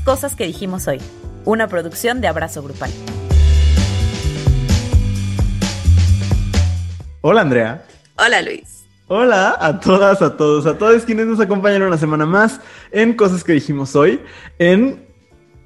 Cosas 0.00 0.34
que 0.34 0.44
dijimos 0.44 0.88
hoy, 0.88 0.98
una 1.44 1.68
producción 1.68 2.20
de 2.20 2.28
Abrazo 2.28 2.62
Grupal. 2.62 2.90
Hola 7.20 7.42
Andrea. 7.42 7.84
Hola 8.16 8.42
Luis. 8.42 8.84
Hola 9.06 9.56
a 9.60 9.78
todas, 9.78 10.22
a 10.22 10.36
todos, 10.36 10.66
a 10.66 10.78
todos 10.78 11.04
quienes 11.04 11.26
nos 11.26 11.38
acompañan 11.38 11.82
una 11.82 11.98
semana 11.98 12.26
más 12.26 12.60
en 12.90 13.14
Cosas 13.14 13.44
que 13.44 13.52
dijimos 13.52 13.94
hoy. 13.94 14.20
En 14.58 15.11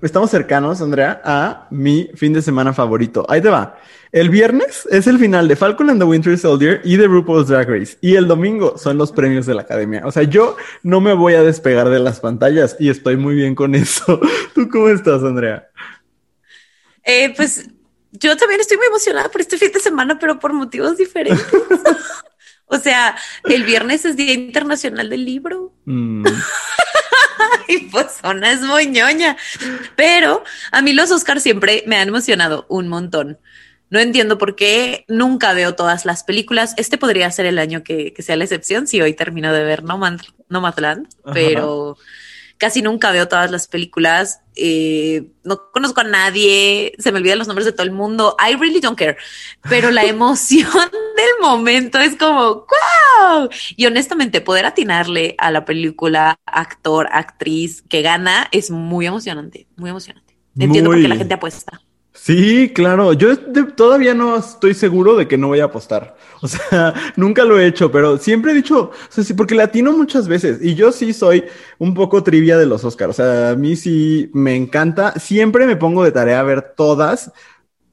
estamos 0.03 0.31
cercanos, 0.31 0.81
Andrea, 0.81 1.21
a 1.25 1.67
mi 1.71 2.11
fin 2.15 2.33
de 2.33 2.43
semana 2.43 2.73
favorito. 2.73 3.25
Ahí 3.29 3.41
te 3.41 3.49
va. 3.49 3.79
El 4.13 4.31
viernes 4.31 4.87
es 4.91 5.07
el 5.07 5.19
final 5.19 5.49
de 5.49 5.57
Falcon 5.57 5.91
and 5.91 6.01
the 6.01 6.05
Winter 6.05 6.39
Soldier 6.39 6.81
y 6.85 6.97
de 6.97 7.07
RuPaul's 7.07 7.49
Drag 7.49 7.69
Race. 7.69 7.99
Y 8.01 8.15
el 8.15 8.27
domingo 8.27 8.79
son 8.79 8.99
los 8.99 9.13
premios 9.13 9.47
de 9.47 9.55
la 9.55 9.63
academia. 9.63 10.03
O 10.07 10.13
sea, 10.13 10.23
yo 10.23 10.57
no 10.83 11.01
me 11.01 11.13
voy 11.13 11.35
a 11.35 11.43
despegar 11.43 11.91
de 11.91 11.99
las 11.99 12.21
pantallas 12.21 12.77
y 12.79 12.89
estoy 12.89 13.17
muy 13.17 13.35
bien 13.35 13.55
con 13.55 13.75
eso. 13.75 14.21
¿Tú 14.55 14.69
cómo 14.69 14.89
estás, 14.89 15.23
Andrea? 15.23 15.69
Eh, 17.05 17.35
pues 17.37 17.69
yo 18.13 18.37
también 18.37 18.61
estoy 18.61 18.77
muy 18.77 18.87
emocionada 18.87 19.29
por 19.31 19.41
este 19.41 19.59
fin 19.59 19.73
de 19.73 19.81
semana, 19.81 20.19
pero 20.19 20.39
por 20.39 20.53
motivos 20.53 20.97
diferentes. 20.97 21.47
o 22.67 22.79
sea, 22.79 23.17
el 23.45 23.65
viernes 23.65 24.05
es 24.05 24.17
Día 24.17 24.33
Internacional 24.33 25.09
del 25.09 25.25
Libro. 25.25 25.73
Mm. 25.85 26.27
y 27.69 27.79
pues 27.87 28.19
zona 28.21 28.53
es 28.53 28.61
muy 28.61 28.87
ñoña. 28.87 29.37
Pero 29.95 30.43
a 30.73 30.83
mí 30.83 30.93
los 30.93 31.11
Oscars 31.11 31.43
siempre 31.43 31.85
me 31.87 31.97
han 31.97 32.09
emocionado 32.09 32.67
un 32.69 32.89
montón. 32.89 33.39
No 33.89 34.01
entiendo 34.01 34.37
por 34.37 34.57
qué 34.57 35.05
nunca 35.07 35.53
veo 35.53 35.77
todas 35.77 36.05
las 36.05 36.25
películas. 36.25 36.75
Este 36.77 36.99
podría 36.99 37.31
ser 37.31 37.47
el 37.47 37.59
año 37.59 37.85
que, 37.85 38.13
sea 38.19 38.37
la 38.37 38.45
excepción 38.45 38.89
si 38.89 39.01
hoy 39.01 39.15
termino 39.15 39.53
de 39.53 39.63
ver 39.63 39.85
Nomadland, 39.85 41.09
pero 41.33 41.97
casi 42.59 42.83
nunca 42.83 43.11
veo 43.11 43.29
todas 43.29 43.51
las 43.51 43.69
películas. 43.69 44.41
Eh, 44.55 45.29
no 45.45 45.71
conozco 45.73 46.01
a 46.01 46.05
nadie, 46.05 46.95
se 46.99 47.13
me 47.13 47.19
olvidan 47.19 47.39
los 47.39 47.47
nombres 47.47 47.67
de 47.67 47.73
todo 47.73 47.83
el 47.83 47.93
mundo. 47.93 48.37
I 48.39 48.55
really 48.57 48.81
don't 48.81 48.99
care. 48.99 49.17
Pero 49.69 49.91
la 49.91 50.05
emoción 50.07 50.69
del 51.17 51.41
momento 51.41 51.99
es 51.99 52.17
como 52.17 52.67
¡wow! 52.67 53.49
Y 53.77 53.87
honestamente, 53.87 54.41
poder 54.41 54.67
atinarle 54.67 55.35
a 55.39 55.51
la 55.51 55.65
película, 55.65 56.37
actor, 56.47 57.09
actriz 57.13 57.83
que 57.83 58.03
gana 58.03 58.49
es 58.53 58.71
muy 58.71 59.07
emocionante, 59.07 59.67
muy 59.77 59.91
emocionante. 59.91 60.37
Entiendo 60.59 60.91
por 60.91 61.01
qué 61.01 61.09
la 61.09 61.17
gente 61.17 61.35
apuesta. 61.35 61.83
Sí, 62.19 62.73
claro. 62.75 63.13
Yo 63.13 63.39
todavía 63.75 64.15
no 64.15 64.37
estoy 64.37 64.75
seguro 64.75 65.17
de 65.17 65.29
que 65.29 65.37
no 65.39 65.49
voy 65.49 65.61
a 65.61 65.65
apostar. 65.65 66.17
O 66.43 66.49
sea, 66.49 66.93
nunca 67.17 67.45
lo 67.45 67.59
he 67.59 67.67
hecho, 67.67 67.91
pero 67.91 68.19
siempre 68.19 68.53
he 68.53 68.55
dicho, 68.55 68.91
o 68.91 68.93
sea, 69.09 69.25
sí, 69.25 69.33
porque 69.33 69.55
latino 69.55 69.93
muchas 69.97 70.29
veces 70.29 70.59
y 70.63 70.75
yo 70.75 70.93
sí 70.93 71.13
soy 71.15 71.45
un 71.79 71.95
poco 71.95 72.23
trivia 72.23 72.59
de 72.59 72.67
los 72.67 72.85
Oscars. 72.85 73.11
O 73.11 73.13
sea, 73.15 73.51
a 73.51 73.57
mí 73.57 73.75
sí 73.75 74.31
me 74.35 74.55
encanta. 74.55 75.13
Siempre 75.19 75.67
me 75.67 75.77
pongo 75.77 76.05
de 76.05 76.13
tarea 76.13 76.41
a 76.41 76.43
ver 76.43 76.75
todas. 76.77 77.33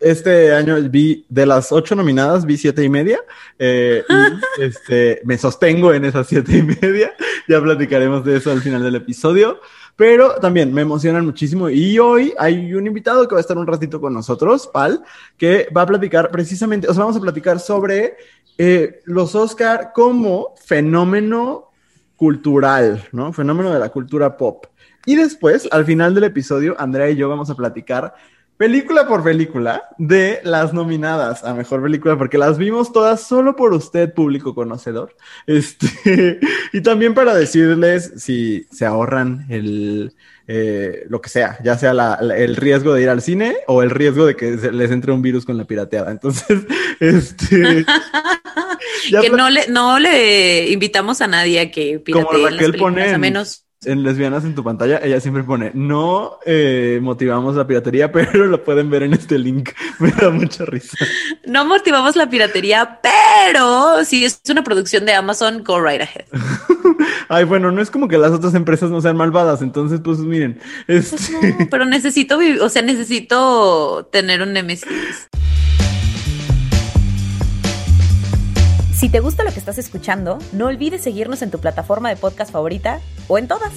Este 0.03 0.53
año 0.53 0.75
vi 0.89 1.25
de 1.29 1.45
las 1.45 1.71
ocho 1.71 1.95
nominadas, 1.95 2.45
vi 2.45 2.57
siete 2.57 2.83
y 2.83 2.89
media. 2.89 3.19
Eh, 3.57 4.03
y 4.07 4.61
este, 4.61 5.21
me 5.23 5.37
sostengo 5.37 5.93
en 5.93 6.05
esas 6.05 6.27
siete 6.27 6.57
y 6.57 6.63
media. 6.63 7.13
Ya 7.45 7.61
platicaremos 7.61 8.23
de 8.23 8.37
eso 8.37 8.51
al 8.51 8.61
final 8.61 8.81
del 8.83 8.95
episodio. 8.95 9.59
Pero 9.97 10.35
también 10.35 10.73
me 10.73 10.81
emocionan 10.81 11.25
muchísimo. 11.25 11.69
Y 11.69 11.99
hoy 11.99 12.33
hay 12.37 12.73
un 12.73 12.87
invitado 12.87 13.27
que 13.27 13.35
va 13.35 13.39
a 13.39 13.41
estar 13.41 13.57
un 13.57 13.67
ratito 13.67 13.99
con 13.99 14.13
nosotros, 14.13 14.67
Pal, 14.67 15.03
que 15.37 15.67
va 15.75 15.81
a 15.81 15.85
platicar 15.85 16.31
precisamente, 16.31 16.87
o 16.87 16.93
sea, 16.93 17.01
vamos 17.03 17.17
a 17.17 17.21
platicar 17.21 17.59
sobre 17.59 18.15
eh, 18.57 19.01
los 19.05 19.35
Oscar 19.35 19.91
como 19.93 20.55
fenómeno 20.55 21.71
cultural, 22.15 23.07
¿no? 23.11 23.33
Fenómeno 23.33 23.71
de 23.73 23.79
la 23.79 23.89
cultura 23.89 24.37
pop. 24.37 24.65
Y 25.05 25.15
después, 25.15 25.67
al 25.71 25.85
final 25.85 26.15
del 26.15 26.23
episodio, 26.23 26.75
Andrea 26.79 27.09
y 27.09 27.17
yo 27.17 27.27
vamos 27.27 27.49
a 27.49 27.55
platicar 27.55 28.15
película 28.57 29.07
por 29.07 29.23
película 29.23 29.83
de 29.97 30.39
las 30.43 30.73
nominadas 30.73 31.43
a 31.43 31.53
mejor 31.53 31.81
película, 31.81 32.17
porque 32.17 32.37
las 32.37 32.57
vimos 32.57 32.91
todas 32.91 33.21
solo 33.21 33.55
por 33.55 33.73
usted, 33.73 34.13
público 34.13 34.55
conocedor. 34.55 35.15
Este, 35.47 36.39
y 36.73 36.81
también 36.81 37.13
para 37.13 37.33
decirles 37.35 38.13
si 38.17 38.65
se 38.71 38.85
ahorran 38.85 39.45
el 39.49 40.13
eh, 40.45 41.05
lo 41.07 41.21
que 41.21 41.29
sea, 41.29 41.57
ya 41.63 41.77
sea 41.77 41.91
el 42.35 42.55
riesgo 42.57 42.93
de 42.93 43.03
ir 43.03 43.09
al 43.09 43.21
cine 43.21 43.55
o 43.67 43.81
el 43.81 43.89
riesgo 43.89 44.25
de 44.25 44.35
que 44.35 44.51
les 44.73 44.91
entre 44.91 45.13
un 45.13 45.21
virus 45.21 45.45
con 45.45 45.57
la 45.57 45.63
pirateada. 45.63 46.11
Entonces, 46.11 46.63
este. 46.99 47.85
que 49.21 49.29
no 49.29 49.49
le, 49.49 49.67
no 49.69 49.99
le 49.99 50.69
invitamos 50.69 51.21
a 51.21 51.27
nadie 51.27 51.61
a 51.61 51.71
que 51.71 51.99
piratee 51.99 52.51
las 52.51 52.55
películas, 52.55 53.13
a 53.13 53.17
menos 53.17 53.65
en 53.85 54.03
lesbianas 54.03 54.43
en 54.45 54.55
tu 54.55 54.63
pantalla, 54.63 54.99
ella 55.03 55.19
siempre 55.19 55.43
pone, 55.43 55.71
no 55.73 56.39
eh, 56.45 56.99
motivamos 57.01 57.55
la 57.55 57.67
piratería, 57.67 58.11
pero 58.11 58.45
lo 58.45 58.63
pueden 58.63 58.89
ver 58.89 59.03
en 59.03 59.13
este 59.13 59.37
link. 59.37 59.69
Me 59.99 60.11
da 60.11 60.29
mucha 60.29 60.65
risa. 60.65 60.97
No 61.45 61.65
motivamos 61.65 62.15
la 62.15 62.29
piratería, 62.29 62.99
pero 63.01 64.03
si 64.05 64.25
es 64.25 64.41
una 64.49 64.63
producción 64.63 65.05
de 65.05 65.13
Amazon, 65.13 65.63
go 65.63 65.81
right 65.81 66.01
ahead. 66.01 66.25
Ay, 67.29 67.45
bueno, 67.45 67.71
no 67.71 67.81
es 67.81 67.89
como 67.89 68.07
que 68.07 68.17
las 68.17 68.31
otras 68.31 68.53
empresas 68.53 68.89
no 68.89 69.01
sean 69.01 69.17
malvadas, 69.17 69.61
entonces 69.61 70.01
pues 70.03 70.19
miren. 70.19 70.59
Este... 70.87 71.17
Pues 71.39 71.67
pero 71.69 71.85
necesito, 71.85 72.39
o 72.61 72.69
sea, 72.69 72.81
necesito 72.81 74.07
tener 74.11 74.41
un 74.41 74.53
nemesis. 74.53 75.29
Si 79.03 79.09
te 79.09 79.19
gusta 79.19 79.43
lo 79.43 79.51
que 79.51 79.59
estás 79.59 79.77
escuchando, 79.77 80.39
no 80.53 80.67
olvides 80.67 81.01
seguirnos 81.01 81.41
en 81.41 81.51
tu 81.51 81.59
plataforma 81.59 82.07
de 82.07 82.15
podcast 82.15 82.53
favorita 82.53 83.01
o 83.27 83.37
en 83.37 83.49
todas. 83.49 83.73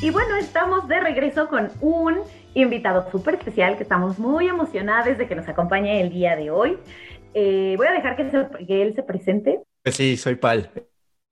Y 0.00 0.08
bueno, 0.08 0.34
estamos 0.36 0.88
de 0.88 0.98
regreso 0.98 1.48
con 1.48 1.70
un 1.82 2.20
invitado 2.54 3.06
súper 3.10 3.34
especial 3.34 3.76
que 3.76 3.82
estamos 3.82 4.18
muy 4.18 4.48
emocionados 4.48 5.18
de 5.18 5.28
que 5.28 5.34
nos 5.34 5.46
acompañe 5.46 6.00
el 6.00 6.08
día 6.08 6.36
de 6.36 6.50
hoy. 6.50 6.78
Eh, 7.34 7.74
voy 7.76 7.88
a 7.88 7.92
dejar 7.92 8.16
que, 8.16 8.30
que 8.66 8.80
él 8.80 8.94
se 8.94 9.02
presente. 9.02 9.60
Pues 9.82 9.96
sí, 9.96 10.16
soy 10.16 10.36
Pal. 10.36 10.70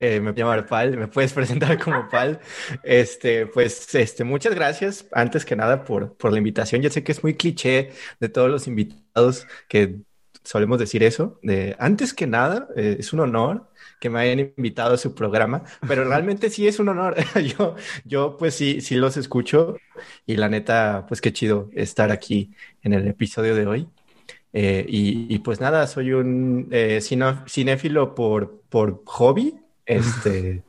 Eh, 0.03 0.19
me 0.19 0.33
llamo 0.33 0.67
Pal, 0.67 0.97
me 0.97 1.09
puedes 1.09 1.33
presentar 1.35 1.79
como 1.79 2.09
Pal. 2.09 2.41
Este, 2.83 3.47
pues, 3.47 3.95
este, 3.95 4.25
muchas 4.25 4.55
gracias, 4.55 5.07
antes 5.13 5.45
que 5.45 5.57
nada, 5.57 5.85
por, 5.85 6.17
por 6.17 6.33
la 6.33 6.39
invitación. 6.39 6.81
Yo 6.81 6.89
sé 6.89 7.05
que 7.05 7.13
es 7.13 7.23
muy 7.23 7.35
cliché 7.35 7.91
de 8.19 8.29
todos 8.31 8.51
los 8.51 8.67
invitados 8.67 9.47
que 9.69 10.01
solemos 10.43 10.79
decir 10.79 11.03
eso, 11.03 11.39
de 11.43 11.77
antes 11.79 12.15
que 12.15 12.27
nada, 12.27 12.69
eh, 12.77 12.97
es 12.99 13.13
un 13.13 13.21
honor 13.21 13.69
que 14.01 14.09
me 14.09 14.21
hayan 14.21 14.39
invitado 14.57 14.95
a 14.95 14.99
su 14.99 15.15
programa, 15.15 15.65
pero 15.87 16.05
realmente 16.05 16.49
sí 16.49 16.67
es 16.67 16.79
un 16.79 16.89
honor. 16.89 17.17
yo, 17.59 17.77
yo, 18.07 18.37
pues 18.39 18.55
sí, 18.55 18.81
sí 18.81 18.95
los 18.95 19.19
escucho 19.19 19.77
y 20.25 20.37
la 20.37 20.49
neta, 20.49 21.05
pues 21.09 21.21
qué 21.21 21.31
chido 21.33 21.69
estar 21.75 22.11
aquí 22.11 22.55
en 22.83 22.95
el 22.95 23.07
episodio 23.07 23.55
de 23.55 23.67
hoy. 23.67 23.89
Eh, 24.53 24.85
y, 24.89 25.39
pues 25.41 25.61
nada, 25.61 25.87
soy 25.87 26.13
un 26.13 26.71
cinéfilo 27.47 28.15
por, 28.15 28.63
por 28.69 29.03
hobby, 29.05 29.60
este, 29.91 30.63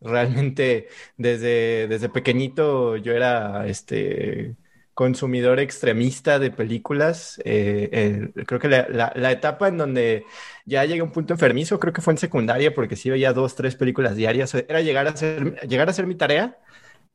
realmente 0.00 0.88
desde, 1.16 1.88
desde 1.88 2.08
pequeñito 2.08 2.96
yo 2.96 3.12
era 3.12 3.66
este 3.66 4.56
consumidor 4.94 5.58
extremista 5.58 6.38
de 6.38 6.50
películas. 6.50 7.40
Eh, 7.44 8.30
creo 8.46 8.60
que 8.60 8.68
la, 8.68 9.12
la, 9.14 9.32
etapa 9.32 9.68
en 9.68 9.76
donde 9.78 10.24
ya 10.64 10.84
llegué 10.84 11.00
a 11.00 11.04
un 11.04 11.12
punto 11.12 11.34
enfermizo, 11.34 11.80
creo 11.80 11.92
que 11.92 12.00
fue 12.00 12.12
en 12.14 12.18
secundaria, 12.18 12.72
porque 12.74 12.96
sí 12.96 13.10
veía 13.10 13.32
dos, 13.32 13.56
tres 13.56 13.74
películas 13.74 14.14
diarias. 14.14 14.54
Era 14.54 14.80
llegar 14.82 15.06
a 15.08 15.10
hacer, 15.10 15.60
llegar 15.68 15.88
a 15.88 15.90
hacer 15.90 16.06
mi 16.06 16.14
tarea 16.14 16.58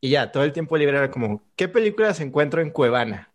y 0.02 0.12
ya, 0.12 0.32
todo 0.32 0.44
el 0.44 0.54
tiempo 0.54 0.78
libre 0.78 0.98
era 0.98 1.12
como, 1.12 1.44
¿qué 1.56 1.68
películas 1.68 2.20
encuentro 2.22 2.62
en 2.62 2.72
Cuevana? 2.72 3.32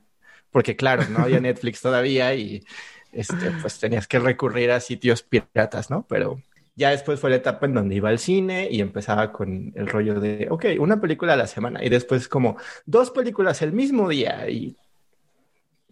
Porque 0.50 0.76
claro, 0.76 1.04
no 1.10 1.20
había 1.20 1.40
Netflix 1.40 1.80
todavía 1.80 2.34
y 2.34 2.64
este, 3.12 3.50
pues 3.60 3.78
tenías 3.78 4.06
que 4.06 4.18
recurrir 4.18 4.70
a 4.70 4.80
sitios 4.80 5.22
piratas, 5.22 5.90
¿no? 5.90 6.06
Pero 6.08 6.42
ya 6.76 6.90
después 6.90 7.20
fue 7.20 7.30
la 7.30 7.36
etapa 7.36 7.66
en 7.66 7.74
donde 7.74 7.94
iba 7.94 8.08
al 8.08 8.18
cine 8.18 8.68
y 8.70 8.80
empezaba 8.80 9.32
con 9.32 9.72
el 9.74 9.86
rollo 9.86 10.20
de, 10.20 10.48
ok, 10.50 10.66
una 10.78 11.00
película 11.00 11.34
a 11.34 11.36
la 11.36 11.46
semana 11.46 11.84
y 11.84 11.88
después 11.88 12.28
como 12.28 12.56
dos 12.84 13.10
películas 13.10 13.62
el 13.62 13.72
mismo 13.72 14.08
día 14.08 14.48
y 14.48 14.76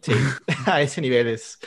sí, 0.01 0.13
a 0.67 0.83
ese 0.83 1.01
nivel 1.01 1.29
es, 1.29 1.59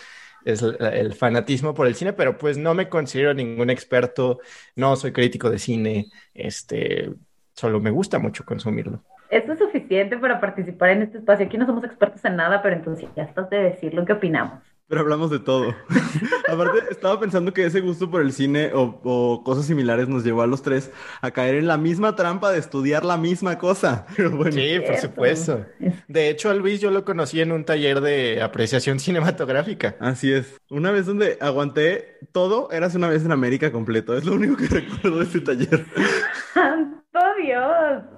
es 0.44 0.62
el 0.62 1.14
fanatismo 1.14 1.74
por 1.74 1.88
el 1.88 1.96
cine, 1.96 2.14
pero 2.14 2.38
pues 2.38 2.58
no 2.58 2.74
me 2.74 2.90
considero 2.90 3.34
ningún 3.34 3.70
experto, 3.70 4.40
no 4.76 4.96
soy 4.96 5.12
crítico 5.12 5.50
de 5.50 5.60
cine, 5.60 6.08
este, 6.34 7.12
solo 7.54 7.80
me 7.80 7.92
gusta 7.92 8.20
mucho 8.20 8.46
consumirlo. 8.46 9.04
Esto 9.30 9.54
es 9.54 9.60
suficiente 9.60 10.18
para 10.18 10.40
participar 10.40 10.92
en 10.92 11.02
este 11.02 11.18
espacio. 11.18 11.48
Aquí 11.48 11.58
no 11.58 11.66
somos 11.66 11.84
expertos 11.84 12.24
en 12.26 12.36
nada, 12.36 12.62
pero 12.62 12.76
entusiastas 12.76 13.50
de 13.50 13.58
decir 13.58 13.94
lo 13.94 14.06
que 14.06 14.14
opinamos. 14.14 14.62
Pero 14.88 15.02
hablamos 15.02 15.32
de 15.32 15.40
todo. 15.40 15.76
Aparte, 16.48 16.80
estaba 16.92 17.20
pensando 17.20 17.54
que 17.54 17.66
ese 17.66 17.82
gusto 17.82 18.12
por 18.12 18.22
el 18.22 18.32
cine 18.32 18.72
o, 18.74 19.44
cosas 19.44 19.66
similares 19.66 20.08
nos 20.08 20.24
llevó 20.24 20.44
a 20.44 20.48
los 20.48 20.62
tres 20.62 20.92
a 21.22 21.32
caer 21.32 21.56
en 21.56 21.68
la 21.68 21.78
misma 21.78 22.16
trampa 22.16 22.52
de 22.52 22.60
estudiar 22.60 23.04
la 23.04 23.18
misma 23.18 23.58
cosa. 23.58 24.06
sí, 24.16 24.80
por 24.86 24.98
supuesto. 24.98 25.66
De 26.08 26.30
hecho, 26.30 26.52
a 26.52 26.54
Luis 26.54 26.82
yo 26.82 26.92
lo 26.92 27.04
conocí 27.04 27.42
en 27.42 27.52
un 27.52 27.66
taller 27.66 28.02
de 28.02 28.42
apreciación 28.44 29.00
cinematográfica. 29.06 29.96
Así 30.00 30.32
es. 30.32 30.62
Una 30.70 30.92
vez 30.92 31.08
donde 31.08 31.38
aguanté 31.42 32.20
todo, 32.32 32.70
eras 32.72 32.94
una 32.94 33.10
vez 33.10 33.26
en 33.26 33.32
América 33.32 33.72
completo. 33.72 34.16
Es 34.16 34.26
lo 34.26 34.34
único 34.34 34.56
que 34.56 34.68
recuerdo 34.68 35.18
de 35.18 35.24
ese 35.26 35.42
taller. 35.42 35.86
todo 37.12 37.24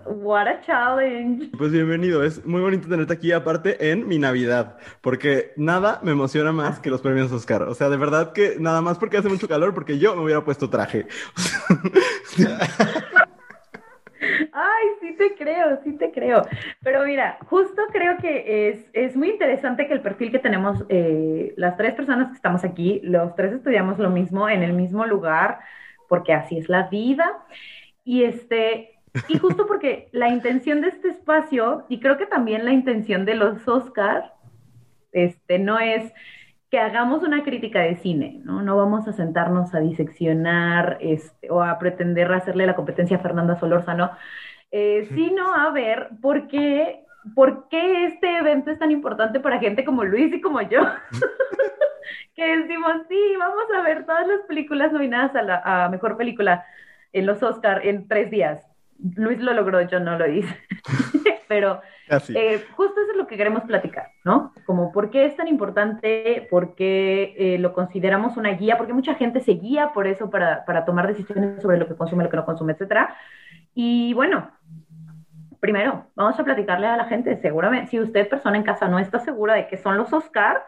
What 0.09 0.47
a 0.47 0.61
challenge. 0.61 1.49
Pues 1.57 1.73
bienvenido, 1.73 2.23
es 2.23 2.45
muy 2.45 2.61
bonito 2.61 2.87
tenerte 2.87 3.11
aquí 3.11 3.33
aparte 3.33 3.91
en 3.91 4.07
mi 4.07 4.17
Navidad, 4.17 4.77
porque 5.01 5.51
nada 5.57 5.99
me 6.01 6.11
emociona 6.11 6.53
más 6.53 6.79
que 6.79 6.89
los 6.89 7.01
premios 7.01 7.29
Oscar. 7.33 7.63
O 7.63 7.73
sea, 7.73 7.89
de 7.89 7.97
verdad 7.97 8.31
que 8.31 8.55
nada 8.57 8.81
más 8.81 8.97
porque 8.97 9.17
hace 9.17 9.27
mucho 9.27 9.49
calor, 9.49 9.73
porque 9.73 9.99
yo 9.99 10.15
me 10.15 10.23
hubiera 10.23 10.45
puesto 10.45 10.69
traje. 10.69 11.07
Ay, 14.53 14.85
sí 15.01 15.13
te 15.17 15.35
creo, 15.35 15.79
sí 15.83 15.97
te 15.97 16.11
creo. 16.11 16.41
Pero 16.81 17.03
mira, 17.03 17.37
justo 17.45 17.81
creo 17.91 18.17
que 18.17 18.69
es, 18.69 18.85
es 18.93 19.17
muy 19.17 19.31
interesante 19.31 19.87
que 19.87 19.93
el 19.93 20.01
perfil 20.01 20.31
que 20.31 20.39
tenemos, 20.39 20.85
eh, 20.87 21.53
las 21.57 21.75
tres 21.75 21.95
personas 21.95 22.29
que 22.29 22.35
estamos 22.35 22.63
aquí, 22.63 23.01
los 23.03 23.35
tres 23.35 23.51
estudiamos 23.51 23.99
lo 23.99 24.09
mismo 24.09 24.47
en 24.47 24.63
el 24.63 24.71
mismo 24.71 25.05
lugar, 25.05 25.59
porque 26.07 26.31
así 26.33 26.57
es 26.57 26.69
la 26.69 26.87
vida. 26.87 27.45
Y 28.05 28.23
este, 28.23 28.96
y 29.27 29.37
justo 29.37 29.67
porque 29.67 30.09
la 30.11 30.29
intención 30.29 30.81
de 30.81 30.89
este 30.89 31.09
espacio, 31.09 31.85
y 31.89 31.99
creo 31.99 32.17
que 32.17 32.25
también 32.25 32.65
la 32.65 32.71
intención 32.71 33.25
de 33.25 33.35
los 33.35 33.67
Oscars, 33.67 34.25
este, 35.11 35.59
no 35.59 35.79
es 35.79 36.13
que 36.69 36.79
hagamos 36.79 37.23
una 37.23 37.43
crítica 37.43 37.79
de 37.79 37.95
cine, 37.95 38.41
¿no? 38.43 38.61
No 38.61 38.75
vamos 38.75 39.07
a 39.07 39.13
sentarnos 39.13 39.73
a 39.73 39.79
diseccionar 39.79 40.97
este, 40.99 41.49
o 41.49 41.63
a 41.63 41.79
pretender 41.79 42.31
hacerle 42.31 42.65
la 42.65 42.75
competencia 42.75 43.17
a 43.17 43.21
Fernanda 43.21 43.55
Solórzano, 43.55 44.11
eh, 44.71 45.07
sino 45.13 45.53
a 45.53 45.71
ver 45.71 46.09
por 46.21 46.47
qué, 46.47 47.05
por 47.35 47.69
qué 47.69 48.07
este 48.07 48.37
evento 48.37 48.69
es 48.69 48.79
tan 48.79 48.91
importante 48.91 49.39
para 49.39 49.59
gente 49.59 49.85
como 49.85 50.03
Luis 50.03 50.33
y 50.33 50.41
como 50.41 50.61
yo. 50.61 50.81
que 52.35 52.57
decimos, 52.57 52.93
sí, 53.07 53.35
vamos 53.39 53.65
a 53.75 53.81
ver 53.81 54.05
todas 54.05 54.27
las 54.27 54.41
películas 54.41 54.91
nominadas 54.91 55.35
a 55.35 55.41
la 55.41 55.61
a 55.63 55.89
Mejor 55.89 56.17
Película 56.17 56.65
en 57.13 57.25
los 57.25 57.41
Oscar 57.41 57.85
en 57.85 58.07
tres 58.07 58.29
días. 58.29 58.66
Luis 59.15 59.39
lo 59.39 59.53
logró, 59.53 59.81
yo 59.81 59.99
no 59.99 60.17
lo 60.17 60.27
hice. 60.27 60.55
Pero 61.47 61.81
eh, 62.09 62.65
justo 62.75 63.01
eso 63.01 63.11
es 63.11 63.17
lo 63.17 63.27
que 63.27 63.37
queremos 63.37 63.63
platicar, 63.63 64.11
¿no? 64.25 64.53
Como 64.65 64.91
por 64.91 65.09
qué 65.09 65.25
es 65.25 65.35
tan 65.35 65.47
importante, 65.47 66.47
por 66.49 66.75
qué 66.75 67.35
eh, 67.37 67.57
lo 67.57 67.73
consideramos 67.73 68.37
una 68.37 68.51
guía, 68.51 68.77
porque 68.77 68.93
mucha 68.93 69.15
gente 69.15 69.39
se 69.39 69.53
guía 69.53 69.91
por 69.93 70.07
eso 70.07 70.29
para, 70.29 70.65
para 70.65 70.83
tomar 70.83 71.07
decisiones 71.07 71.61
sobre 71.61 71.77
lo 71.77 71.87
que 71.87 71.95
consume, 71.95 72.23
lo 72.23 72.29
que 72.29 72.37
no 72.37 72.45
consume, 72.45 72.73
etcétera. 72.73 73.15
Y 73.73 74.13
bueno, 74.13 74.51
primero, 75.59 76.07
vamos 76.15 76.39
a 76.39 76.43
platicarle 76.43 76.87
a 76.87 76.97
la 76.97 77.05
gente, 77.05 77.39
seguramente, 77.41 77.91
si 77.91 77.99
usted, 77.99 78.27
persona 78.27 78.57
en 78.57 78.63
casa, 78.63 78.87
no 78.87 78.99
está 78.99 79.19
segura 79.19 79.55
de 79.55 79.67
qué 79.67 79.77
son 79.77 79.97
los 79.97 80.11
Oscar, 80.13 80.63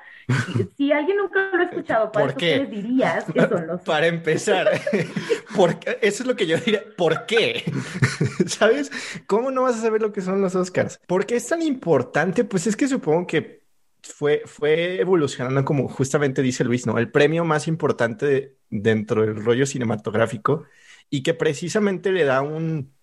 si 0.77 0.91
alguien 0.91 1.17
nunca 1.17 1.49
lo 1.53 1.59
ha 1.59 1.63
escuchado, 1.65 2.11
¿por 2.11 2.35
qué 2.35 2.57
les 2.57 2.69
dirías 2.69 3.25
que 3.25 3.47
son 3.47 3.67
los 3.67 3.81
Para 3.81 4.07
empezar, 4.07 4.69
eso 6.01 6.23
es 6.23 6.25
lo 6.25 6.35
que 6.35 6.47
yo 6.47 6.57
diría, 6.57 6.83
¿por 6.97 7.25
qué? 7.25 7.63
¿Sabes? 8.45 8.91
¿Cómo 9.27 9.51
no 9.51 9.63
vas 9.63 9.77
a 9.77 9.81
saber 9.81 10.01
lo 10.01 10.11
que 10.11 10.21
son 10.21 10.41
los 10.41 10.55
Oscars? 10.55 10.99
¿Por 11.07 11.25
qué 11.25 11.35
es 11.35 11.47
tan 11.47 11.61
importante? 11.61 12.43
Pues 12.43 12.67
es 12.67 12.75
que 12.75 12.87
supongo 12.87 13.27
que 13.27 13.63
fue, 14.01 14.43
fue 14.45 14.99
evolucionando 14.99 15.63
como 15.65 15.87
justamente 15.87 16.41
dice 16.41 16.63
Luis, 16.63 16.85
¿no? 16.85 16.97
El 16.97 17.11
premio 17.11 17.43
más 17.43 17.67
importante 17.67 18.55
dentro 18.69 19.21
del 19.21 19.43
rollo 19.43 19.65
cinematográfico 19.65 20.65
y 21.09 21.23
que 21.23 21.33
precisamente 21.33 22.11
le 22.11 22.23
da 22.23 22.41
un 22.41 22.93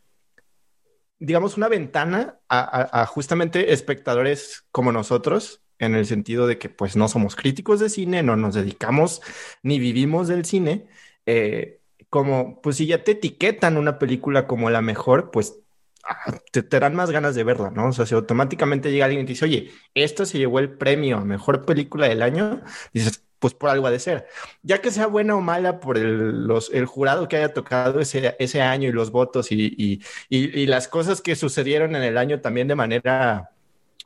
digamos, 1.19 1.57
una 1.57 1.69
ventana 1.69 2.39
a, 2.49 3.07
justamente 3.07 3.73
espectadores 3.73 4.67
como 4.71 4.93
nosotros, 4.93 5.63
en 5.79 5.95
el 5.95 6.07
sentido 6.07 6.47
de 6.47 6.59
que 6.59 6.69
pues 6.69 6.97
no 6.97 7.09
somos 7.09 7.37
críticos 7.37 7.81
de 7.81 7.91
cine, 7.91 8.23
no 8.23 8.37
nos 8.37 8.55
dedicamos 8.55 9.23
ni 9.63 9.79
vivimos 9.79 10.29
del 10.29 10.45
cine, 10.45 10.89
eh, 11.27 11.81
como 12.11 12.61
pues 12.63 12.77
si 12.77 12.87
ya 12.87 13.05
te 13.05 13.13
etiquetan 13.13 13.77
una 13.77 13.99
película 13.99 14.47
como 14.47 14.71
la 14.71 14.83
mejor, 14.83 15.31
pues 15.31 15.59
ah, 16.05 16.35
te, 16.53 16.63
te, 16.63 16.81
dan 16.81 16.95
más 16.95 17.11
ganas 17.11 17.35
de 17.35 17.45
verla, 17.45 17.71
¿no? 17.71 17.89
O 17.89 17.93
sea, 17.93 18.07
si 18.07 18.15
automáticamente 18.15 18.91
llega 18.91 19.07
alguien 19.07 19.23
y 19.25 19.27
te 19.27 19.33
dice, 19.33 19.45
oye, 19.45 19.71
esto 19.95 20.25
se 20.25 20.39
llevó 20.39 20.59
el 20.61 20.77
premio 20.77 21.19
a 21.19 21.25
mejor 21.25 21.65
película 21.67 22.09
del 22.09 22.23
año, 22.23 22.62
dices, 22.93 23.25
pues 23.38 23.55
por 23.55 23.71
algo 23.71 23.87
ha 23.87 23.91
de 23.91 23.99
ser. 23.99 24.27
Ya 24.62 24.81
que 24.81 24.91
sea 24.91 25.06
buena 25.06 25.37
o 25.37 25.41
mala 25.41 25.81
por 25.81 25.99
el, 25.99 26.47
los, 26.47 26.71
el 26.73 26.87
jurado 26.87 27.29
que 27.29 27.37
haya 27.37 27.53
tocado 27.53 28.00
ese, 28.00 28.37
ese 28.38 28.62
año 28.62 28.88
y 28.88 28.93
los 28.93 29.11
votos 29.11 29.53
y, 29.53 29.75
y, 29.77 30.00
y, 30.29 30.67
las 30.67 30.88
cosas 30.88 31.21
que 31.21 31.37
sucedieron 31.37 31.94
en 31.97 32.03
el 32.03 32.19
año 32.19 32.41
también 32.41 32.69
de 32.69 32.75
manera 32.75 33.50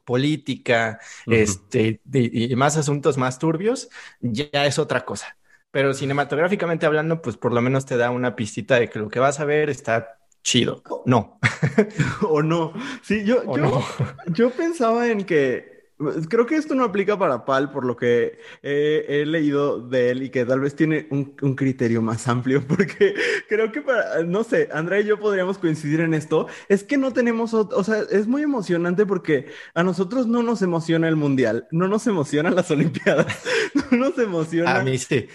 política, 0.04 0.98
este, 1.26 2.00
y, 2.12 2.54
más 2.56 2.76
asuntos 2.76 3.16
más 3.16 3.38
turbios, 3.38 3.88
ya 4.20 4.66
es 4.66 4.78
otra 4.78 5.04
cosa. 5.04 5.36
Pero 5.70 5.94
cinematográficamente 5.94 6.86
hablando, 6.86 7.22
pues 7.22 7.36
por 7.36 7.52
lo 7.52 7.60
menos 7.62 7.86
te 7.86 7.96
da 7.96 8.10
una 8.10 8.34
pistita 8.34 8.80
de 8.80 8.88
que 8.90 8.98
lo 8.98 9.08
que 9.08 9.20
vas 9.20 9.38
a 9.38 9.44
ver 9.44 9.70
está 9.70 10.18
chido. 10.42 10.82
No. 11.06 11.38
o 12.28 12.42
no. 12.42 12.72
Sí, 13.02 13.24
yo, 13.24 13.44
yo, 13.56 13.84
yo 14.26 14.50
pensaba 14.50 15.06
en 15.06 15.24
que 15.24 15.79
Creo 16.28 16.46
que 16.46 16.56
esto 16.56 16.74
no 16.74 16.84
aplica 16.84 17.18
para 17.18 17.44
Pal, 17.44 17.70
por 17.70 17.84
lo 17.84 17.96
que 17.96 18.38
he 18.62 19.24
leído 19.26 19.80
de 19.80 20.10
él 20.10 20.22
y 20.22 20.30
que 20.30 20.44
tal 20.44 20.60
vez 20.60 20.74
tiene 20.74 21.06
un, 21.10 21.24
criterio 21.54 22.00
más 22.00 22.26
amplio, 22.28 22.62
porque 22.68 23.14
creo 23.48 23.70
que 23.72 23.82
para, 23.82 24.22
no 24.24 24.44
sé, 24.44 24.68
Andrea 24.72 25.00
y 25.00 25.04
yo 25.04 25.18
podríamos 25.18 25.58
coincidir 25.58 26.00
en 26.00 26.14
esto. 26.14 26.46
Es 26.68 26.84
que 26.84 26.96
no 26.96 27.12
tenemos, 27.12 27.54
o, 27.54 27.84
sea, 27.84 28.02
es 28.10 28.26
muy 28.26 28.42
emocionante 28.42 29.06
porque 29.06 29.46
a 29.74 29.82
nosotros 29.82 30.26
no 30.26 30.42
nos 30.42 30.62
emociona 30.62 31.08
el 31.08 31.16
mundial, 31.16 31.68
no 31.70 31.88
nos 31.88 32.06
emocionan 32.06 32.54
las 32.54 32.70
Olimpiadas, 32.80 33.26
no 33.74 33.98
nos 33.98 34.18
emociona. 34.18 34.76
A 34.76 34.82
mí 34.82 34.96
sí. 34.98 35.26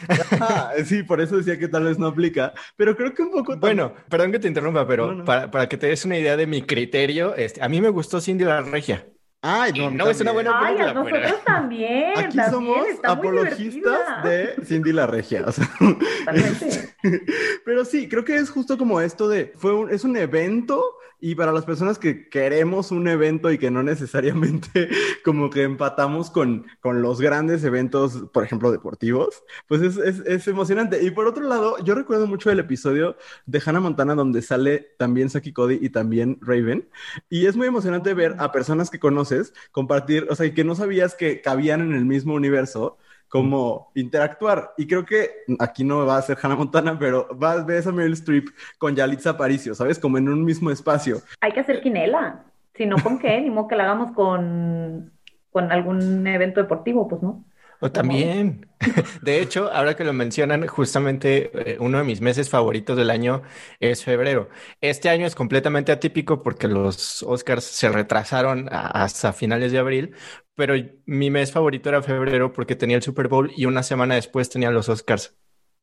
sí, 0.85 1.03
por 1.03 1.21
eso 1.21 1.37
decía 1.37 1.59
que 1.59 1.67
tal 1.67 1.83
vez 1.83 1.99
no 1.99 2.07
aplica, 2.07 2.53
pero 2.75 2.95
creo 2.95 3.13
que 3.13 3.21
un 3.21 3.31
poco. 3.31 3.57
Bueno, 3.57 3.93
perdón 4.09 4.31
que 4.31 4.39
te 4.39 4.47
interrumpa, 4.47 4.87
pero 4.87 5.23
Para, 5.25 5.51
para, 5.51 5.69
que 5.69 5.77
te 5.77 5.87
des 5.87 6.05
una 6.05 6.17
idea 6.17 6.37
de 6.37 6.47
mi 6.47 6.61
criterio, 6.61 7.35
este, 7.35 7.61
a 7.61 7.69
mí 7.69 7.81
me 7.81 7.89
gustó 7.89 8.21
Cindy 8.21 8.45
la 8.45 8.61
Regia. 8.61 9.05
Ay, 9.47 9.73
no, 9.73 9.91
no 9.91 10.09
es 10.09 10.19
una 10.21 10.31
buena 10.31 10.59
película. 10.59 10.87
Ay, 10.87 10.93
nosotros 10.95 11.41
también. 11.45 12.17
Aquí 12.17 12.39
somos 12.49 12.87
apologistas 13.03 14.23
de 14.23 14.55
Cindy 14.65 14.91
la 14.91 15.05
Regia. 15.05 15.45
pero 17.65 17.85
sí, 17.85 18.09
creo 18.09 18.25
que 18.25 18.37
es 18.37 18.49
justo 18.49 18.75
como 18.75 18.99
esto 18.99 19.29
de, 19.29 19.53
fue 19.55 19.75
un, 19.75 19.91
es 19.91 20.03
un 20.03 20.17
evento 20.17 20.97
y 21.25 21.33
para 21.33 21.51
las 21.51 21.65
personas 21.65 21.97
que 21.97 22.29
queremos 22.29 22.91
un 22.91 23.07
evento 23.07 23.51
y 23.51 23.57
que 23.57 23.71
no 23.71 23.81
necesariamente 23.81 24.89
como 25.25 25.49
que 25.49 25.63
empatamos 25.63 26.29
con, 26.29 26.67
con 26.81 27.01
los 27.01 27.19
grandes 27.19 27.63
eventos, 27.63 28.25
por 28.31 28.43
ejemplo, 28.43 28.71
deportivos, 28.71 29.43
pues 29.67 29.81
es, 29.81 29.97
es, 29.97 30.19
es, 30.19 30.47
emocionante. 30.47 31.01
Y 31.03 31.09
por 31.09 31.25
otro 31.25 31.43
lado, 31.43 31.83
yo 31.83 31.95
recuerdo 31.95 32.27
mucho 32.27 32.51
el 32.51 32.59
episodio 32.59 33.17
de 33.47 33.59
Hannah 33.65 33.79
Montana 33.79 34.13
donde 34.13 34.43
sale 34.43 34.93
también 34.99 35.31
Saki 35.31 35.51
Cody 35.51 35.79
y 35.81 35.89
también 35.89 36.37
Raven. 36.41 36.87
Y 37.27 37.47
es 37.47 37.55
muy 37.55 37.65
emocionante 37.65 38.13
ver 38.13 38.35
a 38.37 38.51
personas 38.51 38.91
que 38.91 38.99
conoces 38.99 39.51
compartir, 39.71 40.27
o 40.29 40.35
sea, 40.35 40.53
que 40.53 40.63
no 40.63 40.75
sabías 40.75 41.15
que 41.15 41.41
cabían 41.41 41.81
en 41.81 41.95
el 41.95 42.05
mismo 42.05 42.35
universo 42.35 42.99
como 43.29 43.91
interactuar. 43.95 44.73
Y 44.77 44.87
creo 44.87 45.05
que 45.05 45.29
aquí 45.59 45.83
no 45.83 46.05
va 46.05 46.17
a 46.17 46.21
ser 46.21 46.37
Hannah 46.41 46.55
Montana, 46.55 46.97
pero 46.97 47.27
va 47.37 47.53
a 47.53 47.63
ver 47.63 47.87
a 47.87 47.91
Meryl 47.91 48.13
Streep 48.13 48.49
con 48.77 48.95
Yalitza 48.95 49.31
Aparicio, 49.31 49.75
¿sabes? 49.75 49.99
Como 49.99 50.17
en 50.17 50.29
un 50.29 50.43
mismo 50.43 50.71
espacio. 50.71 51.17
Hay 51.41 51.51
que 51.51 51.59
hacer 51.59 51.81
quinela. 51.81 52.43
Si 52.75 52.85
no, 52.85 52.97
¿con 52.97 53.19
qué? 53.19 53.39
Ni 53.41 53.49
modo 53.49 53.67
que 53.67 53.75
la 53.75 53.83
hagamos 53.83 54.11
con, 54.13 55.11
con 55.51 55.71
algún 55.71 56.27
evento 56.27 56.61
deportivo, 56.61 57.07
pues 57.07 57.21
no. 57.21 57.45
O 57.79 57.91
también, 57.91 58.67
de 59.21 59.41
hecho, 59.41 59.71
ahora 59.71 59.95
que 59.95 60.03
lo 60.05 60.13
mencionan, 60.13 60.65
justamente 60.67 61.73
eh, 61.73 61.77
uno 61.79 61.97
de 61.97 62.03
mis 62.05 62.21
meses 62.21 62.49
favoritos 62.49 62.97
del 62.97 63.09
año 63.09 63.43
es 63.79 64.03
febrero. 64.03 64.49
Este 64.81 65.09
año 65.09 65.25
es 65.27 65.35
completamente 65.35 65.91
atípico 65.91 66.41
porque 66.41 66.67
los 66.67 67.21
Oscars 67.23 67.65
se 67.65 67.89
retrasaron 67.89 68.67
hasta 68.71 69.33
finales 69.33 69.71
de 69.71 69.79
abril, 69.79 70.15
pero 70.55 70.75
mi 71.05 71.29
mes 71.29 71.51
favorito 71.51 71.89
era 71.89 72.01
febrero 72.01 72.53
porque 72.53 72.75
tenía 72.75 72.97
el 72.97 73.03
Super 73.03 73.27
Bowl 73.27 73.51
y 73.55 73.65
una 73.65 73.83
semana 73.83 74.15
después 74.15 74.49
tenía 74.49 74.71
los 74.71 74.89
Oscars. 74.89 75.35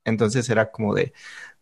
Entonces 0.04 0.48
era 0.50 0.70
como 0.72 0.94
de 0.94 1.12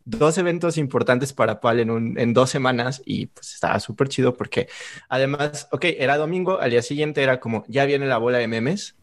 dos 0.05 0.39
eventos 0.39 0.79
importantes 0.79 1.33
para 1.33 1.61
Pal 1.61 1.81
en, 1.81 1.91
un, 1.91 2.19
en 2.19 2.33
dos 2.35 2.51
semanas 2.51 3.03
y 3.05 3.27
pues 3.27 3.55
estaba 3.55 3.81
súper 3.81 4.09
chido 4.09 4.37
porque 4.37 4.69
además, 5.09 5.69
ok, 5.73 5.85
era 5.99 6.17
domingo, 6.17 6.59
al 6.61 6.71
día 6.71 6.83
siguiente 6.83 7.23
era 7.23 7.41
como 7.41 7.65
ya 7.69 7.85
viene 7.85 8.07
la 8.07 8.19
bola 8.19 8.39
de 8.39 8.49
memes 8.49 8.97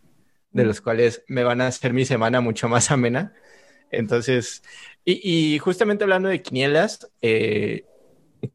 de 0.57 0.65
los 0.65 0.81
cuales 0.81 1.23
me 1.27 1.43
van 1.43 1.61
a 1.61 1.67
hacer 1.67 1.93
mi 1.93 2.03
semana 2.03 2.41
mucho 2.41 2.67
más 2.67 2.89
amena. 2.91 3.33
Entonces, 3.91 4.63
y, 5.05 5.57
justamente 5.59 6.03
hablando 6.03 6.27
de 6.27 6.41
quinielas, 6.41 7.09
eh, 7.21 7.85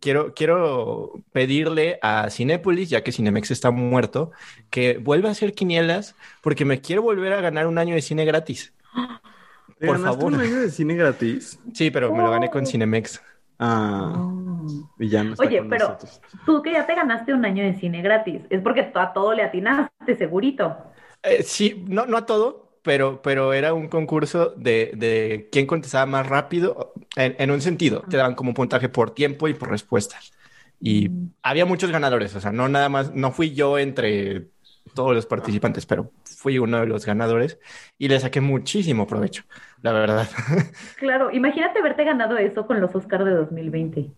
quiero, 0.01 0.35
quiero 0.35 1.23
pedirle 1.33 1.99
a 2.03 2.29
Cinépolis, 2.29 2.91
ya 2.91 3.03
que 3.03 3.13
Cinemex 3.13 3.51
está 3.51 3.71
muerto, 3.71 4.33
que 4.69 4.99
vuelva 4.99 5.31
a 5.31 5.33
hacer 5.33 5.55
quinielas 5.55 6.15
porque 6.43 6.65
me 6.65 6.81
quiero 6.81 7.03
volver 7.03 7.33
a 7.33 7.41
ganar 7.41 7.67
un 7.67 7.79
año 7.79 7.95
de 7.95 8.03
cine 8.03 8.25
gratis. 8.25 8.75
Por 9.81 9.99
favor. 10.01 10.33
un 10.35 10.41
año 10.41 10.61
de 10.61 10.71
cine 10.71 10.95
gratis? 10.95 11.59
Sí, 11.73 11.91
pero 11.91 12.15
me 12.15 12.23
lo 12.23 12.31
gané 12.31 12.51
con 12.51 12.67
Cinemex. 12.67 13.21
Ah, 13.59 14.13
oh. 14.17 14.91
y 14.99 15.09
ya 15.09 15.23
no 15.23 15.33
está 15.33 15.47
Oye, 15.47 15.63
pero 15.63 15.97
tú 16.45 16.63
que 16.63 16.73
ya 16.73 16.85
te 16.85 16.95
ganaste 16.95 17.33
un 17.33 17.45
año 17.45 17.65
de 17.65 17.75
cine 17.75 18.03
gratis, 18.03 18.43
es 18.51 18.61
porque 18.61 18.91
a 18.95 19.13
todo 19.13 19.35
le 19.35 19.43
atinaste, 19.43 20.17
segurito. 20.17 20.77
Eh, 21.23 21.43
sí, 21.43 21.85
no, 21.87 22.07
no 22.07 22.17
a 22.17 22.27
todo, 22.27 22.73
pero, 22.83 23.23
pero 23.23 23.53
era 23.53 23.75
un 23.75 23.89
concurso 23.89 24.51
de, 24.57 24.93
de 24.97 25.49
quién 25.53 25.67
contestaba 25.67 26.07
más 26.07 26.27
rápido, 26.27 26.93
en, 27.17 27.51
un 27.51 27.61
sentido, 27.61 28.03
te 28.09 28.17
daban 28.17 28.35
como 28.35 28.55
puntaje 28.55 28.89
por 28.89 29.13
tiempo 29.15 29.49
y 29.49 29.55
por 29.55 29.71
respuestas. 29.71 30.33
Y 30.81 31.09
mm. 31.09 31.35
había 31.43 31.65
muchos 31.65 31.91
ganadores, 31.91 32.35
o 32.35 32.41
sea, 32.41 32.53
no 32.53 32.69
nada 32.69 32.89
más, 32.89 33.15
no 33.15 33.31
fui 33.31 33.55
yo 33.55 33.79
entre 33.79 34.49
todos 34.95 35.15
los 35.15 35.27
participantes, 35.27 35.87
pero 35.87 36.11
fui 36.25 36.59
uno 36.59 36.81
de 36.81 36.87
los 36.87 37.07
ganadores 37.07 37.59
y 37.99 38.09
le 38.09 38.19
saqué 38.19 38.41
muchísimo 38.41 39.07
provecho, 39.07 39.45
la 39.81 39.93
verdad. 39.93 40.29
Claro, 40.97 41.31
imagínate 41.33 41.79
haberte 41.79 42.05
ganado 42.05 42.37
eso 42.37 42.67
con 42.67 42.81
los 42.81 42.95
Oscars 42.95 43.25
de 43.25 43.33
2020. 43.33 44.11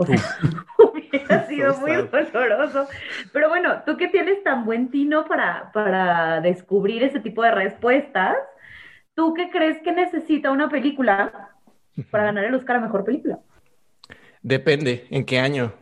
O 0.00 0.06
sea, 0.06 0.38
hubiera 0.78 1.46
sido 1.46 1.76
muy 1.76 1.92
doloroso. 2.32 2.88
Pero 3.34 3.50
bueno, 3.50 3.82
tú 3.84 3.98
que 3.98 4.08
tienes 4.08 4.42
tan 4.42 4.64
buen 4.64 4.90
tino 4.90 5.26
para, 5.26 5.70
para 5.72 6.40
descubrir 6.40 7.02
ese 7.02 7.20
tipo 7.20 7.42
de 7.42 7.50
respuestas, 7.50 8.36
¿tú 9.14 9.34
qué 9.34 9.50
crees 9.50 9.76
que 9.82 9.92
necesita 9.92 10.50
una 10.50 10.70
película 10.70 11.50
para 12.10 12.24
ganar 12.24 12.44
el 12.44 12.54
Oscar 12.54 12.76
a 12.76 12.80
Mejor 12.80 13.04
Película? 13.04 13.40
Depende, 14.42 15.06
¿en 15.10 15.26
qué 15.26 15.38
año? 15.38 15.74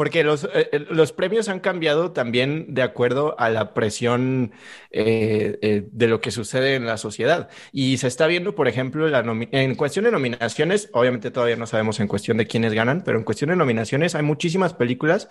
Porque 0.00 0.24
los, 0.24 0.44
eh, 0.44 0.70
eh, 0.72 0.86
los, 0.88 1.12
premios 1.12 1.50
han 1.50 1.60
cambiado 1.60 2.12
también 2.12 2.72
de 2.72 2.80
acuerdo 2.80 3.38
a 3.38 3.50
la 3.50 3.74
presión 3.74 4.50
eh, 4.90 5.84
de 5.92 6.06
lo 6.08 6.22
que 6.22 6.30
sucede 6.30 6.74
en 6.74 6.86
la 6.86 6.96
sociedad. 6.96 7.50
Y 7.70 7.98
se 7.98 8.06
está 8.06 8.26
viendo, 8.26 8.54
por 8.54 8.66
ejemplo, 8.66 9.08
la 9.08 9.20
en 9.20 9.74
cuestión 9.74 10.06
de 10.06 10.10
nominaciones, 10.10 10.88
obviamente 10.94 11.30
todavía 11.30 11.56
no 11.56 11.66
sabemos 11.66 12.00
en 12.00 12.08
cuestión 12.08 12.38
de 12.38 12.46
quiénes 12.46 12.72
ganan, 12.72 13.02
pero 13.04 13.18
en 13.18 13.24
cuestión 13.24 13.50
de 13.50 13.56
nominaciones 13.56 14.14
hay 14.14 14.22
muchísimas 14.22 14.72
películas 14.72 15.28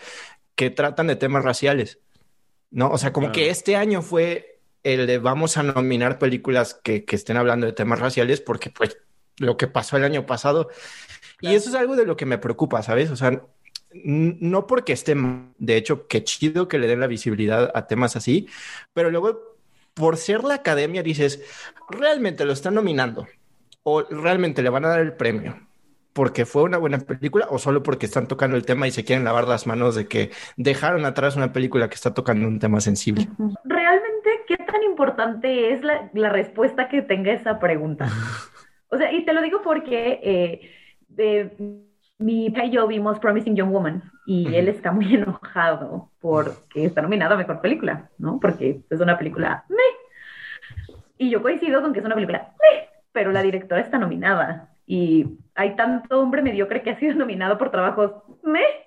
que 0.53 0.69
tratan 0.69 1.07
de 1.07 1.15
temas 1.15 1.43
raciales. 1.43 1.97
¿No? 2.69 2.91
O 2.91 2.99
sea, 2.99 3.11
como 3.11 3.31
que 3.31 3.49
este 3.49 3.75
año 3.75 4.03
fue 4.03 4.59
el 4.83 5.07
de 5.07 5.17
vamos 5.17 5.57
a 5.57 5.63
nominar 5.63 6.19
películas 6.19 6.79
que, 6.83 7.05
que 7.05 7.15
estén 7.15 7.37
hablando 7.37 7.65
de 7.65 7.73
temas 7.73 7.97
raciales 7.97 8.39
porque 8.39 8.69
pues 8.69 8.99
lo 9.39 9.57
que 9.57 9.65
pasó 9.65 9.97
el 9.97 10.03
año 10.03 10.27
pasado. 10.27 10.69
Y 11.41 11.55
eso 11.55 11.69
es 11.69 11.75
algo 11.75 11.95
de 11.95 12.05
lo 12.05 12.17
que 12.17 12.25
me 12.25 12.37
preocupa, 12.37 12.83
¿sabes? 12.83 13.09
O 13.09 13.15
sea, 13.15 13.41
no 13.93 14.67
porque 14.67 14.93
esté, 14.93 15.15
de 15.57 15.77
hecho, 15.77 16.07
qué 16.07 16.23
chido 16.23 16.67
que 16.67 16.79
le 16.79 16.87
den 16.87 16.99
la 16.99 17.07
visibilidad 17.07 17.71
a 17.73 17.87
temas 17.87 18.15
así, 18.15 18.47
pero 18.93 19.09
luego, 19.09 19.57
por 19.93 20.17
ser 20.17 20.43
la 20.43 20.55
academia, 20.55 21.03
dices, 21.03 21.41
realmente 21.89 22.45
lo 22.45 22.53
están 22.53 22.75
nominando 22.75 23.27
o 23.83 24.03
realmente 24.03 24.61
le 24.61 24.69
van 24.69 24.85
a 24.85 24.89
dar 24.89 25.01
el 25.01 25.13
premio 25.13 25.69
porque 26.13 26.45
fue 26.45 26.63
una 26.63 26.77
buena 26.77 26.97
película 26.99 27.47
o 27.49 27.57
solo 27.59 27.83
porque 27.83 28.05
están 28.05 28.27
tocando 28.27 28.57
el 28.57 28.65
tema 28.65 28.87
y 28.87 28.91
se 28.91 29.05
quieren 29.05 29.23
lavar 29.23 29.47
las 29.47 29.67
manos 29.67 29.95
de 29.95 30.07
que 30.07 30.31
dejaron 30.57 31.05
atrás 31.05 31.35
una 31.35 31.53
película 31.53 31.87
que 31.87 31.95
está 31.95 32.13
tocando 32.13 32.47
un 32.47 32.59
tema 32.59 32.81
sensible. 32.81 33.27
Realmente, 33.63 34.29
¿qué 34.47 34.57
tan 34.57 34.83
importante 34.83 35.73
es 35.73 35.81
la, 35.81 36.09
la 36.13 36.29
respuesta 36.29 36.89
que 36.89 37.01
tenga 37.01 37.31
esa 37.31 37.59
pregunta? 37.59 38.09
O 38.91 38.97
sea, 38.97 39.13
y 39.13 39.23
te 39.23 39.33
lo 39.33 39.43
digo 39.43 39.61
porque 39.63 40.19
eh, 40.23 40.71
de, 41.09 41.55
mi 42.19 42.45
hija 42.45 42.65
y 42.65 42.71
yo 42.71 42.85
vimos 42.85 43.19
Promising 43.19 43.55
Young 43.55 43.71
Woman 43.71 44.03
y 44.25 44.53
él 44.53 44.67
está 44.67 44.91
muy 44.91 45.13
enojado 45.15 46.11
porque 46.19 46.85
está 46.85 47.01
nominado 47.01 47.33
a 47.33 47.37
Mejor 47.37 47.61
Película, 47.61 48.09
¿no? 48.17 48.39
Porque 48.39 48.81
es 48.89 48.99
una 48.99 49.17
película 49.17 49.65
meh. 49.69 50.95
Y 51.17 51.29
yo 51.29 51.41
coincido 51.41 51.81
con 51.81 51.93
que 51.93 51.99
es 51.99 52.05
una 52.05 52.15
película 52.15 52.53
meh, 52.61 52.89
pero 53.11 53.31
la 53.31 53.41
directora 53.41 53.81
está 53.81 53.97
nominada 53.97 54.69
y 54.85 55.39
hay 55.55 55.75
tanto 55.75 56.19
hombre 56.19 56.41
mediocre 56.41 56.83
que 56.83 56.91
ha 56.91 56.99
sido 56.99 57.13
nominado 57.15 57.57
por 57.57 57.71
trabajos 57.71 58.11
meh 58.43 58.85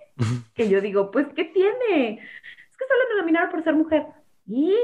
que 0.55 0.69
yo 0.69 0.81
digo, 0.81 1.11
pues, 1.11 1.27
¿qué 1.35 1.45
tiene? 1.45 2.15
Es 2.71 2.77
que 2.77 2.85
solo 2.87 3.01
me 3.11 3.21
nominaron 3.21 3.51
por 3.51 3.65
ser 3.65 3.75
mujer. 3.75 4.07
Y 4.47 4.77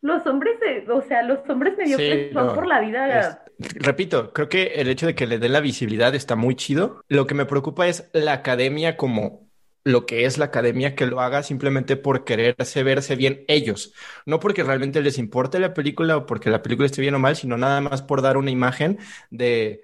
los 0.00 0.26
hombres, 0.26 0.56
o 0.88 1.02
sea, 1.02 1.22
los 1.22 1.48
hombres 1.48 1.76
mediocres 1.76 2.32
van 2.32 2.54
por 2.54 2.66
la 2.66 2.80
vida. 2.80 3.44
Repito, 3.60 4.32
creo 4.32 4.48
que 4.48 4.64
el 4.76 4.88
hecho 4.88 5.06
de 5.06 5.14
que 5.14 5.26
le 5.26 5.38
den 5.38 5.52
la 5.52 5.60
visibilidad 5.60 6.14
está 6.14 6.36
muy 6.36 6.56
chido. 6.56 7.02
Lo 7.08 7.26
que 7.26 7.34
me 7.34 7.46
preocupa 7.46 7.86
es 7.88 8.08
la 8.12 8.32
academia 8.32 8.96
como 8.96 9.50
lo 9.84 10.06
que 10.06 10.24
es 10.26 10.38
la 10.38 10.46
academia 10.46 10.94
que 10.94 11.06
lo 11.06 11.20
haga 11.20 11.42
simplemente 11.42 11.96
por 11.96 12.24
quererse 12.24 12.82
verse 12.82 13.16
bien 13.16 13.44
ellos, 13.48 13.94
no 14.26 14.38
porque 14.38 14.62
realmente 14.62 15.00
les 15.00 15.18
importe 15.18 15.58
la 15.58 15.72
película 15.72 16.18
o 16.18 16.26
porque 16.26 16.50
la 16.50 16.62
película 16.62 16.86
esté 16.86 17.00
bien 17.00 17.14
o 17.14 17.18
mal, 17.18 17.36
sino 17.36 17.56
nada 17.56 17.80
más 17.80 18.02
por 18.02 18.20
dar 18.20 18.36
una 18.36 18.50
imagen 18.50 18.98
de 19.30 19.82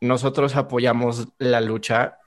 nosotros 0.00 0.54
apoyamos 0.54 1.28
la 1.38 1.60
lucha 1.60 2.18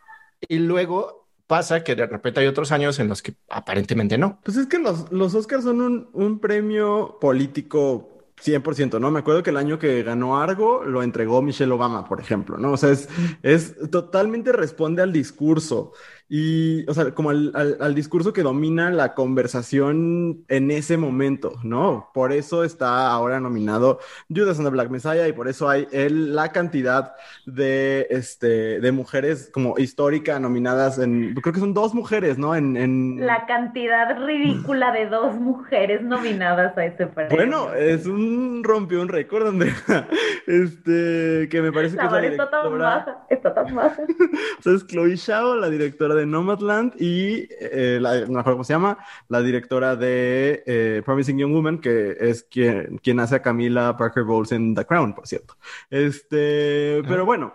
y 0.41 0.58
luego 0.60 1.29
pasa 1.48 1.84
que 1.84 1.96
de 1.96 2.08
repente 2.08 2.39
hay 2.39 2.48
otros 2.48 2.72
años 2.72 2.98
en 3.00 3.08
los 3.08 3.22
que 3.22 3.36
aparentemente 3.50 4.17
no. 4.17 4.39
Pues 4.43 4.58
es 4.58 4.67
que 4.67 4.79
los, 4.79 5.12
los 5.12 5.36
Oscars 5.36 5.63
son 5.63 5.81
un, 5.81 6.10
un 6.13 6.39
premio 6.39 7.17
político 7.20 8.10
100%, 8.41 9.00
¿no? 9.00 9.12
Me 9.12 9.19
acuerdo 9.19 9.43
que 9.43 9.51
el 9.51 9.57
año 9.57 9.77
que 9.79 10.03
ganó 10.03 10.39
Argo 10.41 10.83
lo 10.83 11.03
entregó 11.03 11.41
Michelle 11.41 11.71
Obama, 11.71 12.05
por 12.07 12.19
ejemplo, 12.19 12.57
¿no? 12.57 12.71
O 12.74 12.77
sea, 12.77 12.91
es, 12.91 13.07
es 13.43 13.75
totalmente 13.91 14.51
responde 14.51 15.01
al 15.01 15.13
discurso. 15.13 15.93
Y, 16.33 16.89
o 16.89 16.93
sea, 16.93 17.11
como 17.11 17.31
al, 17.31 17.51
al, 17.53 17.93
discurso 17.93 18.31
que 18.31 18.41
domina 18.41 18.89
la 18.89 19.15
conversación 19.15 20.45
en 20.47 20.71
ese 20.71 20.95
momento, 20.95 21.59
¿no? 21.61 22.09
Por 22.13 22.31
eso 22.31 22.63
está 22.63 23.09
ahora 23.09 23.41
nominado 23.41 24.00
Judas 24.33 24.57
and 24.57 24.65
the 24.65 24.71
Black 24.71 24.89
Messiah 24.89 25.27
y 25.27 25.33
por 25.33 25.50
eso 25.50 25.67
hay 25.67 25.89
el, 25.91 26.33
la 26.33 26.53
cantidad 26.53 27.15
de, 27.45 28.07
este, 28.09 28.79
de 28.79 28.91
mujeres 28.93 29.50
como 29.53 29.77
histórica 29.77 30.39
nominadas 30.39 31.00
en, 31.00 31.35
creo 31.35 31.53
que 31.53 31.59
son 31.59 31.73
dos 31.73 31.93
mujeres, 31.93 32.38
¿no? 32.38 32.55
En, 32.55 32.77
en... 32.77 33.27
La 33.27 33.45
cantidad 33.45 34.17
ridícula 34.25 34.93
de 34.93 35.07
dos 35.07 35.35
mujeres 35.35 36.01
nominadas 36.01 36.77
a 36.77 36.85
ese 36.85 37.07
premio. 37.07 37.35
Bueno, 37.35 37.73
es 37.73 38.05
un, 38.05 38.63
rompió 38.63 39.01
un 39.01 39.09
récord, 39.09 39.47
Andrea. 39.47 39.75
Este, 40.47 41.47
que 41.50 41.61
me 41.61 41.71
parece 41.71 41.95
que 41.95 42.03
es 42.05 42.11
la 42.11 42.19
directora... 42.19 42.45
Está 42.50 42.61
tan 42.61 42.79
baja, 42.79 43.25
está 43.29 43.53
tan 43.53 43.75
baja. 43.75 44.01
o 44.59 44.61
sea, 44.61 44.73
es 44.73 44.88
Chloe 44.88 45.15
Shao, 45.15 45.55
la 45.55 45.69
directora 45.69 46.15
de 46.15 46.20
de 46.21 46.25
Nomadland 46.25 46.93
y 46.99 47.47
eh, 47.59 47.99
la, 48.01 48.25
no 48.25 48.43
cómo 48.43 48.63
se 48.63 48.73
llama, 48.73 48.97
la 49.27 49.41
directora 49.41 49.95
de 49.95 50.63
eh, 50.65 51.01
Promising 51.03 51.37
Young 51.37 51.53
Woman, 51.53 51.79
que 51.79 52.15
es 52.19 52.43
quien, 52.43 52.97
quien 52.99 53.19
hace 53.19 53.35
a 53.35 53.41
Camila 53.41 53.97
Parker 53.97 54.23
Bowles 54.23 54.51
en 54.51 54.73
The 54.75 54.85
Crown, 54.85 55.13
por 55.13 55.27
cierto. 55.27 55.55
Este, 55.89 57.01
pero 57.07 57.25
bueno. 57.25 57.53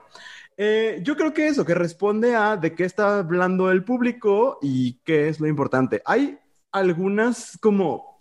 Eh, 0.58 1.00
yo 1.02 1.16
creo 1.16 1.35
que 1.35 1.49
eso, 1.49 1.66
que 1.66 1.75
responde 1.75 2.35
a 2.35 2.56
de 2.56 2.75
qué 2.75 2.85
está 2.85 3.18
hablando 3.18 3.70
el 3.70 3.85
público 3.85 4.58
y 4.62 4.94
qué 5.04 5.28
es 5.28 5.38
lo 5.38 5.46
importante. 5.46 6.00
Hay 6.06 6.38
algunas 6.73 7.58
como 7.61 8.16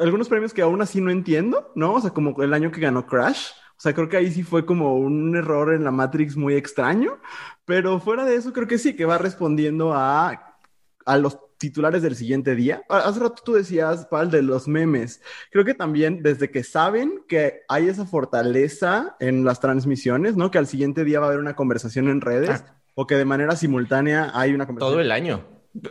algunos 0.00 0.28
premios 0.28 0.52
que 0.52 0.62
aún 0.62 0.82
así 0.82 1.00
no 1.00 1.10
entiendo, 1.10 1.70
¿no? 1.74 1.94
O 1.94 2.00
sea, 2.00 2.10
como 2.10 2.40
el 2.42 2.54
año 2.54 2.72
que 2.72 2.80
ganó 2.80 3.06
Crash, 3.06 3.50
sea, 3.82 3.94
creo 3.94 4.08
que 4.08 4.16
ahí 4.16 4.30
sí 4.30 4.44
fue 4.44 4.64
como 4.64 4.96
un 4.96 5.34
error 5.36 5.74
en 5.74 5.82
la 5.82 5.90
Matrix 5.90 6.36
muy 6.36 6.54
extraño, 6.54 7.18
pero 7.64 7.98
fuera 7.98 8.24
de 8.24 8.36
eso 8.36 8.52
creo 8.52 8.68
que 8.68 8.78
sí, 8.78 8.94
que 8.94 9.04
va 9.04 9.18
respondiendo 9.18 9.92
a, 9.92 10.56
a 11.04 11.18
los 11.18 11.36
titulares 11.58 12.02
del 12.02 12.14
siguiente 12.14 12.54
día. 12.54 12.82
Hace 12.88 13.20
rato 13.20 13.42
tú 13.44 13.54
decías, 13.54 14.06
Pal, 14.06 14.30
de 14.30 14.42
los 14.42 14.68
memes. 14.68 15.20
Creo 15.50 15.64
que 15.64 15.74
también 15.74 16.22
desde 16.22 16.50
que 16.50 16.64
saben 16.64 17.24
que 17.28 17.62
hay 17.68 17.88
esa 17.88 18.06
fortaleza 18.06 19.16
en 19.20 19.44
las 19.44 19.60
transmisiones, 19.60 20.36
¿no? 20.36 20.50
Que 20.50 20.58
al 20.58 20.66
siguiente 20.66 21.04
día 21.04 21.20
va 21.20 21.26
a 21.26 21.28
haber 21.28 21.40
una 21.40 21.56
conversación 21.56 22.08
en 22.08 22.20
redes 22.20 22.64
ah. 22.66 22.80
o 22.94 23.06
que 23.06 23.16
de 23.16 23.24
manera 23.24 23.56
simultánea 23.56 24.30
hay 24.34 24.54
una 24.54 24.66
conversación. 24.66 24.92
Todo 24.92 25.00
el 25.00 25.12
año. 25.12 25.44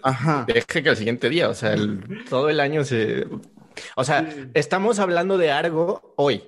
Ajá. 0.04 0.46
Deje 0.48 0.84
que 0.84 0.90
al 0.90 0.98
siguiente 0.98 1.30
día, 1.30 1.50
o 1.50 1.54
sea, 1.54 1.76
todo 2.30 2.50
el 2.50 2.60
año 2.60 2.84
se... 2.84 3.28
O 3.96 4.04
sea, 4.04 4.30
estamos 4.54 5.00
hablando 5.00 5.38
de 5.38 5.52
algo 5.52 6.14
hoy. 6.18 6.44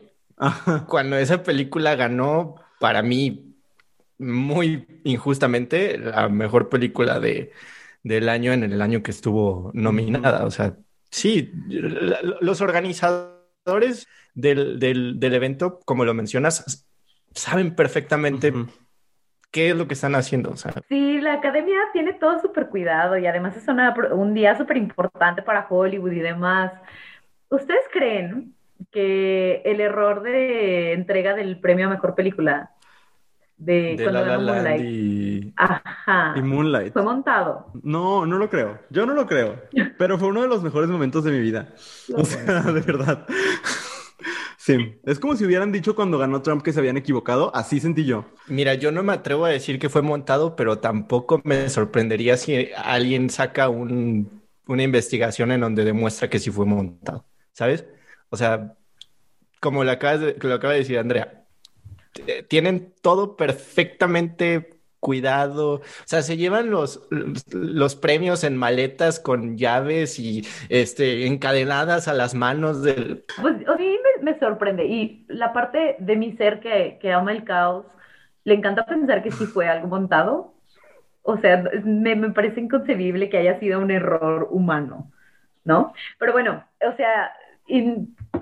Cuando 0.87 1.17
esa 1.17 1.43
película 1.43 1.95
ganó, 1.95 2.55
para 2.79 3.01
mí, 3.01 3.55
muy 4.17 5.01
injustamente, 5.03 5.97
la 5.97 6.29
mejor 6.29 6.69
película 6.69 7.19
de, 7.19 7.51
del 8.03 8.29
año 8.29 8.53
en 8.53 8.63
el 8.63 8.81
año 8.81 9.01
que 9.03 9.11
estuvo 9.11 9.71
nominada. 9.73 10.45
O 10.45 10.51
sea, 10.51 10.75
sí, 11.09 11.51
los 12.41 12.61
organizadores 12.61 14.07
del, 14.33 14.79
del, 14.79 15.33
evento, 15.33 15.79
como 15.85 16.05
lo 16.05 16.13
mencionas, 16.13 16.87
saben 17.33 17.75
perfectamente 17.75 18.53
qué 19.51 19.69
es 19.69 19.75
lo 19.75 19.87
que 19.87 19.93
están 19.93 20.15
haciendo. 20.15 20.51
O 20.51 20.57
sea. 20.57 20.73
Sí, 20.89 21.21
la 21.21 21.33
academia 21.33 21.79
tiene 21.93 22.13
todo 22.13 22.39
súper 22.39 22.67
cuidado 22.67 23.17
y 23.17 23.25
además 23.25 23.55
es 23.55 23.65
un 24.11 24.33
día 24.33 24.57
súper 24.57 24.77
importante 24.77 25.41
para 25.41 25.67
Hollywood 25.69 26.11
y 26.11 26.19
demás. 26.19 26.73
¿Ustedes 27.49 27.83
creen 27.91 28.55
que 28.93 29.61
el 29.65 29.81
error 29.81 30.21
de 30.21 30.93
entrega 30.93 31.33
del 31.33 31.59
premio 31.59 31.87
a 31.87 31.89
mejor 31.89 32.15
película 32.15 32.71
de, 33.57 33.97
cuando 34.01 34.25
la, 34.25 34.39
Moonlight. 34.39 34.85
Y... 34.85 35.53
Ajá. 35.55 36.33
Y 36.35 36.41
Moonlight. 36.41 36.93
Fue 36.93 37.01
montado. 37.01 37.71
No, 37.81 38.25
no 38.25 38.37
lo 38.37 38.49
creo. 38.49 38.79
Yo 38.89 39.05
no 39.05 39.13
lo 39.13 39.25
creo. 39.25 39.61
Pero 39.97 40.17
fue 40.17 40.29
uno 40.29 40.41
de 40.41 40.47
los 40.47 40.63
mejores 40.63 40.89
momentos 40.89 41.23
de 41.23 41.31
mi 41.31 41.39
vida. 41.39 41.73
o 42.15 42.23
sea, 42.25 42.61
de 42.61 42.81
verdad. 42.81 43.25
Sí, 44.57 45.01
es 45.03 45.19
como 45.19 45.35
si 45.35 45.43
hubieran 45.43 45.73
dicho 45.73 45.93
cuando 45.93 46.17
ganó 46.17 46.41
Trump 46.41 46.63
que 46.63 46.71
se 46.71 46.79
habían 46.79 46.95
equivocado, 46.95 47.53
así 47.53 47.81
sentí 47.81 48.05
yo. 48.05 48.25
Mira, 48.47 48.75
yo 48.75 48.93
no 48.93 49.03
me 49.03 49.11
atrevo 49.11 49.43
a 49.43 49.49
decir 49.49 49.77
que 49.77 49.89
fue 49.89 50.01
montado, 50.01 50.55
pero 50.55 50.79
tampoco 50.79 51.41
me 51.43 51.67
sorprendería 51.67 52.37
si 52.37 52.69
alguien 52.77 53.29
saca 53.29 53.67
un, 53.67 54.41
una 54.65 54.83
investigación 54.83 55.51
en 55.51 55.59
donde 55.59 55.83
demuestra 55.83 56.29
que 56.29 56.39
sí 56.39 56.49
fue 56.49 56.65
montado, 56.65 57.25
¿sabes? 57.51 57.85
O 58.29 58.37
sea, 58.37 58.77
como 59.63 59.85
lo, 59.85 59.91
acaba 59.91 60.17
de 60.17 60.77
decir 60.77 60.99
Andrea, 60.99 61.45
tienen 62.49 62.93
todo 63.01 63.37
perfectamente 63.37 64.71
cuidado. 64.99 65.75
O 65.75 65.81
sea, 66.03 66.21
se 66.21 66.35
llevan 66.35 66.69
los, 66.69 67.07
los 67.49 67.95
premios 67.95 68.43
en 68.43 68.57
maletas 68.57 69.21
con 69.21 69.57
llaves 69.57 70.19
y 70.19 70.45
este, 70.67 71.27
encadenadas 71.27 72.09
a 72.09 72.13
las 72.13 72.35
manos 72.35 72.83
del... 72.83 73.23
Pues 73.41 73.55
a 73.65 73.75
mí 73.77 73.97
me, 74.21 74.37
sorprende. 74.37 74.85
Y 74.85 75.25
la 75.29 75.53
parte 75.53 75.95
de 75.97 76.15
mi 76.17 76.35
ser 76.35 76.59
que, 76.59 76.99
que 77.01 77.13
ama 77.13 77.31
el 77.31 77.45
caos, 77.45 77.85
le 78.43 78.55
encanta 78.55 78.85
pensar 78.85 79.23
que 79.23 79.31
sí 79.31 79.45
fue 79.45 79.69
algo 79.69 79.87
montado. 79.87 80.53
O 81.21 81.37
sea, 81.37 81.63
me, 81.85 82.17
me 82.17 82.31
parece 82.31 82.59
inconcebible 82.59 83.29
que 83.29 83.37
haya 83.37 83.57
sido 83.61 83.79
un 83.79 83.91
error 83.91 84.49
humano, 84.51 85.09
¿no? 85.63 85.93
Pero 86.19 86.33
bueno, 86.33 86.65
o 86.85 86.95
sea, 86.97 87.31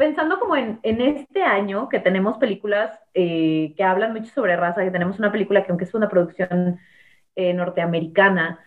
pensando 0.01 0.39
como 0.39 0.55
en, 0.55 0.79
en, 0.81 0.99
este 0.99 1.43
año 1.43 1.87
que 1.87 1.99
tenemos 1.99 2.39
películas 2.39 2.99
eh, 3.13 3.75
que 3.77 3.83
hablan 3.83 4.13
mucho 4.13 4.33
sobre 4.33 4.55
raza, 4.55 4.83
que 4.83 4.89
tenemos 4.89 5.19
una 5.19 5.31
película 5.31 5.63
que 5.63 5.69
aunque 5.69 5.83
es 5.83 5.93
una 5.93 6.09
producción 6.09 6.79
eh, 7.35 7.53
norteamericana, 7.53 8.59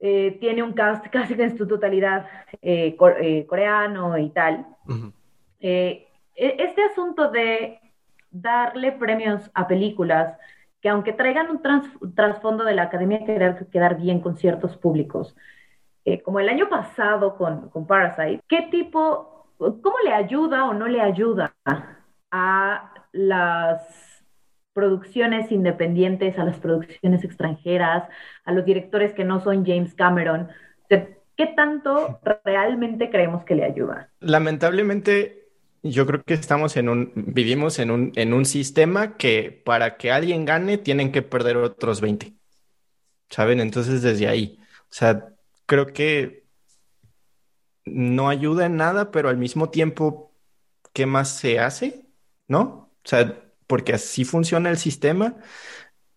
eh, 0.00 0.36
tiene 0.38 0.62
un 0.62 0.74
cast 0.74 1.06
casi 1.10 1.32
en 1.32 1.56
su 1.56 1.66
totalidad 1.66 2.26
coreano 3.48 4.18
y 4.18 4.28
tal. 4.28 4.66
E, 5.60 6.08
este 6.34 6.82
asunto 6.84 7.30
de 7.30 7.80
darle 8.30 8.92
premios 8.92 9.50
a 9.54 9.66
películas 9.66 10.36
que 10.82 10.90
aunque 10.90 11.14
traigan 11.14 11.48
un 11.48 11.62
trasfondo 12.14 12.64
de 12.64 12.74
la 12.74 12.82
academia, 12.82 13.24
querer 13.24 13.66
quedar 13.72 13.96
bien 13.96 14.20
con 14.20 14.36
ciertos 14.36 14.76
públicos, 14.76 15.34
como 16.22 16.38
el 16.38 16.50
año 16.50 16.68
pasado 16.68 17.38
con, 17.38 17.70
con 17.70 17.86
Parasite, 17.86 18.42
¿qué 18.46 18.68
tipo 18.70 19.29
¿Cómo 19.60 19.94
le 20.02 20.12
ayuda 20.12 20.64
o 20.64 20.72
no 20.72 20.88
le 20.88 21.02
ayuda 21.02 21.54
a 22.30 22.94
las 23.12 23.82
producciones 24.72 25.52
independientes, 25.52 26.38
a 26.38 26.44
las 26.44 26.58
producciones 26.58 27.22
extranjeras, 27.24 28.08
a 28.44 28.52
los 28.52 28.64
directores 28.64 29.12
que 29.12 29.24
no 29.24 29.40
son 29.40 29.66
James 29.66 29.94
Cameron? 29.94 30.48
¿Qué 30.88 31.46
tanto 31.56 32.20
realmente 32.44 33.08
creemos 33.08 33.44
que 33.44 33.54
le 33.54 33.64
ayuda? 33.64 34.10
Lamentablemente, 34.20 35.48
yo 35.82 36.06
creo 36.06 36.22
que 36.22 36.34
estamos 36.34 36.76
en 36.76 36.90
un, 36.90 37.12
vivimos 37.14 37.78
en 37.78 37.90
un, 37.90 38.12
en 38.16 38.34
un 38.34 38.44
sistema 38.44 39.16
que 39.16 39.62
para 39.64 39.96
que 39.96 40.10
alguien 40.10 40.44
gane 40.44 40.76
tienen 40.76 41.12
que 41.12 41.22
perder 41.22 41.56
otros 41.56 42.02
20. 42.02 42.34
¿Saben? 43.30 43.60
Entonces 43.60 44.02
desde 44.02 44.28
ahí, 44.28 44.58
o 44.82 44.92
sea, 44.92 45.28
creo 45.64 45.86
que 45.86 46.44
no 47.92 48.28
ayuda 48.28 48.66
en 48.66 48.76
nada, 48.76 49.10
pero 49.10 49.28
al 49.28 49.38
mismo 49.38 49.70
tiempo, 49.70 50.34
¿qué 50.92 51.06
más 51.06 51.38
se 51.38 51.58
hace? 51.58 52.06
¿No? 52.48 52.92
O 53.04 53.08
sea, 53.08 53.42
porque 53.66 53.92
así 53.94 54.24
funciona 54.24 54.70
el 54.70 54.78
sistema 54.78 55.36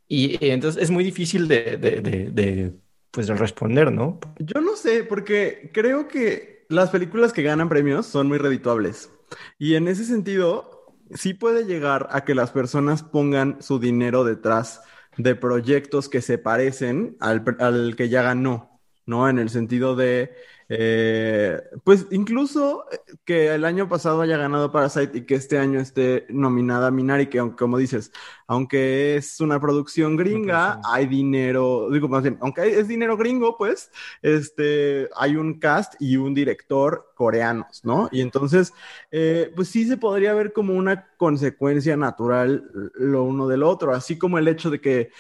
y, 0.08 0.38
entonces 0.46 0.84
es 0.84 0.92
muy 0.92 1.04
difícil 1.04 1.48
de, 1.48 1.78
de, 1.78 2.74
pues, 3.12 3.28
de 3.28 3.36
responder, 3.36 3.92
¿no? 3.92 4.20
Yo 4.40 4.62
no 4.62 4.76
sé, 4.76 5.04
porque 5.04 5.72
creo 5.74 6.08
que 6.08 6.66
las 6.70 6.90
películas 6.90 7.34
que 7.34 7.44
ganan 7.44 7.70
premios 7.70 8.06
son 8.06 8.28
muy 8.28 8.38
redituables. 8.38 9.12
Y 9.58 9.76
en 9.76 9.88
ese 9.88 10.06
sentido, 10.06 10.96
sí 11.14 11.34
puede 11.34 11.66
llegar 11.66 12.08
a 12.12 12.26
que 12.26 12.36
las 12.36 12.52
personas 12.52 13.04
pongan 13.04 13.62
su 13.62 13.80
dinero 13.80 14.24
detrás 14.24 14.82
de 15.18 15.36
proyectos 15.36 16.10
que 16.10 16.22
se 16.22 16.38
parecen 16.38 17.18
al, 17.20 17.44
al 17.60 17.96
que 17.96 18.10
ya 18.10 18.24
ganó, 18.24 18.82
¿no? 19.06 19.30
En 19.30 19.40
el 19.40 19.50
sentido 19.50 19.96
de 19.96 20.34
eh, 20.76 21.62
pues 21.84 22.08
incluso 22.10 22.86
eh, 22.92 22.98
que 23.24 23.54
el 23.54 23.64
año 23.64 23.88
pasado 23.88 24.22
haya 24.22 24.38
ganado 24.38 24.72
Parasite 24.72 25.20
y 25.20 25.22
que 25.22 25.36
este 25.36 25.60
año 25.60 25.80
esté 25.80 26.26
nominada 26.30 26.90
Minari, 26.90 27.28
que 27.28 27.40
como 27.56 27.78
dices, 27.78 28.12
aunque 28.48 29.16
es 29.16 29.40
una 29.40 29.60
producción 29.60 30.18
gringa, 30.18 30.82
hay 30.84 31.06
dinero, 31.06 31.90
digo 31.92 32.08
más 32.08 32.24
bien, 32.24 32.40
aunque 32.42 32.80
es 32.80 32.88
dinero 32.88 33.18
gringo, 33.18 33.56
pues, 33.56 33.92
este, 34.24 35.10
hay 35.16 35.36
un 35.36 35.60
cast 35.60 35.94
y 36.00 36.18
un 36.18 36.34
director 36.34 37.14
coreanos, 37.14 37.86
¿no? 37.86 38.10
Y 38.12 38.22
entonces, 38.22 38.74
eh, 39.12 39.52
pues 39.56 39.68
sí 39.70 39.86
se 39.88 39.98
podría 39.98 40.34
ver 40.34 40.54
como 40.54 40.74
una 40.74 41.13
consecuencia 41.24 41.96
natural 41.96 42.70
lo 42.96 43.24
uno 43.24 43.48
del 43.48 43.64
otro, 43.64 43.94
así 43.94 44.18
como 44.18 44.38
el 44.38 44.50
hecho 44.50 44.70
de 44.70 44.82
que 44.82 45.12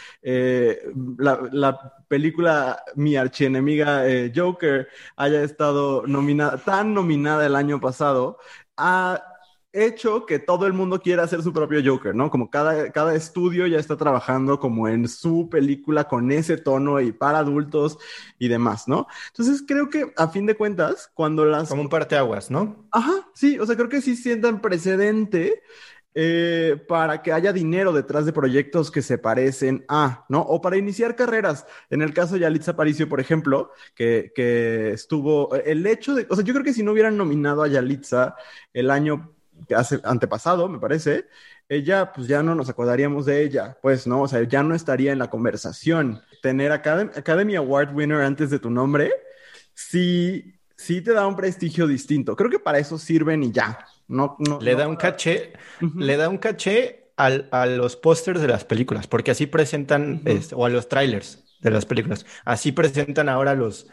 la, 1.18 1.94
película 2.10 2.84
Mi 2.96 3.16
archienemiga 3.16 4.04
Joker 4.36 4.90
haya 5.16 5.44
estado 5.44 6.06
nominada, 6.06 6.58
tan 6.58 6.94
nominada 6.94 7.46
el 7.46 7.56
año 7.56 7.80
pasado, 7.80 8.38
ha 8.76 9.24
hecho 9.74 10.28
que 10.28 10.38
todo 10.38 10.68
el 10.68 10.74
mundo 10.74 11.02
quiera 11.02 11.24
hacer 11.24 11.42
su 11.42 11.52
propio 11.52 11.82
Joker, 11.84 12.14
¿no? 12.14 12.30
Como 12.30 12.50
cada, 12.52 12.92
cada 12.92 13.16
estudio 13.16 13.66
ya 13.66 13.80
está 13.80 13.98
trabajando 13.98 14.60
como 14.60 14.88
en 14.88 15.08
su 15.08 15.50
película 15.50 16.04
con 16.08 16.32
ese 16.32 16.58
tono 16.58 17.02
y 17.02 17.12
para 17.12 17.40
adultos 17.40 17.98
y 18.38 18.48
demás, 18.48 18.88
¿no? 18.88 19.08
Entonces 19.30 19.64
creo 19.68 19.90
que 19.90 20.14
a 20.16 20.28
fin 20.28 20.46
de 20.46 20.56
cuentas, 20.56 21.10
cuando 21.16 21.44
las... 21.44 21.70
Como 21.70 21.82
un 21.82 21.90
parteaguas, 21.90 22.52
¿no? 22.52 22.88
Ajá, 22.92 23.28
sí, 23.34 23.58
o 23.58 23.66
sea, 23.66 23.76
creo 23.76 23.90
que 23.90 24.02
sí 24.02 24.16
sientan 24.16 24.62
precedente 24.62 25.64
eh, 26.16 26.84
para 26.88 27.22
que 27.22 27.32
haya 27.32 27.52
dinero 27.52 27.92
detrás 27.92 28.26
de 28.26 28.34
proyectos 28.34 28.92
que 28.92 29.02
se 29.02 29.18
parecen 29.18 29.84
a, 29.88 30.26
¿no? 30.30 30.42
O 30.42 30.62
para 30.62 30.78
iniciar 30.78 31.16
carreras. 31.16 31.66
En 31.90 32.02
el 32.02 32.14
caso 32.14 32.36
de 32.36 32.42
Yalitza 32.42 32.72
Aparicio, 32.72 33.10
por 33.10 33.20
ejemplo, 33.20 33.72
que, 33.96 34.32
que 34.36 34.92
estuvo, 34.92 35.56
el 35.56 35.86
hecho 35.88 36.14
de, 36.14 36.28
o 36.30 36.36
sea, 36.36 36.44
yo 36.44 36.54
creo 36.54 36.64
que 36.64 36.74
si 36.74 36.84
no 36.84 36.92
hubieran 36.92 37.18
nominado 37.18 37.64
a 37.64 37.68
Yalitza 37.68 38.36
el 38.74 38.92
año 38.92 39.34
hace, 39.76 40.00
antepasado, 40.04 40.68
me 40.68 40.80
parece, 40.80 41.26
ella, 41.70 42.12
pues 42.14 42.28
ya 42.28 42.44
no 42.44 42.56
nos 42.56 42.70
acordaríamos 42.70 43.26
de 43.26 43.44
ella, 43.44 43.78
pues, 43.82 44.06
¿no? 44.08 44.22
O 44.22 44.28
sea, 44.28 44.44
ya 44.44 44.64
no 44.64 44.76
estaría 44.76 45.12
en 45.12 45.20
la 45.20 45.30
conversación. 45.30 46.22
Tener 46.42 46.72
Academy, 46.72 47.12
Academy 47.16 47.56
Award 47.56 47.96
winner 47.96 48.22
antes 48.22 48.50
de 48.50 48.60
tu 48.60 48.70
nombre, 48.70 49.12
sí, 49.74 50.60
sí 50.76 51.02
te 51.02 51.14
da 51.14 51.26
un 51.26 51.36
prestigio 51.36 51.88
distinto. 51.88 52.36
Creo 52.36 52.50
que 52.50 52.60
para 52.60 52.80
eso 52.80 52.98
sirven 52.98 53.44
y 53.44 53.52
ya, 53.52 53.80
no, 54.08 54.36
no, 54.40 54.60
le 54.60 54.76
da 54.76 54.88
un 54.88 54.96
caché, 54.96 55.54
le 55.98 56.18
da 56.18 56.30
un 56.30 56.38
caché 56.38 57.12
a 57.16 57.66
los 57.66 57.96
pósters 57.96 58.42
de 58.42 58.48
las 58.48 58.66
películas, 58.66 59.08
porque 59.08 59.32
así 59.32 59.48
presentan, 59.48 60.22
este, 60.26 60.56
o 60.56 60.66
a 60.66 60.70
los 60.70 60.90
trailers 60.90 61.44
de 61.60 61.72
las 61.72 61.86
películas, 61.86 62.26
así 62.44 62.72
presentan 62.72 63.30
ahora 63.30 63.56
los, 63.56 63.88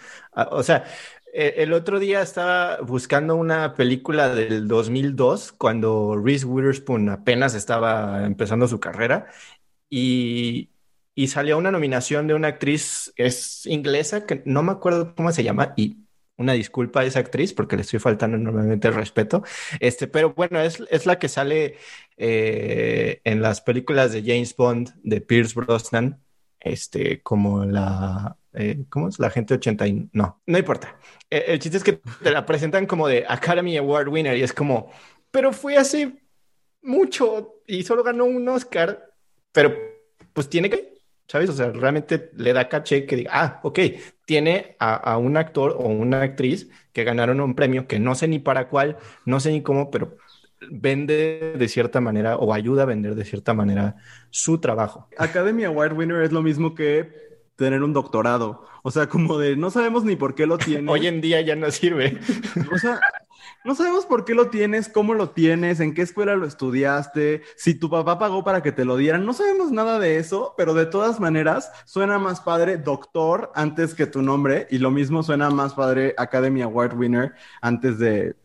o 0.50 0.62
sea, 0.62 0.84
e, 1.32 1.54
el 1.58 1.72
otro 1.72 1.98
día 2.00 2.22
estaba 2.22 2.78
buscando 2.80 3.36
una 3.36 3.74
película 3.74 4.34
del 4.34 4.66
2002, 4.66 5.52
cuando 5.52 6.16
Reese 6.16 6.46
Witherspoon 6.46 7.08
apenas 7.10 7.54
estaba 7.54 8.26
empezando 8.26 8.66
su 8.68 8.80
carrera, 8.80 9.28
y, 9.88 10.70
y 11.14 11.28
salió 11.28 11.58
una 11.58 11.70
nominación 11.70 12.26
de 12.26 12.34
una 12.34 12.48
actriz, 12.48 13.12
es 13.16 13.66
inglesa, 13.66 14.26
que 14.26 14.42
no 14.46 14.62
me 14.62 14.72
acuerdo 14.72 15.14
cómo 15.14 15.32
se 15.32 15.44
llama, 15.44 15.74
y 15.76 16.06
una 16.40 16.54
disculpa 16.54 17.00
a 17.00 17.04
esa 17.04 17.20
actriz 17.20 17.52
porque 17.52 17.76
le 17.76 17.82
estoy 17.82 18.00
faltando 18.00 18.38
enormemente 18.38 18.88
el 18.88 18.94
respeto. 18.94 19.44
Este, 19.78 20.08
pero 20.08 20.32
bueno, 20.32 20.58
es, 20.60 20.82
es 20.90 21.04
la 21.04 21.18
que 21.18 21.28
sale 21.28 21.76
eh, 22.16 23.20
en 23.24 23.42
las 23.42 23.60
películas 23.60 24.12
de 24.12 24.22
James 24.22 24.56
Bond 24.56 24.94
de 25.02 25.20
Pierce 25.20 25.54
Brosnan, 25.54 26.18
este, 26.58 27.20
como 27.22 27.66
la, 27.66 28.38
eh, 28.54 28.84
¿cómo 28.88 29.08
es? 29.08 29.18
La 29.18 29.30
gente 29.30 29.54
80 29.54 29.86
y... 29.86 30.08
No, 30.12 30.40
no 30.46 30.58
importa. 30.58 30.98
El, 31.28 31.42
el 31.46 31.58
chiste 31.58 31.76
es 31.76 31.84
que 31.84 32.00
te 32.22 32.30
la 32.30 32.46
presentan 32.46 32.86
como 32.86 33.06
de 33.06 33.26
Academy 33.28 33.76
Award 33.76 34.08
winner 34.08 34.36
y 34.36 34.42
es 34.42 34.54
como, 34.54 34.90
pero 35.30 35.52
fue 35.52 35.76
hace 35.76 36.22
mucho 36.82 37.60
y 37.66 37.82
solo 37.82 38.02
ganó 38.02 38.24
un 38.24 38.48
Oscar, 38.48 39.12
pero 39.52 39.76
pues 40.32 40.48
tiene 40.48 40.70
que 40.70 40.99
¿sabes? 41.30 41.48
O 41.48 41.52
sea, 41.52 41.70
realmente 41.70 42.32
le 42.34 42.52
da 42.52 42.68
caché 42.68 43.06
que 43.06 43.14
diga, 43.14 43.30
ah, 43.32 43.60
ok, 43.62 43.78
tiene 44.24 44.74
a, 44.80 45.16
un 45.16 45.36
actor 45.36 45.76
o 45.78 45.86
una 45.86 46.22
actriz 46.22 46.68
que 46.92 47.04
ganaron 47.04 47.40
un 47.40 47.54
premio 47.54 47.86
que 47.86 48.00
no 48.00 48.16
sé 48.16 48.26
ni 48.26 48.40
para 48.40 48.68
cuál, 48.68 48.96
no 49.26 49.38
sé 49.38 49.52
ni 49.52 49.62
cómo, 49.62 49.92
pero 49.92 50.16
vende 50.72 51.54
de 51.56 51.68
cierta 51.68 52.00
manera 52.00 52.36
o 52.36 52.52
ayuda 52.52 52.82
a 52.82 52.86
vender 52.86 53.14
de 53.14 53.24
cierta 53.24 53.54
manera 53.54 53.94
su 54.30 54.58
trabajo. 54.58 55.08
Academy 55.18 55.62
Award 55.62 55.92
winner 55.92 56.22
es 56.22 56.32
lo 56.32 56.42
mismo 56.42 56.74
que 56.74 57.29
tener 57.60 57.82
un 57.82 57.92
doctorado. 57.92 58.64
O 58.82 58.90
sea, 58.90 59.10
como 59.10 59.36
de 59.36 59.54
no 59.54 59.70
sabemos 59.70 60.02
ni 60.02 60.16
por 60.16 60.34
qué 60.34 60.46
lo 60.46 60.56
tiene. 60.56 60.90
Hoy 60.90 61.06
en 61.06 61.20
día 61.20 61.42
ya 61.42 61.54
no 61.54 61.70
sirve. 61.70 62.18
O 62.72 62.78
sea, 62.78 62.98
no 63.64 63.74
sabemos 63.74 64.06
por 64.06 64.24
qué 64.24 64.34
lo 64.34 64.48
tienes, 64.48 64.88
cómo 64.88 65.12
lo 65.12 65.28
tienes, 65.28 65.78
en 65.80 65.92
qué 65.92 66.00
escuela 66.00 66.36
lo 66.36 66.46
estudiaste, 66.46 67.42
si 67.56 67.74
tu 67.74 67.90
papá 67.90 68.18
pagó 68.18 68.42
para 68.42 68.62
que 68.62 68.72
te 68.72 68.86
lo 68.86 68.96
dieran. 68.96 69.26
No 69.26 69.34
sabemos 69.34 69.70
nada 69.72 69.98
de 69.98 70.16
eso, 70.16 70.54
pero 70.56 70.72
de 70.72 70.86
todas 70.86 71.20
maneras 71.20 71.70
suena 71.84 72.18
más 72.18 72.40
padre 72.40 72.78
doctor 72.78 73.52
antes 73.54 73.92
que 73.94 74.06
tu 74.06 74.22
nombre 74.22 74.66
y 74.70 74.78
lo 74.78 74.90
mismo 74.90 75.22
suena 75.22 75.50
más 75.50 75.74
padre 75.74 76.14
Academy 76.16 76.62
Award 76.62 76.98
winner 76.98 77.34
antes 77.60 77.98
de, 77.98 78.36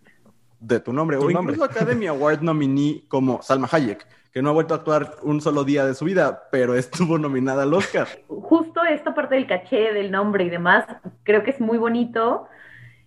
de 0.60 0.80
tu 0.82 0.92
nombre. 0.92 1.16
o 1.16 1.32
incluso 1.32 1.64
Academy 1.64 2.08
Award 2.08 2.42
nominee 2.42 3.06
como 3.08 3.42
Salma 3.42 3.70
Hayek 3.72 4.06
que 4.36 4.42
no 4.42 4.50
ha 4.50 4.54
vuelto 4.54 4.74
a 4.74 4.78
actuar 4.78 5.12
un 5.24 5.40
solo 5.40 5.64
día 5.64 5.86
de 5.86 5.94
su 5.94 6.04
vida, 6.04 6.50
pero 6.52 6.76
estuvo 6.76 7.18
nominada 7.18 7.64
al 7.64 7.74
Oscar. 7.74 8.06
Justo 8.28 8.84
esta 8.84 9.14
parte 9.14 9.36
del 9.36 9.48
caché, 9.48 9.94
del 9.94 10.12
nombre 10.12 10.44
y 10.44 10.50
demás, 10.50 10.86
creo 11.24 11.42
que 11.42 11.52
es 11.52 11.62
muy 11.62 11.78
bonito 11.78 12.46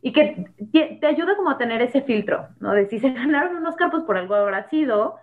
y 0.00 0.12
que 0.12 0.46
te 0.72 1.06
ayuda 1.06 1.36
como 1.36 1.50
a 1.50 1.58
tener 1.58 1.82
ese 1.82 2.00
filtro, 2.00 2.48
¿no? 2.60 2.72
De 2.72 2.88
si 2.88 2.98
se 2.98 3.10
ganaron 3.12 3.56
unos 3.56 3.76
capos 3.76 4.04
por 4.04 4.16
algo 4.16 4.36
habrá 4.36 4.70
sido 4.70 5.16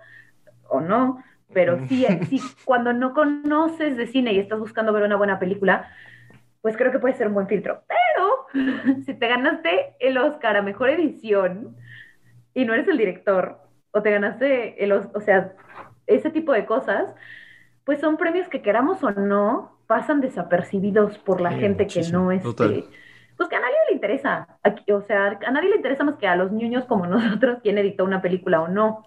o 0.70 0.80
no, 0.80 1.24
pero 1.52 1.80
sí, 1.88 2.06
sí, 2.30 2.39
cuando 2.65 2.94
no 2.94 3.15
conoces 3.15 3.98
de 3.98 4.06
cine 4.06 4.34
y 4.34 4.38
estás 4.38 4.60
buscando 4.60 4.94
ver 4.94 5.02
una 5.02 5.15
buena 5.15 5.39
película, 5.39 5.89
pues 6.62 6.78
creo 6.78 6.91
que 6.91 7.00
puede 7.00 7.15
ser 7.15 7.30
un 7.30 7.34
buen 7.34 7.48
filtro. 7.48 7.82
Pero 7.88 8.76
si 9.08 9.15
te 9.15 9.28
ganaste 9.28 9.96
el 10.00 10.20
Oscar 10.20 10.56
a 10.56 10.62
Mejor 10.62 10.91
Edición 10.91 11.76
y 12.54 12.63
no 12.63 12.76
eres 12.76 12.88
el 12.88 12.98
director, 12.98 13.60
o 13.89 14.04
te 14.04 14.12
ganaste 14.12 14.84
el, 14.84 14.91
o 14.91 15.22
sea, 15.22 15.56
ese 16.08 16.30
tipo 16.30 16.54
de 16.54 16.65
cosas, 16.65 17.06
pues 17.84 18.00
son 18.00 18.18
premios 18.18 18.48
que 18.48 18.62
queramos 18.62 19.04
o 19.04 19.12
no, 19.12 19.78
pasan 19.88 20.22
desapercibidos 20.22 21.18
por 21.20 21.41
la 21.41 21.52
gente 21.52 21.88
que 21.88 22.02
no 22.12 22.32
es... 22.32 22.44
Este, 22.44 22.86
pues 23.38 23.50
que 23.50 23.56
a 23.56 23.60
nadie 23.60 23.76
le 23.89 23.96
interesa. 23.96 24.48
o 24.63 25.02
sea, 25.02 25.39
a 25.46 25.52
nadie 25.52 25.70
le 25.70 25.76
interesa 25.76 26.04
más 26.04 26.15
que 26.15 26.28
a 26.28 26.36
los 26.36 26.52
niños 26.52 26.86
como 26.86 27.06
nosotros 27.08 27.60
quién 27.62 27.78
editó 27.78 28.04
una 28.04 28.22
película 28.22 28.62
o 28.62 28.68
no. 28.68 29.06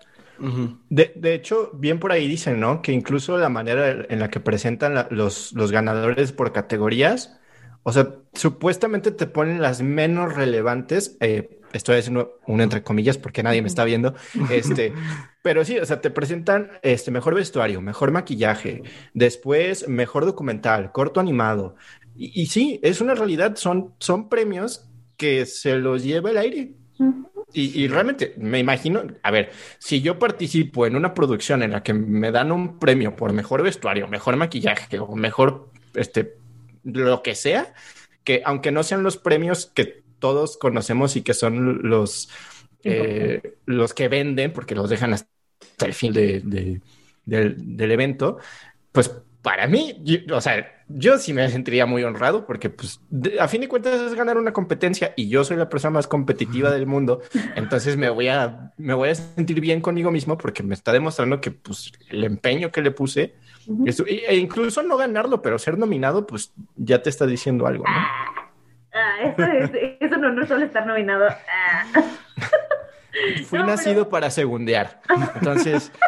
de, 0.91 1.13
de, 1.17 1.35
hecho, 1.35 1.71
bien 1.75 1.99
por 1.99 2.13
ahí 2.13 2.29
dicen, 2.29 2.61
¿no? 2.61 2.83
Que 2.83 2.93
incluso 2.93 3.39
la 3.39 3.49
manera 3.49 3.91
en 4.09 4.21
la 4.21 4.29
que 4.29 4.41
presentan 4.41 5.07
los, 5.11 5.53
los 5.53 5.73
ganadores 5.73 6.33
por 6.33 6.53
categorías, 6.53 7.41
o 7.83 7.93
sea, 7.93 8.09
supuestamente 8.35 9.11
te 9.11 9.27
ponen 9.27 9.63
las 9.63 9.83
menos 9.83 10.35
relevantes. 10.35 11.17
Eh, 11.21 11.58
estoy 11.73 11.99
haciendo 11.99 12.39
un 12.47 12.61
entre 12.61 12.83
comillas 12.83 13.19
porque 13.19 13.43
nadie 13.43 13.63
me 13.63 13.69
está 13.69 13.85
viendo. 13.85 14.15
Este, 14.51 14.93
pero 15.43 15.65
sí, 15.65 15.79
o 15.79 15.87
sea, 15.87 16.01
te 16.01 16.11
presentan 16.11 16.71
este 16.83 17.11
mejor 17.11 17.35
vestuario, 17.35 17.81
mejor 17.81 18.11
maquillaje, 18.11 18.83
después 19.15 19.89
mejor 19.89 20.25
documental, 20.25 20.93
corto 20.93 21.21
animado, 21.21 21.77
y, 22.21 22.47
sí, 22.47 22.81
es 22.83 23.01
una 23.01 23.15
realidad, 23.15 23.55
son, 23.55 23.95
son 24.01 24.29
premios 24.29 24.89
que 25.17 25.47
se 25.47 25.77
los 25.77 26.03
lleva 26.03 26.33
el 26.33 26.39
aire. 26.39 26.73
y, 27.53 27.87
realmente 27.87 28.35
me 28.39 28.59
imagino, 28.59 29.05
a 29.23 29.31
ver, 29.31 29.53
si 29.79 30.01
yo 30.01 30.19
participo 30.19 30.85
en 30.85 30.97
una 30.97 31.15
producción 31.15 31.63
en 31.63 31.71
la 31.71 31.85
que 31.85 31.95
me 31.95 32.33
dan 32.33 32.51
un 32.51 32.81
premio 32.81 33.15
por 33.15 33.33
mejor 33.33 33.63
vestuario, 33.63 34.09
mejor 34.09 34.35
maquillaje 34.35 34.99
o 34.99 35.15
mejor, 35.15 35.71
este, 35.95 36.35
lo 36.83 37.23
que 37.23 37.37
sea, 37.37 37.73
que 38.25 38.43
aunque 38.45 38.73
no 38.73 38.83
sean 38.83 39.05
los 39.05 39.17
premios 39.17 39.67
que 39.67 40.03
todos 40.19 40.57
conocemos 40.57 41.17
y 41.17 41.23
que 41.23 41.35
son 41.35 41.89
los, 41.89 42.29
eh, 42.85 43.57
los 43.67 43.95
que 43.95 44.09
venden, 44.09 44.53
porque 44.53 44.75
los 44.75 44.91
dejan 44.91 45.13
hasta 45.13 45.29
el 45.81 45.95
fin 45.95 46.13
de, 46.13 46.81
del, 47.25 47.91
evento, 47.91 48.39
pues 48.93 49.11
para 49.43 49.67
mí, 49.67 50.05
o 50.33 50.41
sea, 50.41 50.85
yo 50.89 51.19
sí 51.19 51.33
me 51.33 51.49
sentiría 51.49 51.87
muy 51.87 52.03
honrado 52.03 52.45
porque, 52.47 52.71
pues, 52.71 53.01
a 53.39 53.49
fin 53.49 53.61
de 53.61 53.69
cuentas 53.69 54.01
es 54.01 54.15
ganar 54.15 54.37
una 54.37 54.53
competencia 54.53 55.13
y 55.17 55.29
yo 55.29 55.45
soy 55.45 55.57
la 55.57 55.69
persona 55.69 55.93
más 55.93 56.07
competitiva 56.07 56.71
del 56.71 56.87
mundo. 56.87 57.23
Entonces 57.57 57.97
me 57.97 58.11
voy 58.11 58.29
a, 58.29 58.73
me 58.77 58.95
voy 58.95 59.11
a 59.11 59.15
sentir 59.15 59.61
bien 59.61 59.81
conmigo 59.81 60.11
mismo 60.11 60.37
porque 60.37 60.63
me 60.63 60.75
está 60.75 60.93
demostrando 60.93 61.41
que, 61.41 61.51
pues, 61.51 61.93
el 62.11 62.25
empeño 62.25 62.73
que 62.73 62.83
le 62.83 62.91
puse 62.91 63.35
e 64.07 64.37
incluso 64.37 64.83
no 64.83 64.97
ganarlo, 64.97 65.43
pero 65.43 65.59
ser 65.59 65.79
nominado, 65.79 66.27
pues, 66.27 66.53
ya 66.77 67.03
te 67.03 67.11
está 67.11 67.27
diciendo 67.27 67.67
algo, 67.67 67.85
¿no? 67.85 68.48
Ah, 68.99 69.23
eso, 69.23 69.43
es, 69.45 69.71
eso 70.01 70.17
no, 70.17 70.33
no 70.33 70.47
suele 70.47 70.67
estar 70.67 70.87
nominado. 70.87 71.29
Ah. 71.29 71.85
Fui 73.47 73.59
nacido 73.61 74.09
para 74.09 74.31
segundear. 74.31 75.01
Entonces. 75.37 75.93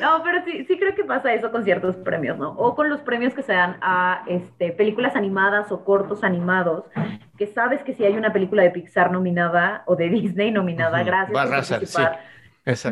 No, 0.00 0.22
pero 0.22 0.44
sí, 0.44 0.66
sí 0.66 0.78
creo 0.78 0.94
que 0.94 1.02
pasa 1.02 1.32
eso 1.32 1.50
con 1.50 1.64
ciertos 1.64 1.96
premios, 1.96 2.36
¿no? 2.36 2.50
O 2.50 2.74
con 2.74 2.90
los 2.90 3.00
premios 3.00 3.32
que 3.32 3.42
se 3.42 3.54
dan 3.54 3.78
a 3.80 4.22
este, 4.26 4.70
películas 4.72 5.16
animadas 5.16 5.72
o 5.72 5.82
cortos 5.82 6.22
animados, 6.22 6.84
que 7.38 7.46
sabes 7.46 7.82
que 7.82 7.94
si 7.94 8.04
hay 8.04 8.14
una 8.14 8.30
película 8.30 8.62
de 8.62 8.70
Pixar 8.70 9.10
nominada 9.10 9.82
o 9.86 9.96
de 9.96 10.10
Disney 10.10 10.50
nominada, 10.50 11.02
gracias 11.02 11.32
por 11.32 11.48
participar, 11.48 12.20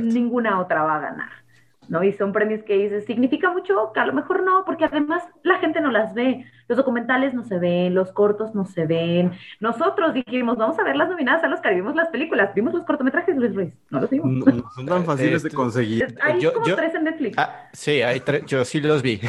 ninguna 0.01 0.59
otra 0.59 0.85
va 0.85 0.97
a 0.97 1.01
ganar. 1.01 1.42
¿No? 1.89 2.03
Y 2.03 2.13
son 2.13 2.33
premios 2.33 2.63
que 2.63 2.77
dices, 2.77 3.05
significa 3.05 3.53
mucho, 3.53 3.93
que 3.93 4.01
a 4.01 4.07
lo 4.07 4.13
mejor 4.13 4.43
no, 4.43 4.65
porque 4.65 4.85
además 4.85 5.23
la 5.43 5.59
gente 5.59 5.81
no 5.81 5.91
las 5.91 6.15
ve. 6.15 6.45
Los 6.69 6.79
documentales 6.79 7.35
no 7.35 7.45
se 7.45 7.59
ven, 7.59 7.95
los 7.95 8.13
cortos 8.13 8.55
no 8.55 8.65
se 8.65 8.87
ven. 8.87 9.33
Nosotros 9.61 10.15
dijimos, 10.15 10.57
vamos 10.57 10.79
a 10.79 10.85
ver 10.85 10.97
las 10.97 11.09
nominadas 11.11 11.45
a 11.45 11.49
los 11.49 11.61
que 11.61 11.75
vimos 11.75 11.95
las 11.95 12.09
películas. 12.09 12.55
Vimos 12.55 12.73
los 12.73 12.85
cortometrajes, 12.85 13.37
Luis 13.37 13.55
Ruiz. 13.55 13.75
No 13.91 14.01
los 14.01 14.09
vimos. 14.09 14.47
No, 14.47 14.71
son 14.75 14.87
tan 14.87 15.05
fáciles 15.05 15.43
de 15.43 15.49
este, 15.49 15.57
conseguir. 15.57 16.15
Hay 16.23 16.43
como 16.43 16.65
tres 16.65 16.95
en 16.95 17.05
Netflix. 17.05 17.37
Ah, 17.37 17.69
sí, 17.73 18.01
hay 18.01 18.21
tres. 18.21 18.47
Yo 18.47 18.65
sí 18.65 18.81
los 18.81 19.03
vi. 19.03 19.21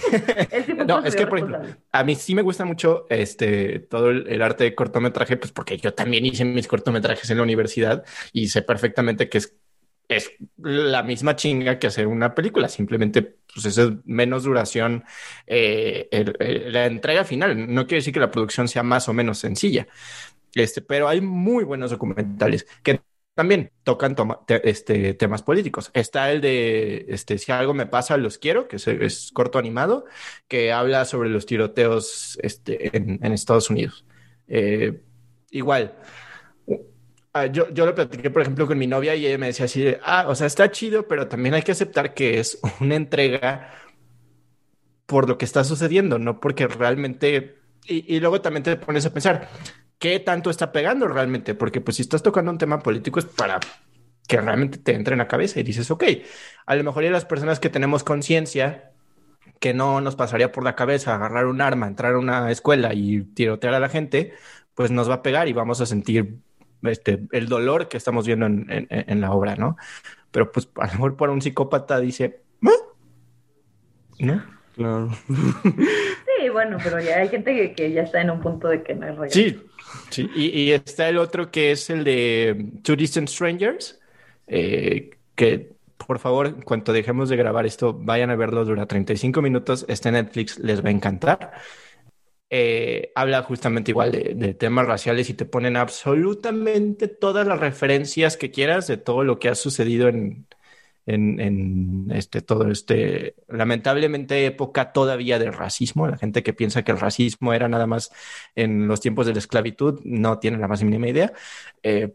no, 0.88 1.04
es 1.04 1.16
que, 1.16 1.28
por 1.28 1.40
ejemplo, 1.40 1.62
a 1.92 2.04
mí 2.04 2.16
sí 2.16 2.34
me 2.34 2.44
gusta 2.44 2.66
mucho 2.66 3.08
este 3.10 3.80
todo 3.80 4.10
el, 4.10 4.42
arte 4.42 4.64
de 4.66 4.76
cortometraje, 4.76 5.36
pues 5.38 5.52
porque 5.52 5.78
yo 5.78 5.94
también 5.94 6.26
hice 6.26 6.46
mis 6.46 6.68
cortometrajes 6.68 7.30
en 7.30 7.38
la 7.38 7.44
universidad 7.44 8.04
y 8.32 8.48
sé 8.48 8.62
perfectamente 8.62 9.28
que 9.28 9.40
es 9.40 9.58
es 10.18 10.32
la 10.58 11.04
misma 11.04 11.36
chinga 11.36 11.80
que 11.80 11.88
hacer 11.88 12.08
una 12.08 12.34
película, 12.36 12.70
simplemente 12.70 13.22
pues 13.54 13.66
es 13.66 13.80
menos 14.06 14.44
duración 14.44 15.04
eh, 15.48 16.08
la 16.40 16.86
entrega 16.86 17.24
final. 17.24 17.74
No 17.74 17.86
quiere 17.86 18.00
decir 18.00 18.14
que 18.14 18.20
la 18.20 18.32
producción 18.32 18.68
sea 18.68 18.84
más 18.84 19.08
o 19.10 19.14
menos 19.14 19.40
sencilla, 19.40 19.88
este, 20.54 20.82
pero 20.82 21.08
hay 21.08 21.22
muy 21.22 21.64
buenos 21.64 21.92
documentales 21.92 22.66
que 22.84 23.02
también 23.34 23.72
tocan 23.84 24.16
este, 24.48 25.14
temas 25.16 25.42
políticos. 25.42 25.90
Está 25.94 26.32
el 26.32 26.42
de 26.42 27.06
este, 27.10 27.38
Si 27.38 27.52
algo 27.52 27.74
me 27.74 27.88
pasa, 27.88 28.18
los 28.18 28.38
quiero, 28.38 28.68
que 28.68 28.76
es, 28.76 29.32
corto 29.34 29.58
animado, 29.58 30.06
que 30.48 30.72
habla 30.72 31.06
sobre 31.06 31.30
los 31.30 31.46
tiroteos 31.46 32.38
este, 32.44 32.96
en, 32.96 33.24
Estados 33.34 33.70
Unidos. 33.70 34.06
Eh, 34.48 35.02
igual, 35.50 35.96
Ah, 37.36 37.48
yo, 37.48 37.68
yo 37.72 37.88
lo 37.88 37.96
platiqué, 37.96 38.30
por 38.30 38.44
ejemplo, 38.44 38.68
con 38.68 38.78
mi 38.78 38.86
novia 38.86 39.16
y 39.16 39.26
ella 39.26 39.40
me 39.40 39.48
decía 39.48 39.66
así, 39.66 39.96
ah, 40.04 40.26
o 40.28 40.36
sea, 40.36 40.46
está 40.46 40.70
chido, 40.70 41.08
pero 41.08 41.28
también 41.28 41.56
hay 41.56 41.64
que 41.64 41.72
aceptar 41.72 42.14
que 42.14 42.40
es 42.40 42.60
una 42.80 42.96
entrega 42.96 43.72
por 45.08 45.28
lo 45.28 45.38
que 45.38 45.46
está 45.46 45.64
sucediendo, 45.64 46.20
no 46.20 46.40
porque 46.40 46.68
realmente, 46.68 47.58
y, 47.86 48.20
luego 48.20 48.42
también 48.42 48.64
te 48.64 48.76
pones 48.78 49.06
a 49.06 49.14
pensar, 49.14 49.50
¿qué 50.00 50.20
tanto 50.20 50.50
está 50.50 50.72
pegando 50.72 51.08
realmente? 51.08 51.56
Porque 51.56 51.82
pues 51.82 51.98
si 51.98 52.04
estás 52.04 52.24
tocando 52.24 52.52
un 52.52 52.58
tema 52.60 52.80
político 52.80 53.20
es 53.20 53.26
para 53.26 53.60
que 54.28 54.40
realmente 54.40 54.78
te 54.78 54.94
entre 54.94 55.14
en 55.14 55.20
la 55.20 55.28
cabeza 55.28 55.60
y 55.60 55.64
dices, 55.64 55.90
ok, 55.92 56.04
a 56.66 56.76
lo 56.76 56.84
mejor 56.84 57.04
y 57.04 57.10
las 57.10 57.26
personas 57.26 57.60
que 57.60 57.70
tenemos 57.70 58.04
conciencia, 58.04 58.92
que 59.60 59.74
no 59.74 60.02
nos 60.02 60.16
pasaría 60.16 60.52
por 60.52 60.64
la 60.64 60.76
cabeza 60.76 61.16
agarrar 61.16 61.48
un 61.48 61.62
arma, 61.62 61.88
entrar 61.88 62.14
a 62.14 62.20
una 62.20 62.52
escuela 62.52 62.94
y 62.94 63.22
tirotear 63.24 63.74
a 63.74 63.80
la 63.80 63.90
gente, 63.90 64.34
pues 64.76 64.92
nos 64.92 65.10
va 65.10 65.16
a 65.16 65.24
pegar 65.24 65.48
y 65.48 65.54
vamos 65.54 65.82
a 65.82 65.86
sentir 65.86 66.40
este, 66.84 67.20
el 67.32 67.48
dolor 67.48 67.88
que 67.88 67.98
estamos 67.98 68.26
viendo 68.26 68.46
en, 68.46 69.22
la 69.22 69.32
obra, 69.32 69.56
¿no? 69.56 69.78
Pero 70.32 70.52
pues 70.52 70.70
a 70.76 70.88
lo 70.88 70.94
mejor 70.94 71.18
para 71.18 71.32
un 71.32 71.42
psicópata 71.42 72.00
dice, 72.00 72.42
¿no? 72.62 72.72
Claro. 74.76 75.10
Sí, 76.44 76.50
bueno, 76.50 76.78
pero 76.84 77.00
ya 77.00 77.20
hay 77.20 77.30
gente 77.30 77.74
que, 77.74 77.92
ya 77.94 78.02
está 78.02 78.20
en 78.20 78.30
un 78.30 78.42
punto 78.42 78.68
de 78.68 78.84
que 78.84 78.94
no 78.96 79.08
es 79.08 79.16
real. 79.16 79.32
Sí, 79.32 79.62
sí. 80.10 80.30
Y, 80.36 80.72
está 80.72 81.08
el 81.08 81.18
otro 81.18 81.52
que 81.52 81.72
es 81.72 81.90
el 81.90 82.04
de 82.04 82.70
Two 82.82 82.98
Distant 82.98 83.30
Strangers, 83.30 84.02
eh, 84.48 85.12
que 85.36 85.74
por 86.06 86.20
favor, 86.20 86.48
en 86.48 86.62
cuanto 86.62 86.92
dejemos 86.92 87.30
de 87.30 87.38
grabar 87.38 87.66
esto, 87.66 87.94
vayan 87.94 88.30
a 88.30 88.36
verlo, 88.36 88.66
dura 88.66 88.86
35 88.86 89.42
minutos, 89.42 89.86
está 89.88 90.10
en 90.10 90.16
Netflix, 90.16 90.60
les 90.60 90.84
va 90.84 90.90
a 90.90 90.92
encantar. 90.92 91.54
Eh, 92.56 93.12
habla 93.16 93.42
justamente 93.42 93.90
igual 93.90 94.12
de, 94.12 94.54
temas 94.54 94.86
raciales 94.86 95.28
y 95.28 95.34
te 95.34 95.44
ponen 95.46 95.76
absolutamente 95.76 97.08
todas 97.08 97.48
las 97.48 97.60
referencias 97.60 98.38
que 98.38 98.52
quieras 98.52 98.86
de 98.86 98.98
todo 98.98 99.24
lo 99.24 99.40
que 99.40 99.50
ha 99.50 99.56
sucedido 99.56 100.08
en, 100.08 100.46
este 102.14 102.42
todo 102.44 102.70
este 102.70 103.36
lamentablemente 103.48 104.46
época 104.46 104.94
todavía 104.94 105.40
del 105.40 105.52
racismo. 105.52 106.08
La 106.08 106.18
gente 106.18 106.44
que 106.44 106.54
piensa 106.54 106.84
que 106.84 106.92
el 106.92 107.00
racismo 107.00 107.54
era 107.54 107.68
nada 107.68 107.88
más 107.88 108.12
en 108.54 108.88
los 108.88 109.02
tiempos 109.02 109.26
de 109.26 109.34
la 109.34 109.40
esclavitud 109.40 110.00
no 110.04 110.38
tiene 110.38 110.60
la 110.60 110.68
más 110.68 110.84
mínima 110.84 111.10
idea. 111.10 111.34
Eh, 111.82 112.14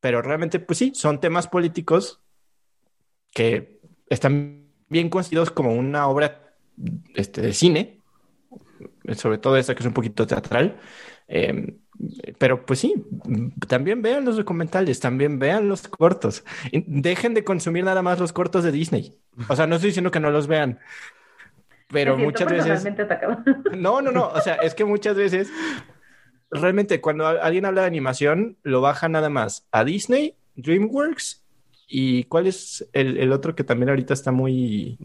pero 0.00 0.20
realmente, 0.20 0.60
pues 0.60 0.78
sí, 0.78 0.92
son 0.94 1.18
temas 1.18 1.48
políticos 1.48 2.20
que 3.32 3.80
están 4.10 4.66
bien 4.90 5.08
considerados 5.08 5.50
como 5.50 5.72
una 5.74 6.08
obra 6.08 6.54
este, 7.14 7.40
de 7.40 7.54
cine 7.54 7.95
sobre 9.14 9.38
todo 9.38 9.56
esta 9.56 9.74
que 9.74 9.82
es 9.82 9.86
un 9.86 9.92
poquito 9.92 10.26
teatral. 10.26 10.76
Em, 11.28 11.78
pero 12.38 12.64
pues 12.66 12.80
sí, 12.80 12.94
también 13.68 14.02
vean 14.02 14.24
los 14.24 14.36
documentales, 14.36 15.00
también 15.00 15.38
vean 15.38 15.68
los 15.68 15.88
cortos. 15.88 16.44
Dejen 16.72 17.34
de 17.34 17.44
consumir 17.44 17.84
nada 17.84 18.02
más 18.02 18.18
los 18.18 18.32
cortos 18.32 18.64
de 18.64 18.72
Disney. 18.72 19.18
O 19.48 19.56
sea, 19.56 19.66
no 19.66 19.76
estoy 19.76 19.90
diciendo 19.90 20.10
que 20.10 20.20
no 20.20 20.30
los 20.30 20.46
vean, 20.46 20.78
pero 21.88 22.16
muchas 22.16 22.50
veces... 22.50 22.86
No, 23.76 24.02
no, 24.02 24.10
no. 24.12 24.28
O 24.28 24.40
sea, 24.40 24.56
es 24.56 24.74
que 24.74 24.84
muchas 24.84 25.16
veces, 25.16 25.50
realmente 26.50 27.00
cuando 27.00 27.26
alguien 27.26 27.64
habla 27.64 27.82
de 27.82 27.86
animación, 27.86 28.56
lo 28.62 28.80
baja 28.80 29.08
nada 29.08 29.30
más 29.30 29.66
a 29.72 29.84
Disney, 29.84 30.34
DreamWorks 30.56 31.42
y 31.88 32.24
cuál 32.24 32.46
es 32.46 32.88
el, 32.92 33.16
el 33.18 33.32
otro 33.32 33.54
que 33.54 33.64
también 33.64 33.90
ahorita 33.90 34.12
está 34.12 34.32
muy 34.32 34.98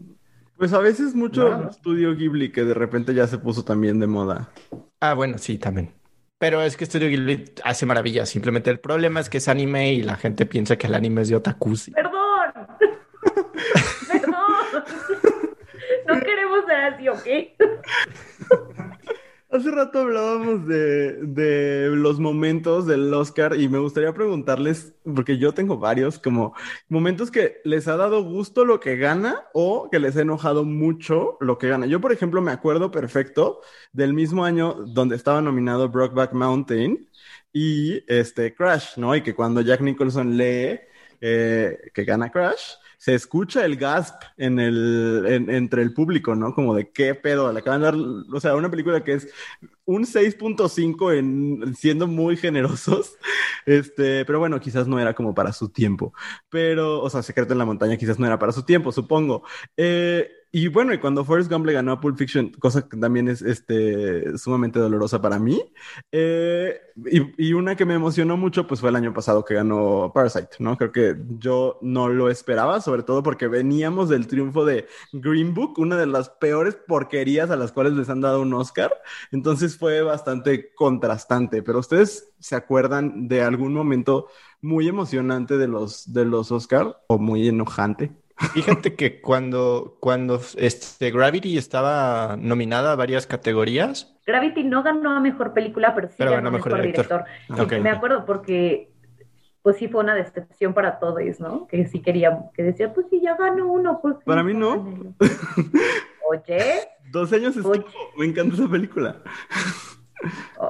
pues 0.62 0.72
a 0.74 0.78
veces 0.78 1.16
mucho 1.16 1.48
no, 1.48 1.70
estudio 1.70 2.14
Ghibli 2.14 2.52
que 2.52 2.62
de 2.62 2.72
repente 2.72 3.12
ya 3.14 3.26
se 3.26 3.36
puso 3.36 3.64
también 3.64 3.98
de 3.98 4.06
moda. 4.06 4.52
Ah, 5.00 5.12
bueno, 5.14 5.36
sí, 5.38 5.58
también. 5.58 5.92
Pero 6.38 6.62
es 6.62 6.76
que 6.76 6.86
Studio 6.86 7.08
Ghibli 7.08 7.46
hace 7.64 7.84
maravillas. 7.84 8.28
Simplemente 8.28 8.70
el 8.70 8.78
problema 8.78 9.18
es 9.18 9.28
que 9.28 9.38
es 9.38 9.48
anime 9.48 9.92
y 9.92 10.02
la 10.02 10.14
gente 10.14 10.46
piensa 10.46 10.76
que 10.76 10.86
el 10.86 10.94
anime 10.94 11.22
es 11.22 11.30
de 11.30 11.34
otakus. 11.34 11.90
Perdón. 11.92 12.52
Perdón. 14.12 14.84
No 16.06 16.20
queremos 16.20 16.64
ser 16.66 16.76
así, 16.76 17.08
¿ok? 17.08 17.26
Hace 19.52 19.70
rato 19.70 19.98
hablábamos 19.98 20.66
de, 20.66 21.12
de, 21.26 21.90
los 21.90 22.18
momentos 22.18 22.86
del 22.86 23.12
Oscar 23.12 23.60
y 23.60 23.68
me 23.68 23.78
gustaría 23.78 24.14
preguntarles, 24.14 24.94
porque 25.14 25.36
yo 25.36 25.52
tengo 25.52 25.76
varios, 25.76 26.18
como 26.18 26.54
momentos 26.88 27.30
que 27.30 27.60
les 27.62 27.86
ha 27.86 27.98
dado 27.98 28.24
gusto 28.24 28.64
lo 28.64 28.80
que 28.80 28.96
gana 28.96 29.42
o 29.52 29.90
que 29.90 29.98
les 29.98 30.16
ha 30.16 30.22
enojado 30.22 30.64
mucho 30.64 31.36
lo 31.40 31.58
que 31.58 31.68
gana. 31.68 31.84
Yo, 31.84 32.00
por 32.00 32.12
ejemplo, 32.12 32.40
me 32.40 32.50
acuerdo 32.50 32.90
perfecto 32.90 33.60
del 33.92 34.14
mismo 34.14 34.46
año 34.46 34.72
donde 34.86 35.16
estaba 35.16 35.42
nominado 35.42 35.90
Brockback 35.90 36.32
Mountain 36.32 37.10
y 37.52 38.10
este 38.10 38.54
Crash, 38.54 38.96
¿no? 38.96 39.14
Y 39.14 39.22
que 39.22 39.34
cuando 39.34 39.60
Jack 39.60 39.82
Nicholson 39.82 40.34
lee 40.34 40.80
eh, 41.20 41.78
que 41.92 42.04
gana 42.04 42.32
Crash, 42.32 42.76
se 43.02 43.16
escucha 43.16 43.64
el 43.64 43.74
gasp 43.78 44.22
en 44.36 44.60
el, 44.60 45.26
entre 45.50 45.82
el 45.82 45.92
público, 45.92 46.36
¿no? 46.36 46.54
Como 46.54 46.72
de 46.72 46.92
qué 46.92 47.16
pedo, 47.16 47.52
le 47.52 47.58
acaban 47.58 47.80
de 47.80 47.86
dar, 47.86 47.96
o 47.96 48.38
sea, 48.38 48.54
una 48.54 48.70
película 48.70 49.02
que 49.02 49.14
es 49.14 49.28
un 49.84 50.04
6.5 50.04 51.12
en 51.18 51.74
siendo 51.74 52.06
muy 52.06 52.36
generosos, 52.36 53.16
este, 53.66 54.24
pero 54.24 54.38
bueno, 54.38 54.60
quizás 54.60 54.86
no 54.86 55.00
era 55.00 55.14
como 55.14 55.34
para 55.34 55.52
su 55.52 55.70
tiempo, 55.70 56.14
pero, 56.48 57.02
o 57.02 57.10
sea, 57.10 57.24
Secreto 57.24 57.54
en 57.54 57.58
la 57.58 57.64
Montaña 57.64 57.96
quizás 57.96 58.20
no 58.20 58.26
era 58.26 58.38
para 58.38 58.52
su 58.52 58.62
tiempo, 58.62 58.92
supongo. 58.92 59.42
Eh, 59.76 60.30
y 60.54 60.68
bueno, 60.68 60.92
y 60.92 60.98
cuando 60.98 61.24
Forrest 61.24 61.50
Gump 61.50 61.64
le 61.64 61.72
ganó 61.72 61.92
a 61.92 62.00
Pulp 62.00 62.18
Fiction, 62.18 62.50
cosa 62.58 62.86
que 62.86 62.98
también 62.98 63.26
es 63.28 63.40
este, 63.40 64.36
sumamente 64.36 64.78
dolorosa 64.78 65.20
para 65.22 65.38
mí, 65.38 65.62
eh, 66.12 66.78
y, 67.06 67.48
y, 67.48 67.52
una 67.54 67.74
que 67.74 67.86
me 67.86 67.94
emocionó 67.94 68.36
mucho, 68.36 68.66
pues 68.66 68.80
fue 68.80 68.90
el 68.90 68.96
año 68.96 69.14
pasado 69.14 69.46
que 69.46 69.54
ganó 69.54 70.12
Parasite, 70.14 70.56
¿no? 70.58 70.76
Creo 70.76 70.92
que 70.92 71.16
yo 71.38 71.78
no 71.80 72.08
lo 72.10 72.28
esperaba, 72.28 72.82
sobre 72.82 73.02
todo 73.02 73.22
porque 73.22 73.48
veníamos 73.48 74.10
del 74.10 74.26
triunfo 74.26 74.66
de 74.66 74.86
Green 75.12 75.54
Book, 75.54 75.78
una 75.78 75.96
de 75.96 76.06
las 76.06 76.28
peores 76.28 76.76
porquerías 76.76 77.50
a 77.50 77.56
las 77.56 77.72
cuales 77.72 77.94
les 77.94 78.10
han 78.10 78.20
dado 78.20 78.42
un 78.42 78.52
Oscar, 78.52 78.92
entonces 79.30 79.78
fue 79.78 80.02
bastante 80.02 80.74
contrastante, 80.74 81.62
pero 81.62 81.78
ustedes 81.78 82.30
se 82.40 82.56
acuerdan 82.56 83.26
de 83.26 83.42
algún 83.42 83.72
momento 83.72 84.28
muy 84.62 84.88
emocionante 84.88 85.58
de 85.58 85.66
los, 85.66 86.12
de 86.12 86.24
los 86.24 86.52
Oscar 86.52 87.02
o 87.08 87.18
muy 87.18 87.48
enojante? 87.48 88.12
Fíjate 88.54 88.94
que 88.94 89.20
cuando, 89.20 89.96
cuando 90.00 90.40
este, 90.56 91.10
Gravity 91.10 91.56
estaba 91.56 92.36
nominada 92.38 92.92
a 92.92 92.96
varias 92.96 93.26
categorías. 93.26 94.14
Gravity 94.26 94.64
no 94.64 94.82
ganó 94.82 95.16
a 95.16 95.20
mejor 95.20 95.52
película, 95.52 95.94
pero 95.94 96.08
sí 96.08 96.14
ganó, 96.18 96.48
a 96.48 96.50
mejor, 96.52 96.80
director. 96.82 97.24
Me 97.80 97.90
acuerdo 97.90 98.24
porque 98.24 98.92
pues 99.62 99.76
sí 99.76 99.88
fue 99.88 100.00
una 100.02 100.14
decepción 100.14 100.74
para 100.74 100.98
todos, 100.98 101.38
¿no? 101.38 101.68
Que 101.68 101.86
sí 101.86 102.02
quería, 102.02 102.50
que 102.54 102.64
decía, 102.64 102.92
pues 102.92 103.06
sí, 103.10 103.20
ya 103.22 103.36
ganó 103.36 103.68
uno. 103.68 104.00
Pues, 104.02 104.16
para 104.24 104.42
mí 104.42 104.54
no. 104.54 105.14
Oye. 106.28 106.88
Dos 107.12 107.32
años 107.32 107.56
estuvo. 107.56 107.84
Me 108.16 108.26
encanta 108.26 108.56
esa 108.56 108.68
película. 108.68 109.22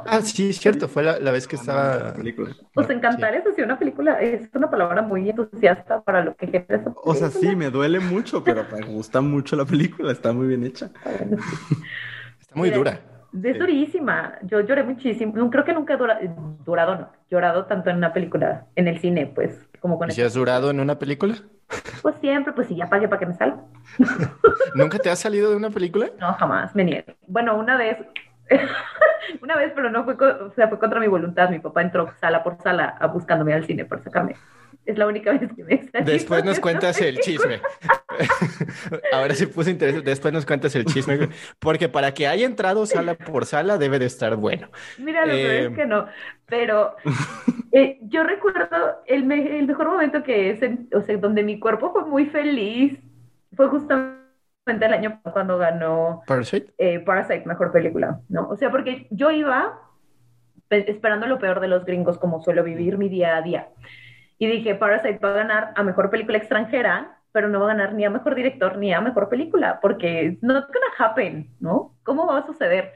Ah, 0.06 0.20
sí, 0.22 0.52
cierto, 0.52 0.88
fue 0.88 1.02
la, 1.02 1.30
vez 1.30 1.46
que 1.46 1.56
estaba. 1.56 2.14
Pues 2.74 2.90
encantar 2.90 3.34
es 3.34 3.46
así 3.46 3.62
una 3.62 3.78
película, 3.78 4.20
es 4.20 4.48
una 4.54 4.70
palabra 4.70 5.02
muy 5.02 5.28
entusiasta 5.28 6.00
para 6.02 6.24
lo 6.24 6.34
que 6.36 6.64
es 6.68 6.80
O 7.02 7.14
sea, 7.14 7.30
sí, 7.30 7.54
me 7.54 7.70
duele 7.70 8.00
mucho, 8.00 8.42
pero 8.42 8.64
me 8.72 8.86
gusta 8.86 9.20
mucho 9.20 9.56
la 9.56 9.64
película, 9.64 10.12
está 10.12 10.32
muy 10.32 10.46
bien 10.46 10.64
hecha. 10.64 10.90
Está 12.40 12.54
muy 12.54 12.70
dura. 12.70 13.00
Es 13.42 13.58
durísima, 13.58 14.34
yo 14.42 14.60
lloré 14.60 14.82
muchísimo, 14.82 15.48
creo 15.48 15.64
que 15.64 15.72
nunca 15.72 15.94
he 15.94 16.30
durado, 16.66 16.96
no, 16.96 17.08
llorado 17.30 17.64
tanto 17.64 17.88
en 17.88 17.96
una 17.96 18.12
película, 18.12 18.66
en 18.76 18.88
el 18.88 18.98
cine, 18.98 19.26
pues, 19.26 19.58
como 19.80 19.98
con... 19.98 20.10
¿Y 20.10 20.12
si 20.12 20.20
has 20.20 20.34
durado 20.34 20.70
en 20.70 20.80
una 20.80 20.98
película? 20.98 21.36
Pues 22.02 22.14
siempre, 22.20 22.52
pues 22.52 22.68
sí, 22.68 22.76
ya 22.76 22.86
pagué 22.88 23.08
para 23.08 23.20
que 23.20 23.26
me 23.26 23.34
salga. 23.34 23.56
¿Nunca 24.74 24.98
te 24.98 25.08
has 25.08 25.18
salido 25.18 25.50
de 25.50 25.56
una 25.56 25.70
película? 25.70 26.10
No, 26.20 26.32
jamás, 26.34 26.74
me 26.74 26.84
niego. 26.84 27.12
Bueno, 27.26 27.56
una 27.56 27.78
vez, 27.78 27.96
Una 29.42 29.56
vez, 29.56 29.72
pero 29.74 29.90
no 29.90 30.04
fue, 30.04 30.14
o 30.14 30.50
sea, 30.52 30.68
fue 30.68 30.78
contra 30.78 31.00
mi 31.00 31.06
voluntad. 31.06 31.50
Mi 31.50 31.58
papá 31.58 31.82
entró 31.82 32.12
sala 32.20 32.42
por 32.42 32.60
sala 32.62 32.96
a 32.98 33.06
buscándome 33.06 33.54
al 33.54 33.66
cine 33.66 33.84
para 33.84 34.02
sacarme. 34.02 34.34
Es 34.84 34.98
la 34.98 35.06
única 35.06 35.32
vez 35.32 35.48
que 35.54 35.62
me 35.62 36.02
Después 36.04 36.44
nos 36.44 36.58
cuentas 36.58 37.00
el 37.00 37.18
chisme. 37.20 37.60
Ahora 39.12 39.34
sí 39.34 39.46
puse 39.46 39.70
interés. 39.70 40.02
Después 40.02 40.34
nos 40.34 40.44
cuentas 40.44 40.74
el 40.74 40.84
chisme. 40.86 41.28
Porque 41.60 41.88
para 41.88 42.12
que 42.12 42.26
haya 42.26 42.46
entrado 42.46 42.84
sala 42.86 43.14
por 43.14 43.46
sala 43.46 43.78
debe 43.78 43.98
de 43.98 44.06
estar 44.06 44.34
bueno. 44.36 44.68
Mira, 44.98 45.24
lo 45.24 45.32
que 45.32 45.60
es 45.60 45.66
eh, 45.66 45.74
que 45.74 45.86
no. 45.86 46.06
Pero 46.46 46.96
eh, 47.70 47.98
yo 48.02 48.24
recuerdo 48.24 49.02
el, 49.06 49.30
el, 49.30 49.66
mejor 49.66 49.86
momento 49.86 50.22
que 50.22 50.50
es, 50.50 50.60
o 50.92 51.00
sea, 51.00 51.16
donde 51.16 51.44
mi 51.44 51.60
cuerpo 51.60 51.92
fue 51.92 52.04
muy 52.04 52.26
feliz. 52.26 52.98
Fue 53.54 53.68
justamente 53.68 54.21
el 54.66 54.94
año 54.94 55.20
cuando 55.32 55.58
ganó 55.58 56.22
Parasite. 56.26 56.72
Eh, 56.78 57.00
Parasite, 57.00 57.44
mejor 57.46 57.72
película, 57.72 58.20
¿no? 58.28 58.48
O 58.48 58.56
sea, 58.56 58.70
porque 58.70 59.08
yo 59.10 59.30
iba 59.30 59.78
esperando 60.70 61.26
lo 61.26 61.38
peor 61.38 61.60
de 61.60 61.68
los 61.68 61.84
gringos, 61.84 62.18
como 62.18 62.42
suelo 62.42 62.64
vivir 62.64 62.96
mi 62.96 63.08
día 63.08 63.36
a 63.36 63.42
día. 63.42 63.68
Y 64.38 64.46
dije, 64.46 64.74
Parasite 64.74 65.18
va 65.18 65.30
a 65.30 65.34
ganar 65.34 65.72
a 65.74 65.82
mejor 65.82 66.10
película 66.10 66.38
extranjera, 66.38 67.18
pero 67.32 67.48
no 67.48 67.60
va 67.60 67.66
a 67.66 67.74
ganar 67.74 67.94
ni 67.94 68.04
a 68.04 68.10
mejor 68.10 68.34
director 68.34 68.78
ni 68.78 68.92
a 68.92 69.00
mejor 69.00 69.28
película, 69.28 69.80
porque 69.80 70.38
not 70.40 70.66
gonna 70.66 70.94
happen, 70.98 71.50
¿no? 71.60 71.94
¿Cómo 72.04 72.26
va 72.26 72.38
a 72.38 72.46
suceder? 72.46 72.92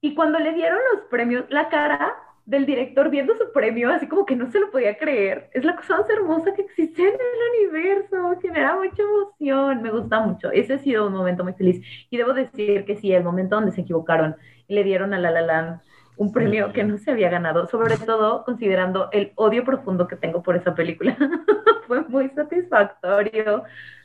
Y 0.00 0.14
cuando 0.14 0.38
le 0.38 0.52
dieron 0.52 0.78
los 0.92 1.02
premios, 1.10 1.44
la 1.48 1.68
cara 1.68 2.14
del 2.46 2.66
director 2.66 3.10
viendo 3.10 3.36
su 3.36 3.52
premio, 3.52 3.90
así 3.90 4.08
como 4.08 4.26
que 4.26 4.36
no 4.36 4.50
se 4.50 4.60
lo 4.60 4.70
podía 4.70 4.96
creer. 4.98 5.50
Es 5.52 5.64
la 5.64 5.76
cosa 5.76 5.98
más 5.98 6.10
hermosa 6.10 6.52
que 6.54 6.62
existe 6.62 7.02
en 7.02 7.14
el 7.14 7.70
universo, 7.72 8.40
genera 8.40 8.76
mucha 8.76 9.02
emoción, 9.02 9.82
me 9.82 9.90
gusta 9.90 10.20
mucho. 10.20 10.50
Ese 10.50 10.74
ha 10.74 10.78
sido 10.78 11.06
un 11.06 11.14
momento 11.14 11.44
muy 11.44 11.52
feliz. 11.52 11.84
Y 12.10 12.16
debo 12.16 12.32
decir 12.32 12.84
que 12.84 12.96
sí, 12.96 13.12
el 13.12 13.24
momento 13.24 13.56
donde 13.56 13.72
se 13.72 13.82
equivocaron 13.82 14.36
y 14.66 14.74
le 14.74 14.84
dieron 14.84 15.14
a 15.14 15.18
La 15.18 15.30
La 15.30 15.42
Land 15.42 15.80
un 16.20 16.32
premio 16.32 16.70
que 16.74 16.84
no 16.84 16.98
se 16.98 17.10
había 17.10 17.30
ganado, 17.30 17.66
sobre 17.66 17.96
todo 17.96 18.44
considerando 18.44 19.08
el 19.10 19.32
odio 19.36 19.64
profundo 19.64 20.06
que 20.06 20.16
tengo 20.16 20.42
por 20.42 20.54
esa 20.54 20.74
película. 20.74 21.16
Fue 21.86 22.02
muy 22.02 22.28
satisfactorio 22.28 23.64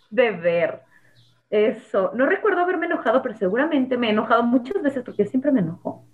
de 0.10 0.32
ver. 0.32 0.82
Eso, 1.50 2.12
no 2.16 2.26
recuerdo 2.26 2.62
haberme 2.62 2.86
enojado, 2.86 3.22
pero 3.22 3.36
seguramente 3.36 3.98
me 3.98 4.08
he 4.08 4.12
enojado 4.12 4.44
muchas 4.44 4.82
veces 4.82 5.04
porque 5.04 5.26
siempre 5.26 5.52
me 5.52 5.60
enojo. 5.60 6.06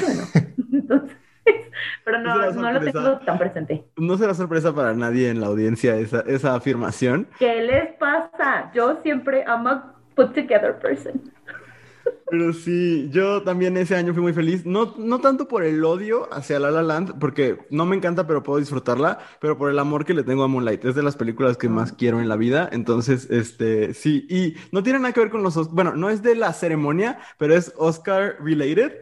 Bueno, 0.00 0.22
entonces, 0.72 1.16
pero 2.04 2.18
no, 2.20 2.50
no, 2.52 2.72
lo 2.72 2.80
tengo 2.80 3.18
tan 3.18 3.38
presente. 3.38 3.84
No 3.96 4.16
será 4.16 4.34
sorpresa 4.34 4.74
para 4.74 4.94
nadie 4.94 5.30
en 5.30 5.40
la 5.40 5.46
audiencia 5.46 5.96
esa, 5.96 6.20
esa 6.20 6.54
afirmación. 6.54 7.28
¿Qué 7.38 7.62
les 7.62 7.94
pasa? 7.94 8.70
Yo 8.74 8.98
siempre 9.02 9.44
am 9.46 9.66
a 9.66 9.94
put 10.14 10.34
together 10.34 10.78
person. 10.78 11.20
Pero 12.28 12.52
sí, 12.52 13.08
yo 13.12 13.42
también 13.42 13.76
ese 13.76 13.94
año 13.94 14.12
fui 14.12 14.20
muy 14.20 14.32
feliz. 14.32 14.66
No, 14.66 14.94
no 14.98 15.20
tanto 15.20 15.46
por 15.46 15.62
el 15.62 15.84
odio 15.84 16.28
hacia 16.32 16.58
La 16.58 16.72
La 16.72 16.82
Land, 16.82 17.20
porque 17.20 17.58
no 17.70 17.86
me 17.86 17.94
encanta, 17.94 18.26
pero 18.26 18.42
puedo 18.42 18.58
disfrutarla, 18.58 19.20
pero 19.40 19.56
por 19.56 19.70
el 19.70 19.78
amor 19.78 20.04
que 20.04 20.12
le 20.12 20.24
tengo 20.24 20.42
a 20.42 20.48
Moonlight. 20.48 20.84
Es 20.84 20.96
de 20.96 21.04
las 21.04 21.16
películas 21.16 21.56
que 21.56 21.68
más 21.68 21.92
quiero 21.92 22.20
en 22.20 22.28
la 22.28 22.34
vida. 22.34 22.68
Entonces, 22.72 23.30
este, 23.30 23.94
sí. 23.94 24.26
Y 24.28 24.56
no 24.72 24.82
tiene 24.82 24.98
nada 24.98 25.14
que 25.14 25.20
ver 25.20 25.30
con 25.30 25.44
los... 25.44 25.70
Bueno, 25.70 25.94
no 25.94 26.10
es 26.10 26.22
de 26.22 26.34
la 26.34 26.52
ceremonia, 26.52 27.20
pero 27.38 27.54
es 27.54 27.72
Oscar 27.76 28.38
related 28.40 28.92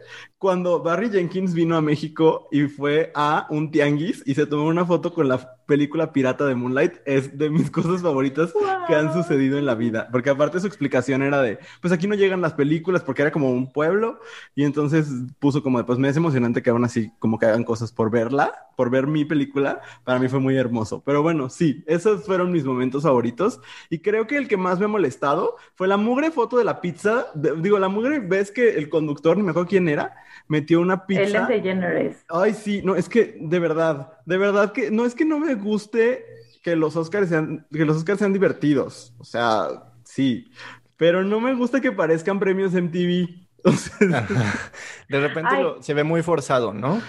cuando 0.45 0.83
Barry 0.83 1.09
Jenkins 1.09 1.55
vino 1.55 1.75
a 1.75 1.81
México 1.81 2.47
y 2.51 2.67
fue 2.67 3.11
a 3.15 3.47
un 3.49 3.71
tianguis 3.71 4.21
y 4.27 4.35
se 4.35 4.45
tomó 4.45 4.67
una 4.67 4.85
foto 4.85 5.11
con 5.11 5.27
la 5.27 5.54
película 5.65 6.11
pirata 6.11 6.45
de 6.45 6.55
Moonlight, 6.55 6.93
es 7.05 7.37
de 7.37 7.49
mis 7.49 7.71
cosas 7.71 8.01
favoritas 8.01 8.53
que 8.87 8.95
han 8.95 9.13
sucedido 9.13 9.57
en 9.57 9.65
la 9.65 9.75
vida. 9.75 10.07
Porque 10.11 10.29
aparte 10.29 10.59
su 10.59 10.67
explicación 10.67 11.21
era 11.21 11.41
de, 11.41 11.59
pues 11.81 11.93
aquí 11.93 12.07
no 12.07 12.15
llegan 12.15 12.41
las 12.41 12.53
películas 12.53 13.03
porque 13.03 13.21
era 13.21 13.31
como 13.31 13.51
un 13.51 13.71
pueblo 13.71 14.19
y 14.55 14.63
entonces 14.63 15.07
puso 15.39 15.63
como 15.63 15.77
de, 15.77 15.83
pues 15.83 15.99
me 15.99 16.09
es 16.09 16.17
emocionante 16.17 16.61
que 16.61 16.69
aún 16.69 16.85
así 16.85 17.11
como 17.19 17.39
que 17.39 17.45
hagan 17.45 17.63
cosas 17.63 17.91
por 17.91 18.11
verla, 18.11 18.53
por 18.75 18.89
ver 18.89 19.07
mi 19.07 19.25
película. 19.25 19.81
Para 20.03 20.19
mí 20.19 20.27
fue 20.27 20.39
muy 20.39 20.55
hermoso. 20.57 21.01
Pero 21.05 21.21
bueno, 21.21 21.49
sí, 21.49 21.83
esos 21.87 22.25
fueron 22.25 22.51
mis 22.51 22.65
momentos 22.65 23.03
favoritos 23.03 23.59
y 23.89 23.99
creo 23.99 24.27
que 24.27 24.37
el 24.37 24.47
que 24.47 24.57
más 24.57 24.79
me 24.79 24.85
ha 24.85 24.89
molestado 24.89 25.55
fue 25.75 25.87
la 25.87 25.97
mugre 25.97 26.31
foto 26.31 26.57
de 26.57 26.63
la 26.63 26.81
pizza. 26.81 27.27
digo, 27.33 27.79
la 27.79 27.89
mugre, 27.89 28.19
ves 28.19 28.51
que 28.51 28.75
el 28.75 28.89
conductor, 28.89 29.37
ni 29.37 29.43
me 29.43 29.51
acuerdo 29.51 29.69
quién 29.69 29.89
era, 29.89 30.15
metió 30.47 30.79
una 30.79 31.05
pizza. 31.05 31.23
Ellen 31.23 31.47
DeGeneres. 31.47 32.25
Ay, 32.29 32.53
sí, 32.53 32.81
no, 32.83 32.95
es 32.95 33.09
que 33.09 33.37
de 33.39 33.59
verdad, 33.59 34.13
de 34.25 34.37
verdad 34.37 34.71
que 34.71 34.91
no 34.91 35.05
es 35.05 35.15
que 35.15 35.25
no 35.25 35.39
me 35.39 35.54
guste 35.55 36.25
que 36.63 36.75
los 36.75 36.95
Oscars 36.95 37.29
sean, 37.29 37.65
que 37.71 37.85
los 37.85 37.97
Oscars 37.97 38.19
sean 38.19 38.33
divertidos. 38.33 39.13
O 39.19 39.23
sea, 39.23 39.67
sí. 40.03 40.51
Pero 40.97 41.23
no 41.23 41.39
me 41.39 41.53
gusta 41.53 41.81
que 41.81 41.91
parezcan 41.91 42.39
premios 42.39 42.73
MTV. 42.73 43.27
de 45.09 45.19
repente 45.19 45.55
se 45.79 45.93
ve 45.93 46.03
muy 46.03 46.21
forzado, 46.21 46.73
¿no? 46.73 47.01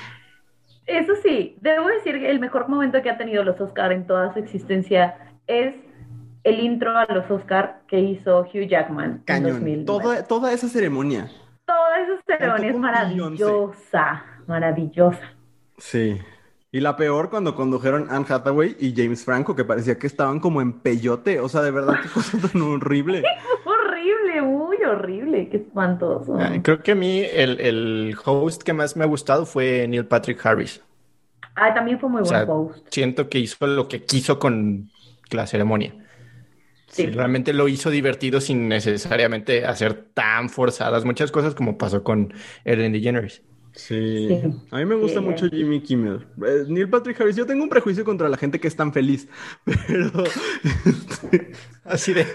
Eso 0.86 1.12
sí, 1.22 1.58
debo 1.60 1.88
decir 1.88 2.18
que 2.18 2.30
el 2.30 2.40
mejor 2.40 2.68
momento 2.68 3.02
que 3.02 3.10
ha 3.10 3.18
tenido 3.18 3.44
los 3.44 3.60
Oscars 3.60 3.94
en 3.94 4.06
toda 4.06 4.32
su 4.32 4.38
existencia 4.38 5.36
es 5.46 5.74
el 6.44 6.60
intro 6.60 6.96
a 6.96 7.06
los 7.06 7.30
Oscars 7.30 7.72
que 7.88 8.00
hizo 8.00 8.40
Hugh 8.42 8.68
Jackman 8.68 9.22
Cañón. 9.24 9.66
en 9.66 9.84
Toda, 9.84 10.22
toda 10.22 10.52
esa 10.52 10.68
ceremonia 10.68 11.28
toda 11.66 12.00
esa 12.00 12.22
ceremonia 12.26 12.70
es 12.70 12.78
maravillosa, 12.78 14.24
maravillosa. 14.46 15.32
Sí. 15.78 16.18
Y 16.76 16.80
la 16.80 16.94
peor 16.94 17.30
cuando 17.30 17.54
condujeron 17.54 18.08
Anne 18.10 18.26
Hathaway 18.28 18.76
y 18.78 18.92
James 18.94 19.24
Franco, 19.24 19.56
que 19.56 19.64
parecía 19.64 19.98
que 19.98 20.06
estaban 20.06 20.40
como 20.40 20.60
en 20.60 20.74
peyote. 20.74 21.40
O 21.40 21.48
sea, 21.48 21.62
de 21.62 21.70
verdad, 21.70 21.94
qué 22.02 22.08
cosa 22.10 22.36
tan 22.36 22.60
horrible. 22.60 23.22
horrible. 23.64 24.86
horrible, 24.86 25.48
qué 25.48 25.56
espantoso. 25.56 26.36
creo 26.62 26.82
que 26.82 26.92
a 26.92 26.94
mí 26.94 27.22
el, 27.32 27.58
el, 27.62 28.16
host 28.22 28.62
que 28.62 28.74
más 28.74 28.94
me 28.94 29.04
ha 29.04 29.06
gustado 29.06 29.46
fue 29.46 29.88
Neil 29.88 30.04
Patrick 30.04 30.44
Harris. 30.44 30.82
Ah, 31.54 31.72
también 31.72 31.98
fue 31.98 32.10
muy 32.10 32.20
buen 32.20 32.46
host. 32.46 32.86
Siento 32.90 33.30
que 33.30 33.38
hizo 33.38 33.66
lo 33.66 33.88
que 33.88 34.04
quiso 34.04 34.38
con 34.38 34.90
la 35.30 35.46
ceremonia. 35.46 35.94
Sí. 36.88 37.06
Realmente 37.06 37.54
lo 37.54 37.68
hizo 37.68 37.88
divertido 37.88 38.38
sin 38.42 38.68
necesariamente 38.68 39.64
hacer 39.64 39.94
tan 40.12 40.50
forzadas 40.50 41.06
muchas 41.06 41.32
cosas 41.32 41.54
como 41.54 41.78
pasó 41.78 42.04
con 42.04 42.34
Ellen 42.66 42.92
DeGeneres. 42.92 43.42
Sí. 43.76 44.42
A 44.70 44.78
mí 44.78 44.84
me 44.86 44.94
gusta 44.94 45.20
mucho 45.20 45.48
Jimmy 45.48 45.82
Kimmel. 45.82 46.26
Eh, 46.46 46.64
Neil 46.66 46.88
Patrick 46.88 47.20
Harris, 47.20 47.36
yo 47.36 47.44
tengo 47.44 47.62
un 47.62 47.68
prejuicio 47.68 48.04
contra 48.04 48.28
la 48.28 48.38
gente 48.38 48.58
que 48.58 48.68
es 48.68 48.74
tan 48.74 48.90
feliz, 48.90 49.28
pero 49.64 50.24
así 51.84 52.14
de 52.14 52.26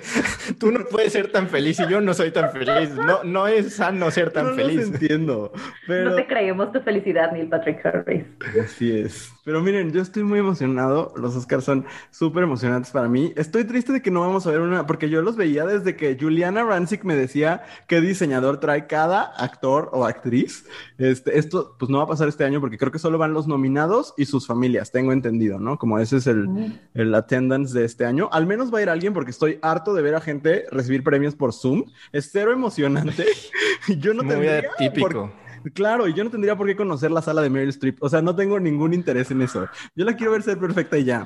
tú 0.60 0.72
no 0.72 0.86
puedes 0.86 1.12
ser 1.14 1.32
tan 1.32 1.50
feliz 1.50 1.80
y 1.80 1.90
yo 1.90 2.00
no 2.00 2.14
soy 2.14 2.32
tan 2.32 2.52
feliz. 2.52 2.92
No, 2.92 3.24
no 3.24 3.48
es 3.48 3.74
sano 3.74 4.12
ser 4.12 4.30
tan 4.30 4.56
feliz. 4.56 4.88
No 4.88 4.94
entiendo. 4.96 5.52
No 5.88 6.16
te 6.16 6.28
creemos 6.28 6.72
tu 6.72 6.80
felicidad, 6.82 7.32
Neil 7.32 7.50
Patrick 7.50 7.84
Harris. 7.84 8.24
Así 8.64 9.00
es. 9.00 9.34
Pero 9.44 9.62
miren, 9.62 9.92
yo 9.92 10.02
estoy 10.02 10.24
muy 10.24 10.40
emocionado. 10.40 11.14
Los 11.18 11.36
Oscars 11.36 11.64
son 11.64 11.86
súper 12.12 12.44
emocionantes 12.44 12.92
para 12.92 13.08
mí. 13.08 13.34
Estoy 13.36 13.64
triste 13.64 13.92
de 13.92 14.02
que 14.02 14.12
no 14.12 14.22
vamos 14.22 14.46
a 14.46 14.52
ver 14.52 14.62
una, 14.62 14.86
porque 14.86 15.10
yo 15.10 15.22
los 15.22 15.36
veía 15.36 15.66
desde 15.66 15.96
que 15.96 16.18
Juliana 16.20 16.64
Rancic 16.64 17.04
me 17.04 17.16
decía 17.16 17.64
qué 17.88 18.02
diseñador 18.02 18.60
trae 18.60 18.88
cada 18.88 19.24
actor 19.24 19.90
o 19.94 20.06
actriz. 20.06 20.66
Este, 20.98 21.40
esto 21.40 21.76
pues 21.80 21.90
no 21.90 21.98
va 21.98 22.04
a 22.04 22.08
pasar 22.08 22.28
este 22.28 22.44
año 22.44 22.62
porque 22.62 22.78
creo 22.78 22.92
que 22.92 23.00
solo 23.00 23.18
van 23.18 23.34
los 23.34 23.48
nominados 23.48 24.14
y 24.18 24.26
sus 24.26 24.46
familias, 24.46 24.92
tengo 24.92 25.12
entendido, 25.12 25.60
¿no? 25.60 25.78
Como 25.78 25.98
ese 26.00 26.18
es 26.18 26.28
el, 26.28 26.48
mm. 26.48 26.80
el 26.94 27.16
attendance 27.16 27.78
de 27.78 27.86
este 27.86 28.06
año. 28.06 28.30
Al 28.32 28.46
menos 28.46 28.74
va 28.74 28.80
a 28.80 28.82
ir 28.84 28.90
alguien 28.90 29.14
porque 29.14 29.32
estoy 29.32 29.58
harto 29.62 29.94
de 29.94 30.02
ver 30.02 30.16
a 30.16 30.22
gente 30.22 30.66
recibir 30.72 31.04
premios 31.04 31.36
por 31.36 31.54
Zoom. 31.54 31.86
Es 32.12 32.30
cero 32.32 32.52
emocionante. 32.52 33.26
yo 33.98 34.14
no 34.14 34.24
Muy 34.24 34.48
típico. 34.78 35.32
Claro, 35.74 36.08
y 36.08 36.14
yo 36.14 36.24
no 36.24 36.30
tendría 36.30 36.56
por 36.56 36.68
qué 36.68 36.76
conocer 36.76 37.12
la 37.12 37.22
sala 37.22 37.42
de 37.42 37.50
Meryl 37.50 37.70
Streep. 37.70 38.02
O 38.02 38.10
sea, 38.10 38.22
no 38.22 38.36
tengo 38.36 38.60
ningún 38.60 38.94
interés 38.94 39.32
en 39.32 39.42
eso. 39.42 39.68
Yo 39.96 40.06
la 40.06 40.16
quiero 40.16 40.32
ver 40.32 40.44
ser 40.44 40.58
perfecta 40.58 40.98
y 40.98 41.04
ya. 41.06 41.26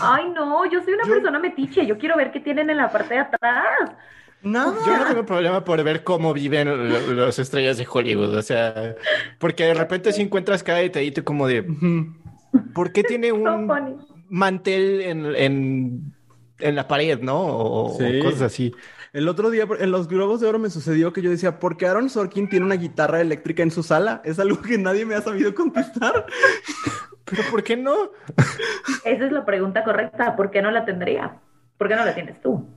Ay, 0.00 0.30
no, 0.34 0.64
yo 0.70 0.82
soy 0.82 0.94
una 0.94 1.04
persona 1.04 1.38
metiche. 1.38 1.86
Yo 1.86 1.98
quiero 1.98 2.16
ver 2.16 2.32
qué 2.32 2.40
tienen 2.40 2.70
en 2.70 2.76
la 2.76 2.90
parte 2.90 3.14
de 3.14 3.20
atrás. 3.20 3.92
No, 4.42 4.74
Yo 4.84 4.98
no 4.98 5.06
tengo 5.06 5.24
problema 5.24 5.64
por 5.64 5.82
ver 5.82 6.04
cómo 6.04 6.34
viven 6.34 7.16
las 7.16 7.38
estrellas 7.38 7.78
de 7.78 7.86
Hollywood. 7.90 8.36
O 8.36 8.42
sea, 8.42 8.94
porque 9.38 9.64
de 9.64 9.74
repente 9.74 10.12
si 10.12 10.20
encuentras 10.20 10.62
cada 10.62 10.80
detallito 10.80 11.24
como 11.24 11.46
de. 11.46 11.64
¿Por 12.74 12.92
qué 12.92 13.02
tiene 13.02 13.32
un 13.32 13.66
mantel 14.28 15.00
en, 15.00 16.12
la 16.58 16.86
pared, 16.86 17.20
no? 17.20 17.40
O, 17.40 17.98
cosas 18.22 18.42
así. 18.42 18.74
El 19.14 19.28
otro 19.28 19.50
día 19.50 19.64
en 19.78 19.92
los 19.92 20.08
Globos 20.08 20.40
de 20.40 20.48
Oro 20.48 20.58
me 20.58 20.70
sucedió 20.70 21.12
que 21.12 21.22
yo 21.22 21.30
decía, 21.30 21.60
¿por 21.60 21.76
qué 21.76 21.86
Aaron 21.86 22.10
Sorkin 22.10 22.48
tiene 22.48 22.66
una 22.66 22.74
guitarra 22.74 23.20
eléctrica 23.20 23.62
en 23.62 23.70
su 23.70 23.84
sala? 23.84 24.20
Es 24.24 24.40
algo 24.40 24.60
que 24.60 24.76
nadie 24.76 25.06
me 25.06 25.14
ha 25.14 25.22
sabido 25.22 25.54
contestar. 25.54 26.26
¿Pero 27.24 27.44
por 27.48 27.62
qué 27.62 27.76
no? 27.76 27.94
Esa 29.04 29.26
es 29.26 29.30
la 29.30 29.44
pregunta 29.44 29.84
correcta. 29.84 30.34
¿Por 30.34 30.50
qué 30.50 30.60
no 30.62 30.72
la 30.72 30.84
tendría? 30.84 31.38
¿Por 31.78 31.86
qué 31.86 31.94
no 31.94 32.04
la 32.04 32.12
tienes 32.12 32.42
tú? 32.42 32.68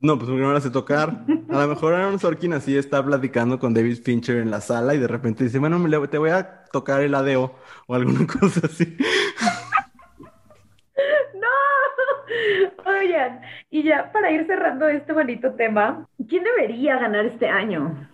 No, 0.00 0.18
pues 0.18 0.28
porque 0.28 0.42
no 0.42 0.52
la 0.52 0.60
sé 0.60 0.70
tocar. 0.70 1.24
A 1.50 1.60
lo 1.60 1.68
mejor 1.68 1.94
Aaron 1.94 2.18
Sorkin 2.18 2.54
así 2.54 2.76
está 2.76 3.04
platicando 3.04 3.60
con 3.60 3.72
David 3.72 4.02
Fincher 4.02 4.38
en 4.38 4.50
la 4.50 4.60
sala 4.60 4.92
y 4.92 4.98
de 4.98 5.06
repente 5.06 5.44
dice, 5.44 5.60
bueno, 5.60 5.80
te 6.08 6.18
voy 6.18 6.30
a 6.30 6.64
tocar 6.72 7.02
el 7.02 7.14
adeo 7.14 7.54
o 7.86 7.94
alguna 7.94 8.26
cosa 8.40 8.62
así. 8.64 8.96
no, 11.32 11.46
oigan, 12.98 13.40
y 13.70 13.82
ya 13.82 14.10
para 14.12 14.30
ir 14.30 14.46
cerrando 14.46 14.88
este 14.88 15.12
bonito 15.12 15.52
tema, 15.52 16.06
¿quién 16.28 16.44
debería 16.44 16.98
ganar 16.98 17.26
este 17.26 17.48
año? 17.48 18.08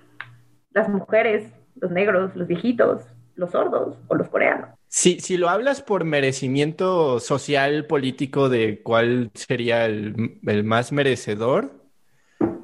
¿Las 0.71 0.89
mujeres, 0.89 1.53
los 1.77 1.91
negros, 1.91 2.35
los 2.35 2.47
viejitos, 2.47 3.05
los 3.35 3.51
sordos 3.51 3.97
o 4.09 4.15
los 4.15 4.29
coreanos? 4.29 4.71
Si, 4.89 5.21
si 5.21 5.39
lo 5.39 5.49
hablas 5.49 5.81
por 5.81 6.05
merecimiento 6.05 7.19
social, 7.19 7.87
político, 7.87 8.49
de 8.49 8.83
cuál 8.83 9.31
sería 9.35 9.87
el, 9.87 10.39
el, 10.47 10.65
más 10.65 10.93
merecedor, 10.93 11.83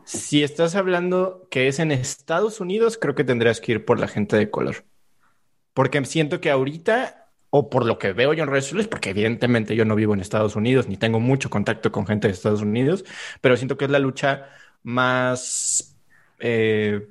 si 0.04 0.42
estás 0.42 0.74
hablando 0.74 1.48
que 1.50 1.68
es 1.68 1.78
en 1.78 1.90
Estados 1.90 2.60
Unidos, 2.60 2.98
creo 2.98 3.14
que 3.14 3.24
tendrías 3.24 3.60
que 3.60 3.72
ir 3.72 3.84
por 3.84 3.98
la 3.98 4.08
gente 4.08 4.36
de 4.36 4.50
color. 4.50 4.84
Porque 5.72 6.04
siento 6.04 6.40
que 6.40 6.50
ahorita, 6.50 7.27
o 7.50 7.70
por 7.70 7.86
lo 7.86 7.98
que 7.98 8.12
veo 8.12 8.32
yo 8.34 8.44
en 8.44 8.50
redes 8.50 8.64
sociales, 8.64 8.88
porque 8.88 9.10
evidentemente 9.10 9.74
yo 9.74 9.84
no 9.84 9.94
vivo 9.94 10.14
en 10.14 10.20
Estados 10.20 10.56
Unidos, 10.56 10.88
ni 10.88 10.96
tengo 10.96 11.20
mucho 11.20 11.50
contacto 11.50 11.92
con 11.92 12.06
gente 12.06 12.28
de 12.28 12.34
Estados 12.34 12.62
Unidos, 12.62 13.04
pero 13.40 13.56
siento 13.56 13.76
que 13.76 13.86
es 13.86 13.90
la 13.90 13.98
lucha 13.98 14.48
más... 14.82 15.96
Eh, 16.40 17.08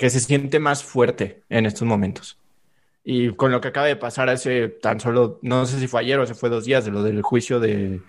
que 0.00 0.08
se 0.08 0.18
siente 0.18 0.58
más 0.60 0.82
fuerte 0.82 1.42
en 1.50 1.66
estos 1.66 1.86
momentos. 1.86 2.38
Y 3.04 3.32
con 3.34 3.52
lo 3.52 3.60
que 3.60 3.68
acaba 3.68 3.86
de 3.86 3.96
pasar 3.96 4.30
hace 4.30 4.68
tan 4.68 4.98
solo, 4.98 5.38
no 5.42 5.66
sé 5.66 5.78
si 5.78 5.88
fue 5.88 6.00
ayer 6.00 6.18
o 6.18 6.26
se 6.26 6.34
fue 6.34 6.48
dos 6.48 6.64
días, 6.64 6.86
de 6.86 6.90
lo 6.90 7.02
del 7.02 7.20
juicio 7.20 7.60
de, 7.60 8.00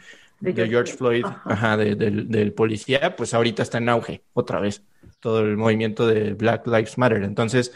George, 0.42 0.94
Floyd, 0.94 1.26
ajá. 1.44 1.76
del, 1.76 2.54
policía, 2.54 3.16
pues 3.18 3.34
ahorita 3.34 3.62
está 3.62 3.80
en 3.80 3.90
auge 3.90 4.22
otra 4.34 4.62
vez 4.62 4.84
todo 5.20 5.42
el 5.42 5.58
movimiento 5.58 6.08
de 6.08 6.34
Black 6.34 6.66
Lives 6.66 6.98
Matter. 6.98 7.24
Entonces, 7.24 7.74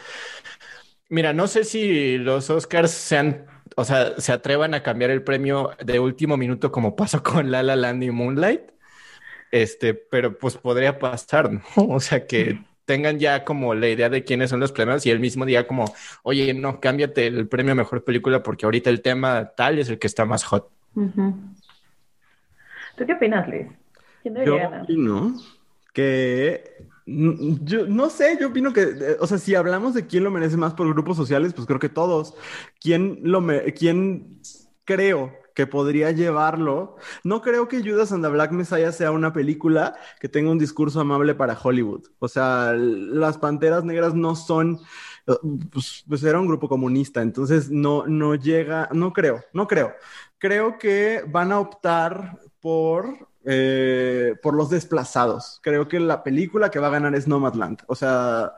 mira, 1.09 1.33
no 1.33 1.47
sé 1.47 1.65
si 1.65 2.17
los 2.17 2.49
Oscars 2.49 2.91
sean, 2.91 3.45
o 3.75 3.83
sea, 3.83 4.19
se 4.19 4.31
atrevan 4.31 4.73
a 4.73 4.83
cambiar 4.83 5.11
el 5.11 5.23
premio 5.23 5.71
de 5.83 5.99
último 5.99 6.37
minuto 6.37 6.71
como 6.71 6.95
pasó 6.95 7.21
con 7.21 7.51
La 7.51 7.63
La 7.63 7.75
Land 7.75 8.03
y 8.03 8.11
Moonlight. 8.11 8.61
Este, 9.51 9.93
pero 9.93 10.37
pues 10.37 10.57
podría 10.57 10.99
pasar, 10.99 11.51
¿no? 11.51 11.61
O 11.75 11.99
sea 11.99 12.25
que 12.25 12.59
tengan 12.85 13.19
ya 13.19 13.43
como 13.43 13.73
la 13.73 13.89
idea 13.89 14.09
de 14.09 14.23
quiénes 14.23 14.49
son 14.49 14.59
los 14.59 14.71
premios 14.71 15.05
y 15.05 15.11
el 15.11 15.19
mismo 15.19 15.45
día 15.45 15.67
como, 15.67 15.85
oye, 16.23 16.53
no, 16.53 16.79
cámbiate 16.79 17.27
el 17.27 17.47
premio 17.47 17.73
a 17.73 17.75
mejor 17.75 18.03
película 18.03 18.43
porque 18.43 18.65
ahorita 18.65 18.89
el 18.89 19.01
tema 19.01 19.51
tal 19.55 19.79
es 19.79 19.89
el 19.89 19.99
que 19.99 20.07
está 20.07 20.25
más 20.25 20.43
hot. 20.43 20.69
¿Tú 20.93 23.05
qué 23.05 23.13
opinas, 23.13 23.47
Luis? 23.47 23.67
¿Quién 24.21 24.35
debería 24.35 24.69
yo 24.69 24.83
opino 24.83 25.35
que 25.93 26.85
yo 27.05 27.85
no 27.87 28.09
sé, 28.09 28.37
yo 28.39 28.47
opino 28.47 28.73
que, 28.73 28.81
eh, 28.81 29.17
o 29.19 29.27
sea, 29.27 29.37
si 29.37 29.55
hablamos 29.55 29.93
de 29.93 30.07
quién 30.07 30.23
lo 30.23 30.31
merece 30.31 30.57
más 30.57 30.73
por 30.73 30.87
grupos 30.89 31.17
sociales, 31.17 31.53
pues 31.53 31.67
creo 31.67 31.79
que 31.79 31.89
todos. 31.89 32.33
¿Quién 32.79 33.19
lo 33.23 33.43
quién 33.75 34.41
creo 34.85 35.33
que 35.55 35.65
podría 35.65 36.11
llevarlo. 36.11 36.97
No 37.23 37.41
creo 37.41 37.67
que 37.67 37.81
Judas 37.81 38.11
and 38.11 38.23
the 38.23 38.29
Black 38.29 38.51
Messiah 38.51 38.91
sea 38.91 39.11
una 39.11 39.33
película 39.33 39.95
que 40.19 40.29
tenga 40.29 40.51
un 40.51 40.59
discurso 40.59 40.99
amable 40.99 41.33
para 41.33 41.57
Hollywood. 41.57 42.03
O 42.19 42.27
sea, 42.27 42.73
las 42.73 43.37
Panteras 43.37 43.85
Negras 43.85 44.13
no 44.13 44.35
son, 44.35 44.79
pues, 45.71 46.03
pues, 46.07 46.23
era 46.23 46.39
un 46.39 46.47
grupo 46.47 46.67
comunista, 46.67 47.21
entonces 47.21 47.71
no, 47.71 48.05
no 48.05 48.35
llega, 48.35 48.89
no 48.91 49.13
creo, 49.13 49.43
no 49.53 49.65
creo. 49.65 49.93
Creo 50.37 50.77
que 50.77 51.23
van 51.27 51.53
a 51.53 51.59
optar 51.59 52.37
por 52.59 53.29
eh, 53.45 54.35
por 54.41 54.55
los 54.55 54.69
desplazados. 54.69 55.59
Creo 55.61 55.87
que 55.87 55.99
la 55.99 56.23
película 56.23 56.69
que 56.69 56.79
va 56.79 56.87
a 56.87 56.91
ganar 56.91 57.15
es 57.15 57.27
Nomadland. 57.27 57.81
O 57.87 57.95
sea, 57.95 58.53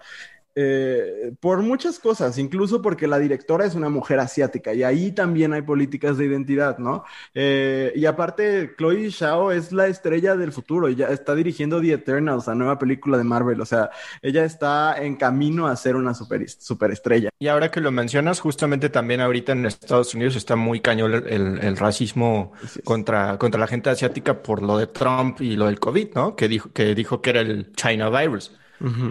eh, 0.59 1.33
por 1.39 1.61
muchas 1.61 1.99
cosas, 1.99 2.39
incluso 2.39 2.81
porque 2.81 3.05
la 3.05 3.19
directora 3.19 3.63
es 3.63 3.75
una 3.75 3.89
mujer 3.89 4.19
asiática 4.19 4.73
y 4.73 4.81
ahí 4.81 5.11
también 5.11 5.53
hay 5.53 5.61
políticas 5.61 6.17
de 6.17 6.25
identidad, 6.25 6.79
¿no? 6.79 7.03
Eh, 7.35 7.93
y 7.95 8.07
aparte, 8.07 8.73
Chloe 8.75 9.11
Zhao 9.11 9.51
es 9.51 9.71
la 9.71 9.85
estrella 9.85 10.35
del 10.35 10.51
futuro, 10.51 10.89
ya 10.89 11.09
está 11.09 11.35
dirigiendo 11.35 11.79
The 11.79 11.93
Eternals, 11.93 12.47
la 12.47 12.55
nueva 12.55 12.79
película 12.79 13.19
de 13.19 13.23
Marvel, 13.23 13.61
o 13.61 13.67
sea, 13.67 13.91
ella 14.23 14.45
está 14.45 14.95
en 14.99 15.15
camino 15.15 15.67
a 15.67 15.75
ser 15.75 15.95
una 15.95 16.15
super, 16.15 16.49
superestrella. 16.49 17.29
Y 17.37 17.49
ahora 17.49 17.69
que 17.69 17.79
lo 17.79 17.91
mencionas, 17.91 18.39
justamente 18.39 18.89
también 18.89 19.21
ahorita 19.21 19.51
en 19.51 19.67
Estados 19.67 20.15
Unidos 20.15 20.35
está 20.35 20.55
muy 20.55 20.79
cañón 20.79 21.13
el, 21.13 21.77
racismo 21.77 22.53
contra, 22.83 23.37
contra 23.37 23.59
la 23.59 23.67
gente 23.67 23.91
asiática 23.91 24.41
por 24.41 24.63
lo 24.63 24.79
de 24.79 24.87
Trump 24.87 25.39
y 25.39 25.55
lo 25.55 25.67
del 25.67 25.79
COVID, 25.79 26.15
¿no? 26.15 26.35
Que 26.35 26.47
dijo 26.47 26.71
que, 26.73 26.95
dijo 26.95 27.21
que 27.21 27.29
era 27.29 27.41
el 27.41 27.71
China 27.73 28.09
virus. 28.09 28.57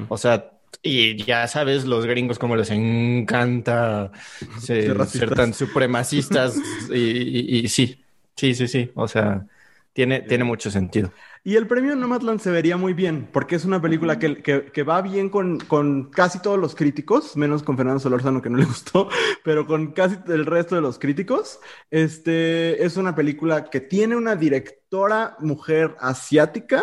O 0.09 0.19
sea, 0.19 0.56
y 0.87 1.17
ya 1.17 1.47
sabes, 1.49 1.85
los 1.85 2.07
gringos 2.07 2.39
como 2.39 2.57
les 2.57 2.71
encanta 2.71 4.13
ser, 4.61 4.97
tan 5.35 5.53
supremacistas 5.53 6.57
y, 6.95 7.69
sí, 7.69 8.03
sí, 8.37 8.55
sí, 8.55 8.69
sí. 8.69 8.91
O 8.95 9.09
sea, 9.09 9.47
tiene, 9.93 10.21
tiene 10.21 10.45
mucho 10.45 10.71
sentido. 10.71 11.13
Y 11.47 11.55
el 11.55 11.69
premio 11.69 11.95
Nomadland 11.95 12.41
se 12.41 12.51
vería 12.51 12.77
muy 12.77 12.93
bien, 12.93 13.29
porque 13.33 13.55
es 13.55 13.65
una 13.65 13.81
película 13.81 14.19
que, 14.19 14.83
va 14.83 15.01
bien 15.01 15.29
con, 15.31 15.61
con, 15.61 16.11
casi 16.11 16.41
todos 16.41 16.59
los 16.59 16.75
críticos, 16.75 17.37
menos 17.37 17.63
con 17.63 17.77
Fernando 17.77 18.01
Solorzano 18.01 18.43
que 18.43 18.51
no 18.51 18.59
le 18.59 18.65
gustó, 18.65 19.09
pero 19.45 19.65
con 19.65 19.93
casi 19.93 20.17
el 20.27 20.45
resto 20.45 20.75
de 20.75 20.81
los 20.81 20.99
críticos. 20.99 21.61
Este 21.89 22.85
es 22.85 22.97
una 22.97 23.15
película 23.15 23.71
que 23.71 23.81
tiene 23.81 24.17
una 24.17 24.35
directora 24.35 25.37
mujer 25.39 25.95
asiática 26.01 26.83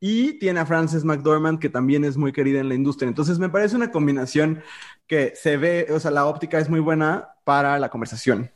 y 0.00 0.38
tiene 0.38 0.60
a 0.60 0.66
Frances 0.66 1.04
McDormand, 1.04 1.58
que 1.58 1.68
también 1.68 2.04
es 2.04 2.16
muy 2.16 2.32
querida 2.32 2.60
en 2.60 2.68
la 2.68 2.74
industria. 2.74 3.08
Entonces, 3.08 3.38
me 3.38 3.48
parece 3.48 3.76
una 3.76 3.90
combinación 3.90 4.62
que 5.06 5.32
se 5.34 5.56
ve, 5.56 5.86
o 5.90 5.98
sea, 5.98 6.10
la 6.10 6.26
óptica 6.26 6.58
es 6.58 6.68
muy 6.68 6.80
buena 6.80 7.30
para 7.44 7.78
la 7.78 7.88
conversación. 7.88 8.50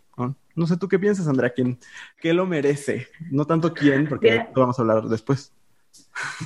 No, 0.55 0.67
sé 0.67 0.77
tú 0.77 0.87
qué 0.87 0.99
piensas, 0.99 1.27
Andrea, 1.29 1.51
¿quién 1.51 1.79
qué 2.21 2.35
lo 2.35 2.45
merece? 2.45 3.07
No 3.31 3.47
tanto 3.47 3.73
quién, 3.73 4.07
porque 4.07 4.47
lo 4.55 4.61
vamos 4.61 4.79
a 4.79 4.83
hablar 4.83 5.05
después. 5.05 5.51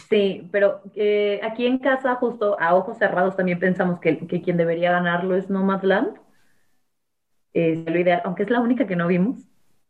Sí, 0.08 0.48
pero 0.52 0.80
eh, 0.94 1.40
aquí 1.42 1.66
en 1.66 1.78
casa, 1.78 2.14
justo 2.14 2.56
a 2.60 2.74
ojos 2.74 2.98
cerrados, 2.98 3.36
también 3.36 3.58
pensamos 3.58 3.98
que, 3.98 4.26
que 4.26 4.42
quien 4.42 4.56
debería 4.56 4.92
ganarlo 4.92 5.34
es 5.34 5.50
Nomadland. 5.50 6.18
Es 7.52 7.84
lo 7.84 7.98
ideal, 7.98 8.22
aunque 8.24 8.44
es 8.44 8.50
la 8.50 8.60
única 8.60 8.86
que 8.86 8.96
no 8.96 9.08
vimos, 9.08 9.40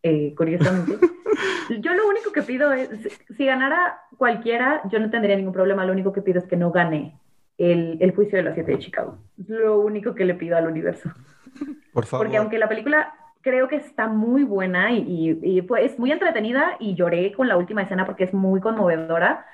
eh, 0.03 0.35
curiosamente. 0.35 0.99
yo 1.81 1.95
lo 1.95 2.09
único 2.09 2.33
que 2.33 2.43
pido 2.43 2.73
es, 2.73 2.89
si 3.37 3.47
ganara 3.47 4.01
cualquiera, 4.17 4.83
yo 4.91 4.99
no 4.99 5.11
tendría 5.11 5.37
ningún 5.37 5.53
problema, 5.53 5.85
lo 5.85 5.93
único 5.93 6.13
que 6.13 6.23
pido 6.23 6.39
es 6.39 6.47
que 6.47 6.57
no 6.57 6.71
gane 6.71 7.19
el, 7.59 7.99
el 8.01 8.15
juicio 8.15 8.39
de 8.39 8.45
las 8.45 8.55
siete 8.55 8.73
de 8.73 8.79
Chicago. 8.79 9.19
Es 9.41 9.49
lo 9.49 9.81
único 9.81 10.15
que 10.15 10.25
le 10.25 10.35
pido 10.35 10.57
al 10.57 10.67
universo. 10.67 11.11
Por 11.93 12.07
favor. 12.07 12.27
Porque 12.27 12.37
aunque 12.37 12.59
la 12.59 12.69
película 12.69 13.15
creo 13.41 13.69
que 13.69 13.77
está 13.77 14.09
muy 14.09 14.43
buena 14.43 14.93
y, 14.93 15.39
y, 15.43 15.59
y 15.59 15.63
pues, 15.63 15.93
es 15.93 15.99
muy 15.99 16.11
entretenida 16.11 16.77
y 16.81 16.95
lloré 16.95 17.33
con 17.33 17.49
la 17.49 17.57
última 17.57 17.83
escena 17.83 18.05
porque 18.05 18.25
es 18.25 18.35
muy 18.35 18.61
conmovedora. 18.61 19.47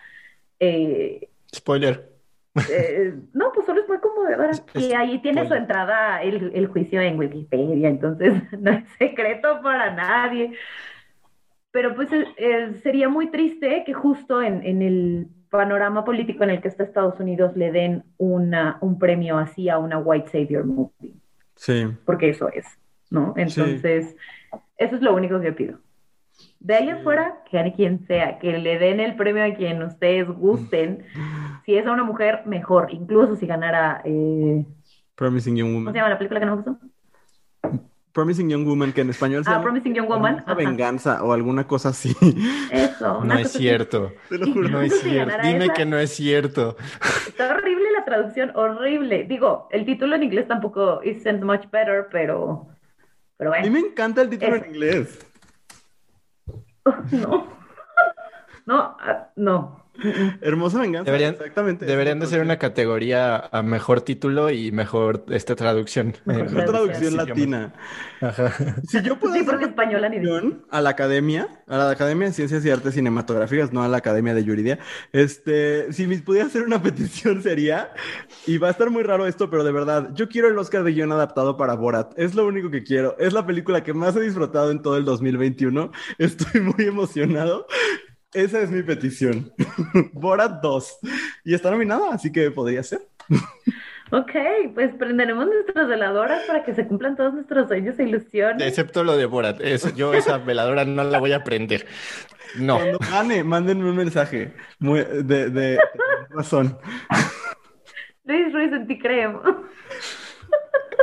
Eh, 0.58 1.28
Spoiler. 1.54 2.10
eh, 2.70 3.14
no, 3.32 3.52
pues 3.52 3.66
solo 3.66 3.82
es 3.82 3.88
muy 3.88 3.98
conmovedora. 3.98 4.52
Y 4.74 4.92
ahí 4.92 5.18
tiene 5.20 5.46
su 5.46 5.54
entrada 5.54 6.22
el, 6.22 6.52
el 6.54 6.66
juicio 6.68 7.00
en 7.00 7.18
Wikipedia, 7.18 7.88
entonces 7.88 8.32
no 8.58 8.70
es 8.70 8.84
secreto 8.98 9.60
para 9.62 9.94
nadie. 9.94 10.54
Pero 11.72 11.94
pues 11.94 12.12
eh, 12.12 12.26
eh, 12.36 12.74
sería 12.82 13.08
muy 13.08 13.30
triste 13.30 13.82
que 13.84 13.92
justo 13.94 14.40
en, 14.42 14.62
en 14.64 14.82
el 14.82 15.28
panorama 15.50 16.04
político 16.04 16.44
en 16.44 16.50
el 16.50 16.60
que 16.62 16.68
está 16.68 16.82
Estados 16.84 17.18
Unidos 17.20 17.56
le 17.56 17.72
den 17.72 18.04
una, 18.18 18.78
un 18.80 18.98
premio 18.98 19.36
así 19.38 19.68
a 19.68 19.78
una 19.78 19.98
White 19.98 20.28
Savior 20.30 20.64
movie, 20.64 21.14
Sí. 21.56 21.86
porque 22.06 22.30
eso 22.30 22.48
es, 22.50 22.66
¿no? 23.10 23.34
Entonces, 23.36 24.16
eso 24.78 24.96
es 24.96 25.02
lo 25.02 25.14
único 25.14 25.40
que 25.40 25.52
pido. 25.52 25.78
De 26.58 26.74
ahí 26.74 26.88
afuera, 26.90 27.42
que 27.50 27.56
gane 27.58 27.74
quien 27.74 28.06
sea, 28.06 28.38
que 28.38 28.56
le 28.58 28.78
den 28.78 29.00
el 29.00 29.14
premio 29.16 29.44
a 29.44 29.54
quien 29.54 29.82
ustedes 29.82 30.28
gusten. 30.28 31.04
Si 31.64 31.76
es 31.76 31.86
a 31.86 31.92
una 31.92 32.02
mujer, 32.02 32.42
mejor. 32.44 32.88
Incluso 32.92 33.36
si 33.36 33.46
ganara, 33.46 34.02
eh, 34.04 34.66
Promising 35.14 35.54
Young 35.54 35.68
¿cómo 35.68 35.78
se 35.78 35.84
Woman. 35.84 35.94
llama 35.94 36.08
la 36.08 36.18
película 36.18 36.40
que 36.40 36.46
no 36.46 36.56
me 36.56 36.62
gustó? 36.62 36.86
Promising 38.12 38.50
Young 38.50 38.66
Woman, 38.66 38.92
que 38.92 39.00
en 39.00 39.10
español 39.10 39.42
se 39.44 39.50
Ah, 39.50 39.54
llama 39.54 39.62
Promising 39.64 39.94
Young 39.94 40.08
Woman. 40.08 40.38
Ajá. 40.40 40.54
venganza 40.54 41.22
o 41.24 41.32
alguna 41.32 41.66
cosa 41.66 41.88
así. 41.90 42.14
Eso, 42.70 43.18
una 43.18 43.34
No 43.34 43.40
es 43.40 43.52
cierto. 43.52 44.12
Te 44.28 44.38
lo 44.38 44.52
juro. 44.52 44.68
No 44.68 44.82
es 44.82 45.00
cierto. 45.00 45.34
Dime 45.42 45.64
esa- 45.64 45.74
que 45.74 45.86
no 45.86 45.98
es 45.98 46.10
cierto. 46.14 46.76
Está 47.26 47.50
horrible 47.54 47.90
la 47.96 48.04
traducción, 48.04 48.52
horrible. 48.54 49.24
Digo, 49.24 49.68
el 49.70 49.84
título 49.86 50.16
en 50.16 50.24
inglés 50.24 50.46
tampoco 50.46 51.00
isn't 51.02 51.42
much 51.42 51.70
better, 51.70 52.08
pero, 52.10 52.68
pero 53.38 53.54
A 53.54 53.60
mí 53.60 53.68
bueno. 53.70 53.80
me 53.80 53.88
encanta 53.90 54.22
el 54.22 54.28
título 54.30 54.56
Es- 54.56 54.62
en 54.64 54.68
inglés. 54.74 55.26
No. 57.12 57.46
No, 58.64 58.96
ah, 59.00 59.28
no. 59.34 59.81
Hermosa 60.40 60.80
venganza. 60.80 61.10
Deberían- 61.10 61.34
exactamente. 61.34 61.84
Deberían 61.84 62.18
de 62.20 62.26
ser 62.26 62.40
una 62.40 62.58
categoría 62.58 63.36
a 63.36 63.62
mejor 63.62 64.00
título 64.00 64.50
y 64.50 64.72
mejor 64.72 65.24
esta 65.30 65.54
traducción. 65.54 66.14
Mejor 66.24 66.46
Eh, 66.60 66.64
traducción 66.64 67.10
sí, 67.10 67.16
latina. 67.16 67.72
Ajá. 68.20 68.52
Si 68.88 69.02
yo 69.02 69.18
puedo 69.18 69.34
Sí, 69.34 69.40
hacer 69.40 69.62
española 69.62 70.08
ni 70.08 70.22
a 70.70 70.80
la 70.80 70.90
academia, 70.90 71.48
a 71.66 71.76
la 71.76 71.90
Academia 71.90 72.28
de 72.28 72.34
Ciencias 72.34 72.64
y 72.64 72.70
Artes 72.70 72.94
Cinematográficas, 72.94 73.72
no 73.72 73.82
a 73.82 73.88
la 73.88 73.96
Academia 73.98 74.34
de 74.34 74.44
Yuridia, 74.44 74.78
este, 75.12 75.92
si 75.92 76.06
me 76.06 76.18
pudiera 76.18 76.46
hacer 76.46 76.62
una 76.62 76.80
petición 76.82 77.42
sería, 77.42 77.92
y 78.46 78.58
va 78.58 78.68
a 78.68 78.70
estar 78.70 78.90
muy 78.90 79.02
raro 79.02 79.26
esto, 79.26 79.50
pero 79.50 79.64
de 79.64 79.72
verdad, 79.72 80.10
yo 80.14 80.28
quiero 80.28 80.48
el 80.48 80.58
Oscar 80.58 80.84
de 80.84 80.92
guion 80.92 81.12
adaptado 81.12 81.56
para 81.56 81.74
Borat, 81.74 82.12
es 82.16 82.34
lo 82.34 82.46
único 82.46 82.70
que 82.70 82.82
quiero, 82.84 83.16
es 83.18 83.32
la 83.32 83.46
película 83.46 83.82
que 83.82 83.92
más 83.92 84.14
he 84.16 84.20
disfrutado 84.20 84.70
en 84.70 84.80
todo 84.82 84.96
el 84.96 85.04
2021, 85.04 85.90
estoy 86.18 86.60
muy 86.60 86.84
emocionado. 86.86 87.66
Esa 88.34 88.60
es 88.60 88.70
mi 88.70 88.82
petición. 88.82 89.52
Borat 90.12 90.62
2. 90.62 90.98
Y 91.44 91.54
está 91.54 91.70
nominada, 91.70 92.14
así 92.14 92.32
que 92.32 92.50
podría 92.50 92.82
ser. 92.82 93.00
Ok, 94.10 94.30
pues 94.74 94.94
prenderemos 94.98 95.46
nuestras 95.46 95.88
veladoras 95.88 96.42
para 96.46 96.64
que 96.64 96.74
se 96.74 96.86
cumplan 96.86 97.16
todos 97.16 97.32
nuestros 97.34 97.68
sueños 97.68 97.98
e 97.98 98.04
ilusiones. 98.04 98.66
Excepto 98.66 99.04
lo 99.04 99.16
de 99.16 99.26
Borat. 99.26 99.60
Es- 99.60 99.94
yo 99.94 100.12
esa 100.14 100.38
veladora 100.38 100.84
no 100.84 101.02
la 101.04 101.18
voy 101.18 101.32
a 101.32 101.44
prender. 101.44 101.86
No. 102.58 102.76
Cuando 102.78 102.98
gane, 103.10 103.44
mándenme 103.44 103.88
un 103.88 103.96
mensaje 103.96 104.52
muy- 104.78 105.00
de, 105.00 105.22
de- 105.22 105.50
de 105.50 105.78
razón. 106.30 106.78
Luis 108.24 108.52
Ruiz, 108.52 108.72
en 108.72 108.86
ti 108.86 108.98
creemos. 108.98 109.42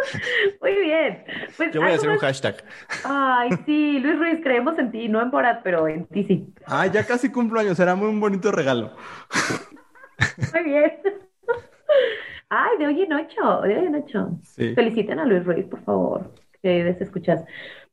Muy 0.61 0.75
bien. 0.75 1.23
Pues 1.57 1.71
Yo 1.71 1.81
voy 1.81 1.89
a 1.89 1.93
algo 1.93 2.01
hacer 2.01 2.09
un 2.09 2.17
hashtag. 2.17 2.63
Ay, 3.03 3.49
sí, 3.65 3.99
Luis 3.99 4.17
Ruiz, 4.17 4.39
creemos 4.43 4.77
en 4.79 4.91
ti, 4.91 5.07
no 5.07 5.21
en 5.21 5.31
Borat, 5.31 5.61
pero 5.63 5.87
en 5.87 6.05
ti 6.05 6.23
sí. 6.25 6.53
Ah, 6.65 6.87
ya 6.87 7.05
casi 7.05 7.31
cumplo 7.31 7.59
años, 7.59 7.77
será 7.77 7.95
muy 7.95 8.07
un 8.07 8.19
bonito 8.19 8.51
regalo. 8.51 8.95
Muy 10.53 10.63
bien. 10.63 10.91
Ay, 12.49 12.77
de 12.77 12.87
hoy 12.87 13.01
en 13.03 13.13
ocho, 13.13 13.61
de 13.61 13.77
hoy 13.77 13.85
en 13.85 13.95
ocho. 13.95 14.31
Sí. 14.43 14.73
Feliciten 14.75 15.19
a 15.19 15.25
Luis 15.25 15.45
Ruiz, 15.45 15.65
por 15.65 15.81
favor, 15.83 16.33
que 16.61 16.83
des 16.83 16.99
escuchas. 16.99 17.43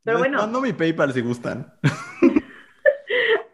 Pero 0.03 0.19
Les 0.19 0.27
bueno, 0.27 0.39
mando 0.39 0.61
mi 0.61 0.73
PayPal 0.73 1.13
si 1.13 1.21
gustan. 1.21 1.73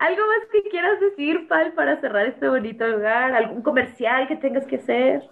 ¿algo 0.02 0.22
más 0.26 0.48
que 0.50 0.68
quieras 0.68 1.00
decir, 1.00 1.46
Pal, 1.48 1.72
para 1.74 2.00
cerrar 2.00 2.26
este 2.26 2.48
bonito 2.48 2.86
lugar? 2.86 3.34
¿Algún 3.34 3.62
comercial 3.62 4.26
que 4.26 4.36
tengas 4.36 4.66
que 4.66 4.76
hacer? 4.76 5.22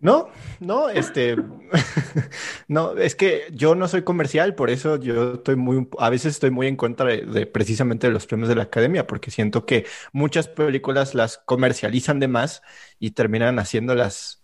No, 0.00 0.30
no, 0.60 0.88
este, 0.88 1.36
no, 2.68 2.96
es 2.96 3.14
que 3.14 3.48
yo 3.52 3.74
no 3.74 3.86
soy 3.86 4.02
comercial, 4.02 4.54
por 4.54 4.70
eso 4.70 4.96
yo 4.96 5.34
estoy 5.34 5.56
muy, 5.56 5.88
a 5.98 6.08
veces 6.08 6.34
estoy 6.34 6.50
muy 6.50 6.68
en 6.68 6.76
contra 6.76 7.06
de, 7.06 7.26
de 7.26 7.46
precisamente 7.46 8.06
de 8.06 8.12
los 8.14 8.26
premios 8.26 8.48
de 8.48 8.54
la 8.54 8.62
academia, 8.62 9.06
porque 9.06 9.30
siento 9.30 9.66
que 9.66 9.86
muchas 10.12 10.48
películas 10.48 11.14
las 11.14 11.36
comercializan 11.36 12.18
de 12.18 12.28
más 12.28 12.62
y 12.98 13.10
terminan 13.10 13.58
haciéndolas, 13.58 14.42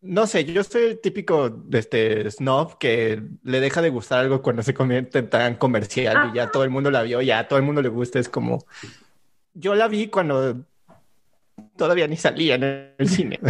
no 0.00 0.26
sé, 0.26 0.44
yo 0.44 0.64
soy 0.64 0.82
el 0.84 1.00
típico 1.00 1.64
este 1.72 2.28
snob 2.30 2.78
que 2.78 3.22
le 3.44 3.60
deja 3.60 3.82
de 3.82 3.90
gustar 3.90 4.20
algo 4.20 4.42
cuando 4.42 4.62
se 4.64 4.74
convierte 4.74 5.20
en 5.20 5.30
tan 5.30 5.54
comercial 5.56 6.30
y 6.32 6.36
ya 6.36 6.50
todo 6.50 6.64
el 6.64 6.70
mundo 6.70 6.90
la 6.90 7.02
vio, 7.02 7.22
ya 7.22 7.46
todo 7.48 7.58
el 7.58 7.64
mundo 7.64 7.82
le 7.82 7.88
gusta, 7.88 8.18
es 8.18 8.28
como, 8.28 8.66
yo 9.54 9.74
la 9.74 9.88
vi 9.88 10.08
cuando 10.08 10.66
todavía 11.76 12.08
ni 12.08 12.16
salía 12.16 12.56
en 12.56 12.94
el 12.98 13.08
cine. 13.08 13.40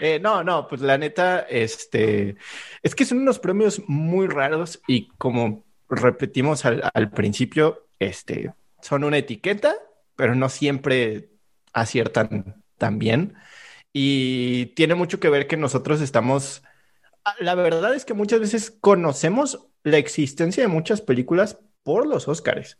Eh, 0.00 0.20
no, 0.20 0.44
no, 0.44 0.68
pues 0.68 0.82
la 0.82 0.98
neta, 0.98 1.40
este, 1.40 2.36
es 2.82 2.94
que 2.94 3.04
son 3.04 3.18
unos 3.18 3.38
premios 3.38 3.82
muy 3.88 4.26
raros 4.26 4.80
y 4.86 5.08
como 5.16 5.64
repetimos 5.88 6.64
al, 6.64 6.90
al 6.92 7.10
principio, 7.10 7.86
este, 7.98 8.52
son 8.82 9.04
una 9.04 9.18
etiqueta, 9.18 9.74
pero 10.14 10.34
no 10.34 10.48
siempre 10.48 11.30
aciertan 11.72 12.62
tan 12.78 12.98
bien. 12.98 13.34
Y 13.92 14.66
tiene 14.74 14.94
mucho 14.94 15.20
que 15.20 15.30
ver 15.30 15.46
que 15.46 15.56
nosotros 15.56 16.00
estamos, 16.00 16.62
la 17.38 17.54
verdad 17.54 17.94
es 17.94 18.04
que 18.04 18.14
muchas 18.14 18.40
veces 18.40 18.70
conocemos 18.70 19.68
la 19.84 19.98
existencia 19.98 20.62
de 20.62 20.68
muchas 20.68 21.00
películas 21.00 21.58
por 21.82 22.06
los 22.06 22.28
Óscares. 22.28 22.78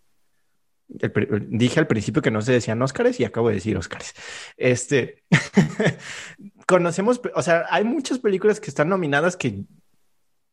El 1.01 1.47
dije 1.49 1.81
al 1.81 1.87
principio 1.87 2.23
que 2.23 2.31
no 2.31 2.43
se 2.43 2.53
decían 2.53 2.83
Óscares 2.83 3.19
y 3.21 3.25
acabo 3.25 3.49
de 3.49 3.55
decir 3.55 3.77
Óscares. 3.77 4.15
Este, 4.57 5.25
conocemos, 6.67 7.21
o 7.35 7.43
sea, 7.43 7.67
hay 7.71 7.85
muchas 7.85 8.19
películas 8.19 8.61
que 8.61 8.71
están 8.71 8.89
nominadas 8.89 9.37
que 9.37 9.65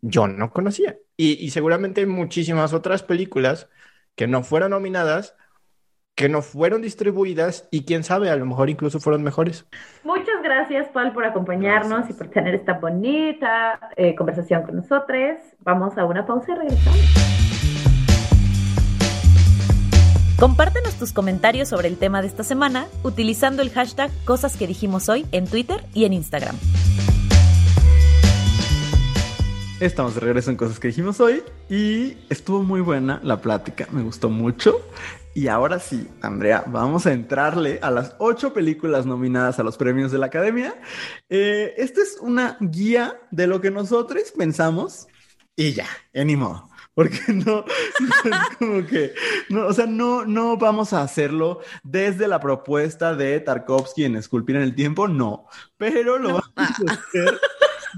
yo 0.02 0.28
no 0.28 0.52
conocía. 0.52 0.98
Y, 1.16 1.34
y 1.34 1.52
seguramente 1.52 2.02
hay 2.02 2.08
muchísimas 2.08 2.74
otras 2.74 3.04
películas 3.04 3.70
que 4.16 4.28
no 4.28 4.44
fueron 4.44 4.72
nominadas, 4.72 5.36
que 6.16 6.30
no 6.30 6.42
fueron 6.42 6.82
distribuidas 6.82 7.68
y 7.72 7.86
quién 7.86 8.04
sabe, 8.04 8.30
a 8.30 8.36
lo 8.36 8.46
mejor 8.46 8.70
incluso 8.70 9.00
fueron 9.00 9.24
mejores. 9.24 9.66
Muchas 10.04 10.42
gracias, 10.44 10.88
Paul, 10.90 11.14
por 11.14 11.26
acompañarnos 11.26 12.00
Gracias. 12.00 12.16
y 12.16 12.20
por 12.20 12.28
tener 12.30 12.56
esta 12.56 12.74
bonita 12.74 13.80
eh, 13.96 14.16
conversación 14.16 14.64
con 14.64 14.76
nosotros. 14.76 15.40
Vamos 15.60 15.98
a 15.98 16.06
una 16.06 16.26
pausa 16.26 16.52
y 16.52 16.56
regresamos. 16.56 17.41
Compártenos 20.42 20.96
tus 20.96 21.14
comentarios 21.14 21.70
sobre 21.70 21.88
el 21.88 21.98
tema 21.98 22.20
de 22.24 22.28
esta 22.28 22.44
semana 22.44 22.88
utilizando 23.04 23.62
el 23.62 23.70
hashtag 23.70 24.10
Cosas 24.26 24.58
que 24.58 24.66
dijimos 24.66 25.08
hoy 25.08 25.28
en 25.32 25.46
Twitter 25.46 25.86
y 25.94 26.06
en 26.06 26.14
Instagram. 26.14 26.56
Estamos 29.80 30.16
de 30.16 30.22
regreso 30.22 30.50
en 30.50 30.58
cosas 30.58 30.80
que 30.80 30.88
dijimos 30.88 31.20
hoy 31.20 31.44
y 31.70 32.18
estuvo 32.32 32.64
muy 32.64 32.82
buena 32.82 33.20
la 33.22 33.40
plática, 33.40 33.88
me 33.92 34.02
gustó 34.02 34.32
mucho. 34.32 34.82
Y 35.36 35.48
ahora 35.48 35.78
sí, 35.78 36.08
Andrea, 36.24 36.64
vamos 36.66 37.06
a 37.06 37.14
entrarle 37.14 37.78
a 37.84 37.92
las 37.92 38.16
ocho 38.18 38.52
películas 38.52 39.06
nominadas 39.06 39.60
a 39.60 39.64
los 39.64 39.78
premios 39.78 40.12
de 40.12 40.18
la 40.18 40.26
Academia. 40.26 40.74
Eh, 41.30 41.76
esta 41.78 42.02
es 42.02 42.18
una 42.20 42.58
guía 42.60 43.16
de 43.30 43.46
lo 43.46 43.62
que 43.62 43.70
nosotros 43.70 44.34
pensamos 44.36 45.08
y 45.56 45.74
ya, 45.74 45.86
ni 46.16 46.36
modo. 46.36 46.71
Porque 46.94 47.20
no, 47.34 47.64
no 48.26 48.36
es 48.36 48.58
como 48.58 48.86
que, 48.86 49.14
no, 49.50 49.68
o 49.68 49.74
sea, 49.74 49.86
no, 49.86 50.26
no 50.26 50.58
vamos 50.58 50.92
a 50.94 51.02
hacerlo 51.02 51.62
desde 51.84 52.28
la 52.28 52.40
propuesta 52.40 53.16
de 53.16 53.40
Tarkovsky 53.40 54.04
en 54.04 54.18
Esculpir 54.18 54.58
en 54.58 54.64
el 54.64 54.76
Tiempo, 54.76 55.08
no, 55.08 55.46
pero 55.78 56.18
lo 56.18 56.28
vamos 56.30 56.52
a 56.58 56.64
hacer 56.66 57.40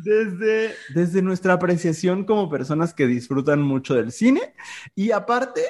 desde, 0.03 0.75
desde 0.93 1.21
nuestra 1.21 1.53
apreciación 1.53 2.23
como 2.23 2.49
personas 2.49 2.93
que 2.93 3.07
disfrutan 3.07 3.61
mucho 3.61 3.93
del 3.95 4.11
cine 4.11 4.53
y 4.95 5.11
aparte 5.11 5.61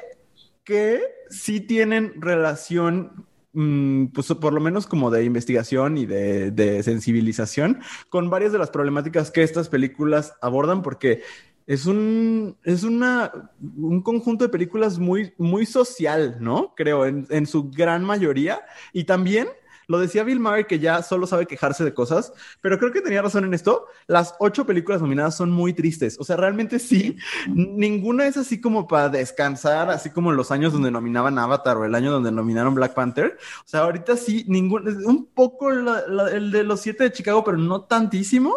que 0.63 1.01
sí 1.29 1.59
tienen 1.59 2.21
relación 2.21 3.25
mm, 3.53 4.07
pues 4.07 4.27
por 4.27 4.53
lo 4.53 4.61
menos 4.61 4.87
como 4.87 5.11
de 5.11 5.23
investigación 5.25 5.97
y 5.97 6.05
de, 6.05 6.51
de 6.51 6.83
sensibilización 6.83 7.81
con 8.09 8.29
varias 8.29 8.51
de 8.51 8.59
las 8.59 8.69
problemáticas 8.69 9.31
que 9.31 9.43
estas 9.43 9.69
películas 9.69 10.33
abordan, 10.41 10.81
porque 10.81 11.21
es 11.65 11.85
un, 11.85 12.57
es 12.63 12.83
una, 12.83 13.31
un 13.61 14.01
conjunto 14.01 14.43
de 14.43 14.49
películas 14.49 14.99
muy, 14.99 15.33
muy 15.37 15.65
social, 15.65 16.37
¿no? 16.39 16.73
Creo, 16.75 17.05
en, 17.05 17.25
en 17.29 17.45
su 17.45 17.69
gran 17.69 18.03
mayoría. 18.03 18.61
Y 18.91 19.05
también 19.05 19.47
lo 19.87 19.99
decía 19.99 20.23
Bill 20.23 20.39
Maher 20.39 20.67
que 20.67 20.79
ya 20.79 21.01
solo 21.03 21.27
sabe 21.27 21.45
quejarse 21.45 21.83
de 21.83 21.93
cosas, 21.93 22.33
pero 22.61 22.77
creo 22.79 22.91
que 22.91 23.01
tenía 23.01 23.21
razón 23.21 23.45
en 23.45 23.53
esto. 23.53 23.87
Las 24.07 24.35
ocho 24.39 24.65
películas 24.65 25.01
nominadas 25.01 25.35
son 25.35 25.51
muy 25.51 25.73
tristes. 25.73 26.17
O 26.19 26.23
sea, 26.23 26.37
realmente 26.37 26.79
sí, 26.79 27.17
ninguna 27.47 28.25
es 28.27 28.37
así 28.37 28.61
como 28.61 28.87
para 28.87 29.09
descansar, 29.09 29.89
así 29.89 30.09
como 30.09 30.31
en 30.31 30.37
los 30.37 30.51
años 30.51 30.73
donde 30.73 30.91
nominaban 30.91 31.37
Avatar 31.37 31.77
o 31.77 31.85
el 31.85 31.95
año 31.95 32.11
donde 32.11 32.31
nominaron 32.31 32.75
Black 32.75 32.93
Panther. 32.93 33.37
O 33.59 33.67
sea, 33.67 33.81
ahorita 33.81 34.17
sí, 34.17 34.45
ningún, 34.47 34.87
un 35.05 35.25
poco 35.25 35.69
el 35.71 36.51
de 36.51 36.63
los 36.63 36.81
siete 36.81 37.05
de 37.05 37.11
Chicago, 37.11 37.43
pero 37.43 37.57
no 37.57 37.83
tantísimo. 37.83 38.55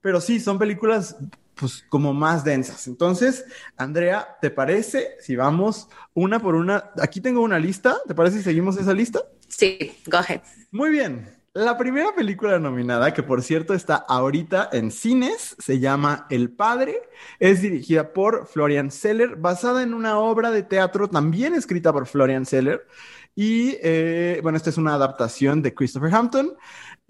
Pero 0.00 0.20
sí, 0.20 0.38
son 0.38 0.58
películas 0.58 1.16
pues 1.58 1.84
como 1.88 2.14
más 2.14 2.44
densas. 2.44 2.86
Entonces, 2.86 3.44
Andrea, 3.76 4.36
¿te 4.40 4.50
parece 4.50 5.16
si 5.20 5.36
vamos 5.36 5.88
una 6.14 6.40
por 6.40 6.54
una? 6.54 6.90
Aquí 7.00 7.20
tengo 7.20 7.42
una 7.42 7.58
lista, 7.58 7.96
¿te 8.06 8.14
parece 8.14 8.38
si 8.38 8.44
seguimos 8.44 8.76
esa 8.76 8.94
lista? 8.94 9.20
Sí, 9.48 9.92
go 10.06 10.18
ahead. 10.18 10.40
Muy 10.70 10.90
bien. 10.90 11.38
La 11.54 11.76
primera 11.76 12.14
película 12.14 12.58
nominada, 12.60 13.12
que 13.12 13.22
por 13.22 13.42
cierto 13.42 13.74
está 13.74 13.96
ahorita 13.96 14.68
en 14.70 14.92
cines, 14.92 15.56
se 15.58 15.80
llama 15.80 16.26
El 16.30 16.50
Padre, 16.50 17.00
es 17.40 17.62
dirigida 17.62 18.12
por 18.12 18.46
Florian 18.46 18.92
Seller, 18.92 19.34
basada 19.34 19.82
en 19.82 19.92
una 19.94 20.18
obra 20.18 20.52
de 20.52 20.62
teatro 20.62 21.08
también 21.08 21.54
escrita 21.54 21.92
por 21.92 22.06
Florian 22.06 22.46
Seller. 22.46 22.86
Y 23.34 23.76
eh, 23.82 24.40
bueno, 24.42 24.56
esta 24.56 24.70
es 24.70 24.78
una 24.78 24.94
adaptación 24.94 25.62
de 25.62 25.74
Christopher 25.74 26.14
Hampton. 26.14 26.56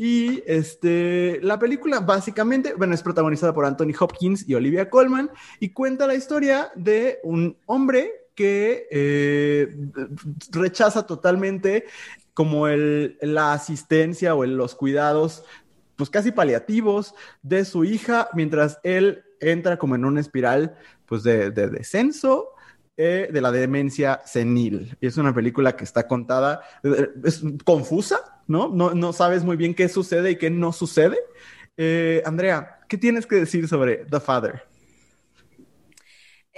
Y 0.00 0.44
este, 0.46 1.40
la 1.42 1.58
película 1.58 1.98
básicamente, 1.98 2.72
bueno, 2.74 2.94
es 2.94 3.02
protagonizada 3.02 3.52
por 3.52 3.64
Anthony 3.64 3.92
Hopkins 3.98 4.48
y 4.48 4.54
Olivia 4.54 4.88
Colman 4.88 5.28
y 5.58 5.70
cuenta 5.70 6.06
la 6.06 6.14
historia 6.14 6.70
de 6.76 7.18
un 7.24 7.56
hombre 7.66 8.12
que 8.36 8.86
eh, 8.92 9.76
rechaza 10.52 11.04
totalmente 11.04 11.86
como 12.32 12.68
el, 12.68 13.18
la 13.20 13.52
asistencia 13.52 14.36
o 14.36 14.46
los 14.46 14.76
cuidados, 14.76 15.42
pues 15.96 16.08
casi 16.10 16.30
paliativos 16.30 17.16
de 17.42 17.64
su 17.64 17.82
hija, 17.82 18.28
mientras 18.34 18.78
él 18.84 19.24
entra 19.40 19.78
como 19.78 19.96
en 19.96 20.04
una 20.04 20.20
espiral, 20.20 20.78
pues 21.06 21.24
de, 21.24 21.50
de 21.50 21.68
descenso 21.70 22.50
eh, 23.00 23.28
de 23.32 23.40
la 23.40 23.52
demencia 23.52 24.20
senil. 24.24 24.96
Es 25.00 25.16
una 25.18 25.32
película 25.32 25.76
que 25.76 25.84
está 25.84 26.08
contada, 26.08 26.62
eh, 26.82 27.10
es 27.24 27.44
confusa, 27.64 28.18
¿no? 28.48 28.68
¿no? 28.68 28.92
No 28.92 29.12
sabes 29.12 29.44
muy 29.44 29.56
bien 29.56 29.72
qué 29.72 29.88
sucede 29.88 30.32
y 30.32 30.36
qué 30.36 30.50
no 30.50 30.72
sucede. 30.72 31.16
Eh, 31.76 32.22
Andrea, 32.26 32.80
¿qué 32.88 32.98
tienes 32.98 33.24
que 33.24 33.36
decir 33.36 33.68
sobre 33.68 33.98
The 33.98 34.18
Father? 34.18 34.64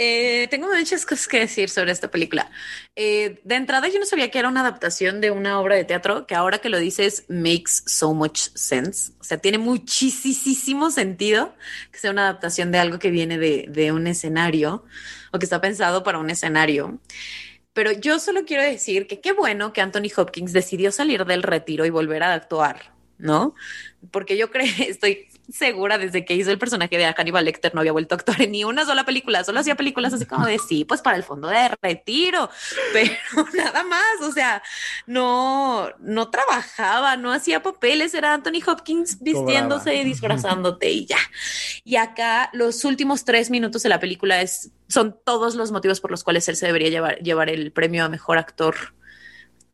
Eh, 0.03 0.49
tengo 0.49 0.67
muchas 0.67 1.05
cosas 1.05 1.29
que 1.29 1.41
decir 1.41 1.69
sobre 1.69 1.93
esta 1.93 2.11
película. 2.11 2.51
Eh, 2.97 3.39
de 3.45 3.55
entrada, 3.55 3.87
yo 3.89 3.99
no 4.01 4.07
sabía 4.07 4.31
que 4.31 4.39
era 4.39 4.49
una 4.49 4.63
adaptación 4.63 5.21
de 5.21 5.31
una 5.31 5.61
obra 5.61 5.77
de 5.77 5.85
teatro, 5.85 6.27
que 6.27 6.35
ahora 6.35 6.57
que 6.57 6.71
lo 6.71 6.79
dices, 6.79 7.27
makes 7.29 7.83
so 7.85 8.15
much 8.15 8.49
sense. 8.55 9.13
O 9.21 9.25
sea, 9.25 9.37
tiene 9.37 9.59
muchísimo 9.59 10.91
sentido 10.91 11.55
que 11.93 11.99
sea 11.99 12.13
una 12.13 12.23
adaptación 12.23 12.73
de 12.73 12.79
algo 12.79 12.99
que 12.99 13.11
viene 13.11 13.37
de, 13.37 13.67
de 13.69 13.93
un 13.93 14.07
escenario 14.07 14.87
o 15.33 15.39
que 15.39 15.45
está 15.45 15.61
pensado 15.61 16.03
para 16.03 16.19
un 16.19 16.31
escenario. 16.31 16.99
Pero 17.75 17.93
yo 17.93 18.19
solo 18.21 18.47
quiero 18.47 18.63
decir 18.63 19.07
que 19.07 19.21
qué 19.21 19.35
bueno 19.35 19.75
que 19.75 19.83
Anthony 19.83 20.11
Hopkins 20.17 20.55
decidió 20.55 20.93
salir 20.93 21.27
del 21.27 21.43
retiro 21.43 21.85
y 21.85 21.91
volver 21.91 22.23
a 22.23 22.33
actuar, 22.33 22.95
¿no? 23.19 23.55
Porque 24.11 24.39
yo 24.39 24.51
creo, 24.51 24.65
estoy 24.79 25.29
segura 25.53 25.99
desde 25.99 26.25
que 26.25 26.35
hizo 26.35 26.51
el 26.51 26.59
personaje 26.59 26.97
de 26.97 27.05
Hannibal 27.05 27.45
Lecter 27.45 27.75
no 27.75 27.81
había 27.81 27.93
vuelto 27.93 28.15
a 28.15 28.19
actuar 28.19 28.43
en 28.43 28.53
ni 28.53 28.65
una 28.65 28.85
sola 28.85 29.05
película, 29.05 29.45
solo 29.45 29.61
hacía 29.61 29.75
películas 29.75 30.13
así 30.13 30.27
como 30.27 30.47
de 30.47 30.59
sí, 30.59 30.85
pues 30.85 31.01
para 31.03 31.17
el 31.17 31.23
fondo 31.23 31.49
de 31.49 31.71
retiro, 31.81 32.51
pero 32.93 33.13
nada 33.55 33.83
más, 33.85 34.21
o 34.23 34.33
sea, 34.33 34.63
no, 35.07 35.91
no 35.99 36.31
trabajaba, 36.31 37.17
no 37.17 37.33
hacía 37.33 37.63
papeles, 37.63 38.15
era 38.15 38.35
Anthony 38.35 38.63
Hopkins 38.67 39.21
vistiéndose 39.21 39.95
y 39.95 40.05
disfrazándote 40.05 40.91
y 40.91 41.07
ya. 41.07 41.19
Y 41.85 41.97
acá 41.97 42.51
los 42.53 42.85
últimos 42.85 43.25
tres 43.25 43.51
minutos 43.51 43.83
de 43.83 43.89
la 43.89 44.01
película 44.01 44.43
es, 44.43 44.71
son 44.89 45.17
todos 45.25 45.55
los 45.55 45.73
motivos 45.73 46.01
por 46.01 46.11
los 46.11 46.25
cuales 46.25 46.49
él 46.49 46.57
se 46.57 46.67
debería 46.67 46.89
llevar, 46.89 47.19
llevar 47.19 47.51
el 47.51 47.73
premio 47.73 48.05
a 48.05 48.09
mejor 48.09 48.39
actor 48.39 48.77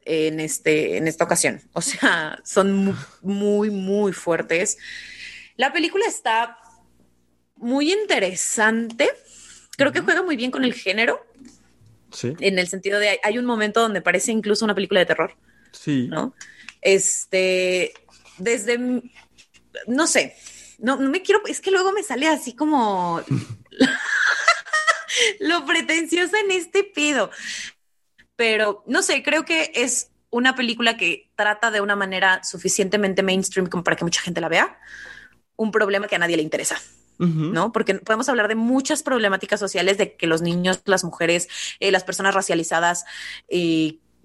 en, 0.07 0.41
este, 0.41 0.97
en 0.97 1.09
esta 1.09 1.24
ocasión. 1.24 1.61
O 1.72 1.83
sea, 1.83 2.41
son 2.45 2.97
muy, 3.20 3.70
muy 3.70 4.12
fuertes. 4.12 4.79
La 5.57 5.72
película 5.72 6.07
está 6.07 6.59
muy 7.57 7.92
interesante. 7.92 9.11
Creo 9.76 9.92
que 9.92 10.00
juega 10.00 10.22
muy 10.22 10.36
bien 10.36 10.50
con 10.50 10.64
el 10.64 10.74
género. 10.74 11.24
Sí. 12.12 12.34
En 12.40 12.59
el 12.59 12.68
sentido 12.68 12.98
de 12.98 13.20
hay 13.22 13.38
un 13.38 13.44
momento 13.44 13.80
donde 13.80 14.00
parece 14.00 14.32
incluso 14.32 14.64
una 14.64 14.74
película 14.74 15.00
de 15.00 15.07
terror. 15.07 15.36
Sí. 15.72 16.09
¿No? 16.09 16.34
Este, 16.80 17.92
desde, 18.38 18.78
no 19.86 20.07
sé, 20.07 20.36
no, 20.78 20.96
no 20.96 21.11
me 21.11 21.22
quiero, 21.22 21.42
es 21.46 21.61
que 21.61 21.70
luego 21.70 21.92
me 21.92 22.02
sale 22.02 22.28
así 22.28 22.54
como 22.54 23.22
lo 25.40 25.64
pretencioso 25.64 26.36
en 26.36 26.50
este 26.50 26.84
pido. 26.84 27.30
Pero 28.36 28.84
no 28.86 29.02
sé, 29.02 29.22
creo 29.22 29.44
que 29.44 29.72
es 29.74 30.11
una 30.30 30.54
película 30.54 30.96
que 30.96 31.30
trata 31.34 31.70
de 31.70 31.80
una 31.80 31.96
manera 31.96 32.44
suficientemente 32.44 33.22
mainstream 33.22 33.68
como 33.68 33.82
para 33.82 33.96
que 33.96 34.04
mucha 34.04 34.20
gente 34.20 34.40
la 34.40 34.48
vea 34.48 34.78
un 35.57 35.72
problema 35.72 36.07
que 36.07 36.16
a 36.16 36.18
nadie 36.18 36.36
le 36.36 36.42
interesa. 36.42 36.76
¿no? 37.18 37.72
Porque 37.72 37.94
podemos 37.94 38.28
hablar 38.28 38.46
de 38.46 38.57
muchas 38.57 39.02
problemáticas 39.02 39.59
sociales 39.59 39.96
de 39.96 40.16
que 40.16 40.26
los 40.26 40.42
niños, 40.42 40.82
las 40.84 41.02
mujeres, 41.02 41.48
eh, 41.80 41.90
las 41.90 42.04
personas 42.04 42.34
racializadas 42.34 43.07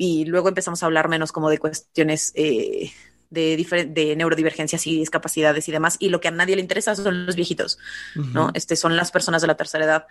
y 0.01 0.25
luego 0.25 0.49
empezamos 0.49 0.81
a 0.81 0.87
hablar 0.87 1.09
menos 1.09 1.31
como 1.31 1.51
de 1.51 1.59
cuestiones 1.59 2.31
eh, 2.33 2.91
de, 3.29 3.87
de 3.87 4.15
neurodivergencias 4.15 4.87
y 4.87 4.97
discapacidades 4.97 5.67
y 5.69 5.71
demás. 5.71 5.97
Y 5.99 6.09
lo 6.09 6.19
que 6.19 6.29
a 6.29 6.31
nadie 6.31 6.55
le 6.55 6.61
interesa 6.63 6.95
son 6.95 7.27
los 7.27 7.35
viejitos, 7.35 7.77
¿no? 8.15 8.49
Este 8.55 8.75
son 8.75 8.95
las 8.97 9.11
personas 9.11 9.41
de 9.41 9.47
la 9.47 9.57
tercera 9.57 9.85
edad. 9.85 10.07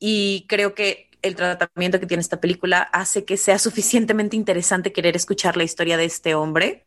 Y 0.00 0.46
creo 0.48 0.74
que 0.74 1.10
el 1.22 1.36
tratamiento 1.36 2.00
que 2.00 2.06
tiene 2.06 2.22
esta 2.22 2.40
película 2.40 2.82
hace 2.82 3.24
que 3.24 3.36
sea 3.36 3.60
suficientemente 3.60 4.34
interesante 4.34 4.92
querer 4.92 5.14
escuchar 5.14 5.56
la 5.56 5.62
historia 5.62 5.96
de 5.96 6.06
este 6.06 6.34
hombre. 6.34 6.84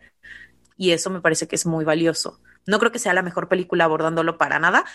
Y 0.75 0.91
eso 0.91 1.09
me 1.09 1.21
parece 1.21 1.47
que 1.47 1.55
es 1.55 1.65
muy 1.65 1.85
valioso. 1.85 2.41
No 2.67 2.79
creo 2.79 2.91
que 2.91 2.99
sea 2.99 3.13
la 3.13 3.23
mejor 3.23 3.47
película 3.47 3.85
abordándolo 3.85 4.37
para 4.37 4.59
nada, 4.59 4.85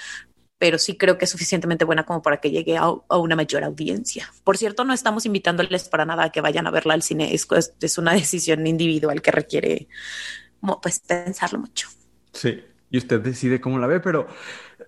pero 0.58 0.78
sí 0.78 0.96
creo 0.96 1.18
que 1.18 1.24
es 1.24 1.30
suficientemente 1.30 1.84
buena 1.84 2.04
como 2.04 2.22
para 2.22 2.36
que 2.36 2.52
llegue 2.52 2.76
a, 2.76 2.90
una 2.90 3.34
mayor 3.34 3.64
audiencia. 3.64 4.32
Por 4.44 4.56
cierto, 4.56 4.84
no 4.84 4.94
estamos 4.94 5.26
invitándoles 5.26 5.88
para 5.88 6.04
nada 6.04 6.24
a 6.24 6.30
que 6.30 6.40
vayan 6.40 6.68
a 6.68 6.70
verla 6.70 6.94
al 6.94 7.02
cine. 7.02 7.34
Es, 7.34 7.48
es 7.80 7.98
una 7.98 8.12
decisión 8.14 8.64
individual 8.66 9.20
que 9.20 9.32
requiere 9.32 9.88
pues 10.80 11.00
pensarlo 11.00 11.58
mucho. 11.58 11.88
Sí, 12.32 12.62
y 12.90 12.98
usted 12.98 13.20
decide 13.20 13.60
cómo 13.60 13.78
la 13.78 13.86
ve, 13.88 13.98
pero 13.98 14.28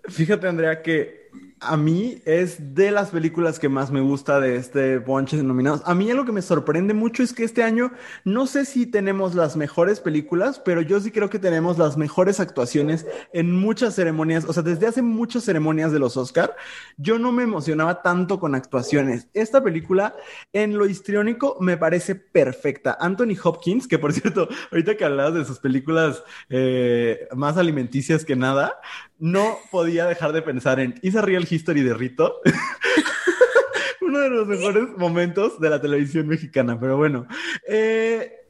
fíjate, 0.08 0.46
Andrea, 0.46 0.82
que 0.82 1.30
a 1.66 1.76
mí 1.76 2.22
es 2.24 2.74
de 2.74 2.90
las 2.90 3.10
películas 3.10 3.58
que 3.58 3.68
más 3.68 3.90
me 3.90 4.00
gusta 4.00 4.40
de 4.40 4.56
este 4.56 4.98
bonche 4.98 5.36
de 5.36 5.42
nominados. 5.42 5.82
A 5.84 5.94
mí 5.94 6.12
lo 6.12 6.24
que 6.24 6.32
me 6.32 6.42
sorprende 6.42 6.94
mucho 6.94 7.22
es 7.22 7.32
que 7.32 7.44
este 7.44 7.62
año 7.62 7.92
no 8.24 8.46
sé 8.46 8.64
si 8.64 8.86
tenemos 8.86 9.34
las 9.34 9.56
mejores 9.56 10.00
películas, 10.00 10.60
pero 10.64 10.80
yo 10.80 11.00
sí 11.00 11.10
creo 11.10 11.30
que 11.30 11.38
tenemos 11.38 11.78
las 11.78 11.96
mejores 11.96 12.40
actuaciones 12.40 13.06
en 13.32 13.52
muchas 13.52 13.94
ceremonias. 13.94 14.44
O 14.46 14.52
sea, 14.52 14.62
desde 14.62 14.86
hace 14.86 15.02
muchas 15.02 15.44
ceremonias 15.44 15.92
de 15.92 15.98
los 15.98 16.16
Oscar, 16.16 16.54
yo 16.96 17.18
no 17.18 17.32
me 17.32 17.42
emocionaba 17.42 18.02
tanto 18.02 18.38
con 18.38 18.54
actuaciones. 18.54 19.28
Esta 19.34 19.62
película 19.62 20.14
en 20.52 20.76
lo 20.76 20.86
histriónico 20.86 21.56
me 21.60 21.76
parece 21.76 22.14
perfecta. 22.14 22.96
Anthony 23.00 23.36
Hopkins, 23.42 23.88
que 23.88 23.98
por 23.98 24.12
cierto, 24.14 24.48
ahorita 24.70 24.96
que 24.96 25.04
hablabas 25.04 25.34
de 25.34 25.44
sus 25.44 25.58
películas 25.58 26.22
eh, 26.48 27.28
más 27.34 27.56
alimenticias 27.56 28.24
que 28.24 28.36
nada, 28.36 28.80
no 29.18 29.58
podía 29.70 30.06
dejar 30.06 30.32
de 30.32 30.42
pensar 30.42 30.80
en 30.80 30.98
Is 31.02 31.16
a 31.16 31.22
Real 31.22 31.46
History 31.48 31.82
de 31.82 31.94
Rito. 31.94 32.40
Uno 34.00 34.18
de 34.20 34.30
los 34.30 34.46
mejores 34.46 34.88
momentos 34.96 35.58
de 35.60 35.70
la 35.70 35.80
televisión 35.80 36.26
mexicana, 36.26 36.78
pero 36.78 36.96
bueno. 36.96 37.26
Eh, 37.68 38.44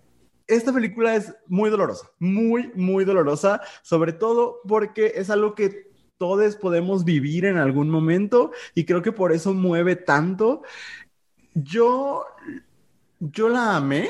esta 0.46 0.72
película 0.72 1.16
es 1.16 1.34
muy 1.46 1.70
dolorosa, 1.70 2.10
muy, 2.18 2.70
muy 2.74 3.04
dolorosa, 3.04 3.62
sobre 3.82 4.12
todo 4.12 4.60
porque 4.68 5.12
es 5.16 5.30
algo 5.30 5.54
que 5.54 5.90
todos 6.18 6.56
podemos 6.56 7.04
vivir 7.04 7.44
en 7.44 7.56
algún 7.56 7.90
momento 7.90 8.52
y 8.74 8.84
creo 8.84 9.02
que 9.02 9.12
por 9.12 9.32
eso 9.32 9.54
mueve 9.54 9.96
tanto. 9.96 10.62
Yo, 11.54 12.24
yo 13.20 13.48
la 13.48 13.76
amé, 13.76 14.08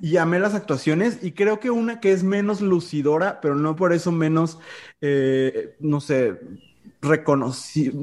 y 0.00 0.16
amé 0.16 0.38
las 0.38 0.54
actuaciones 0.54 1.18
y 1.22 1.32
creo 1.32 1.60
que 1.60 1.70
una 1.70 2.00
que 2.00 2.12
es 2.12 2.22
menos 2.22 2.60
lucidora, 2.60 3.40
pero 3.40 3.54
no 3.54 3.76
por 3.76 3.92
eso 3.92 4.12
menos, 4.12 4.58
eh, 5.00 5.76
no 5.80 6.00
sé, 6.00 6.38
reconocido, 7.00 7.94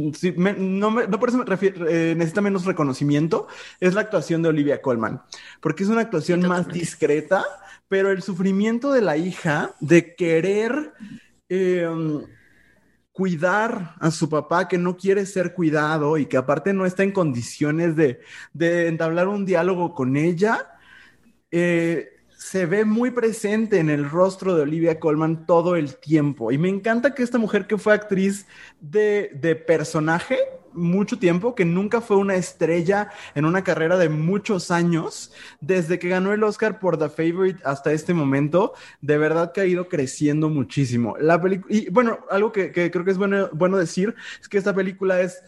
no, 0.57 0.91
no, 0.91 1.19
por 1.19 1.29
eso 1.29 1.37
me 1.37 1.45
refiero, 1.45 1.87
eh, 1.87 2.15
necesita 2.15 2.41
menos 2.41 2.65
reconocimiento, 2.65 3.47
es 3.79 3.93
la 3.93 4.01
actuación 4.01 4.41
de 4.41 4.49
Olivia 4.49 4.81
Colman, 4.81 5.21
porque 5.61 5.83
es 5.83 5.89
una 5.89 6.01
actuación 6.01 6.47
más 6.47 6.67
discreta, 6.67 7.45
pero 7.87 8.11
el 8.11 8.21
sufrimiento 8.21 8.91
de 8.91 9.01
la 9.01 9.17
hija 9.17 9.75
de 9.79 10.15
querer 10.15 10.93
em, 11.49 12.23
cuidar 13.11 13.95
a 13.99 14.11
su 14.11 14.29
papá 14.29 14.67
que 14.67 14.77
no 14.77 14.97
quiere 14.97 15.25
ser 15.25 15.53
cuidado 15.53 16.17
y 16.17 16.25
que 16.25 16.37
aparte 16.37 16.73
no 16.73 16.85
está 16.85 17.03
en 17.03 17.11
condiciones 17.11 17.95
de, 17.95 18.19
de 18.53 18.87
entablar 18.87 19.27
un 19.27 19.45
diálogo 19.45 19.93
con 19.93 20.17
ella, 20.17 20.74
eh, 21.57 22.17
se 22.37 22.65
ve 22.65 22.83
muy 22.83 23.11
presente 23.11 23.79
en 23.79 23.89
el 23.89 24.09
rostro 24.09 24.55
de 24.55 24.63
Olivia 24.63 24.99
Colman 24.99 25.45
todo 25.45 25.77
el 25.77 25.95
tiempo. 25.95 26.51
Y 26.51 26.57
me 26.57 26.67
encanta 26.67 27.15
que 27.15 27.23
esta 27.23 27.37
mujer 27.37 27.65
que 27.65 27.77
fue 27.77 27.93
actriz 27.93 28.45
de, 28.81 29.31
de, 29.35 29.55
personaje 29.55 30.37
mucho 30.73 31.17
tiempo, 31.17 31.55
que 31.55 31.63
nunca 31.63 32.01
fue 32.01 32.17
una 32.17 32.35
estrella 32.35 33.09
en 33.35 33.45
una 33.45 33.63
carrera 33.63 33.97
de 33.97 34.09
muchos 34.09 34.69
años, 34.69 35.31
desde 35.61 35.97
que 35.97 36.09
ganó 36.09 36.33
el 36.33 36.43
Oscar 36.43 36.81
por 36.81 36.97
The 36.97 37.07
Favorite 37.07 37.61
hasta 37.63 37.93
este 37.93 38.13
momento, 38.13 38.73
de 38.99 39.17
verdad 39.17 39.53
que 39.53 39.61
ha 39.61 39.65
ido 39.65 39.87
creciendo 39.87 40.49
muchísimo. 40.49 41.15
La 41.17 41.41
y 41.69 41.89
bueno, 41.89 42.19
algo 42.29 42.51
que, 42.51 42.73
que 42.73 42.91
creo 42.91 43.05
que 43.05 43.11
es 43.11 43.17
bueno, 43.17 43.47
bueno 43.53 43.77
decir 43.77 44.13
es 44.41 44.49
que 44.49 44.57
esta 44.57 44.75
película 44.75 45.21
es, 45.21 45.41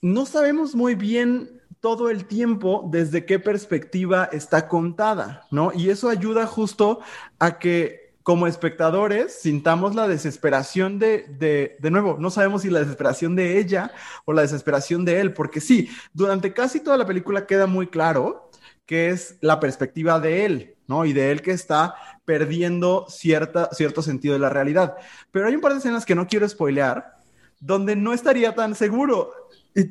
no 0.00 0.24
sabemos 0.24 0.74
muy 0.74 0.94
bien 0.94 1.57
todo 1.80 2.10
el 2.10 2.24
tiempo 2.24 2.88
desde 2.90 3.24
qué 3.24 3.38
perspectiva 3.38 4.28
está 4.32 4.68
contada, 4.68 5.46
¿no? 5.50 5.72
Y 5.74 5.90
eso 5.90 6.08
ayuda 6.08 6.46
justo 6.46 7.00
a 7.38 7.58
que 7.58 8.08
como 8.22 8.46
espectadores 8.46 9.40
sintamos 9.40 9.94
la 9.94 10.06
desesperación 10.06 10.98
de, 10.98 11.24
de, 11.38 11.76
de 11.78 11.90
nuevo, 11.90 12.16
no 12.18 12.30
sabemos 12.30 12.62
si 12.62 12.68
la 12.68 12.80
desesperación 12.80 13.34
de 13.34 13.58
ella 13.58 13.90
o 14.26 14.34
la 14.34 14.42
desesperación 14.42 15.04
de 15.04 15.20
él, 15.20 15.32
porque 15.32 15.60
sí, 15.60 15.88
durante 16.12 16.52
casi 16.52 16.80
toda 16.80 16.98
la 16.98 17.06
película 17.06 17.46
queda 17.46 17.66
muy 17.66 17.86
claro 17.86 18.50
que 18.84 19.10
es 19.10 19.36
la 19.40 19.60
perspectiva 19.60 20.18
de 20.18 20.44
él, 20.44 20.76
¿no? 20.86 21.04
Y 21.04 21.12
de 21.12 21.30
él 21.30 21.42
que 21.42 21.52
está 21.52 21.94
perdiendo 22.24 23.06
cierta, 23.08 23.70
cierto 23.72 24.02
sentido 24.02 24.34
de 24.34 24.40
la 24.40 24.48
realidad. 24.50 24.96
Pero 25.30 25.46
hay 25.46 25.54
un 25.54 25.60
par 25.60 25.72
de 25.72 25.78
escenas 25.78 26.04
que 26.04 26.14
no 26.14 26.26
quiero 26.26 26.48
spoilear, 26.48 27.18
donde 27.60 27.96
no 27.96 28.12
estaría 28.12 28.54
tan 28.54 28.74
seguro 28.74 29.32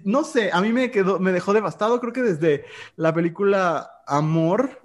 no 0.03 0.23
sé, 0.23 0.49
a 0.51 0.61
mí 0.61 0.71
me 0.73 0.91
quedó, 0.91 1.19
me 1.19 1.31
dejó 1.31 1.53
devastado, 1.53 1.99
creo 1.99 2.13
que 2.13 2.23
desde 2.23 2.65
la 2.95 3.13
película 3.13 3.89
Amor, 4.05 4.81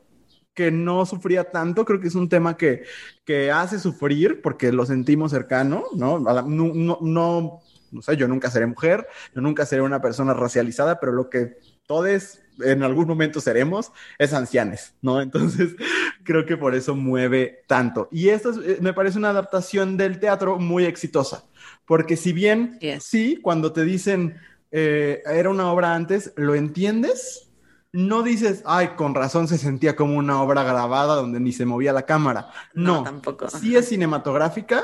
que 0.55 0.71
no 0.71 1.07
sufría 1.07 1.51
tanto, 1.51 1.85
creo 1.85 2.01
que 2.01 2.09
es 2.09 2.15
un 2.15 2.29
tema 2.29 2.57
que, 2.57 2.85
que 3.25 3.51
hace 3.51 3.79
sufrir 3.79 4.43
porque 4.43 4.71
lo 4.73 4.85
sentimos 4.85 5.31
cercano, 5.31 5.85
¿no? 5.95 6.19
No, 6.19 6.43
no, 6.43 6.99
no, 7.01 7.61
no 7.93 8.03
sé, 8.03 8.17
yo 8.17 8.29
nunca 8.29 8.51
seré 8.51 8.67
mujer, 8.67 9.07
yo 9.35 9.41
nunca 9.41 9.67
seré 9.67 9.83
una 9.83 10.01
persona 10.01 10.35
racializada, 10.35 10.99
pero 10.99 11.13
lo 11.13 11.31
que 11.31 11.59
todos 11.87 12.39
en 12.61 12.83
algún 12.83 13.07
momento 13.07 13.41
seremos 13.41 13.93
es 14.19 14.33
ancianes, 14.33 14.95
¿no? 15.03 15.21
Entonces, 15.21 15.75
creo 16.25 16.47
que 16.47 16.57
por 16.57 16.75
eso 16.75 16.95
mueve 16.95 17.65
tanto. 17.67 18.09
Y 18.11 18.29
esto 18.29 18.51
es, 18.51 18.81
me 18.81 18.93
parece 18.93 19.19
una 19.19 19.31
adaptación 19.31 19.97
del 19.97 20.21
teatro 20.21 20.59
muy 20.59 20.85
exitosa, 20.85 21.45
porque 21.87 22.17
si 22.17 22.33
bien, 22.33 22.79
yes. 22.81 23.05
sí, 23.05 23.39
cuando 23.43 23.73
te 23.73 23.85
dicen 23.85 24.37
eh, 24.73 25.23
era 25.27 25.51
una 25.51 25.71
obra 25.71 25.95
antes, 25.95 26.33
¿lo 26.37 26.55
entiendes? 26.55 27.51
No 27.93 28.23
dices, 28.23 28.63
ay, 28.65 28.93
con 28.97 29.15
razón 29.15 29.47
se 29.47 29.59
sentía 29.59 29.95
como 29.95 30.17
una 30.17 30.43
obra 30.43 30.65
grabada 30.65 31.15
donde 31.15 31.41
ni 31.41 31.53
se 31.53 31.67
movía 31.67 31.93
la 31.93 32.07
cámara. 32.07 32.51
No, 32.73 33.03
tampoco. 33.03 33.51
Sí 33.51 33.77
es 33.77 33.89
cinematográfica, 33.89 34.83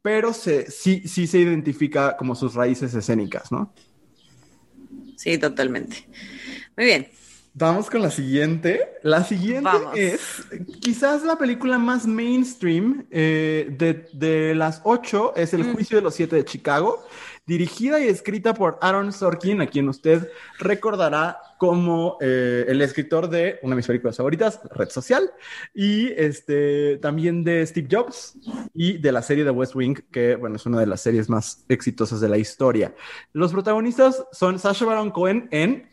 pero 0.00 0.32
se, 0.32 0.70
sí, 0.70 1.06
sí 1.06 1.26
se 1.26 1.40
identifica 1.40 2.16
como 2.16 2.34
sus 2.34 2.54
raíces 2.54 2.94
escénicas, 2.94 3.52
¿no? 3.52 3.74
Sí, 5.16 5.36
totalmente. 5.36 6.08
Muy 6.74 6.86
bien. 6.86 7.08
Vamos 7.52 7.90
con 7.90 8.00
la 8.00 8.10
siguiente. 8.10 8.80
La 9.02 9.24
siguiente 9.24 9.64
Vamos. 9.64 9.98
es 9.98 10.20
quizás 10.80 11.24
la 11.24 11.36
película 11.36 11.78
más 11.78 12.06
mainstream 12.06 13.04
eh, 13.10 13.74
de, 13.76 14.08
de, 14.12 14.54
las 14.54 14.80
ocho, 14.84 15.34
es 15.36 15.52
El 15.52 15.64
juicio 15.64 15.96
de 15.98 16.02
los 16.02 16.14
siete 16.14 16.36
de 16.36 16.44
Chicago 16.44 17.04
dirigida 17.48 17.98
y 17.98 18.08
escrita 18.08 18.52
por 18.52 18.78
Aaron 18.82 19.10
Sorkin, 19.10 19.62
a 19.62 19.66
quien 19.66 19.88
usted 19.88 20.30
recordará 20.58 21.38
como 21.56 22.18
eh, 22.20 22.66
el 22.68 22.82
escritor 22.82 23.30
de 23.30 23.58
una 23.62 23.74
de 23.74 23.76
mis 23.76 23.86
películas 23.86 24.18
favoritas, 24.18 24.60
Red 24.70 24.90
Social, 24.90 25.30
y 25.74 26.12
este, 26.12 26.98
también 26.98 27.42
de 27.44 27.66
Steve 27.66 27.88
Jobs 27.90 28.36
y 28.74 28.98
de 28.98 29.12
la 29.12 29.22
serie 29.22 29.44
de 29.44 29.50
West 29.50 29.74
Wing, 29.74 29.96
que 30.12 30.36
bueno, 30.36 30.56
es 30.56 30.66
una 30.66 30.78
de 30.78 30.86
las 30.86 31.00
series 31.00 31.30
más 31.30 31.64
exitosas 31.70 32.20
de 32.20 32.28
la 32.28 32.36
historia. 32.36 32.94
Los 33.32 33.50
protagonistas 33.52 34.24
son 34.30 34.58
Sacha 34.58 34.84
Baron 34.84 35.10
Cohen 35.10 35.48
en 35.50 35.88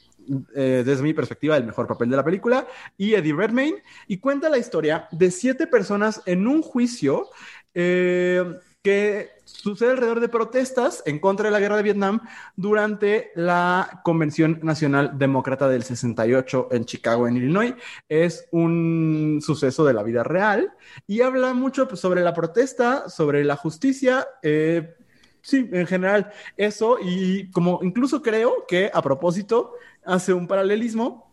eh, 0.56 0.84
desde 0.86 1.03
mi 1.03 1.14
perspectiva, 1.14 1.56
el 1.56 1.66
mejor 1.66 1.88
papel 1.88 2.10
de 2.10 2.18
la 2.18 2.24
película, 2.26 2.68
y 2.97 3.14
Eddie 3.14 3.34
Redmayne, 3.34 3.82
y 4.08 4.18
cuenta 4.18 4.49
la 4.49 4.58
historia 4.58 5.08
de 5.12 5.32
siete 5.32 5.68
personas 5.68 6.22
en 6.26 6.47
un 6.47 6.62
juicio 6.62 7.30
eh, 7.74 8.43
que 8.82 9.34
sucede 9.56 9.91
alrededor 9.91 10.20
de 10.20 10.30
protestas 10.30 11.01
en 11.06 11.20
contra 11.20 11.45
de 11.45 11.51
la 11.51 11.60
guerra 11.60 11.78
de 11.78 11.84
Vietnam 11.84 12.22
durante 12.56 13.32
la 13.36 14.01
Convención 14.03 14.60
Nacional 14.64 15.18
Demócrata 15.18 15.68
del 15.68 15.84
68 15.84 16.70
en 16.72 16.86
Chicago, 16.86 17.28
en 17.28 17.38
Illinois. 17.38 17.74
Es 18.10 18.47
un 18.51 19.39
suceso 19.41 19.86
de 19.86 19.93
la 19.93 20.03
vida 20.03 20.24
real 20.24 20.74
y 21.08 21.22
habla 21.22 21.53
mucho 21.53 21.88
pues, 21.88 21.99
sobre 21.99 22.22
la 22.22 22.34
protesta, 22.34 23.10
sobre 23.10 23.43
la 23.43 23.56
justicia. 23.56 24.28
Eh, 24.41 24.95
sí, 25.41 25.70
en 25.72 25.88
general 25.88 26.32
eso 26.58 26.97
y 27.01 27.49
como 27.51 27.80
incluso 27.82 28.22
creo 28.22 28.66
que 28.68 28.91
a 28.93 29.01
propósito 29.01 29.74
hace 30.03 30.34
un 30.34 30.47
paralelismo 30.47 31.24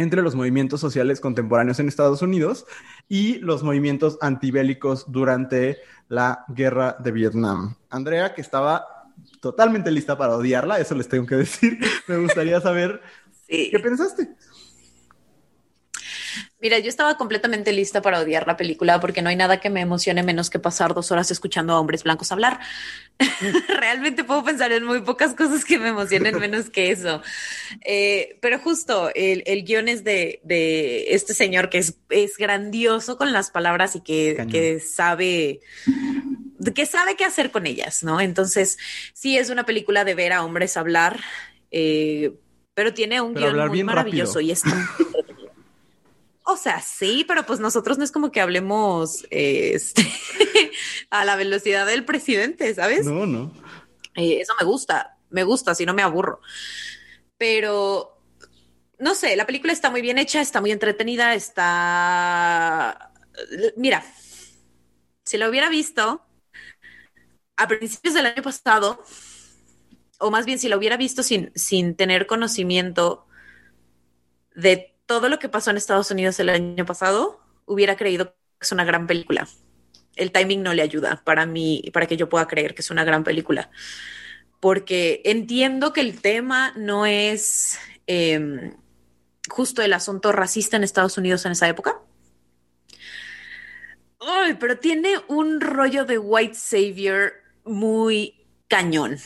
entre 0.00 0.22
los 0.22 0.34
movimientos 0.34 0.80
sociales 0.80 1.20
contemporáneos 1.20 1.78
en 1.78 1.88
Estados 1.88 2.22
Unidos 2.22 2.66
y 3.08 3.34
los 3.40 3.62
movimientos 3.62 4.16
antibélicos 4.22 5.04
durante 5.12 5.78
la 6.08 6.44
guerra 6.48 6.96
de 6.98 7.12
Vietnam. 7.12 7.74
Andrea, 7.90 8.32
que 8.32 8.40
estaba 8.40 8.86
totalmente 9.40 9.90
lista 9.90 10.16
para 10.16 10.36
odiarla, 10.36 10.80
eso 10.80 10.94
les 10.94 11.08
tengo 11.08 11.26
que 11.26 11.36
decir. 11.36 11.78
Me 12.08 12.16
gustaría 12.16 12.60
saber 12.62 13.02
sí. 13.46 13.68
qué 13.70 13.78
pensaste. 13.78 14.34
Mira, 16.60 16.78
yo 16.78 16.88
estaba 16.88 17.16
completamente 17.16 17.72
lista 17.72 18.02
para 18.02 18.20
odiar 18.20 18.46
la 18.46 18.56
película 18.56 19.00
porque 19.00 19.22
no 19.22 19.30
hay 19.30 19.36
nada 19.36 19.60
que 19.60 19.70
me 19.70 19.80
emocione 19.80 20.22
menos 20.22 20.50
que 20.50 20.58
pasar 20.58 20.92
dos 20.92 21.10
horas 21.10 21.30
escuchando 21.30 21.72
a 21.72 21.80
hombres 21.80 22.04
blancos 22.04 22.32
hablar. 22.32 22.60
Realmente 23.68 24.24
puedo 24.24 24.44
pensar 24.44 24.70
en 24.72 24.84
muy 24.84 25.00
pocas 25.00 25.34
cosas 25.34 25.64
que 25.64 25.78
me 25.78 25.88
emocionen 25.88 26.38
menos 26.38 26.68
que 26.68 26.90
eso. 26.90 27.22
Eh, 27.84 28.38
pero 28.42 28.58
justo 28.58 29.10
el, 29.14 29.42
el 29.46 29.64
guion 29.64 29.88
es 29.88 30.04
de, 30.04 30.40
de, 30.44 31.14
este 31.14 31.32
señor 31.32 31.70
que 31.70 31.78
es, 31.78 31.94
es, 32.10 32.36
grandioso 32.36 33.16
con 33.16 33.32
las 33.32 33.50
palabras 33.50 33.96
y 33.96 34.00
que, 34.02 34.46
que 34.50 34.80
sabe 34.80 35.60
que 36.74 36.84
sabe 36.84 37.16
qué 37.16 37.24
hacer 37.24 37.50
con 37.50 37.66
ellas, 37.66 38.02
¿no? 38.02 38.20
Entonces, 38.20 38.76
sí 39.14 39.38
es 39.38 39.48
una 39.48 39.64
película 39.64 40.04
de 40.04 40.14
ver 40.14 40.34
a 40.34 40.44
hombres 40.44 40.76
hablar, 40.76 41.20
eh, 41.70 42.34
pero 42.74 42.92
tiene 42.92 43.22
un 43.22 43.32
pero 43.32 43.52
guion 43.52 43.68
muy 43.68 43.82
maravilloso 43.82 44.34
rápido. 44.34 44.48
y 44.48 44.50
es 44.52 44.62
o 46.52 46.56
sea, 46.56 46.80
sí, 46.80 47.24
pero 47.26 47.44
pues 47.46 47.60
nosotros 47.60 47.98
no 47.98 48.04
es 48.04 48.12
como 48.12 48.30
que 48.30 48.40
hablemos 48.40 49.26
este, 49.30 50.02
a 51.10 51.24
la 51.24 51.36
velocidad 51.36 51.86
del 51.86 52.04
presidente, 52.04 52.74
¿sabes? 52.74 53.06
No, 53.06 53.26
no. 53.26 53.52
Eh, 54.16 54.40
eso 54.40 54.52
me 54.58 54.66
gusta, 54.66 55.18
me 55.30 55.44
gusta, 55.44 55.74
si 55.74 55.86
no 55.86 55.94
me 55.94 56.02
aburro. 56.02 56.40
Pero, 57.38 58.22
no 58.98 59.14
sé, 59.14 59.36
la 59.36 59.46
película 59.46 59.72
está 59.72 59.90
muy 59.90 60.02
bien 60.02 60.18
hecha, 60.18 60.40
está 60.40 60.60
muy 60.60 60.72
entretenida, 60.72 61.34
está... 61.34 63.12
Mira, 63.76 64.04
si 65.24 65.38
la 65.38 65.48
hubiera 65.48 65.68
visto 65.68 66.22
a 67.56 67.68
principios 67.68 68.14
del 68.14 68.26
año 68.26 68.42
pasado, 68.42 69.02
o 70.18 70.30
más 70.30 70.44
bien 70.46 70.58
si 70.58 70.68
la 70.68 70.76
hubiera 70.76 70.96
visto 70.96 71.22
sin, 71.22 71.52
sin 71.54 71.94
tener 71.94 72.26
conocimiento 72.26 73.26
de 74.54 74.94
todo 75.10 75.28
lo 75.28 75.40
que 75.40 75.48
pasó 75.48 75.72
en 75.72 75.76
Estados 75.76 76.12
Unidos 76.12 76.38
el 76.38 76.48
año 76.50 76.86
pasado, 76.86 77.40
hubiera 77.66 77.96
creído 77.96 78.26
que 78.26 78.36
es 78.60 78.70
una 78.70 78.84
gran 78.84 79.08
película. 79.08 79.48
El 80.14 80.30
timing 80.30 80.62
no 80.62 80.72
le 80.72 80.82
ayuda 80.82 81.20
para 81.24 81.46
mí, 81.46 81.82
para 81.92 82.06
que 82.06 82.16
yo 82.16 82.28
pueda 82.28 82.46
creer 82.46 82.76
que 82.76 82.82
es 82.82 82.92
una 82.92 83.02
gran 83.02 83.24
película. 83.24 83.72
Porque 84.60 85.20
entiendo 85.24 85.92
que 85.92 86.00
el 86.00 86.20
tema 86.20 86.72
no 86.76 87.06
es 87.06 87.76
eh, 88.06 88.72
justo 89.48 89.82
el 89.82 89.94
asunto 89.94 90.30
racista 90.30 90.76
en 90.76 90.84
Estados 90.84 91.18
Unidos 91.18 91.44
en 91.44 91.52
esa 91.52 91.68
época. 91.68 91.98
Ay, 94.20 94.54
pero 94.60 94.78
tiene 94.78 95.14
un 95.26 95.60
rollo 95.60 96.04
de 96.04 96.18
white 96.18 96.54
savior 96.54 97.32
muy 97.64 98.46
cañón. 98.68 99.18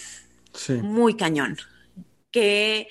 Sí. 0.55 0.72
Muy 0.72 1.14
cañón. 1.14 1.59
Que 2.30 2.89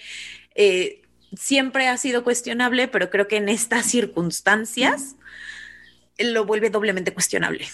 eh, 0.54 1.03
siempre 1.38 1.88
ha 1.88 1.98
sido 1.98 2.24
cuestionable, 2.24 2.88
pero 2.88 3.10
creo 3.10 3.28
que 3.28 3.38
en 3.38 3.50
estas 3.50 3.86
circunstancias 3.86 5.16
lo 6.18 6.46
vuelve 6.46 6.70
doblemente 6.70 7.14
cuestionable. 7.14 7.68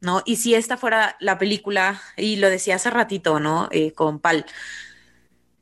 ¿no? 0.00 0.22
Y 0.24 0.36
si 0.36 0.54
esta 0.54 0.76
fuera 0.76 1.16
la 1.20 1.38
película, 1.38 2.00
y 2.16 2.36
lo 2.36 2.50
decía 2.50 2.76
hace 2.76 2.90
ratito, 2.90 3.40
¿no? 3.40 3.68
Eh, 3.72 3.92
con 3.92 4.20
Pal, 4.20 4.46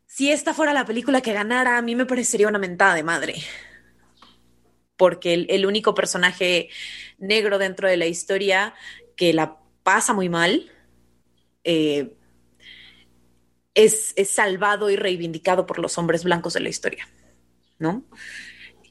si 0.07 0.31
esta 0.31 0.55
fuera 0.55 0.73
la 0.73 0.87
película 0.87 1.21
que 1.21 1.33
ganara, 1.33 1.79
a 1.79 1.83
mí 1.83 1.95
me 1.95 2.07
parecería 2.07 2.49
una 2.49 2.59
mentada 2.59 2.95
de 2.95 3.03
madre. 3.03 3.35
Porque 4.97 5.35
el, 5.35 5.67
único 5.67 5.95
personaje 5.95 6.71
negro 7.19 7.59
dentro 7.59 7.87
de 7.87 7.99
la 7.99 8.07
historia 8.07 8.75
que 9.15 9.35
la 9.35 9.59
pasa 9.83 10.15
muy 10.15 10.31
mal 10.31 10.73
eh, 11.65 12.15
es, 13.75 14.15
es 14.17 14.31
salvado 14.31 14.89
y 14.89 14.97
reivindicado 14.97 15.67
por 15.67 15.79
los 15.79 15.99
hombres 15.99 16.25
blancos 16.25 16.55
de 16.55 16.61
la 16.61 16.71
historia, 16.71 17.07
¿no? 17.79 18.05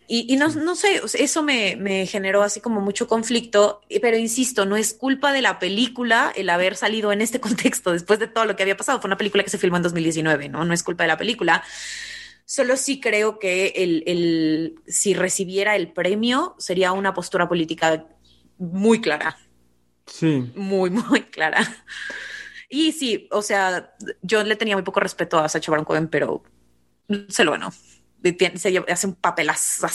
Y, 0.07 0.35
no, 0.37 0.49
no, 0.49 0.75
sé, 0.75 1.01
eso 1.17 1.41
me, 1.41 2.05
generó 2.05 2.43
así 2.43 2.61
como 2.61 2.79
mucho 2.79 3.07
conflicto, 3.07 3.81
pero 4.01 4.17
insisto, 4.17 4.65
no 4.65 4.77
es 4.77 4.93
culpa 4.93 5.33
de 5.33 5.41
la 5.41 5.57
película 5.57 6.31
el 6.35 6.49
haber 6.51 6.75
salido 6.75 7.11
en 7.11 7.21
este 7.21 7.39
contexto 7.41 7.91
después 7.91 8.19
de 8.19 8.27
todo 8.27 8.45
lo 8.45 8.55
que 8.55 8.63
había 8.63 8.77
pasado. 8.77 9.01
Fue 9.01 9.07
una 9.07 9.17
película 9.17 9.43
que 9.43 9.49
se 9.49 9.57
filmó 9.57 9.77
en 9.77 9.83
2019, 9.83 10.49
¿no? 10.49 10.63
No 10.63 10.73
es 10.73 10.83
culpa 10.83 11.03
de 11.03 11.07
la 11.07 11.17
película. 11.17 11.63
Solo 12.45 12.77
sí 12.77 12.99
creo 12.99 13.39
que 13.39 13.73
el, 13.77 14.03
el, 14.05 14.75
si 14.85 15.15
recibiera 15.15 15.75
el 15.75 15.91
premio 15.91 16.55
sería 16.59 16.91
una 16.91 17.15
postura 17.15 17.49
política 17.49 18.05
muy 18.59 19.01
clara. 19.01 19.39
Sí. 20.05 20.51
Muy, 20.55 20.89
muy 20.91 21.21
clara. 21.23 21.61
Y 22.69 22.91
sí, 22.91 23.27
o 23.31 23.41
sea, 23.41 23.95
yo 24.21 24.43
le 24.43 24.55
tenía 24.55 24.75
muy 24.75 24.83
poco 24.83 24.99
respeto 24.99 25.39
a 25.39 25.49
Sacha 25.49 25.71
Baron 25.71 25.85
Cohen, 25.85 26.09
pero 26.09 26.43
se 27.29 27.43
lo 27.43 27.51
ganó 27.51 27.71
se 28.23 28.83
hace 28.87 29.07
un 29.07 29.15
papelazo. 29.15 29.87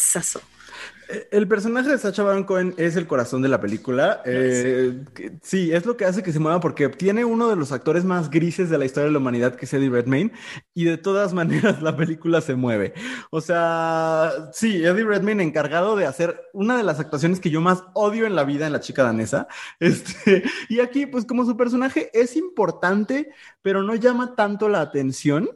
El 1.30 1.48
personaje 1.48 1.90
de 1.90 1.98
Sacha 1.98 2.22
Baron 2.22 2.44
Cohen 2.44 2.74
es 2.76 2.94
el 2.94 3.06
corazón 3.06 3.42
de 3.42 3.48
la 3.48 3.60
película. 3.60 4.22
Eh, 4.24 5.04
sí, 5.42 5.72
es 5.72 5.84
lo 5.84 5.96
que 5.96 6.04
hace 6.04 6.22
que 6.22 6.32
se 6.32 6.38
mueva 6.38 6.60
porque 6.60 6.88
tiene 6.88 7.24
uno 7.24 7.48
de 7.48 7.56
los 7.56 7.72
actores 7.72 8.04
más 8.04 8.30
grises 8.30 8.70
de 8.70 8.78
la 8.78 8.84
historia 8.84 9.06
de 9.06 9.12
la 9.12 9.18
humanidad, 9.18 9.56
que 9.56 9.64
es 9.64 9.74
Eddie 9.74 9.90
Redmayne, 9.90 10.32
y 10.72 10.84
de 10.84 10.98
todas 10.98 11.32
maneras 11.34 11.82
la 11.82 11.96
película 11.96 12.40
se 12.40 12.54
mueve. 12.54 12.94
O 13.30 13.40
sea, 13.40 14.50
sí, 14.52 14.84
Eddie 14.84 15.04
Redmayne 15.04 15.42
encargado 15.42 15.96
de 15.96 16.06
hacer 16.06 16.40
una 16.52 16.76
de 16.76 16.84
las 16.84 17.00
actuaciones 17.00 17.40
que 17.40 17.50
yo 17.50 17.60
más 17.60 17.82
odio 17.94 18.26
en 18.26 18.36
la 18.36 18.44
vida 18.44 18.66
en 18.66 18.72
la 18.72 18.80
chica 18.80 19.02
danesa. 19.02 19.48
Este, 19.80 20.44
y 20.68 20.80
aquí, 20.80 21.06
pues 21.06 21.24
como 21.24 21.44
su 21.44 21.56
personaje 21.56 22.10
es 22.12 22.36
importante, 22.36 23.30
pero 23.62 23.82
no 23.82 23.94
llama 23.94 24.36
tanto 24.36 24.68
la 24.68 24.80
atención. 24.82 25.50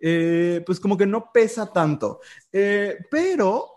Eh, 0.00 0.62
pues 0.66 0.80
como 0.80 0.96
que 0.96 1.06
no 1.06 1.30
pesa 1.32 1.72
tanto. 1.72 2.20
Eh, 2.52 2.96
pero 3.10 3.75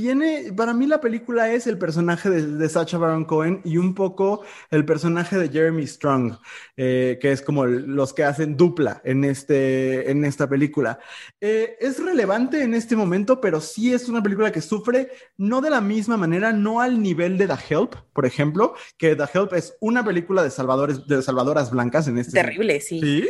tiene, 0.00 0.52
para 0.56 0.72
mí 0.72 0.86
la 0.86 1.00
película 1.00 1.52
es 1.52 1.66
el 1.66 1.76
personaje 1.76 2.30
de, 2.30 2.68
Sacha 2.68 2.96
Baron 2.98 3.24
Cohen 3.24 3.60
y 3.64 3.76
un 3.76 3.94
poco 3.94 4.42
el 4.70 4.84
personaje 4.84 5.36
de 5.36 5.48
Jeremy 5.48 5.86
Strong, 5.86 6.36
eh, 6.76 7.18
que 7.20 7.32
es 7.32 7.42
como 7.42 7.66
los 7.66 8.14
que 8.14 8.24
hacen 8.24 8.56
dupla 8.56 9.02
en, 9.04 9.24
este, 9.24 10.10
en 10.10 10.24
esta 10.24 10.48
película. 10.48 10.98
es 11.40 12.02
relevante 12.02 12.62
en 12.62 12.74
este 12.74 12.96
momento, 12.96 13.40
pero 13.40 13.60
sí 13.60 13.92
es 13.92 14.08
una 14.08 14.22
película 14.22 14.50
que 14.50 14.60
sufre 14.60 15.10
no 15.36 15.60
de 15.60 15.70
la 15.70 15.80
misma 15.80 16.16
manera, 16.16 16.52
no 16.52 16.80
al 16.80 17.02
nivel 17.02 17.36
de 17.36 17.46
The 17.46 17.74
Help, 17.74 17.94
por 18.12 18.24
ejemplo, 18.24 18.74
que 18.96 19.16
The 19.16 19.24
Help 19.34 19.52
es 19.54 19.76
una 19.80 20.04
película 20.04 20.42
de 20.42 20.50
salvadores, 20.50 21.06
de 21.06 21.22
salvadoras 21.22 21.70
blancas 21.70 22.08
en 22.08 22.18
este. 22.18 22.32
Terrible, 22.32 22.80
sí. 22.80 23.00
Sí. 23.00 23.28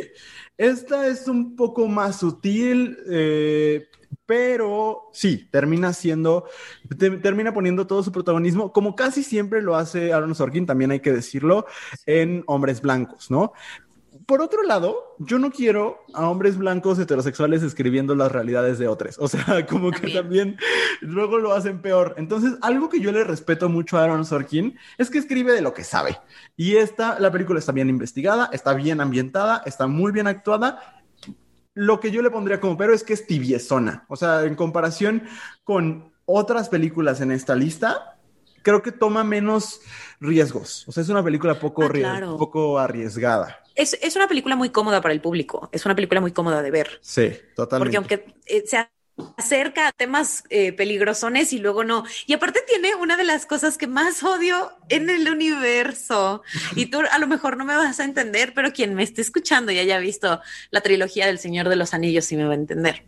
Esta 0.57 1.07
es 1.07 1.27
un 1.27 1.55
poco 1.55 1.87
más 1.87 2.19
sutil, 2.19 2.97
eh, 3.09 3.87
pero 4.31 5.09
sí, 5.11 5.49
termina 5.51 5.91
siendo, 5.91 6.45
termina 7.21 7.53
poniendo 7.53 7.85
todo 7.85 8.01
su 8.01 8.13
protagonismo, 8.13 8.71
como 8.71 8.95
casi 8.95 9.23
siempre 9.23 9.61
lo 9.61 9.75
hace 9.75 10.13
Aaron 10.13 10.33
Sorkin, 10.35 10.65
también 10.65 10.91
hay 10.91 11.01
que 11.01 11.11
decirlo, 11.11 11.65
en 12.05 12.41
Hombres 12.47 12.79
Blancos, 12.79 13.29
¿no? 13.29 13.51
por 14.25 14.41
otro 14.41 14.63
lado, 14.63 15.15
yo 15.19 15.39
no 15.39 15.51
quiero 15.51 16.05
a 16.13 16.29
hombres 16.29 16.57
blancos 16.57 16.97
heterosexuales 16.99 17.63
escribiendo 17.63 18.15
las 18.15 18.31
realidades 18.31 18.79
de 18.79 18.87
otros. 18.87 19.17
O 19.19 19.27
sea, 19.27 19.65
como 19.69 19.91
que 19.91 20.09
también 20.09 20.57
luego 21.01 21.37
lo 21.37 21.53
hacen 21.53 21.81
peor. 21.81 22.15
Entonces, 22.17 22.53
algo 22.61 22.87
que 22.87 23.01
yo 23.01 23.11
le 23.11 23.25
respeto 23.25 23.67
mucho 23.67 23.97
a 23.97 24.03
Aaron 24.03 24.25
Sorkin 24.25 24.77
es 24.97 25.09
que 25.09 25.17
escribe 25.17 25.51
de 25.53 25.61
lo 25.61 25.73
que 25.73 25.83
sabe. 25.83 26.17
Y 26.55 26.77
esta, 26.77 27.19
la 27.19 27.31
película 27.31 27.59
está 27.59 27.73
bien 27.73 27.89
investigada, 27.89 28.49
está 28.53 28.73
bien 28.73 29.01
ambientada, 29.01 29.63
está 29.65 29.87
muy 29.87 30.13
bien 30.13 30.27
actuada. 30.27 31.00
Lo 31.73 31.99
que 31.99 32.11
yo 32.11 32.21
le 32.21 32.29
pondría 32.29 32.59
como 32.59 32.77
pero 32.77 32.93
es 32.93 33.03
que 33.03 33.13
es 33.13 33.25
tibiezona. 33.25 34.05
O 34.07 34.15
sea, 34.15 34.43
en 34.43 34.55
comparación 34.55 35.23
con 35.63 36.11
otras 36.25 36.69
películas 36.69 37.21
en 37.21 37.31
esta 37.31 37.55
lista, 37.55 38.17
creo 38.61 38.81
que 38.81 38.91
toma 38.91 39.23
menos 39.23 39.81
riesgos. 40.19 40.87
O 40.87 40.91
sea, 40.91 41.03
es 41.03 41.09
una 41.09 41.23
película 41.23 41.59
poco, 41.59 41.83
ah, 41.83 42.35
poco 42.37 42.79
arriesgada. 42.79 43.59
Es, 43.75 43.97
es, 44.01 44.15
una 44.15 44.27
película 44.27 44.55
muy 44.55 44.69
cómoda 44.69 45.01
para 45.01 45.13
el 45.13 45.21
público. 45.21 45.69
Es 45.71 45.85
una 45.85 45.95
película 45.95 46.21
muy 46.21 46.31
cómoda 46.31 46.61
de 46.61 46.71
ver. 46.71 46.99
Sí, 47.01 47.31
totalmente. 47.55 47.97
Porque 47.97 48.15
aunque 48.15 48.35
eh, 48.45 48.63
se 48.65 48.77
acerca 49.37 49.87
a 49.87 49.91
temas 49.91 50.43
eh, 50.49 50.71
peligrosones 50.73 51.53
y 51.53 51.59
luego 51.59 51.83
no. 51.83 52.03
Y 52.25 52.33
aparte 52.33 52.61
tiene 52.67 52.95
una 52.95 53.17
de 53.17 53.23
las 53.23 53.45
cosas 53.45 53.77
que 53.77 53.87
más 53.87 54.23
odio 54.23 54.71
en 54.89 55.09
el 55.09 55.29
universo. 55.29 56.43
Y 56.75 56.87
tú 56.87 57.01
a 57.09 57.17
lo 57.19 57.27
mejor 57.27 57.57
no 57.57 57.65
me 57.65 57.75
vas 57.75 57.99
a 57.99 58.03
entender, 58.03 58.53
pero 58.53 58.73
quien 58.73 58.93
me 58.93 59.03
esté 59.03 59.21
escuchando 59.21 59.71
y 59.71 59.79
haya 59.79 59.99
visto 59.99 60.41
la 60.71 60.81
trilogía 60.81 61.27
del 61.27 61.39
Señor 61.39 61.69
de 61.69 61.75
los 61.75 61.93
Anillos 61.93 62.25
sí 62.25 62.35
me 62.35 62.45
va 62.45 62.51
a 62.51 62.55
entender. 62.55 63.05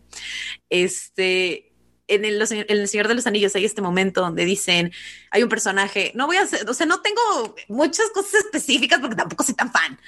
Este 0.70 1.70
en 2.06 2.24
el, 2.24 2.46
Señor 2.46 3.08
de 3.08 3.14
los 3.14 3.26
Anillos 3.26 3.56
hay 3.56 3.64
este 3.64 3.80
momento 3.80 4.20
donde 4.20 4.44
dicen, 4.44 4.92
hay 5.30 5.42
un 5.42 5.48
personaje, 5.48 6.12
no 6.14 6.26
voy 6.26 6.36
a 6.36 6.42
hacer, 6.42 6.68
o 6.68 6.74
sea, 6.74 6.86
no 6.86 7.00
tengo 7.00 7.54
muchas 7.68 8.10
cosas 8.10 8.44
específicas 8.44 9.00
porque 9.00 9.16
tampoco 9.16 9.42
soy 9.42 9.54
tan 9.54 9.72
fan, 9.72 9.98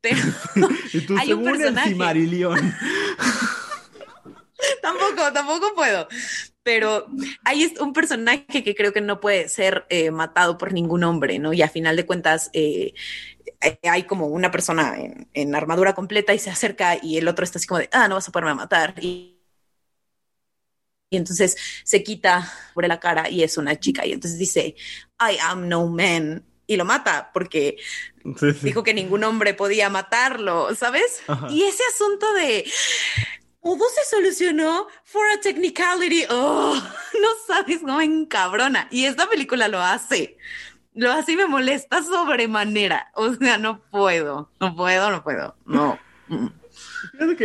pero 0.00 0.22
hay 1.18 1.32
un 1.32 1.44
personaje. 1.44 1.94
tampoco, 4.82 5.32
tampoco 5.32 5.74
puedo. 5.74 6.08
Pero 6.62 7.06
hay 7.44 7.74
un 7.80 7.92
personaje 7.92 8.64
que 8.64 8.74
creo 8.74 8.92
que 8.92 9.00
no 9.00 9.20
puede 9.20 9.48
ser 9.48 9.86
eh, 9.90 10.10
matado 10.10 10.56
por 10.56 10.72
ningún 10.72 11.04
hombre, 11.04 11.38
¿no? 11.38 11.52
Y 11.52 11.62
a 11.62 11.68
final 11.68 11.96
de 11.96 12.06
cuentas, 12.06 12.50
eh, 12.52 12.94
hay 13.82 14.04
como 14.04 14.28
una 14.28 14.50
persona 14.50 14.98
en, 14.98 15.28
en, 15.34 15.54
armadura 15.54 15.94
completa 15.94 16.34
y 16.34 16.38
se 16.38 16.50
acerca 16.50 16.98
y 17.02 17.18
el 17.18 17.28
otro 17.28 17.44
está 17.44 17.58
así 17.58 17.66
como 17.66 17.80
de, 17.80 17.88
ah, 17.92 18.08
no 18.08 18.14
vas 18.14 18.28
a 18.28 18.32
poderme 18.32 18.54
matar. 18.54 18.94
Y 19.00 19.34
y 21.14 21.16
entonces 21.16 21.56
se 21.84 22.02
quita 22.02 22.52
por 22.74 22.86
la 22.86 22.98
cara 22.98 23.30
y 23.30 23.42
es 23.44 23.56
una 23.56 23.78
chica 23.78 24.04
y 24.04 24.12
entonces 24.12 24.38
dice, 24.38 24.74
I 25.20 25.38
am 25.40 25.68
no 25.68 25.86
man 25.86 26.44
y 26.66 26.76
lo 26.76 26.84
mata 26.84 27.30
porque 27.32 27.76
dijo 28.62 28.82
que 28.82 28.94
ningún 28.94 29.22
hombre 29.22 29.54
podía 29.54 29.88
matarlo, 29.90 30.74
¿sabes? 30.74 31.22
Y 31.50 31.62
ese 31.62 31.82
asunto 31.94 32.32
de 32.34 32.64
todo 33.64 33.82
se 33.88 34.04
solucionó 34.14 34.86
for 35.04 35.22
a 35.32 35.40
technicality, 35.40 36.26
oh, 36.28 36.74
no 37.20 37.28
sabes 37.46 37.80
cómo 37.80 38.00
encabrona. 38.00 38.86
Y 38.90 39.06
esta 39.06 39.26
película 39.26 39.68
lo 39.68 39.80
hace. 39.80 40.36
Lo 40.92 41.10
hace 41.10 41.32
y 41.32 41.36
me 41.36 41.46
molesta 41.46 42.02
sobremanera. 42.02 43.10
O 43.14 43.32
sea, 43.34 43.58
no 43.58 43.80
puedo, 43.90 44.50
no 44.60 44.76
puedo, 44.76 45.10
no 45.10 45.24
puedo, 45.24 45.56
no. 45.64 45.98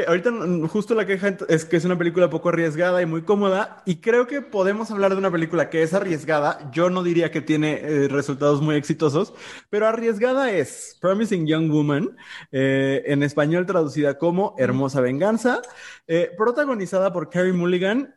Ahorita 0.07 0.31
justo 0.67 0.95
la 0.95 1.05
queja 1.05 1.37
es 1.47 1.65
que 1.65 1.77
es 1.77 1.85
una 1.85 1.97
película 1.97 2.29
poco 2.29 2.49
arriesgada 2.49 3.01
y 3.01 3.05
muy 3.05 3.23
cómoda 3.23 3.81
y 3.85 3.97
creo 3.97 4.27
que 4.27 4.41
podemos 4.41 4.91
hablar 4.91 5.11
de 5.11 5.17
una 5.17 5.31
película 5.31 5.69
que 5.69 5.83
es 5.83 5.93
arriesgada. 5.93 6.69
Yo 6.71 6.89
no 6.89 7.03
diría 7.03 7.31
que 7.31 7.41
tiene 7.41 7.79
eh, 7.81 8.07
resultados 8.07 8.61
muy 8.61 8.75
exitosos, 8.75 9.33
pero 9.69 9.87
arriesgada 9.87 10.51
es 10.51 10.97
Promising 11.01 11.47
Young 11.47 11.71
Woman, 11.71 12.15
eh, 12.51 13.03
en 13.05 13.23
español 13.23 13.65
traducida 13.65 14.17
como 14.17 14.55
Hermosa 14.57 15.01
Venganza, 15.01 15.61
eh, 16.07 16.31
protagonizada 16.37 17.11
por 17.13 17.29
Carrie 17.29 17.53
Mulligan. 17.53 18.15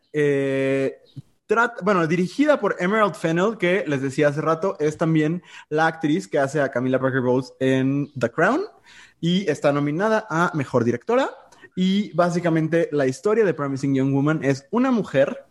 bueno, 1.83 2.07
dirigida 2.07 2.59
por 2.59 2.75
Emerald 2.79 3.15
Fennell, 3.15 3.57
que 3.57 3.83
les 3.87 4.01
decía 4.01 4.29
hace 4.29 4.41
rato, 4.41 4.75
es 4.79 4.97
también 4.97 5.43
la 5.69 5.87
actriz 5.87 6.27
que 6.27 6.39
hace 6.39 6.61
a 6.61 6.71
Camila 6.71 6.99
Parker 6.99 7.21
Bowles 7.21 7.53
en 7.59 8.11
The 8.17 8.29
Crown 8.29 8.61
y 9.23 9.49
está 9.49 9.71
nominada 9.71 10.27
a 10.29 10.51
Mejor 10.53 10.83
Directora. 10.83 11.29
Y 11.77 12.11
básicamente 12.11 12.89
la 12.91 13.07
historia 13.07 13.45
de 13.45 13.53
Promising 13.53 13.95
Young 13.95 14.13
Woman 14.13 14.43
es 14.43 14.67
una 14.69 14.91
mujer 14.91 15.45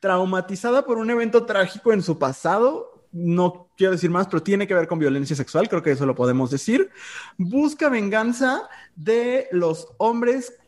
traumatizada 0.00 0.84
por 0.84 0.98
un 0.98 1.08
evento 1.08 1.46
trágico 1.46 1.92
en 1.92 2.02
su 2.02 2.18
pasado. 2.18 3.06
No 3.12 3.68
quiero 3.76 3.92
decir 3.92 4.10
más, 4.10 4.26
pero 4.26 4.42
tiene 4.42 4.66
que 4.66 4.74
ver 4.74 4.88
con 4.88 4.98
violencia 4.98 5.36
sexual, 5.36 5.68
creo 5.68 5.84
que 5.84 5.92
eso 5.92 6.04
lo 6.04 6.16
podemos 6.16 6.50
decir. 6.50 6.90
Busca 7.38 7.88
venganza 7.88 8.68
de 8.96 9.46
los 9.52 9.86
hombres 9.98 10.58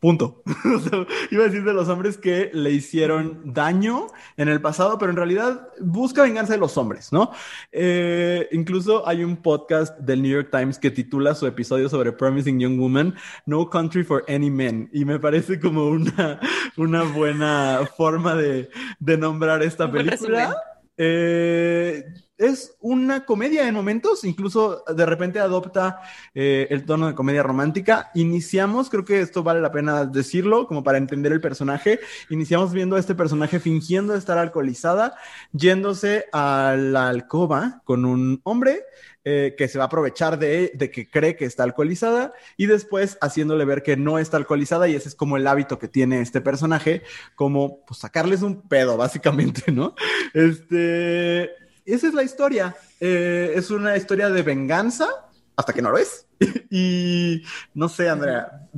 Punto. 0.00 0.42
iba 1.30 1.42
a 1.42 1.46
decir 1.46 1.64
de 1.64 1.72
los 1.72 1.88
hombres 1.88 2.16
que 2.16 2.50
le 2.52 2.70
hicieron 2.70 3.52
daño 3.52 4.06
en 4.36 4.48
el 4.48 4.60
pasado, 4.60 4.96
pero 4.96 5.10
en 5.10 5.16
realidad 5.16 5.68
busca 5.80 6.22
venganza 6.22 6.52
de 6.52 6.60
los 6.60 6.76
hombres, 6.78 7.12
¿no? 7.12 7.32
Eh, 7.72 8.48
incluso 8.52 9.06
hay 9.08 9.24
un 9.24 9.36
podcast 9.36 9.98
del 9.98 10.22
New 10.22 10.30
York 10.30 10.50
Times 10.52 10.78
que 10.78 10.92
titula 10.92 11.34
su 11.34 11.46
episodio 11.46 11.88
sobre 11.88 12.12
Promising 12.12 12.60
Young 12.60 12.78
Woman, 12.78 13.14
No 13.44 13.68
Country 13.68 14.04
for 14.04 14.24
Any 14.28 14.50
Men, 14.50 14.88
y 14.92 15.04
me 15.04 15.18
parece 15.18 15.58
como 15.58 15.88
una, 15.88 16.38
una 16.76 17.02
buena 17.02 17.80
forma 17.96 18.36
de, 18.36 18.70
de 19.00 19.16
nombrar 19.18 19.64
esta 19.64 19.90
película. 19.90 20.54
Eh, 20.96 22.04
es 22.38 22.76
una 22.80 23.24
comedia 23.24 23.66
en 23.66 23.74
momentos, 23.74 24.24
incluso 24.24 24.84
de 24.86 25.04
repente 25.04 25.40
adopta 25.40 26.00
eh, 26.34 26.68
el 26.70 26.84
tono 26.84 27.08
de 27.08 27.14
comedia 27.14 27.42
romántica. 27.42 28.10
Iniciamos, 28.14 28.88
creo 28.88 29.04
que 29.04 29.20
esto 29.20 29.42
vale 29.42 29.60
la 29.60 29.72
pena 29.72 30.04
decirlo, 30.04 30.66
como 30.68 30.84
para 30.84 30.98
entender 30.98 31.32
el 31.32 31.40
personaje. 31.40 31.98
Iniciamos 32.30 32.72
viendo 32.72 32.96
a 32.96 33.00
este 33.00 33.16
personaje 33.16 33.58
fingiendo 33.58 34.14
estar 34.14 34.38
alcoholizada, 34.38 35.16
yéndose 35.52 36.26
a 36.32 36.76
la 36.78 37.08
alcoba 37.08 37.82
con 37.84 38.04
un 38.04 38.40
hombre 38.44 38.84
eh, 39.24 39.56
que 39.58 39.66
se 39.66 39.78
va 39.78 39.84
a 39.84 39.86
aprovechar 39.88 40.38
de, 40.38 40.70
de, 40.74 40.90
que 40.90 41.10
cree 41.10 41.36
que 41.36 41.44
está 41.44 41.64
alcoholizada 41.64 42.32
y 42.56 42.66
después 42.66 43.18
haciéndole 43.20 43.64
ver 43.64 43.82
que 43.82 43.96
no 43.96 44.18
está 44.18 44.36
alcoholizada 44.36 44.88
y 44.88 44.94
ese 44.94 45.08
es 45.08 45.14
como 45.16 45.36
el 45.36 45.46
hábito 45.46 45.78
que 45.78 45.88
tiene 45.88 46.20
este 46.20 46.40
personaje, 46.40 47.02
como 47.34 47.84
pues 47.84 47.98
sacarles 47.98 48.42
un 48.42 48.62
pedo, 48.62 48.96
básicamente, 48.96 49.72
¿no? 49.72 49.94
Este 50.32 51.67
esa 51.94 52.08
es 52.08 52.14
la 52.14 52.22
historia. 52.22 52.76
Eh, 53.00 53.52
es 53.54 53.70
una 53.70 53.96
historia 53.96 54.30
de 54.30 54.42
venganza 54.42 55.08
hasta 55.56 55.72
que 55.72 55.82
no 55.82 55.90
lo 55.90 55.98
es. 55.98 56.26
y 56.70 57.42
no 57.74 57.88
sé, 57.88 58.08
Andrea. 58.08 58.68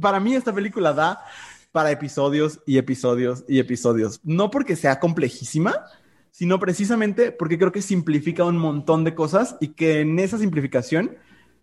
para 0.00 0.20
mí 0.20 0.34
esta 0.34 0.54
película 0.54 0.92
da 0.92 1.24
para 1.72 1.90
episodios 1.90 2.60
y 2.66 2.78
episodios 2.78 3.44
y 3.48 3.58
episodios. 3.58 4.20
No 4.24 4.50
porque 4.50 4.76
sea 4.76 4.98
complejísima, 4.98 5.86
sino 6.30 6.58
precisamente 6.58 7.32
porque 7.32 7.58
creo 7.58 7.72
que 7.72 7.82
simplifica 7.82 8.44
un 8.44 8.58
montón 8.58 9.04
de 9.04 9.14
cosas 9.14 9.56
y 9.60 9.68
que 9.68 10.00
en 10.00 10.18
esa 10.18 10.38
simplificación 10.38 11.16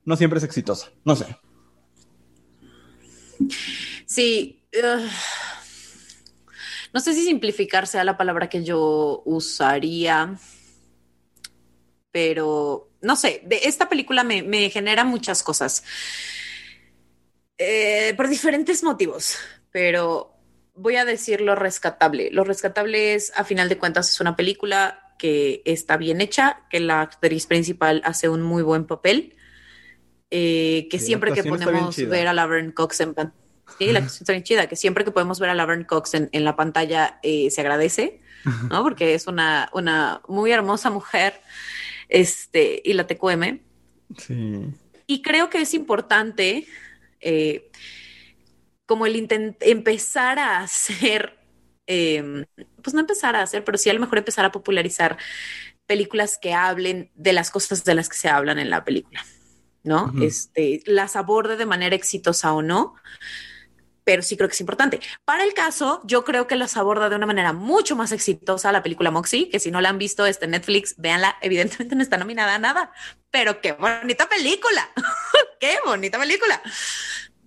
no 0.05 0.15
siempre 0.15 0.37
es 0.37 0.45
exitosa. 0.45 0.89
No 1.03 1.15
sé. 1.15 1.25
Sí. 4.05 4.63
No 6.93 6.99
sé 6.99 7.13
si 7.13 7.25
simplificar 7.25 7.87
sea 7.87 8.03
la 8.03 8.17
palabra 8.17 8.49
que 8.49 8.63
yo 8.63 9.21
usaría, 9.25 10.35
pero 12.11 12.89
no 13.01 13.15
sé, 13.15 13.41
de 13.45 13.61
esta 13.63 13.89
película 13.89 14.23
me, 14.23 14.69
genera 14.69 15.03
muchas 15.03 15.43
cosas 15.43 15.83
eh, 17.57 18.13
por 18.15 18.27
diferentes 18.27 18.83
motivos, 18.83 19.35
pero 19.71 20.33
voy 20.73 20.95
a 20.95 21.05
decir 21.05 21.41
lo 21.41 21.55
rescatable. 21.55 22.29
Lo 22.31 22.43
rescatable 22.43 23.15
es, 23.15 23.33
a 23.35 23.43
final 23.43 23.69
de 23.69 23.77
cuentas, 23.77 24.09
es 24.09 24.19
una 24.19 24.35
película 24.35 25.13
que 25.17 25.61
está 25.65 25.97
bien 25.97 26.21
hecha, 26.21 26.61
que 26.69 26.79
la 26.79 27.01
actriz 27.01 27.47
principal 27.47 28.01
hace 28.05 28.29
un 28.29 28.41
muy 28.41 28.61
buen 28.61 28.85
papel, 28.85 29.35
eh, 30.29 30.87
que 30.91 30.99
siempre 30.99 31.33
que 31.33 31.43
ponemos 31.43 31.97
ver 31.97 32.27
a 32.27 32.33
Laverne 32.33 32.73
Cox 32.73 32.99
en 33.01 33.13
pantalla 33.13 33.46
Sí, 33.77 33.91
la 33.91 33.99
está 33.99 34.31
bien 34.31 34.43
chida, 34.43 34.67
que 34.67 34.75
siempre 34.75 35.03
que 35.03 35.11
podemos 35.11 35.39
ver 35.39 35.49
a 35.49 35.55
Laverne 35.55 35.85
Cox 35.85 36.13
en, 36.13 36.29
en 36.31 36.43
la 36.43 36.55
pantalla 36.55 37.19
eh, 37.21 37.49
se 37.51 37.61
agradece, 37.61 38.21
¿no? 38.69 38.83
Porque 38.83 39.13
es 39.13 39.27
una, 39.27 39.69
una 39.73 40.21
muy 40.27 40.51
hermosa 40.51 40.89
mujer, 40.89 41.41
este, 42.09 42.81
y 42.83 42.93
la 42.93 43.05
TQM. 43.07 43.59
Sí. 44.17 44.65
Y 45.05 45.21
creo 45.21 45.49
que 45.49 45.61
es 45.61 45.73
importante 45.73 46.67
eh, 47.21 47.69
como 48.85 49.05
el 49.05 49.27
empezar 49.61 50.39
a 50.39 50.59
hacer, 50.59 51.37
em, 51.85 52.45
pues 52.81 52.93
no 52.93 53.01
empezar 53.01 53.35
a 53.35 53.41
hacer, 53.41 53.63
pero 53.63 53.77
sí 53.77 53.89
a 53.89 53.93
lo 53.93 53.99
mejor 53.99 54.17
empezar 54.17 54.45
a 54.45 54.51
popularizar 54.51 55.17
películas 55.85 56.37
que 56.41 56.53
hablen 56.53 57.11
de 57.15 57.33
las 57.33 57.51
cosas 57.51 57.83
de 57.83 57.95
las 57.95 58.09
que 58.09 58.17
se 58.17 58.29
hablan 58.29 58.59
en 58.59 58.69
la 58.69 58.83
película, 58.83 59.25
¿no? 59.83 60.13
Este, 60.21 60.81
las 60.85 61.15
aborde 61.15 61.55
de 61.55 61.65
manera 61.65 61.95
exitosa 61.95 62.53
o 62.53 62.61
no, 62.61 62.95
pero 64.07 64.21
sí 64.21 64.37
creo 64.37 64.47
que 64.47 64.53
es 64.53 64.61
importante. 64.61 65.01
Para 65.25 65.43
el 65.43 65.53
caso, 65.53 66.01
yo 66.05 66.23
creo 66.23 66.47
que 66.47 66.55
las 66.55 66.77
aborda 66.77 67.09
de 67.09 67.17
una 67.17 67.25
manera 67.25 67.51
mucho 67.51 67.97
más 67.97 68.13
exitosa 68.13 68.71
la 68.71 68.81
película 68.81 69.11
Moxie, 69.11 69.49
que 69.49 69.59
si 69.59 69.69
no 69.69 69.81
la 69.81 69.89
han 69.89 69.97
visto, 69.97 70.25
este 70.25 70.47
Netflix, 70.47 70.95
véanla, 70.97 71.35
evidentemente 71.41 71.93
no 71.93 72.01
está 72.01 72.15
nominada 72.15 72.55
a 72.55 72.57
nada, 72.57 72.93
pero 73.31 73.59
qué 73.59 73.73
bonita 73.73 74.29
película, 74.29 74.89
qué 75.59 75.75
bonita 75.85 76.17
película. 76.17 76.61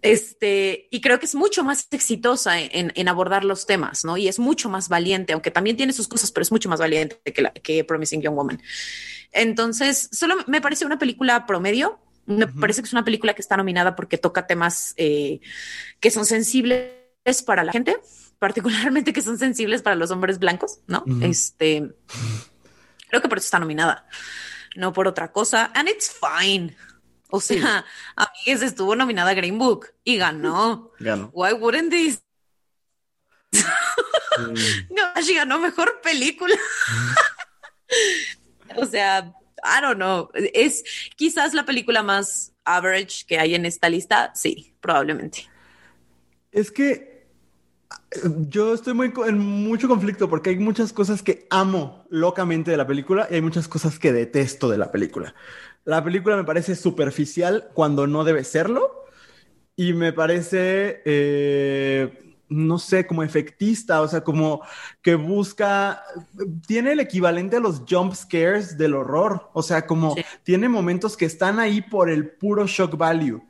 Este, 0.03 0.87
y 0.91 1.01
creo 1.01 1.19
que 1.19 1.25
es 1.25 1.35
mucho 1.35 1.65
más 1.65 1.89
exitosa 1.93 2.61
en, 2.61 2.93
en, 2.95 3.09
abordar 3.09 3.43
los 3.43 3.65
temas, 3.65 4.05
¿no? 4.05 4.19
Y 4.19 4.29
es 4.29 4.39
mucho 4.39 4.69
más 4.69 4.91
valiente, 4.91 5.33
aunque 5.33 5.51
también 5.51 5.79
tiene 5.79 5.95
sus 5.95 6.09
cosas, 6.09 6.31
pero 6.31 6.43
es 6.43 6.53
mucho 6.53 6.69
más 6.69 6.79
valiente 6.79 7.17
que, 7.33 7.41
la, 7.41 7.53
que 7.55 7.85
Promising 7.85 8.21
Young 8.21 8.35
Woman. 8.35 8.63
Entonces, 9.33 10.11
solo 10.13 10.37
me 10.47 10.61
parece 10.61 10.85
una 10.85 10.99
película 10.99 11.47
promedio, 11.47 11.99
me 12.31 12.47
parece 12.47 12.83
que 12.83 12.87
es 12.87 12.93
una 12.93 13.05
película 13.05 13.35
que 13.35 13.43
está 13.43 13.57
nominada 13.57 13.97
porque 13.97 14.19
toca 14.19 14.47
temas 14.47 14.95
eh, 14.97 15.41
que 16.01 16.11
son 16.11 16.25
sensibles 16.25 16.93
para 17.45 17.65
la 17.65 17.73
gente, 17.73 17.97
particularmente 18.39 19.13
que 19.13 19.23
son 19.23 19.39
sensibles 19.39 19.83
para 19.83 19.97
los 19.97 20.11
hombres 20.11 20.39
blancos, 20.39 20.81
¿no? 20.87 21.05
Este, 21.23 21.91
creo 23.09 23.21
que 23.21 23.29
por 23.29 23.39
eso 23.39 23.47
está 23.47 23.59
nominada, 23.59 24.07
no 24.77 24.93
por 24.93 25.07
otra 25.07 25.33
cosa. 25.33 25.71
And 25.75 25.89
it's 25.89 26.11
fine. 26.11 26.77
O 27.33 27.41
sea, 27.41 27.85
a 28.17 28.25
mí 28.25 28.53
estuvo 28.53 28.97
nominada 28.97 29.35
Green 29.35 29.59
Book 29.59 29.87
y 30.03 30.17
ganó. 30.17 30.91
Ganó. 30.99 31.31
Why 31.33 31.53
wouldn't 31.53 31.91
this? 31.91 32.23
no, 34.91 35.23
she 35.23 35.35
ganó 35.35 35.59
mejor 35.59 36.01
película. 36.03 36.57
o 38.77 38.87
sea, 38.87 39.33
I 39.65 39.81
don't 39.81 39.97
know. 39.97 40.31
Es 40.55 40.85
quizás 41.17 41.55
la 41.55 41.65
película 41.65 42.03
más 42.03 42.53
average 42.65 43.25
que 43.27 43.39
hay 43.39 43.55
en 43.55 43.67
esta 43.67 43.89
lista. 43.89 44.33
Sí, 44.35 44.75
probablemente. 44.81 45.49
Es 46.53 46.71
que 46.71 47.11
yo 48.49 48.75
estoy 48.75 48.95
muy 48.95 49.13
en 49.27 49.39
mucho 49.39 49.89
conflicto 49.89 50.29
porque 50.29 50.51
hay 50.51 50.59
muchas 50.59 50.93
cosas 50.93 51.23
que 51.23 51.47
amo 51.51 52.05
locamente 52.11 52.71
de 52.71 52.77
la 52.77 52.87
película 52.87 53.29
y 53.31 53.35
hay 53.35 53.41
muchas 53.41 53.69
cosas 53.69 53.99
que 53.99 54.13
detesto 54.13 54.69
de 54.69 54.79
la 54.79 54.91
película. 54.91 55.35
La 55.85 56.03
película 56.03 56.37
me 56.37 56.45
parece 56.45 56.75
superficial 56.75 57.69
cuando 57.73 58.07
no 58.07 58.25
debe 58.25 58.45
serlo 58.45 59.05
y 59.77 59.93
me 59.93 60.13
parece 60.13 61.03
eh, 61.05 62.30
no 62.51 62.79
sé, 62.79 63.07
como 63.07 63.23
efectista, 63.23 64.03
o 64.03 64.09
sea, 64.09 64.23
como 64.23 64.63
que 65.01 65.15
busca, 65.15 66.03
tiene 66.67 66.93
el 66.93 67.01
equivalente 67.01 67.57
a 67.57 67.61
los 67.61 67.85
jump 67.89 68.13
scares 68.15 68.77
del 68.77 68.95
horror, 68.95 69.49
o 69.55 69.63
sea, 69.63 69.87
como 69.87 70.17
tiene 70.43 70.69
momentos 70.69 71.17
que 71.17 71.25
están 71.25 71.61
ahí 71.61 71.81
por 71.81 72.11
el 72.11 72.29
puro 72.29 72.67
shock 72.67 72.97
value, 72.97 73.41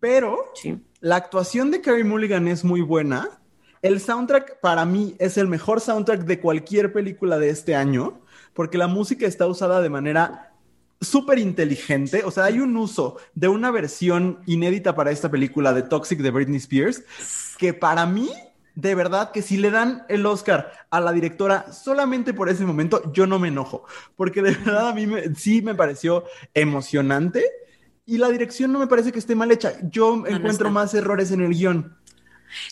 pero 0.00 0.52
la 1.00 1.16
actuación 1.16 1.70
de 1.70 1.80
Carrie 1.80 2.04
Mulligan 2.04 2.48
es 2.48 2.64
muy 2.64 2.80
buena. 2.80 3.28
El 3.80 4.00
soundtrack 4.00 4.60
para 4.60 4.84
mí 4.84 5.14
es 5.18 5.36
el 5.36 5.48
mejor 5.48 5.80
soundtrack 5.80 6.24
de 6.24 6.40
cualquier 6.40 6.92
película 6.92 7.38
de 7.38 7.50
este 7.50 7.76
año, 7.76 8.20
porque 8.52 8.78
la 8.78 8.86
música 8.86 9.26
está 9.26 9.46
usada 9.46 9.80
de 9.80 9.90
manera 9.90 10.53
súper 11.00 11.38
inteligente. 11.38 12.22
O 12.24 12.30
sea, 12.30 12.44
hay 12.44 12.60
un 12.60 12.76
uso 12.76 13.16
de 13.34 13.48
una 13.48 13.70
versión 13.70 14.40
inédita 14.46 14.94
para 14.94 15.10
esta 15.10 15.30
película 15.30 15.72
de 15.72 15.82
Toxic 15.82 16.20
de 16.20 16.30
Britney 16.30 16.58
Spears 16.58 17.02
que 17.58 17.74
para 17.74 18.06
mí, 18.06 18.30
de 18.74 18.94
verdad, 18.94 19.30
que 19.30 19.42
si 19.42 19.56
le 19.56 19.70
dan 19.70 20.04
el 20.08 20.26
Oscar 20.26 20.72
a 20.90 21.00
la 21.00 21.12
directora 21.12 21.72
solamente 21.72 22.34
por 22.34 22.48
ese 22.48 22.64
momento, 22.64 23.12
yo 23.12 23.26
no 23.26 23.38
me 23.38 23.48
enojo, 23.48 23.84
porque 24.16 24.42
de 24.42 24.52
verdad 24.52 24.88
a 24.88 24.94
mí 24.94 25.06
sí 25.36 25.62
me 25.62 25.74
pareció 25.74 26.24
emocionante 26.52 27.44
y 28.06 28.18
la 28.18 28.28
dirección 28.28 28.72
no 28.72 28.78
me 28.78 28.86
parece 28.86 29.12
que 29.12 29.18
esté 29.18 29.34
mal 29.34 29.50
hecha. 29.50 29.74
Yo 29.90 30.26
encuentro 30.26 30.70
más 30.70 30.94
errores 30.94 31.30
en 31.30 31.40
el 31.42 31.54
guion. 31.54 31.96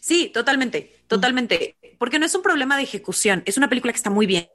Sí, 0.01 0.31
totalmente, 0.33 1.03
totalmente, 1.07 1.77
porque 1.99 2.19
no 2.19 2.27
es 2.27 2.35
un 2.35 2.43
problema 2.43 2.77
de 2.77 2.85
ejecución, 2.85 3.43
es 3.47 3.57
una 3.57 3.69
película 3.69 3.93
que 3.93 3.97
está 3.97 4.11
muy 4.11 4.27
bien 4.27 4.49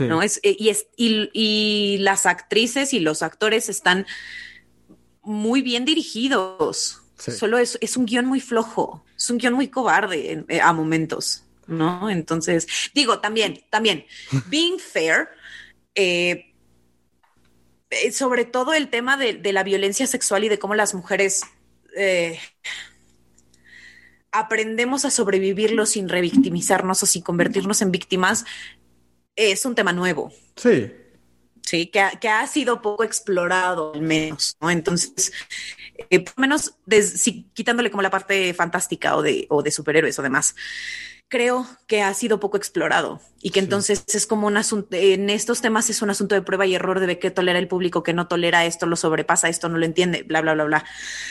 ¿no? 0.00 0.22
Es, 0.22 0.40
eh, 0.42 0.56
y, 0.58 0.68
es, 0.68 0.86
y 0.96 1.98
las 1.98 2.26
actrices 2.26 2.92
y 2.92 3.00
los 3.00 3.22
actores 3.22 3.68
están 3.68 4.06
muy 5.26 5.60
bien 5.60 5.84
dirigidos. 5.84 7.02
Solo 7.18 7.58
es, 7.58 7.78
es, 7.80 7.96
un 7.96 8.06
guion 8.06 8.26
muy 8.26 8.40
flojo, 8.40 9.04
es 9.16 9.28
un 9.30 9.38
guion 9.38 9.54
muy 9.54 9.68
cobarde 9.68 10.44
eh, 10.48 10.60
a 10.60 10.72
momentos, 10.72 11.44
¿no? 11.66 12.10
Entonces, 12.10 12.66
digo, 12.94 13.20
también, 13.20 13.64
también, 13.70 14.06
being 14.48 14.78
fair, 14.78 15.28
eh, 15.94 16.54
eh, 17.90 18.12
sobre 18.12 18.44
todo 18.44 18.74
el 18.74 18.88
tema 18.88 19.16
de, 19.16 19.34
de, 19.34 19.52
la 19.52 19.64
violencia 19.64 20.06
sexual 20.06 20.44
y 20.44 20.48
de 20.48 20.58
cómo 20.58 20.74
las 20.74 20.94
mujeres 20.94 21.42
aprendemos 24.30 25.06
a 25.06 25.10
sobrevivirlo 25.10 25.86
sin 25.86 26.10
revictimizarnos 26.10 27.02
o 27.02 27.06
sin 27.06 27.22
convertirnos 27.22 27.80
en 27.80 27.90
víctimas, 27.90 28.44
es 29.36 29.64
un 29.64 29.74
tema 29.74 29.92
nuevo. 29.92 30.32
Sí. 30.56 30.92
Sí, 31.62 31.88
que 31.88 32.00
ha, 32.00 32.10
que 32.12 32.28
ha 32.28 32.46
sido 32.46 32.80
poco 32.80 33.02
explorado 33.04 33.92
al 33.94 34.00
menos, 34.00 34.56
¿no? 34.60 34.70
Entonces, 34.70 35.32
eh, 36.10 36.20
por 36.20 36.34
lo 36.36 36.40
menos 36.42 36.76
quitándole 37.54 37.90
como 37.90 38.02
la 38.02 38.10
parte 38.10 38.54
fantástica 38.54 39.16
o 39.16 39.22
de, 39.22 39.46
o 39.50 39.62
de 39.62 39.70
superhéroes 39.70 40.18
o 40.18 40.22
demás. 40.22 40.54
Creo 41.28 41.66
que 41.86 42.02
ha 42.02 42.14
sido 42.14 42.40
poco 42.40 42.56
explorado 42.56 43.20
y 43.40 43.50
que 43.50 43.60
entonces 43.60 44.04
es 44.14 44.26
como 44.26 44.46
un 44.46 44.56
asunto, 44.56 44.88
en 44.92 45.28
estos 45.30 45.60
temas 45.60 45.90
es 45.90 46.02
un 46.02 46.10
asunto 46.10 46.34
de 46.34 46.42
prueba 46.42 46.66
y 46.66 46.74
error 46.74 47.00
de 47.00 47.18
qué 47.18 47.30
tolera 47.30 47.58
el 47.58 47.68
público, 47.68 48.02
que 48.02 48.12
no 48.12 48.28
tolera 48.28 48.64
esto, 48.64 48.86
lo 48.86 48.96
sobrepasa, 48.96 49.48
esto 49.48 49.68
no 49.68 49.78
lo 49.78 49.84
entiende, 49.84 50.22
bla, 50.22 50.40
bla, 50.40 50.54
bla, 50.54 50.64
bla. 50.64 50.84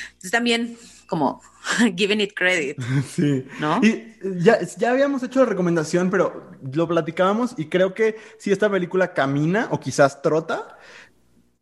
Entonces 0.07 0.31
también 0.31 0.77
como 1.07 1.41
giving 1.95 2.21
it 2.21 2.33
credit. 2.33 2.77
Sí. 3.09 3.47
¿No? 3.59 3.79
Y 3.81 4.15
ya, 4.41 4.59
ya 4.77 4.91
habíamos 4.91 5.23
hecho 5.23 5.39
la 5.39 5.45
recomendación, 5.45 6.09
pero 6.09 6.51
lo 6.73 6.87
platicábamos 6.87 7.53
y 7.57 7.69
creo 7.69 7.93
que 7.93 8.17
si 8.37 8.51
esta 8.51 8.69
película 8.69 9.13
camina 9.13 9.69
o 9.71 9.79
quizás 9.79 10.21
trota, 10.21 10.77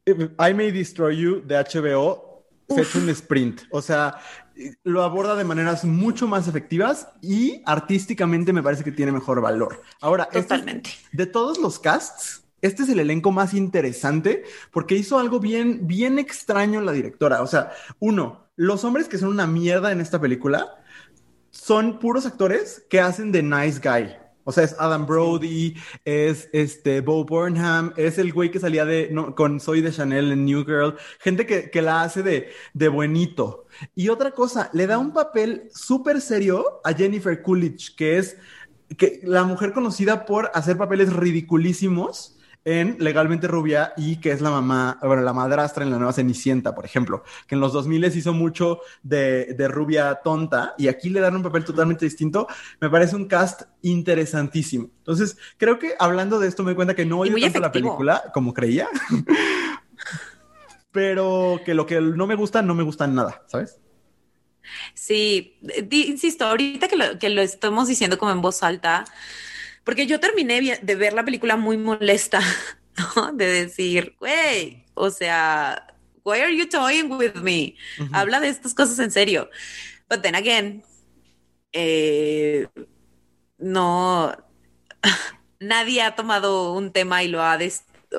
eh, 0.06 0.30
I 0.40 0.54
May 0.54 0.72
Destroy 0.72 1.18
You 1.18 1.42
de 1.46 1.56
HBO 1.56 2.34
se 2.70 2.82
hecho 2.82 3.00
un 3.00 3.10
sprint. 3.10 3.62
O 3.70 3.82
sea, 3.82 4.20
lo 4.84 5.04
aborda 5.04 5.36
de 5.36 5.44
maneras 5.44 5.84
mucho 5.84 6.28
más 6.28 6.48
efectivas 6.48 7.08
y 7.22 7.62
artísticamente 7.66 8.54
me 8.54 8.64
parece 8.64 8.84
que 8.84 8.92
tiene 8.92 9.12
mejor 9.12 9.42
valor. 9.42 9.82
Ahora, 10.02 10.26
este 10.26 10.44
totalmente. 10.44 10.92
de 11.12 11.26
todos 11.26 11.58
los 11.58 11.80
casts, 11.80 12.44
este 12.62 12.84
es 12.84 12.90
el 12.90 13.00
elenco 13.00 13.32
más 13.32 13.54
interesante 13.54 14.44
porque 14.72 14.96
hizo 14.96 15.20
algo 15.20 15.40
bien, 15.40 15.88
bien 15.88 16.20
extraño 16.20 16.82
la 16.82 16.92
directora. 16.92 17.42
O 17.42 17.48
sea, 17.48 17.72
uno, 18.00 18.48
los 18.56 18.84
hombres 18.84 19.08
que 19.08 19.18
son 19.18 19.30
una 19.30 19.48
mierda 19.48 19.92
en 19.92 20.00
esta 20.00 20.22
película 20.22 20.76
son 21.50 22.00
puros 22.00 22.26
actores 22.26 22.86
que 22.90 23.00
hacen 23.00 23.32
de 23.32 23.44
nice 23.44 23.80
guy. 23.84 24.16
O 24.44 24.52
sea, 24.52 24.64
es 24.64 24.76
Adam 24.78 25.06
Brody, 25.06 25.76
es 26.06 26.50
este 26.54 27.02
Bo 27.02 27.24
Burnham, 27.26 27.94
es 27.98 28.18
el 28.18 28.34
güey 28.34 28.52
que 28.52 28.60
salía 28.60 28.86
de 28.86 29.14
con 29.36 29.60
Soy 29.60 29.82
de 29.82 29.92
Chanel 29.92 30.32
en 30.32 30.46
New 30.46 30.66
Girl, 30.66 30.96
gente 31.20 31.46
que, 31.46 31.82
la 31.82 32.04
hace 32.04 32.24
de, 32.24 32.50
de, 32.74 32.88
buenito. 32.88 33.66
Y 33.96 34.10
otra 34.10 34.32
cosa, 34.32 34.70
le 34.74 34.88
da 34.88 34.98
un 34.98 35.14
papel 35.14 35.70
súper 35.74 36.22
serio 36.22 36.82
a 36.84 36.94
Jennifer 36.94 37.42
Coolidge, 37.42 37.96
que 37.96 38.18
es 38.18 38.38
que, 38.98 39.22
la 39.24 39.44
mujer 39.44 39.74
conocida 39.74 40.26
por 40.26 40.52
hacer 40.54 40.78
papeles 40.78 41.12
ridiculísimos 41.12 42.33
en 42.66 42.98
Legalmente 43.00 43.48
Rubia 43.48 43.94
y 43.98 44.18
que 44.18 44.32
es 44.32 44.42
la 44.42 44.50
mamá, 44.50 44.98
bueno, 45.02 45.22
la 45.22 45.34
madrastra 45.34 45.84
en 45.84 45.92
la 45.92 45.98
nueva 45.98 46.14
Cenicienta, 46.14 46.74
por 46.74 46.86
ejemplo, 46.86 47.24
que 47.48 47.56
en 47.56 47.62
los 47.62 47.74
2000 47.74 48.06
hizo 48.06 48.34
mucho 48.34 48.80
de, 49.02 49.56
rubia 49.68 50.16
tonta 50.24 50.76
y 50.78 50.88
aquí 50.88 51.10
le 51.10 51.20
dan 51.20 51.36
un 51.36 51.44
papel 51.44 51.66
totalmente 51.66 52.06
distinto, 52.06 52.48
me 52.80 52.90
parece 52.90 53.16
un 53.16 53.28
cast 53.28 53.64
interesantísimo. 53.82 54.90
Entonces, 55.00 55.38
creo 55.58 55.80
que 55.80 55.94
hablando 56.00 56.40
de 56.40 56.48
esto 56.48 56.64
me 56.64 56.70
doy 56.70 56.76
cuenta 56.76 56.96
que 56.96 57.06
no 57.06 57.20
odio 57.20 57.40
tanto 57.40 57.60
la 57.60 57.72
película 57.72 58.24
como 58.34 58.54
creía, 58.54 58.88
pero 60.92 61.60
que 61.66 61.74
lo 61.74 61.86
que 61.86 62.00
no 62.00 62.28
me 62.28 62.36
gusta, 62.36 62.62
no 62.62 62.76
me 62.76 62.84
gusta 62.84 63.08
nada, 63.08 63.44
¿sabes? 63.48 63.80
Sí, 64.94 65.58
insisto, 65.92 66.46
ahorita 66.46 66.88
que 66.88 66.96
lo, 66.96 67.20
que 67.20 67.30
lo 67.30 67.42
estamos 67.42 67.88
diciendo 67.88 68.18
como 68.18 68.32
en 68.32 68.42
voz 68.42 68.64
alta, 68.64 69.06
porque 69.84 70.08
yo 70.08 70.20
terminé 70.20 70.80
de 70.82 70.96
ver 70.96 71.14
la 71.14 71.26
película 71.26 71.58
muy 71.58 71.78
molesta, 71.78 72.40
¿no? 73.16 73.32
De 73.34 73.46
decir, 73.46 74.16
güey, 74.20 74.86
o 74.94 75.10
sea, 75.10 75.88
why 76.24 76.40
are 76.40 76.56
you 76.56 76.68
toying 76.68 77.12
with 77.12 77.36
me? 77.36 77.76
Habla 78.12 78.40
de 78.40 78.50
estas 78.50 78.74
cosas 78.74 79.00
en 79.00 79.12
serio. 79.12 79.50
But 80.10 80.22
then 80.22 80.36
again, 80.36 80.84
eh, 81.72 82.68
no, 83.58 84.36
nadie 85.60 86.02
ha 86.02 86.16
tomado 86.16 86.74
un 86.74 86.92
tema 86.92 87.24
y 87.24 87.28
lo 87.28 87.42
ha, 87.42 87.58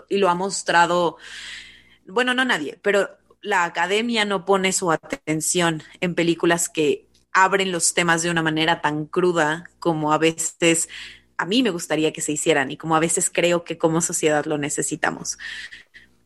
y 0.08 0.18
lo 0.18 0.28
ha 0.28 0.34
mostrado. 0.34 1.16
Bueno, 2.06 2.34
no 2.34 2.44
nadie, 2.44 2.78
pero 2.82 3.16
la 3.40 3.64
academia 3.64 4.24
no 4.24 4.44
pone 4.44 4.72
su 4.72 4.90
atención 4.90 5.82
en 6.00 6.14
películas 6.14 6.68
que 6.68 7.06
abren 7.32 7.72
los 7.72 7.94
temas 7.94 8.22
de 8.22 8.30
una 8.30 8.42
manera 8.42 8.80
tan 8.80 9.06
cruda 9.06 9.70
como 9.80 10.12
a 10.12 10.18
veces 10.18 10.88
a 11.37 11.47
mí 11.47 11.62
me 11.62 11.70
gustaría 11.70 12.12
que 12.12 12.20
se 12.20 12.32
hicieran 12.32 12.70
y 12.70 12.76
como 12.76 12.97
a 12.97 13.01
veces 13.01 13.30
creo 13.30 13.64
que 13.64 13.78
como 13.78 14.01
sociedad 14.01 14.45
lo 14.47 14.59
necesitamos. 14.59 15.39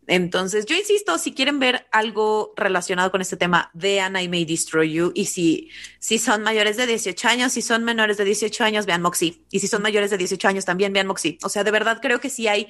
Entonces, 0.09 0.65
yo 0.65 0.75
insisto, 0.75 1.19
si 1.19 1.35
quieren 1.35 1.59
ver 1.59 1.87
algo 1.93 2.55
relacionado 2.57 3.11
con 3.11 3.21
este 3.21 3.37
tema, 3.37 3.71
vean 3.75 4.17
I 4.17 4.27
May 4.27 4.47
Destroy 4.47 4.91
You. 4.91 5.13
Y 5.15 5.27
si, 5.27 5.69
si 5.99 6.19
son 6.19 6.43
mayores 6.43 6.79
de 6.79 6.87
18 6.87 7.29
años, 7.29 7.53
si 7.53 7.61
son 7.61 7.85
menores 7.85 8.17
de 8.17 8.25
18 8.25 8.65
años, 8.65 8.87
vean 8.87 9.03
Moxie. 9.03 9.45
Y 9.51 9.61
si 9.61 9.69
son 9.69 9.83
mayores 9.83 10.11
de 10.11 10.17
18 10.17 10.49
años, 10.49 10.65
también 10.65 10.95
vean 10.95 11.07
Moxie. 11.07 11.39
O 11.43 11.51
sea, 11.51 11.63
de 11.63 11.71
verdad 11.71 11.99
creo 12.01 12.21
que 12.21 12.31
sí 12.31 12.49
hay 12.49 12.69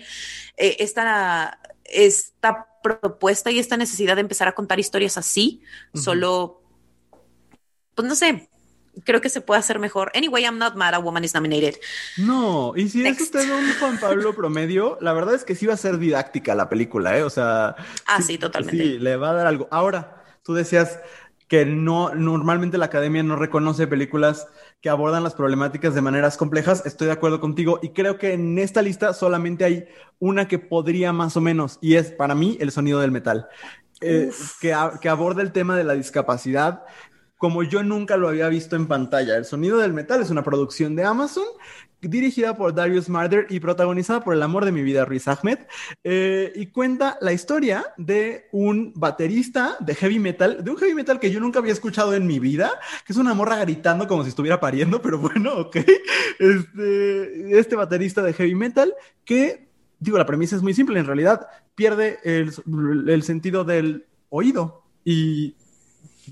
eh, 0.56 0.78
esta, 0.80 1.60
esta 1.84 2.66
propuesta 2.82 3.52
y 3.52 3.60
esta 3.60 3.76
necesidad 3.76 4.16
de 4.16 4.22
empezar 4.22 4.48
a 4.48 4.52
contar 4.56 4.80
historias 4.80 5.16
así, 5.16 5.62
solo, 5.94 6.60
pues 7.94 8.08
no 8.08 8.16
sé, 8.16 8.48
creo 9.04 9.20
que 9.20 9.28
se 9.28 9.40
puede 9.40 9.60
hacer 9.60 9.78
mejor. 9.78 10.10
Anyway, 10.14 10.44
I'm 10.44 10.58
not 10.58 10.74
mad 10.74 10.94
a 10.94 10.98
woman 10.98 11.24
is 11.24 11.34
nominated. 11.34 11.76
No, 12.16 12.72
y 12.76 12.88
si 12.88 13.06
es 13.06 13.20
usted 13.20 13.50
un 13.50 13.72
Juan 13.78 13.98
Pablo 13.98 14.34
promedio, 14.34 14.98
la 15.00 15.12
verdad 15.12 15.34
es 15.34 15.44
que 15.44 15.54
sí 15.54 15.66
va 15.66 15.74
a 15.74 15.78
ser 15.78 15.98
didáctica 15.98 16.54
la 16.54 16.68
película, 16.68 17.16
¿eh? 17.18 17.22
O 17.22 17.30
sea. 17.30 17.76
Ah, 18.06 18.22
sí, 18.22 18.38
totalmente. 18.38 18.82
Sí, 18.82 18.98
le 18.98 19.16
va 19.16 19.30
a 19.30 19.34
dar 19.34 19.46
algo. 19.46 19.68
Ahora, 19.70 20.24
tú 20.42 20.54
decías 20.54 20.98
que 21.48 21.64
no, 21.64 22.14
normalmente 22.14 22.76
la 22.76 22.86
academia 22.86 23.22
no 23.22 23.34
reconoce 23.34 23.86
películas 23.86 24.46
que 24.82 24.90
abordan 24.90 25.24
las 25.24 25.34
problemáticas 25.34 25.94
de 25.94 26.02
maneras 26.02 26.36
complejas. 26.36 26.84
Estoy 26.84 27.06
de 27.06 27.14
acuerdo 27.14 27.40
contigo 27.40 27.80
y 27.82 27.90
creo 27.90 28.18
que 28.18 28.34
en 28.34 28.58
esta 28.58 28.82
lista 28.82 29.14
solamente 29.14 29.64
hay 29.64 29.88
una 30.18 30.46
que 30.46 30.58
podría 30.58 31.12
más 31.12 31.36
o 31.36 31.40
menos 31.40 31.78
y 31.80 31.94
es 31.94 32.12
para 32.12 32.34
mí 32.34 32.58
el 32.60 32.70
sonido 32.70 33.00
del 33.00 33.10
metal. 33.10 33.48
Eh, 34.00 34.30
que, 34.60 34.76
que, 35.00 35.08
aborda 35.08 35.42
el 35.42 35.50
tema 35.50 35.76
de 35.76 35.82
la 35.82 35.94
discapacidad 35.94 36.84
como 37.38 37.62
yo 37.62 37.82
nunca 37.82 38.16
lo 38.16 38.28
había 38.28 38.48
visto 38.48 38.76
en 38.76 38.86
pantalla. 38.86 39.36
El 39.36 39.44
sonido 39.44 39.78
del 39.78 39.92
metal 39.92 40.20
es 40.20 40.30
una 40.30 40.42
producción 40.42 40.96
de 40.96 41.04
Amazon 41.04 41.46
dirigida 42.00 42.56
por 42.56 42.74
Darius 42.74 43.08
Marder 43.08 43.46
y 43.48 43.58
protagonizada 43.58 44.22
por 44.22 44.34
el 44.34 44.42
amor 44.42 44.64
de 44.64 44.72
mi 44.72 44.82
vida, 44.82 45.04
Riz 45.04 45.26
Ahmed, 45.26 45.58
eh, 46.04 46.52
y 46.54 46.66
cuenta 46.66 47.18
la 47.20 47.32
historia 47.32 47.86
de 47.96 48.46
un 48.52 48.92
baterista 48.94 49.76
de 49.80 49.94
heavy 49.94 50.18
metal, 50.18 50.62
de 50.62 50.70
un 50.70 50.76
heavy 50.76 50.94
metal 50.94 51.18
que 51.18 51.30
yo 51.30 51.40
nunca 51.40 51.58
había 51.58 51.72
escuchado 51.72 52.14
en 52.14 52.26
mi 52.26 52.38
vida, 52.38 52.72
que 53.04 53.12
es 53.12 53.18
una 53.18 53.34
morra 53.34 53.56
gritando 53.56 54.06
como 54.06 54.22
si 54.22 54.28
estuviera 54.28 54.60
pariendo, 54.60 55.02
pero 55.02 55.18
bueno, 55.18 55.54
ok. 55.56 55.76
Este, 56.38 57.58
este 57.58 57.74
baterista 57.74 58.22
de 58.22 58.32
heavy 58.32 58.54
metal 58.54 58.94
que, 59.24 59.68
digo, 59.98 60.18
la 60.18 60.26
premisa 60.26 60.54
es 60.54 60.62
muy 60.62 60.74
simple, 60.74 61.00
en 61.00 61.06
realidad 61.06 61.48
pierde 61.74 62.18
el 62.24 63.22
sentido 63.22 63.64
del 63.64 64.06
oído 64.30 64.84
y 65.04 65.56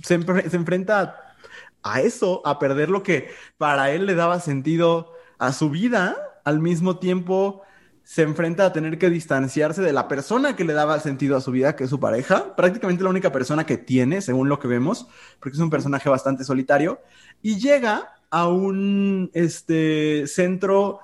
se, 0.03 0.15
enfrenta 0.15 1.35
a, 1.83 2.01
eso, 2.01 2.43
a 2.45 2.59
perder 2.59 2.89
lo 2.91 3.03
que 3.03 3.31
para 3.59 3.91
él 3.91 4.07
le 4.07 4.15
daba 4.15 4.41
sentido 4.41 5.13
a 5.39 5.53
su 5.53 5.71
vida, 5.71 6.17
al 6.45 6.61
mismo 6.61 6.99
tiempo 6.99 7.63
se 8.03 8.23
enfrenta 8.23 8.67
a 8.67 8.73
tener 8.73 8.99
que 8.99 9.11
distanciarse 9.11 9.83
de 9.83 9.93
la 9.93 10.07
persona 10.07 10.55
que 10.55 10.65
le 10.65 10.75
daba 10.75 11.01
sentido 11.01 11.37
a 11.37 11.41
su 11.41 11.51
vida, 11.51 11.75
que 11.75 11.85
es 11.85 11.91
su 11.91 11.99
pareja, 11.99 12.55
prácticamente 12.55 13.03
la 13.03 13.11
única 13.11 13.33
persona 13.33 13.67
que 13.67 13.79
tiene, 13.79 14.21
según 14.21 14.49
lo 14.49 14.61
que 14.61 14.69
vemos, 14.69 15.09
porque 15.41 15.57
es 15.57 15.63
un 15.63 15.71
personaje 15.71 16.09
bastante 16.09 16.45
solitario, 16.45 17.01
y 17.43 17.59
llega 17.59 18.15
a 18.31 18.49
un 18.49 19.31
este, 19.35 20.27
centro 20.29 21.01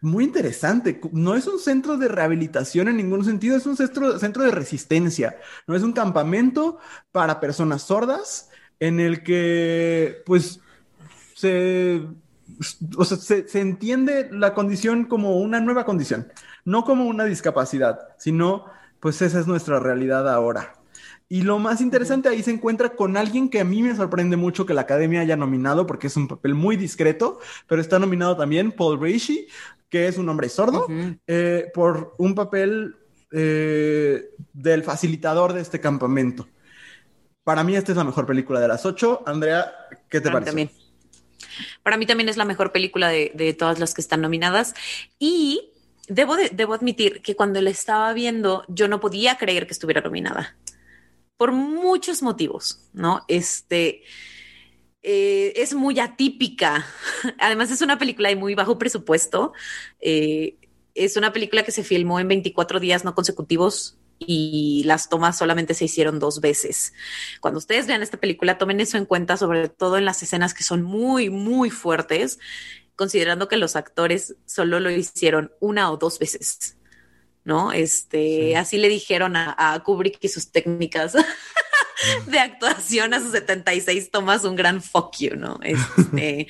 muy 0.00 0.24
interesante. 0.24 1.00
No 1.12 1.34
es 1.34 1.46
un 1.46 1.58
centro 1.58 1.96
de 1.96 2.08
rehabilitación 2.08 2.88
en 2.88 2.96
ningún 2.96 3.24
sentido, 3.24 3.56
es 3.56 3.66
un 3.66 3.76
centro, 3.76 4.18
centro 4.18 4.44
de 4.44 4.50
resistencia. 4.50 5.36
No 5.66 5.74
es 5.74 5.82
un 5.82 5.92
campamento 5.92 6.78
para 7.12 7.40
personas 7.40 7.82
sordas 7.82 8.50
en 8.80 9.00
el 9.00 9.22
que, 9.22 10.22
pues, 10.26 10.60
se, 11.34 12.06
se, 12.60 13.60
entiende 13.60 14.28
la 14.32 14.54
condición 14.54 15.04
como 15.04 15.38
una 15.38 15.60
nueva 15.60 15.84
condición, 15.84 16.32
no 16.64 16.84
como 16.84 17.06
una 17.06 17.24
discapacidad, 17.24 17.98
sino, 18.18 18.66
pues, 19.00 19.20
esa 19.22 19.40
es 19.40 19.46
nuestra 19.46 19.80
realidad 19.80 20.32
ahora. 20.32 20.74
Y 21.30 21.42
lo 21.42 21.58
más 21.58 21.82
interesante 21.82 22.30
ahí 22.30 22.42
se 22.42 22.50
encuentra 22.50 22.96
con 22.96 23.18
alguien 23.18 23.50
que 23.50 23.60
a 23.60 23.64
mí 23.64 23.82
me 23.82 23.94
sorprende 23.94 24.38
mucho 24.38 24.64
que 24.64 24.72
la 24.72 24.82
academia 24.82 25.20
haya 25.20 25.36
nominado, 25.36 25.86
porque 25.86 26.06
es 26.06 26.16
un 26.16 26.26
papel 26.26 26.54
muy 26.54 26.76
discreto, 26.76 27.38
pero 27.66 27.82
está 27.82 27.98
nominado 27.98 28.34
también 28.36 28.72
Paul 28.72 28.98
Reishi, 28.98 29.46
que 29.88 30.06
es 30.06 30.18
un 30.18 30.28
hombre 30.28 30.48
sordo, 30.48 30.86
eh, 31.26 31.70
por 31.72 32.14
un 32.18 32.34
papel 32.34 32.96
eh, 33.30 34.30
del 34.52 34.82
facilitador 34.82 35.52
de 35.52 35.60
este 35.60 35.80
campamento. 35.80 36.48
Para 37.44 37.64
mí 37.64 37.76
esta 37.76 37.92
es 37.92 37.98
la 37.98 38.04
mejor 38.04 38.26
película 38.26 38.60
de 38.60 38.68
las 38.68 38.84
ocho. 38.84 39.22
Andrea, 39.26 39.72
¿qué 40.10 40.20
te 40.20 40.30
parece? 40.30 40.50
También. 40.50 40.70
Para 41.82 41.96
mí 41.96 42.06
también 42.06 42.28
es 42.28 42.36
la 42.36 42.44
mejor 42.44 42.72
película 42.72 43.08
de, 43.08 43.56
todas 43.58 43.78
las 43.78 43.94
que 43.94 44.00
están 44.00 44.20
nominadas. 44.20 44.74
Y 45.18 45.72
debo, 46.08 46.36
debo 46.52 46.74
admitir 46.74 47.22
que 47.22 47.36
cuando 47.36 47.60
la 47.62 47.70
estaba 47.70 48.12
viendo, 48.12 48.64
yo 48.68 48.88
no 48.88 49.00
podía 49.00 49.38
creer 49.38 49.66
que 49.66 49.72
estuviera 49.72 50.02
nominada. 50.02 50.56
Por 51.36 51.52
muchos 51.52 52.22
motivos, 52.22 52.88
¿no? 52.92 53.24
Este 53.28 54.02
eh, 55.10 55.62
es 55.62 55.72
muy 55.72 55.98
atípica. 56.00 56.84
Además, 57.38 57.70
es 57.70 57.80
una 57.80 57.96
película 57.96 58.28
de 58.28 58.36
muy 58.36 58.54
bajo 58.54 58.76
presupuesto. 58.76 59.54
Eh, 60.00 60.56
es 60.94 61.16
una 61.16 61.32
película 61.32 61.62
que 61.62 61.72
se 61.72 61.82
filmó 61.82 62.20
en 62.20 62.28
24 62.28 62.78
días 62.78 63.06
no 63.06 63.14
consecutivos 63.14 63.96
y 64.18 64.82
las 64.84 65.08
tomas 65.08 65.38
solamente 65.38 65.72
se 65.72 65.86
hicieron 65.86 66.18
dos 66.18 66.42
veces. 66.42 66.92
Cuando 67.40 67.56
ustedes 67.56 67.86
vean 67.86 68.02
esta 68.02 68.18
película, 68.18 68.58
tomen 68.58 68.80
eso 68.80 68.98
en 68.98 69.06
cuenta, 69.06 69.38
sobre 69.38 69.70
todo 69.70 69.96
en 69.96 70.04
las 70.04 70.22
escenas 70.22 70.52
que 70.52 70.62
son 70.62 70.82
muy, 70.82 71.30
muy 71.30 71.70
fuertes, 71.70 72.38
considerando 72.94 73.48
que 73.48 73.56
los 73.56 73.76
actores 73.76 74.36
solo 74.44 74.78
lo 74.78 74.90
hicieron 74.90 75.52
una 75.58 75.90
o 75.90 75.96
dos 75.96 76.18
veces. 76.18 76.76
¿No? 77.48 77.72
Este, 77.72 78.58
así 78.58 78.76
le 78.76 78.90
dijeron 78.90 79.34
a, 79.34 79.54
a 79.56 79.82
Kubrick 79.82 80.18
y 80.20 80.28
sus 80.28 80.52
técnicas 80.52 81.14
de 82.26 82.38
actuación 82.38 83.14
a 83.14 83.20
sus 83.20 83.32
76 83.32 84.10
tomas 84.10 84.44
un 84.44 84.54
gran 84.54 84.82
fuck 84.82 85.16
you, 85.18 85.34
¿no? 85.34 85.58
Este, 85.62 86.46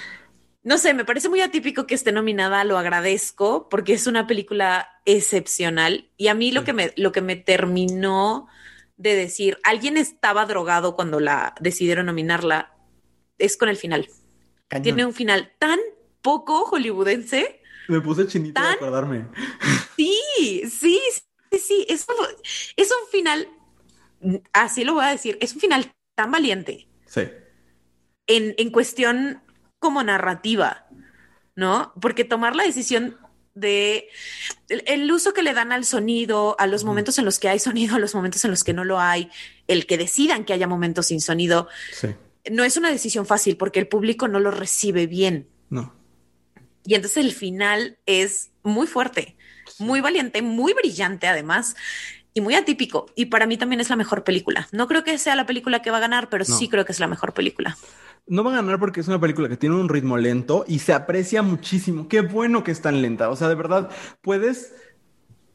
no 0.62 0.78
sé, 0.78 0.94
me 0.94 1.04
parece 1.04 1.28
muy 1.28 1.42
atípico 1.42 1.86
que 1.86 1.94
esté 1.94 2.10
nominada, 2.10 2.64
lo 2.64 2.78
agradezco 2.78 3.68
porque 3.68 3.92
es 3.92 4.06
una 4.06 4.26
película 4.26 4.88
excepcional 5.04 6.10
y 6.16 6.28
a 6.28 6.34
mí 6.34 6.52
lo 6.52 6.64
que 6.64 6.72
me 6.72 6.94
lo 6.96 7.12
que 7.12 7.20
me 7.20 7.36
terminó 7.36 8.48
de 8.96 9.16
decir, 9.16 9.58
alguien 9.62 9.98
estaba 9.98 10.46
drogado 10.46 10.96
cuando 10.96 11.20
la 11.20 11.54
decidieron 11.60 12.06
nominarla 12.06 12.72
es 13.38 13.58
con 13.58 13.68
el 13.68 13.76
final. 13.76 14.08
Tiene 14.82 15.04
un 15.04 15.12
final 15.12 15.52
tan 15.58 15.78
poco 16.22 16.64
hollywoodense. 16.66 17.59
Me 17.88 18.00
puse 18.00 18.26
chinito 18.26 18.60
de 18.60 18.68
acordarme. 18.68 19.26
Sí, 19.96 20.14
sí, 20.70 21.00
sí, 21.50 21.58
sí, 21.58 21.86
es, 21.88 22.06
es 22.76 22.90
un 22.90 23.10
final 23.10 23.48
así 24.52 24.84
lo 24.84 24.94
voy 24.94 25.04
a 25.04 25.10
decir, 25.10 25.38
es 25.40 25.54
un 25.54 25.60
final 25.60 25.92
tan 26.14 26.30
valiente. 26.30 26.88
Sí. 27.06 27.22
En, 28.26 28.54
en 28.58 28.70
cuestión 28.70 29.42
como 29.78 30.02
narrativa, 30.02 30.86
¿no? 31.56 31.92
Porque 32.00 32.24
tomar 32.24 32.54
la 32.54 32.64
decisión 32.64 33.18
de 33.54 34.08
el, 34.68 35.10
uso 35.10 35.32
que 35.34 35.42
le 35.42 35.54
dan 35.54 35.72
al 35.72 35.84
sonido, 35.84 36.54
a 36.58 36.66
los 36.66 36.84
momentos 36.84 37.18
en 37.18 37.24
los 37.24 37.38
que 37.38 37.48
hay 37.48 37.58
sonido, 37.58 37.96
a 37.96 37.98
los 37.98 38.14
momentos 38.14 38.44
en 38.44 38.52
los 38.52 38.62
que 38.62 38.72
no 38.72 38.84
lo 38.84 39.00
hay, 39.00 39.30
el 39.66 39.86
que 39.86 39.98
decidan 39.98 40.44
que 40.44 40.52
haya 40.52 40.68
momentos 40.68 41.06
sin 41.06 41.20
sonido, 41.20 41.68
no 42.50 42.64
es 42.64 42.76
una 42.76 42.90
decisión 42.90 43.26
fácil 43.26 43.56
porque 43.56 43.80
el 43.80 43.88
público 43.88 44.28
no 44.28 44.38
lo 44.38 44.50
recibe 44.50 45.06
bien. 45.06 45.48
No. 45.68 45.94
Y 46.84 46.94
entonces 46.94 47.24
el 47.24 47.32
final 47.32 47.98
es 48.06 48.50
muy 48.62 48.86
fuerte, 48.86 49.36
muy 49.78 50.00
valiente, 50.00 50.42
muy 50.42 50.72
brillante 50.72 51.26
además 51.26 51.76
y 52.34 52.40
muy 52.40 52.54
atípico. 52.54 53.06
Y 53.14 53.26
para 53.26 53.46
mí 53.46 53.56
también 53.56 53.80
es 53.80 53.90
la 53.90 53.96
mejor 53.96 54.24
película. 54.24 54.68
No 54.72 54.86
creo 54.88 55.04
que 55.04 55.18
sea 55.18 55.36
la 55.36 55.46
película 55.46 55.82
que 55.82 55.90
va 55.90 55.98
a 55.98 56.00
ganar, 56.00 56.28
pero 56.28 56.44
sí 56.44 56.68
creo 56.68 56.84
que 56.84 56.92
es 56.92 57.00
la 57.00 57.08
mejor 57.08 57.34
película. 57.34 57.76
No 58.26 58.44
va 58.44 58.52
a 58.52 58.56
ganar 58.56 58.78
porque 58.78 59.00
es 59.00 59.08
una 59.08 59.20
película 59.20 59.48
que 59.48 59.56
tiene 59.56 59.76
un 59.76 59.88
ritmo 59.88 60.16
lento 60.16 60.64
y 60.68 60.78
se 60.78 60.92
aprecia 60.92 61.42
muchísimo. 61.42 62.08
Qué 62.08 62.20
bueno 62.20 62.62
que 62.62 62.70
es 62.70 62.80
tan 62.80 63.02
lenta. 63.02 63.30
O 63.30 63.36
sea, 63.36 63.48
de 63.48 63.56
verdad, 63.56 63.90
puedes 64.20 64.72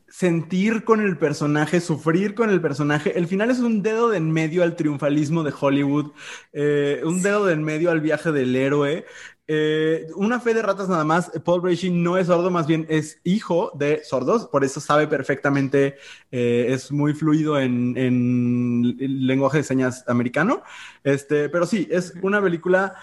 sentir 0.10 0.86
con 0.86 1.02
el 1.02 1.18
personaje, 1.18 1.82
sufrir 1.82 2.36
con 2.36 2.50
el 2.50 2.62
personaje. 2.62 3.18
El 3.18 3.28
final 3.28 3.52
es 3.52 3.60
un 3.60 3.82
dedo 3.82 4.10
de 4.10 4.18
en 4.18 4.32
medio 4.32 4.64
al 4.64 4.76
triunfalismo 4.76 5.44
de 5.44 5.54
Hollywood, 5.60 6.14
eh, 6.54 7.02
un 7.04 7.22
dedo 7.22 7.46
de 7.46 7.54
en 7.54 7.64
medio 7.64 7.92
al 7.92 8.02
viaje 8.02 8.32
del 8.32 8.56
héroe. 8.56 9.06
Eh, 9.48 10.08
una 10.16 10.40
fe 10.40 10.56
de 10.56 10.62
ratas 10.64 10.90
nada 10.90 11.04
más. 11.04 11.32
Paul 11.44 11.62
Bracing 11.62 12.02
no 12.02 12.18
es 12.18 12.28
sordo, 12.28 12.50
más 12.50 12.66
bien 12.66 12.86
es 12.90 13.20
hijo 13.24 13.72
de 13.76 14.04
sordos, 14.04 14.48
por 14.48 14.64
eso 14.64 14.80
sabe 14.80 15.08
perfectamente, 15.08 15.98
eh, 16.32 16.68
es 16.70 16.92
muy 16.92 17.14
fluido 17.14 17.60
en, 17.60 17.96
en, 17.96 18.96
lenguaje 19.28 19.60
de 19.60 19.64
señas 19.64 20.04
americano. 20.08 20.64
Este, 21.04 21.50
pero 21.50 21.66
sí, 21.66 21.88
es 21.92 22.14
una 22.22 22.42
película. 22.42 22.96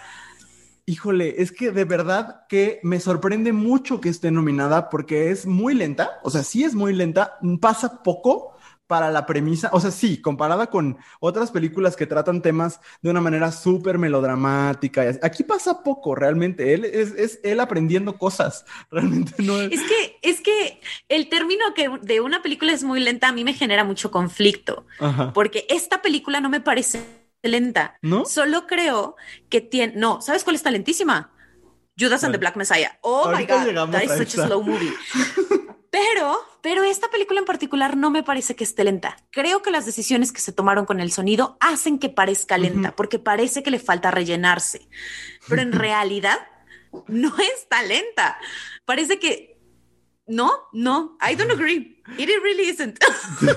Híjole, 0.85 1.41
es 1.41 1.53
que 1.53 1.71
de 1.71 1.85
verdad 1.85 2.43
que 2.49 2.81
me 2.83 2.99
sorprende 2.99 3.53
mucho 3.53 4.01
que 4.01 4.09
esté 4.09 4.33
nominada 4.33 4.91
porque 4.91 5.31
es 5.31 5.47
muy 5.47 5.75
lenta, 5.75 6.19
o 6.25 6.31
sea, 6.31 6.43
sí 6.43 6.65
es 6.65 6.75
muy 6.75 6.93
lenta, 6.93 7.39
pasa 7.61 8.03
poco, 8.03 8.52
para 8.93 9.11
la 9.11 9.25
premisa, 9.25 9.71
o 9.73 9.81
sea, 9.81 9.91
sí, 9.91 10.21
comparada 10.21 10.67
con 10.67 10.99
otras 11.19 11.51
películas 11.51 11.97
que 11.97 12.07
tratan 12.07 12.43
temas 12.43 12.79
de 13.01 13.09
una 13.09 13.23
manera 13.23 13.51
súper 13.51 13.97
melodramática. 13.97 15.19
Aquí 15.23 15.45
pasa 15.45 15.83
poco, 15.83 16.15
realmente. 16.15 16.75
Él 16.75 16.85
es, 16.85 17.13
es, 17.13 17.41
él 17.43 17.61
aprendiendo 17.61 18.19
cosas. 18.19 18.67
Realmente 18.91 19.33
no 19.43 19.59
es. 19.59 19.73
Es 19.73 19.81
que, 19.81 20.19
es 20.21 20.41
que 20.43 20.83
el 21.09 21.31
término 21.31 21.73
que 21.75 21.89
de 22.03 22.21
una 22.21 22.43
película 22.43 22.75
es 22.75 22.85
muy 22.85 23.01
lenta 23.01 23.29
a 23.29 23.33
mí 23.33 23.45
me 23.45 23.55
genera 23.55 23.83
mucho 23.83 24.11
conflicto. 24.11 24.85
Porque 25.33 25.65
esta 25.71 26.03
película 26.03 26.43
no 26.43 26.51
me 26.51 26.61
parece 26.61 27.03
lenta. 27.43 27.97
¿No? 28.03 28.27
Solo 28.27 28.67
creo 28.67 29.17
que 29.49 29.63
tiene. 29.63 29.95
No, 29.97 30.21
¿sabes 30.21 30.45
cuál 30.45 30.57
está 30.57 30.71
lentísima? 30.71 31.33
Judas 31.99 32.25
and 32.25 32.35
the 32.35 32.39
Black 32.39 32.57
Messiah. 32.57 32.91
Oh 33.01 33.33
my 33.35 33.47
God, 33.47 33.91
that 33.91 34.03
is 34.03 34.19
such 34.19 34.35
a 34.35 34.49
slow 34.49 34.63
movie. 34.63 34.93
Pero, 35.91 36.41
pero 36.63 36.85
esta 36.85 37.11
película 37.11 37.41
en 37.41 37.45
particular 37.45 37.97
no 37.97 38.11
me 38.11 38.23
parece 38.23 38.55
que 38.55 38.65
esté 38.65 38.85
lenta. 38.85 39.17
Creo 39.31 39.63
que 39.63 39.73
las 39.73 39.85
decisiones 39.85 40.33
que 40.33 40.41
se 40.41 40.53
tomaron 40.53 40.87
con 40.87 41.01
el 41.01 41.11
sonido 41.11 41.57
hacen 41.61 41.99
que 41.99 42.09
parezca 42.09 42.57
lenta, 42.57 42.95
porque 42.95 43.19
parece 43.19 43.63
que 43.63 43.73
le 43.73 43.81
falta 43.81 44.13
rellenarse. 44.13 44.89
Pero 45.49 45.61
en 45.61 45.73
realidad 45.73 46.39
no 47.09 47.35
está 47.39 47.83
lenta. 47.83 48.39
Parece 48.85 49.19
que 49.19 49.59
no, 50.27 50.53
no, 50.73 51.19
I 51.21 51.35
don't 51.35 51.51
agree. 51.51 52.01
It 52.17 52.29
really 52.43 52.69
isn't. 52.69 52.99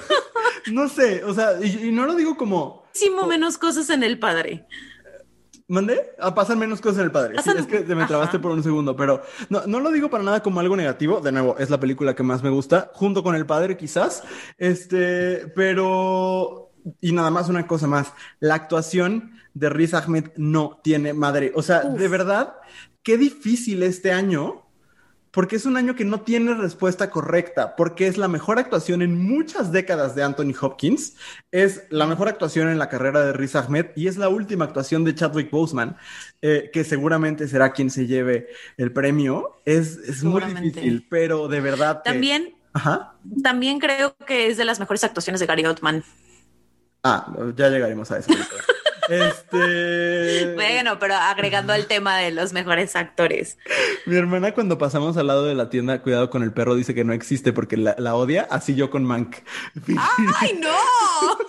no 0.71 0.89
sé, 0.89 1.23
o 1.23 1.33
sea, 1.33 1.59
y, 1.61 1.87
y 1.87 1.91
no 1.91 2.05
lo 2.05 2.15
digo 2.15 2.35
como... 2.35 2.85
Muchísimo 2.87 3.27
menos 3.27 3.57
cosas 3.57 3.89
en 3.89 4.03
el 4.03 4.17
padre. 4.17 4.65
¿Mandé? 5.67 6.11
A 6.19 6.35
pasar 6.35 6.57
menos 6.57 6.79
cosas 6.79 6.99
en 6.99 7.05
el 7.05 7.11
padre. 7.11 7.41
Sí, 7.41 7.49
es 7.57 7.65
que 7.65 7.79
te 7.79 7.95
me 7.95 8.05
trabaste 8.05 8.37
por 8.37 8.51
un 8.51 8.61
segundo, 8.61 8.95
pero 8.95 9.23
no, 9.49 9.65
no 9.65 9.79
lo 9.79 9.91
digo 9.91 10.09
para 10.09 10.23
nada 10.23 10.43
como 10.43 10.59
algo 10.59 10.75
negativo. 10.75 11.21
De 11.21 11.31
nuevo, 11.31 11.57
es 11.57 11.69
la 11.71 11.79
película 11.79 12.15
que 12.15 12.21
más 12.21 12.43
me 12.43 12.51
gusta, 12.51 12.91
junto 12.93 13.23
con 13.23 13.35
el 13.35 13.45
padre, 13.45 13.75
quizás. 13.75 14.23
Este, 14.57 15.47
pero. 15.55 16.71
Y 17.01 17.13
nada 17.13 17.31
más, 17.31 17.49
una 17.49 17.65
cosa 17.65 17.87
más. 17.87 18.13
La 18.39 18.53
actuación 18.53 19.31
de 19.55 19.69
Riz 19.69 19.95
Ahmed 19.95 20.25
no 20.35 20.79
tiene 20.83 21.13
madre. 21.13 21.51
O 21.55 21.63
sea, 21.63 21.81
de 21.81 22.07
verdad, 22.07 22.57
qué 23.01 23.17
difícil 23.17 23.81
este 23.81 24.11
año 24.11 24.64
porque 25.35 25.57
es 25.57 25.65
un 25.65 25.75
año 25.75 25.95
que 25.95 26.05
no 26.05 26.21
tiene 26.21 26.53
respuesta 26.53 27.09
correcta, 27.09 27.75
porque 27.75 28.07
es 28.07 28.17
la 28.17 28.29
mejor 28.29 28.57
actuación 28.57 29.01
en 29.01 29.21
muchas 29.21 29.69
décadas 29.69 30.15
de 30.15 30.23
Anthony 30.23 30.53
Hopkins, 30.59 31.17
es 31.51 31.83
la 31.89 32.07
mejor 32.07 32.29
actuación 32.29 32.69
en 32.69 32.79
la 32.79 32.87
carrera 32.87 33.19
de 33.19 33.33
Riz 33.33 33.53
Ahmed 33.57 33.87
y 33.97 34.07
es 34.07 34.15
la 34.15 34.29
última 34.29 34.63
actuación 34.63 35.03
de 35.03 35.13
Chadwick 35.13 35.51
Boseman, 35.51 35.97
eh, 36.41 36.69
que 36.71 36.85
seguramente 36.85 37.49
será 37.49 37.73
quien 37.73 37.89
se 37.89 38.07
lleve 38.07 38.47
el 38.77 38.93
premio. 38.93 39.59
Es, 39.65 39.97
es 39.97 40.23
muy 40.23 40.41
difícil, 40.41 41.05
pero 41.09 41.49
de 41.49 41.59
verdad. 41.59 42.01
También, 42.01 42.55
también 43.43 43.79
creo 43.79 44.15
que 44.25 44.47
es 44.47 44.55
de 44.55 44.63
las 44.63 44.79
mejores 44.79 45.03
actuaciones 45.03 45.41
de 45.41 45.47
Gary 45.47 45.65
Oldman. 45.65 46.01
Ah, 47.03 47.29
ya 47.57 47.67
llegaremos 47.67 48.09
a 48.09 48.19
eso. 48.19 48.31
Este. 49.09 50.53
Bueno, 50.55 50.97
pero 50.99 51.15
agregando 51.15 51.73
al 51.73 51.87
tema 51.87 52.17
de 52.17 52.31
los 52.31 52.53
mejores 52.53 52.95
actores. 52.95 53.57
Mi 54.05 54.15
hermana, 54.15 54.53
cuando 54.53 54.77
pasamos 54.77 55.17
al 55.17 55.27
lado 55.27 55.45
de 55.45 55.55
la 55.55 55.69
tienda, 55.69 56.01
cuidado 56.01 56.29
con 56.29 56.43
el 56.43 56.53
perro, 56.53 56.75
dice 56.75 56.95
que 56.95 57.03
no 57.03 57.13
existe 57.13 57.53
porque 57.53 57.77
la, 57.77 58.15
odia, 58.15 58.47
así 58.49 58.75
yo 58.75 58.89
con 58.89 59.03
Mank. 59.03 59.37
¡Ay, 60.39 60.59
no! 60.59 60.69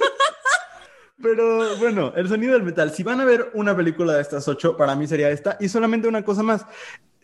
Pero 1.22 1.76
bueno, 1.78 2.12
el 2.14 2.28
sonido 2.28 2.52
del 2.52 2.62
metal. 2.62 2.92
Si 2.92 3.02
van 3.02 3.20
a 3.20 3.24
ver 3.24 3.50
una 3.54 3.74
película 3.74 4.12
de 4.12 4.22
estas 4.22 4.46
ocho, 4.48 4.76
para 4.76 4.94
mí 4.94 5.06
sería 5.06 5.30
esta. 5.30 5.56
Y 5.60 5.68
solamente 5.68 6.08
una 6.08 6.22
cosa 6.22 6.42
más 6.42 6.66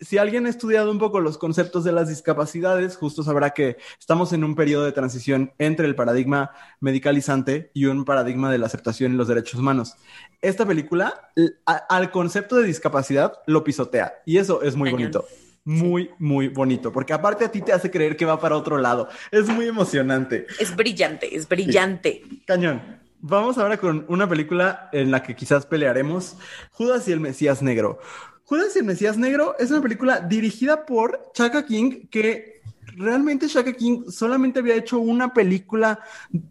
si 0.02 0.18
alguien 0.18 0.46
ha 0.46 0.50
estudiado 0.50 0.90
un 0.90 0.98
poco 0.98 1.20
los 1.20 1.38
conceptos 1.38 1.84
de 1.84 1.92
las 1.92 2.08
discapacidades, 2.08 2.96
justo 2.96 3.22
sabrá 3.22 3.50
que 3.50 3.76
estamos 3.98 4.32
en 4.32 4.44
un 4.44 4.54
periodo 4.54 4.84
de 4.84 4.92
transición 4.92 5.52
entre 5.58 5.86
el 5.86 5.94
paradigma 5.94 6.50
medicalizante 6.80 7.70
y 7.72 7.86
un 7.86 8.04
paradigma 8.04 8.50
de 8.50 8.58
la 8.58 8.66
aceptación 8.66 9.14
y 9.14 9.16
los 9.16 9.28
derechos 9.28 9.60
humanos. 9.60 9.94
Esta 10.40 10.66
película, 10.66 11.30
al 11.66 12.10
concepto 12.10 12.56
de 12.56 12.66
discapacidad, 12.66 13.34
lo 13.46 13.62
pisotea 13.64 14.14
y 14.26 14.38
eso 14.38 14.62
es 14.62 14.76
muy 14.76 14.90
bonito. 14.90 15.24
Muy, 15.64 16.10
muy 16.18 16.48
bonito, 16.48 16.90
porque 16.90 17.12
aparte 17.12 17.44
a 17.44 17.52
ti 17.52 17.62
te 17.62 17.72
hace 17.72 17.88
creer 17.88 18.16
que 18.16 18.24
va 18.24 18.40
para 18.40 18.56
otro 18.56 18.78
lado. 18.78 19.08
Es 19.30 19.48
muy 19.48 19.68
emocionante. 19.68 20.46
Es 20.58 20.74
brillante, 20.74 21.36
es 21.36 21.48
brillante. 21.48 22.22
Cañón. 22.44 23.00
Vamos 23.24 23.56
ahora 23.56 23.76
con 23.76 24.04
una 24.08 24.28
película 24.28 24.88
en 24.92 25.12
la 25.12 25.22
que 25.22 25.36
quizás 25.36 25.64
pelearemos, 25.64 26.36
Judas 26.72 27.06
y 27.06 27.12
el 27.12 27.20
Mesías 27.20 27.62
Negro. 27.62 28.00
Judas 28.44 28.74
y 28.76 28.80
el 28.80 28.84
Mesías 28.84 29.16
Negro 29.16 29.56
es 29.58 29.70
una 29.70 29.80
película 29.80 30.20
dirigida 30.20 30.84
por 30.84 31.32
Chaka 31.32 31.64
King 31.64 32.06
que 32.10 32.62
realmente 32.96 33.48
Chaka 33.48 33.72
King 33.72 34.10
solamente 34.10 34.60
había 34.60 34.76
hecho 34.76 34.98
una 34.98 35.32
película 35.32 36.00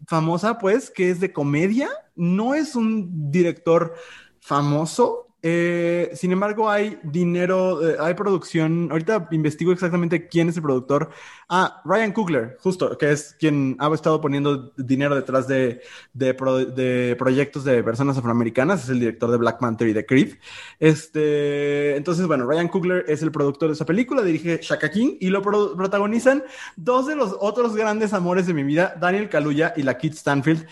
famosa, 0.06 0.58
pues, 0.58 0.90
que 0.90 1.10
es 1.10 1.20
de 1.20 1.32
comedia. 1.32 1.88
No 2.14 2.54
es 2.54 2.74
un 2.74 3.30
director 3.30 3.94
famoso, 4.40 5.28
eh, 5.44 6.10
sin 6.14 6.30
embargo, 6.30 6.70
hay 6.70 6.98
dinero, 7.02 7.88
eh, 7.88 7.96
hay 7.98 8.14
producción. 8.14 8.88
Ahorita 8.92 9.28
investigo 9.32 9.72
exactamente 9.72 10.28
quién 10.28 10.48
es 10.48 10.56
el 10.56 10.62
productor. 10.62 11.10
Ah, 11.48 11.82
Ryan 11.84 12.12
Coogler, 12.12 12.56
justo, 12.60 12.96
que 12.96 13.10
es 13.10 13.34
quien 13.40 13.76
ha 13.80 13.92
estado 13.92 14.20
poniendo 14.20 14.72
dinero 14.76 15.16
detrás 15.16 15.48
de, 15.48 15.82
de, 16.12 17.16
proyectos 17.18 17.64
de 17.64 17.82
personas 17.82 18.16
afroamericanas. 18.16 18.84
Es 18.84 18.90
el 18.90 19.00
director 19.00 19.32
de 19.32 19.36
Black 19.36 19.58
Panther 19.58 19.88
y 19.88 19.92
de 19.92 20.06
Creed. 20.06 20.34
Este, 20.78 21.96
entonces, 21.96 22.28
bueno, 22.28 22.46
Ryan 22.46 22.68
Coogler 22.68 23.04
es 23.08 23.22
el 23.22 23.32
productor 23.32 23.68
de 23.68 23.74
esa 23.74 23.84
película, 23.84 24.22
dirige 24.22 24.60
Shaka 24.62 24.90
King 24.92 25.16
y 25.18 25.30
lo 25.30 25.42
protagonizan 25.42 26.44
dos 26.76 27.08
de 27.08 27.16
los 27.16 27.36
otros 27.40 27.74
grandes 27.74 28.12
amores 28.12 28.46
de 28.46 28.54
mi 28.54 28.62
vida, 28.62 28.94
Daniel 29.00 29.28
Kaluuya 29.28 29.74
y 29.76 29.82
la 29.82 29.98
Kit 29.98 30.14
Stanfield 30.14 30.66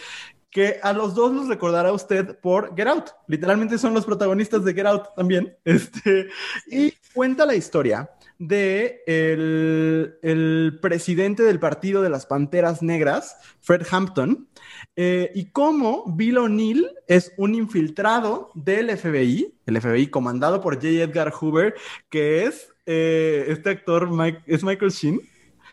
que 0.51 0.81
a 0.83 0.93
los 0.93 1.15
dos 1.15 1.33
los 1.33 1.49
recordará 1.49 1.93
usted 1.93 2.39
por 2.41 2.77
Get 2.77 2.89
Out. 2.89 3.11
Literalmente 3.29 3.79
son 3.79 3.95
los 3.95 4.05
protagonistas 4.05 4.65
de 4.65 4.75
Get 4.75 4.87
Out 4.87 5.15
también. 5.17 5.57
Este, 5.65 6.29
y 6.67 6.93
cuenta 7.15 7.47
la 7.47 7.55
historia 7.55 8.11
de 8.41 9.03
el, 9.07 10.79
presidente 10.81 11.43
del 11.43 11.61
partido 11.61 12.03
de 12.03 12.09
las 12.09 12.27
Panteras 12.27 12.83
Negras, 12.83 13.37
Fred 13.61 13.87
Hampton, 13.91 14.49
eh, 14.97 15.31
y 15.35 15.51
cómo 15.51 16.05
Bill 16.17 16.39
O'Neill 16.39 16.89
es 17.07 17.33
un 17.37 17.55
infiltrado 17.55 18.51
del 18.55 18.97
FBI, 18.97 19.55
el 19.67 19.81
FBI 19.81 20.09
comandado 20.09 20.61
por 20.61 20.75
J. 20.77 20.89
Edgar 20.89 21.33
Hoover, 21.33 21.75
que 22.09 22.45
es 22.45 22.73
eh, 22.87 23.45
este 23.49 23.71
actor, 23.71 24.09
es 24.47 24.65
Michael 24.65 24.91
Sheen. 24.91 25.21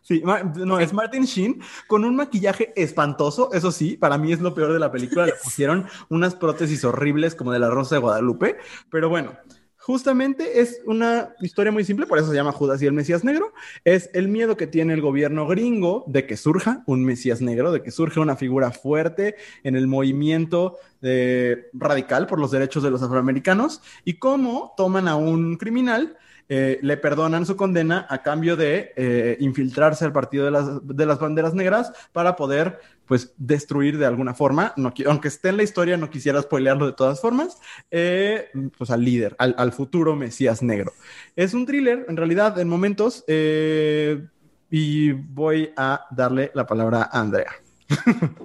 Sí, 0.08 0.24
no, 0.24 0.80
es 0.80 0.94
Martin 0.94 1.26
Sheen 1.26 1.60
con 1.86 2.06
un 2.06 2.16
maquillaje 2.16 2.72
espantoso, 2.78 3.52
eso 3.52 3.74
sí, 3.74 3.98
para 3.98 4.18
mí 4.18 4.32
es 4.32 4.40
lo 4.40 4.54
peor 4.54 4.72
de 4.72 4.80
la 4.80 4.90
película, 4.90 5.26
le 5.26 5.34
pusieron 5.44 5.86
unas 6.08 6.34
prótesis 6.34 6.86
horribles 6.86 7.36
como 7.36 7.52
de 7.52 7.60
la 7.60 7.70
Rosa 7.70 7.96
de 7.96 8.00
Guadalupe, 8.00 8.56
pero 8.90 9.10
bueno, 9.10 9.34
justamente 9.76 10.62
es 10.62 10.82
una 10.86 11.36
historia 11.42 11.74
muy 11.74 11.84
simple, 11.84 12.06
por 12.06 12.20
eso 12.20 12.30
se 12.30 12.36
llama 12.36 12.54
Judas 12.54 12.82
y 12.82 12.86
el 12.86 12.94
Mesías 12.94 13.26
Negro, 13.26 13.54
es 13.84 14.10
el 14.14 14.30
miedo 14.30 14.56
que 14.56 14.66
tiene 14.66 14.94
el 14.94 15.02
gobierno 15.02 15.46
gringo 15.46 16.06
de 16.08 16.26
que 16.26 16.38
surja 16.38 16.84
un 16.86 17.04
Mesías 17.04 17.42
Negro, 17.42 17.74
de 17.74 17.84
que 17.84 17.92
surja 17.92 18.22
una 18.22 18.38
figura 18.38 18.72
fuerte 18.72 19.36
en 19.64 19.76
el 19.76 19.88
movimiento 19.88 20.78
eh, 21.02 21.66
radical 21.74 22.28
por 22.28 22.40
los 22.40 22.52
derechos 22.52 22.82
de 22.82 22.92
los 22.92 23.04
afroamericanos 23.04 23.82
y 24.06 24.14
cómo 24.20 24.74
toman 24.78 25.10
a 25.10 25.18
un 25.18 25.58
criminal 25.58 26.18
eh, 26.50 26.80
le 26.82 26.96
perdonan 26.96 27.46
su 27.46 27.58
condena 27.58 28.08
a 28.10 28.22
cambio 28.22 28.56
de 28.56 28.94
eh, 28.96 29.36
infiltrarse 29.42 30.06
al 30.06 30.14
partido 30.14 30.46
de 30.46 31.06
las, 31.06 31.20
banderas 31.20 31.54
negras 31.54 31.92
para 32.14 32.38
poder, 32.38 32.80
pues, 33.06 33.34
destruir 33.38 33.98
de 33.98 34.06
alguna 34.06 34.34
forma, 34.34 34.74
aunque 35.06 35.28
esté 35.28 35.50
en 35.50 35.58
la 35.58 35.64
historia, 35.64 35.98
no 35.98 36.10
quisiera 36.10 36.42
spoilearlo 36.42 36.86
de 36.86 36.94
todas 36.94 37.20
formas, 37.20 37.58
eh, 37.92 38.50
pues 38.78 38.90
al 38.92 39.04
líder, 39.04 39.36
al, 39.40 39.74
futuro 39.74 40.16
Mesías 40.16 40.64
negro. 40.64 40.94
Es 41.36 41.54
un 41.54 41.66
thriller, 41.66 42.06
en 42.08 42.16
realidad, 42.16 42.58
en 42.60 42.70
momentos, 42.70 43.26
y 43.28 45.12
voy 45.12 45.74
a 45.76 46.06
darle 46.12 46.52
la 46.54 46.66
palabra 46.66 47.10
a 47.12 47.20
Andrea. 47.20 47.52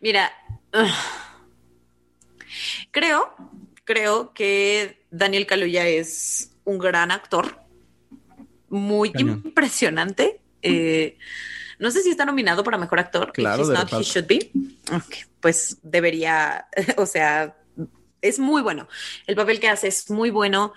Mira, 0.00 0.30
creo, 2.92 3.34
creo 3.84 4.32
que 4.32 5.02
Daniel 5.10 5.46
Kaluuya 5.46 5.86
es 5.88 6.49
un 6.64 6.78
gran 6.78 7.10
actor, 7.10 7.60
muy 8.68 9.12
impresionante. 9.16 10.40
Eh, 10.62 11.18
no 11.78 11.90
sé 11.90 12.02
si 12.02 12.10
está 12.10 12.24
nominado 12.24 12.62
para 12.62 12.78
mejor 12.78 13.00
actor. 13.00 13.32
Claro, 13.32 13.64
not, 13.66 13.92
he 13.92 14.02
should 14.02 14.26
be. 14.26 14.50
pues 15.40 15.78
debería, 15.82 16.66
o 16.96 17.06
sea, 17.06 17.56
es 18.20 18.38
muy 18.38 18.62
bueno. 18.62 18.88
El 19.26 19.36
papel 19.36 19.60
que 19.60 19.68
hace 19.68 19.88
es 19.88 20.10
muy 20.10 20.30
bueno. 20.30 20.74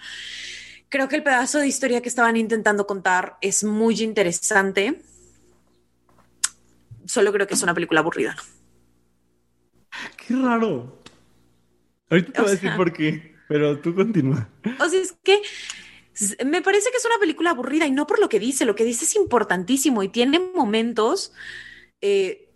Creo 0.89 1.07
que 1.09 1.15
el 1.15 1.23
pedazo 1.23 1.59
de 1.59 1.67
historia 1.67 2.01
que 2.01 2.09
estaban 2.09 2.37
intentando 2.37 2.85
contar 2.85 3.37
es 3.41 3.63
muy 3.63 4.01
interesante. 4.01 5.01
Solo 7.05 7.33
creo 7.33 7.47
que 7.47 7.55
es 7.55 7.63
una 7.63 7.73
película 7.73 7.99
aburrida. 7.99 8.35
Qué 10.15 10.35
raro. 10.35 11.03
Ahorita 12.09 12.31
te 12.31 12.41
voy 12.41 12.49
a 12.49 12.53
decir 12.53 12.71
por 12.75 12.93
qué, 12.93 13.32
pero 13.53 13.77
tú 13.77 13.93
continúa. 13.93 14.49
O 14.79 14.89
sea, 14.89 14.99
es 14.99 15.15
que 15.23 15.39
me 16.43 16.63
parece 16.63 16.89
que 16.89 16.97
es 16.97 17.05
una 17.05 17.19
película 17.19 17.51
aburrida 17.51 17.85
y 17.85 17.91
no 17.91 18.07
por 18.07 18.17
lo 18.17 18.27
que 18.27 18.39
dice, 18.39 18.65
lo 18.65 18.73
que 18.73 18.83
dice 18.83 19.05
es 19.05 19.15
importantísimo 19.15 20.01
y 20.01 20.09
tiene 20.09 20.39
momentos 20.39 21.33
eh, 22.01 22.49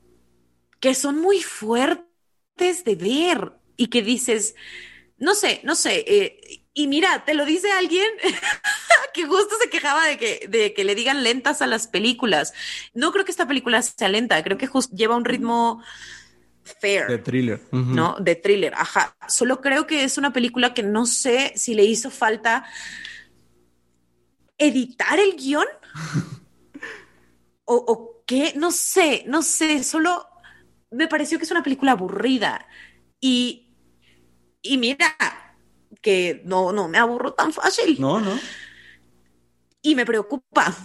que 0.79 0.95
son 0.95 1.19
muy 1.19 1.43
fuertes 1.43 2.83
de 2.83 2.95
ver 2.95 3.53
y 3.75 3.89
que 3.89 4.01
dices, 4.01 4.55
no 5.19 5.35
sé, 5.35 5.61
no 5.63 5.75
sé, 5.75 6.03
eh, 6.07 6.63
y 6.73 6.87
mira, 6.87 7.25
te 7.25 7.35
lo 7.35 7.45
dice 7.45 7.71
alguien 7.71 8.09
que 9.13 9.27
justo 9.27 9.55
se 9.61 9.69
quejaba 9.69 10.03
de 10.07 10.17
que, 10.17 10.47
de 10.49 10.73
que 10.73 10.83
le 10.83 10.95
digan 10.95 11.21
lentas 11.21 11.61
a 11.61 11.67
las 11.67 11.85
películas. 11.85 12.53
No 12.95 13.11
creo 13.11 13.23
que 13.23 13.31
esta 13.31 13.47
película 13.47 13.83
sea 13.83 14.09
lenta, 14.09 14.43
creo 14.43 14.57
que 14.57 14.67
lleva 14.95 15.15
un 15.15 15.25
ritmo 15.25 15.83
fair. 16.67 17.07
De 17.07 17.17
thriller. 17.17 17.61
¿No? 17.71 18.17
De 18.19 18.35
thriller, 18.35 18.73
ajá. 18.75 19.15
Solo 19.27 19.61
creo 19.61 19.87
que 19.87 20.03
es 20.03 20.17
una 20.17 20.33
película 20.33 20.73
que 20.73 20.83
no 20.83 21.05
sé 21.05 21.53
si 21.55 21.73
le 21.73 21.85
hizo 21.85 22.11
falta 22.11 22.65
editar 24.57 25.19
el 25.19 25.35
guion? 25.35 25.65
o, 27.65 28.23
qué? 28.25 28.53
No 28.55 28.71
sé, 28.71 29.23
no 29.27 29.41
sé, 29.41 29.83
solo 29.83 30.27
me 30.91 31.07
pareció 31.07 31.37
que 31.37 31.45
es 31.45 31.51
una 31.51 31.63
película 31.63 31.93
aburrida. 31.93 32.67
Y, 33.19 33.73
y 34.61 34.77
mira, 34.77 35.15
que 36.01 36.41
no, 36.45 36.71
no 36.71 36.87
me 36.87 36.97
aburro 36.97 37.33
tan 37.33 37.53
fácil. 37.53 37.99
No, 37.99 38.19
no. 38.19 38.37
Y 39.81 39.95
me 39.95 40.05
preocupa. 40.05 40.75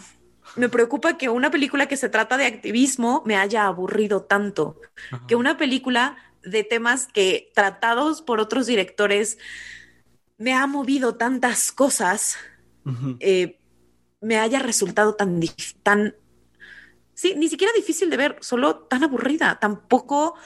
Me 0.56 0.68
preocupa 0.68 1.16
que 1.16 1.28
una 1.28 1.50
película 1.50 1.86
que 1.86 1.96
se 1.96 2.08
trata 2.08 2.36
de 2.36 2.46
activismo 2.46 3.22
me 3.24 3.36
haya 3.36 3.66
aburrido 3.66 4.22
tanto. 4.22 4.80
Que 5.26 5.34
una 5.34 5.56
película 5.56 6.16
de 6.42 6.64
temas 6.64 7.06
que 7.06 7.50
tratados 7.54 8.22
por 8.22 8.40
otros 8.40 8.66
directores 8.66 9.38
me 10.38 10.54
ha 10.54 10.66
movido 10.66 11.14
tantas 11.14 11.72
cosas 11.72 12.36
me 14.22 14.38
haya 14.38 14.60
resultado 14.60 15.14
tan, 15.14 15.40
tan, 15.82 16.14
sí, 17.12 17.34
ni 17.36 17.48
siquiera 17.48 17.72
difícil 17.74 18.08
de 18.08 18.16
ver, 18.16 18.38
solo 18.40 18.78
tan 18.78 19.02
aburrida, 19.02 19.58
tampoco 19.60 20.36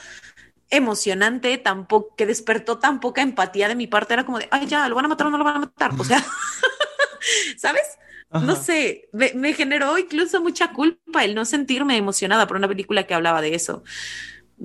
emocionante, 0.69 1.57
tampoco, 1.59 2.15
que 2.15 2.25
despertó 2.25 2.79
tan 2.79 2.99
poca 2.99 3.21
empatía 3.21 3.69
de 3.69 3.75
mi 3.75 3.87
parte, 3.87 4.15
era 4.15 4.25
como 4.25 4.39
de, 4.39 4.47
ay, 4.51 4.65
ya, 4.65 4.89
lo 4.89 4.95
van 4.95 5.05
a 5.05 5.09
matar 5.09 5.27
o 5.27 5.29
no 5.29 5.37
lo 5.37 5.43
van 5.43 5.57
a 5.57 5.59
matar, 5.59 5.91
o 5.97 6.03
sea, 6.03 6.25
¿sabes? 7.57 7.83
No 8.31 8.55
sé, 8.55 9.09
me, 9.13 9.53
generó 9.53 9.97
incluso 9.97 10.41
mucha 10.41 10.73
culpa 10.73 11.23
el 11.23 11.33
no 11.33 11.45
sentirme 11.45 11.95
emocionada 11.95 12.45
por 12.45 12.57
una 12.57 12.67
película 12.67 13.03
que 13.07 13.13
hablaba 13.13 13.41
de 13.41 13.55
eso. 13.55 13.83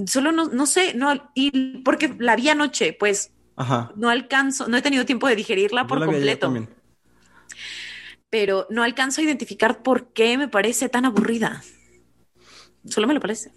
Solo 0.06 0.32
no, 0.32 0.46
no 0.46 0.66
sé, 0.66 0.94
no, 0.94 1.30
y 1.34 1.78
porque 1.82 2.14
la 2.18 2.34
vi 2.34 2.48
anoche, 2.48 2.96
pues 2.98 3.32
no 3.94 4.08
alcanzo, 4.10 4.66
no 4.66 4.76
he 4.76 4.82
tenido 4.82 5.06
tiempo 5.06 5.28
de 5.28 5.36
digerirla 5.36 5.86
por 5.86 6.04
completo 6.04 6.52
pero 8.32 8.66
no 8.70 8.82
alcanzo 8.82 9.20
a 9.20 9.24
identificar 9.24 9.82
por 9.82 10.14
qué 10.14 10.38
me 10.38 10.48
parece 10.48 10.88
tan 10.88 11.04
aburrida. 11.04 11.62
Solo 12.86 13.06
me 13.06 13.12
lo 13.12 13.20
parece. 13.20 13.52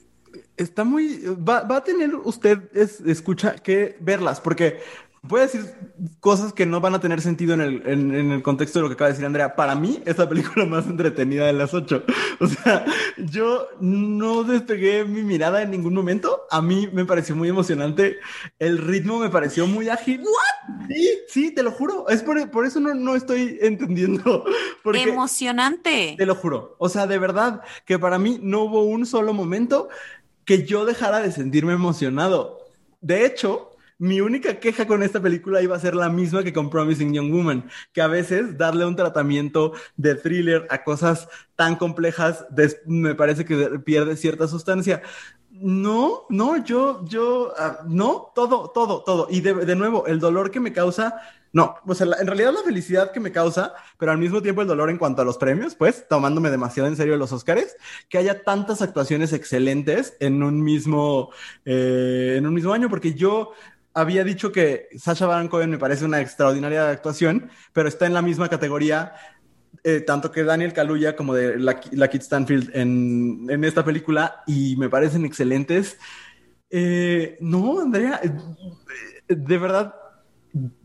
Está 0.58 0.84
muy. 0.84 1.22
Va, 1.28 1.62
va 1.62 1.78
a 1.78 1.84
tener 1.86 2.14
usted, 2.14 2.60
escucha, 2.76 3.56
que 3.56 3.96
verlas, 4.02 4.42
porque 4.42 4.82
voy 5.28 5.42
a 5.42 5.44
decir 5.44 5.74
cosas 6.20 6.54
que 6.54 6.66
no 6.66 6.82
van 6.82 6.96
a 6.96 7.00
tener 7.00 7.22
sentido 7.22 7.54
en 7.54 7.62
el, 7.62 7.84
en, 7.86 8.32
el 8.32 8.44
contexto 8.44 8.80
de 8.80 8.84
lo 8.84 8.90
que 8.90 8.94
acaba 8.94 9.08
de 9.08 9.14
decir 9.14 9.26
Andrea. 9.26 9.56
Para 9.56 9.76
mí, 9.76 10.02
es 10.06 10.18
la 10.18 10.28
película 10.28 10.66
más 10.68 10.86
entretenida 10.86 11.46
de 11.46 11.54
las 11.54 11.74
ocho. 11.74 12.04
O 12.38 12.48
sea, 12.48 12.86
yo 13.18 13.70
no 13.80 14.44
despegué 14.44 15.06
mi 15.06 15.24
mirada 15.24 15.62
en 15.62 15.72
ningún 15.72 15.94
momento. 15.94 16.42
A 16.52 16.62
mí 16.62 16.90
me 16.92 17.06
pareció 17.06 17.34
muy 17.34 17.48
emocionante. 17.48 18.18
El 18.60 18.78
ritmo 18.78 19.20
me 19.20 19.30
pareció 19.30 19.68
muy 19.68 19.88
ágil. 19.88 20.20
¿What? 20.20 20.88
Sí, 20.90 21.20
sí, 21.30 21.52
te 21.52 21.64
lo 21.64 21.72
juro. 21.72 22.10
Es 22.10 22.24
por, 22.24 22.52
por 22.52 22.66
eso 22.66 22.82
no, 22.82 22.94
no 22.94 23.16
estoy 23.16 23.58
entendiendo. 23.62 24.44
Porque, 24.84 25.04
Emocionante. 25.04 26.16
Te 26.18 26.26
lo 26.26 26.36
juro. 26.36 26.76
O 26.78 26.90
sea, 26.90 27.08
de 27.08 27.18
verdad, 27.18 27.62
que 27.86 27.98
para 27.98 28.20
mí 28.20 28.38
no 28.42 28.64
hubo 28.64 28.84
un 28.84 29.06
solo 29.06 29.34
momento 29.34 29.88
que 30.44 30.66
yo 30.66 30.86
dejara 30.86 31.22
de 31.22 31.32
sentirme 31.32 31.72
emocionado. 31.72 32.60
De 33.00 33.26
hecho, 33.26 33.75
mi 33.98 34.20
única 34.20 34.60
queja 34.60 34.88
con 34.88 35.04
esta 35.04 35.22
película 35.22 35.62
iba 35.62 35.76
a 35.76 35.80
ser 35.80 35.96
la 35.96 36.10
misma 36.10 36.44
que 36.44 36.54
con 36.54 36.70
Promising 36.70 37.14
Young 37.14 37.32
Woman, 37.32 37.70
que 37.94 38.02
a 38.02 38.08
veces 38.08 38.58
darle 38.58 38.86
un 38.86 38.96
tratamiento 38.96 39.74
de 39.96 40.16
thriller 40.16 40.68
a 40.70 40.84
cosas 40.84 41.30
tan 41.56 41.76
complejas 41.76 42.46
me 42.86 43.16
parece 43.16 43.46
que 43.46 43.80
pierde 43.80 44.18
cierta 44.18 44.48
sustancia. 44.48 45.02
No, 45.52 46.26
no, 46.30 46.62
yo, 46.66 47.06
yo, 47.06 47.54
ah, 47.58 47.80
no, 47.88 48.34
todo, 48.36 48.72
todo, 48.72 49.04
todo. 49.04 49.28
Y 49.30 49.40
de, 49.40 49.76
nuevo, 49.76 50.06
el 50.06 50.20
dolor 50.20 50.52
que 50.52 50.60
me 50.60 50.74
causa, 50.74 51.22
no, 51.54 51.78
o 51.88 51.96
sea, 51.96 52.08
en 52.20 52.28
realidad 52.28 52.52
la 52.52 52.62
felicidad 52.62 53.14
que 53.14 53.22
me 53.22 53.32
causa, 53.32 53.74
pero 53.98 54.12
al 54.12 54.18
mismo 54.18 54.42
tiempo 54.42 54.62
el 54.62 54.68
dolor 54.68 54.90
en 54.90 54.98
cuanto 54.98 55.22
a 55.22 55.26
los 55.26 55.38
premios, 55.38 55.74
pues, 55.74 56.06
tomándome 56.10 56.52
demasiado 56.52 56.90
en 56.90 56.98
serio 56.98 57.16
los 57.16 57.32
Oscars, 57.32 57.78
que 58.10 58.18
haya 58.18 58.44
tantas 58.44 58.82
actuaciones 58.82 59.32
excelentes 59.32 60.18
en 60.20 60.44
un 60.44 60.62
mismo, 60.62 61.30
eh, 61.64 62.36
en 62.38 62.46
un 62.46 62.54
mismo 62.54 62.74
año, 62.74 62.90
porque 62.90 63.14
yo 63.14 63.54
había 63.96 64.24
dicho 64.24 64.52
que 64.52 64.90
Sasha 64.98 65.26
Baron 65.26 65.48
Cohen 65.48 65.72
me 65.72 65.80
parece 65.80 66.06
una 66.06 66.22
extraordinaria 66.22 66.90
actuación, 66.90 67.50
pero 67.74 67.88
está 67.88 68.06
en 68.06 68.14
la 68.14 68.22
misma 68.22 68.50
categoría 68.50 69.14
eh, 69.84 70.02
tanto 70.02 70.32
que 70.32 70.44
Daniel 70.44 70.74
Kaluuya 70.74 71.16
como 71.16 71.34
de 71.34 71.60
la, 71.60 71.80
Kit 72.10 72.22
Stanfield 72.22 72.72
en, 72.76 73.48
en, 73.50 73.64
esta 73.64 73.84
película 73.84 74.44
y 74.48 74.76
me 74.78 74.90
parecen 74.90 75.26
excelentes. 75.26 75.98
Eh, 76.70 77.38
no, 77.40 77.82
Andrea, 77.82 78.20
eh, 78.24 78.32
de 79.28 79.58
verdad 79.58 79.94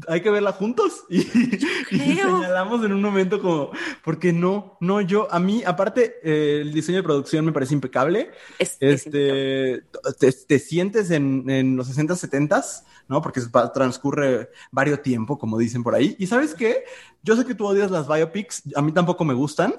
hay 0.09 0.21
que 0.21 0.31
verla 0.31 0.53
juntos 0.53 1.05
y, 1.09 1.23
señalamos 1.23 2.85
en 2.85 2.93
un 2.93 3.03
momento 3.03 3.41
como, 3.41 3.71
porque 4.05 4.33
no, 4.33 4.77
no, 4.81 5.01
yo, 5.01 5.33
a 5.33 5.39
mí, 5.39 5.63
aparte, 5.65 6.15
el 6.23 6.73
diseño 6.73 6.99
de 6.99 7.05
producción 7.05 7.45
me 7.45 7.53
parece 7.53 7.75
impecable. 7.75 8.31
este, 8.59 9.85
te, 10.19 10.59
sientes 10.59 11.11
en, 11.11 11.49
en 11.49 11.77
los 11.77 11.87
60, 11.87 12.17
70 12.17 12.65
¿no? 13.11 13.21
Porque 13.21 13.41
transcurre 13.75 14.51
varios 14.71 15.03
tiempo, 15.03 15.37
como 15.37 15.59
dicen 15.59 15.83
por 15.83 15.97
ahí. 15.97 16.15
Y 16.21 16.29
sabes 16.29 16.55
qué? 16.55 16.85
Yo 17.25 17.37
sé 17.37 17.45
que 17.45 17.57
tú 17.57 17.67
odias 17.67 17.91
las 17.91 18.07
biopics, 18.07 18.63
a 18.77 18.83
mí 18.83 18.93
tampoco 18.93 19.25
me 19.25 19.35
gustan. 19.35 19.75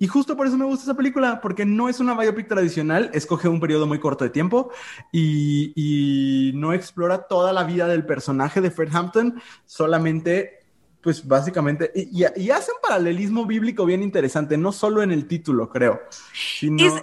Y 0.00 0.06
justo 0.06 0.34
por 0.34 0.46
eso 0.46 0.56
me 0.56 0.64
gusta 0.64 0.84
esa 0.84 0.96
película, 0.96 1.42
porque 1.42 1.66
no 1.66 1.90
es 1.90 2.00
una 2.00 2.14
biopic 2.14 2.48
tradicional, 2.48 3.10
escoge 3.12 3.48
un 3.48 3.60
periodo 3.60 3.86
muy 3.86 4.00
corto 4.00 4.24
de 4.24 4.30
tiempo 4.30 4.72
y, 5.12 6.52
no 6.54 6.72
explora 6.72 7.28
toda 7.28 7.52
la 7.52 7.64
vida 7.64 7.86
del 7.86 8.06
personaje 8.06 8.62
de 8.62 8.70
Fred 8.70 8.88
Hampton, 8.94 9.42
solamente, 9.66 10.60
pues 11.02 11.28
básicamente, 11.28 11.92
y, 11.94 12.24
hace 12.24 12.72
un 12.72 12.78
paralelismo 12.82 13.44
bíblico 13.44 13.84
bien 13.84 14.02
interesante, 14.02 14.56
no 14.56 14.72
solo 14.72 15.02
en 15.02 15.12
el 15.12 15.28
título, 15.28 15.68
creo. 15.68 16.00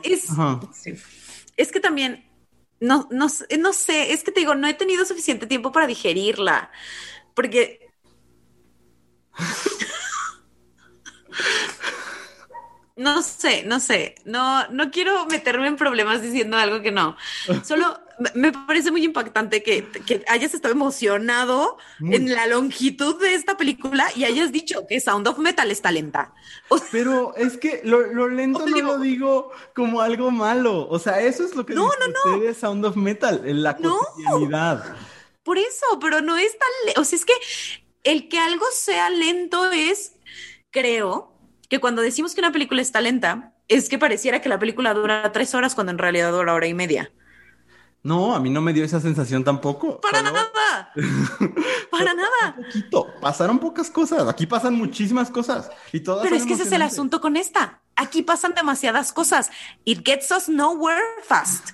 es, 0.04 0.30
es 1.56 1.72
que 1.72 1.80
también 1.80 2.26
no, 2.80 3.08
no, 3.12 3.28
no 3.60 3.74
sé, 3.74 4.12
es 4.12 4.24
que 4.24 4.32
te 4.32 4.40
digo, 4.40 4.56
no 4.56 4.68
he 4.68 4.74
tenido 4.74 5.06
suficiente 5.06 5.46
tiempo 5.46 5.72
para 5.72 5.86
digerirla, 5.86 6.72
porque... 7.36 7.92
no 12.98 13.22
sé, 13.22 13.64
no 13.64 13.80
sé, 13.80 14.16
no, 14.26 14.68
no 14.70 14.92
quiero 14.92 15.26
meterme 15.28 15.68
en 15.68 15.78
problemas 15.78 16.22
diciendo 16.22 16.58
algo 16.58 16.82
que 16.82 16.92
no. 16.92 17.16
Solo 17.64 18.00
me 18.34 18.52
parece 18.52 18.90
muy 18.90 19.04
impactante 19.04 19.62
que, 19.62 19.88
hayas 20.28 20.54
estado 20.54 20.74
emocionado 20.74 21.78
en 22.00 22.34
la 22.34 22.48
longitud 22.48 23.22
de 23.22 23.36
esta 23.36 23.56
película 23.56 24.10
y 24.16 24.24
hayas 24.24 24.52
dicho 24.52 24.88
que 24.88 25.00
Sound 25.00 25.28
of 25.28 25.38
Metal 25.38 25.70
está 25.70 25.92
lenta. 25.92 26.34
Pero 26.92 27.36
es 27.36 27.58
que 27.58 27.82
lo, 27.84 28.28
lento 28.28 28.66
no 28.66 28.82
lo 28.82 28.98
digo 28.98 29.52
como 29.76 30.02
algo 30.02 30.32
malo. 30.32 30.88
O 30.90 30.98
sea, 30.98 31.22
eso 31.22 31.46
es 31.46 31.56
lo 31.56 31.66
que 31.66 31.76
no, 31.76 31.88
no, 31.88 32.32
no. 32.32 32.40
de 32.40 32.54
Sound 32.54 32.84
of 32.86 32.96
Metal, 32.96 33.42
en 33.46 33.62
la 33.62 33.78
cotidianidad. 33.78 34.96
Por 35.44 35.60
eso, 35.60 35.86
pero 36.02 36.22
no 36.22 36.36
es 36.38 36.58
tan... 36.58 37.02
O 37.02 37.06
sea, 37.06 37.18
es 37.18 37.26
que 37.26 37.34
el 38.04 38.28
que 38.28 38.40
algo 38.40 38.66
sea 38.74 39.10
lento 39.10 39.72
es, 39.72 40.14
creo, 40.72 41.37
que 41.68 41.80
cuando 41.80 42.02
decimos 42.02 42.34
que 42.34 42.42
una 42.42 42.52
película 42.52 42.82
está 42.82 43.02
lenta, 43.02 43.54
es 43.68 43.90
que 43.90 44.00
pareciera 44.00 44.42
que 44.42 44.50
la 44.50 44.60
película 44.60 44.94
dura 44.94 45.32
tres 45.32 45.54
horas 45.54 45.76
cuando 45.76 45.92
en 45.92 45.98
realidad 45.98 46.32
dura 46.32 46.54
hora 46.54 46.68
y 46.68 46.74
media. 46.74 47.12
No, 48.04 48.34
a 48.34 48.40
mí 48.40 48.50
no 48.50 48.62
me 48.62 48.72
dio 48.72 48.86
esa 48.86 49.02
sensación 49.02 49.44
tampoco. 49.44 50.00
Para 50.00 50.22
nada. 50.22 50.50
Para 51.92 52.14
nada. 52.14 52.56
Un 52.58 52.64
poquito. 52.64 53.08
Pasaron 53.20 53.60
pocas 53.60 53.90
cosas. 53.90 54.28
Aquí 54.30 54.46
pasan 54.46 54.76
muchísimas 54.76 55.30
cosas 55.30 55.70
y 55.92 56.00
todas. 56.00 56.24
Pero 56.24 56.36
es 56.36 56.46
que 56.46 56.54
ese 56.54 56.64
es 56.64 56.72
el 56.72 56.84
asunto 56.84 57.20
con 57.20 57.36
esta. 57.36 57.82
Aquí 57.96 58.22
pasan 58.22 58.54
demasiadas 58.54 59.12
cosas. 59.12 59.52
It 59.84 60.06
gets 60.06 60.32
us 60.32 60.48
nowhere 60.48 61.04
fast. 61.24 61.72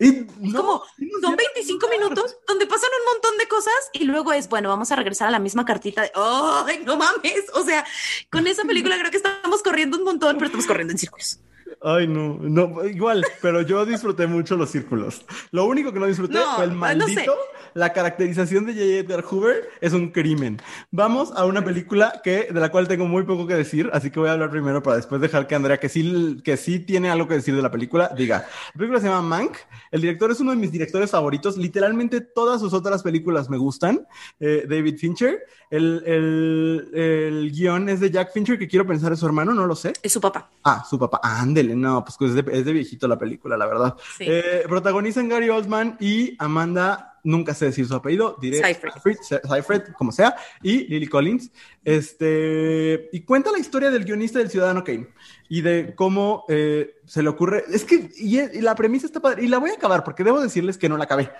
Y 0.00 0.24
como 0.52 0.82
son 1.20 1.36
25 1.36 1.88
minutos 1.88 2.36
donde 2.48 2.66
pasan 2.66 2.88
un 3.00 3.12
montón 3.12 3.36
de 3.36 3.46
cosas 3.48 3.74
y 3.92 4.04
luego 4.04 4.32
es 4.32 4.48
bueno, 4.48 4.70
vamos 4.70 4.90
a 4.90 4.96
regresar 4.96 5.28
a 5.28 5.30
la 5.30 5.38
misma 5.38 5.66
cartita 5.66 6.00
de 6.00 6.10
¡ay, 6.14 6.82
no 6.86 6.96
mames! 6.96 7.44
O 7.52 7.62
sea, 7.62 7.84
con 8.30 8.46
esa 8.46 8.64
película 8.64 8.98
creo 8.98 9.10
que 9.10 9.18
estamos 9.18 9.62
corriendo 9.62 9.98
un 9.98 10.04
montón, 10.04 10.36
pero 10.36 10.46
estamos 10.46 10.66
corriendo 10.66 10.92
en 10.92 10.98
círculos. 10.98 11.38
Ay, 11.82 12.06
no, 12.06 12.36
no, 12.40 12.84
igual, 12.84 13.24
pero 13.40 13.62
yo 13.62 13.86
disfruté 13.86 14.26
mucho 14.26 14.54
los 14.56 14.70
círculos. 14.70 15.24
Lo 15.50 15.64
único 15.64 15.92
que 15.92 15.98
no 15.98 16.06
disfruté 16.06 16.38
fue 16.56 16.64
el 16.64 16.72
maldito. 16.72 17.34
La 17.72 17.92
caracterización 17.92 18.66
de 18.66 18.72
J. 18.72 18.84
Edgar 18.84 19.24
Hoover 19.24 19.70
es 19.80 19.92
un 19.92 20.10
crimen. 20.10 20.60
Vamos 20.90 21.32
a 21.34 21.44
una 21.44 21.64
película 21.64 22.20
que, 22.22 22.48
de 22.52 22.60
la 22.60 22.70
cual 22.70 22.88
tengo 22.88 23.06
muy 23.06 23.22
poco 23.22 23.46
que 23.46 23.54
decir, 23.54 23.88
así 23.92 24.10
que 24.10 24.18
voy 24.18 24.28
a 24.28 24.32
hablar 24.32 24.50
primero 24.50 24.82
para 24.82 24.96
después 24.96 25.20
dejar 25.20 25.46
que 25.46 25.54
Andrea, 25.54 25.78
que 25.78 25.88
sí, 25.88 26.40
que 26.44 26.56
sí 26.56 26.80
tiene 26.80 27.10
algo 27.10 27.28
que 27.28 27.34
decir 27.34 27.54
de 27.54 27.62
la 27.62 27.70
película, 27.70 28.12
diga. 28.16 28.46
La 28.74 28.78
película 28.78 29.00
se 29.00 29.06
llama 29.06 29.22
Mank. 29.22 29.56
El 29.90 30.00
director 30.00 30.30
es 30.30 30.40
uno 30.40 30.50
de 30.50 30.56
mis 30.56 30.72
directores 30.72 31.10
favoritos. 31.10 31.56
Literalmente 31.56 32.20
todas 32.20 32.60
sus 32.60 32.74
otras 32.74 33.02
películas 33.02 33.48
me 33.48 33.56
gustan. 33.56 34.06
Eh, 34.38 34.66
David 34.68 34.98
Fincher. 34.98 35.44
El, 35.70 36.02
el, 36.04 36.90
el, 36.94 37.52
guion 37.52 37.88
es 37.88 38.00
de 38.00 38.10
Jack 38.10 38.32
Fincher, 38.32 38.58
que 38.58 38.66
quiero 38.66 38.84
pensar 38.84 39.12
es 39.12 39.20
su 39.20 39.26
hermano, 39.26 39.54
no 39.54 39.66
lo 39.66 39.76
sé. 39.76 39.92
Es 40.02 40.12
su 40.12 40.20
papá. 40.20 40.50
Ah, 40.64 40.84
su 40.88 40.98
papá. 40.98 41.20
Ándele, 41.22 41.69
no, 41.76 42.04
pues 42.04 42.16
es 42.30 42.34
de, 42.34 42.58
es 42.58 42.64
de, 42.64 42.72
viejito 42.72 43.08
la 43.08 43.18
película, 43.18 43.56
la 43.56 43.66
verdad. 43.66 43.96
Sí. 44.18 44.24
Eh, 44.26 44.62
protagonizan 44.68 45.28
Gary 45.28 45.48
Oldman 45.48 45.96
y 46.00 46.36
Amanda, 46.38 47.18
nunca 47.24 47.54
sé 47.54 47.66
decir 47.66 47.86
su 47.86 47.94
apellido, 47.94 48.36
diré 48.40 48.60
Seyfried, 48.60 49.82
como 49.96 50.12
sea, 50.12 50.36
y 50.62 50.86
Lily 50.86 51.06
Collins. 51.06 51.50
Este, 51.84 53.08
y 53.12 53.20
cuenta 53.20 53.52
la 53.52 53.58
historia 53.58 53.90
del 53.90 54.04
guionista 54.04 54.38
del 54.38 54.50
Ciudadano 54.50 54.84
Kane 54.84 55.08
y 55.48 55.60
de 55.62 55.94
cómo 55.94 56.44
eh, 56.48 56.96
se 57.04 57.22
le 57.22 57.28
ocurre. 57.28 57.64
Es 57.72 57.84
que, 57.84 58.10
y, 58.16 58.40
y 58.40 58.60
la 58.60 58.74
premisa 58.74 59.06
está 59.06 59.20
padre, 59.20 59.44
y 59.44 59.48
la 59.48 59.58
voy 59.58 59.70
a 59.70 59.74
acabar 59.74 60.04
porque 60.04 60.24
debo 60.24 60.40
decirles 60.40 60.78
que 60.78 60.88
no 60.88 60.96
la 60.96 61.04
acabé. 61.04 61.30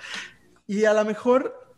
Y 0.67 0.85
a 0.85 0.95
lo 0.95 1.05
mejor 1.05 1.71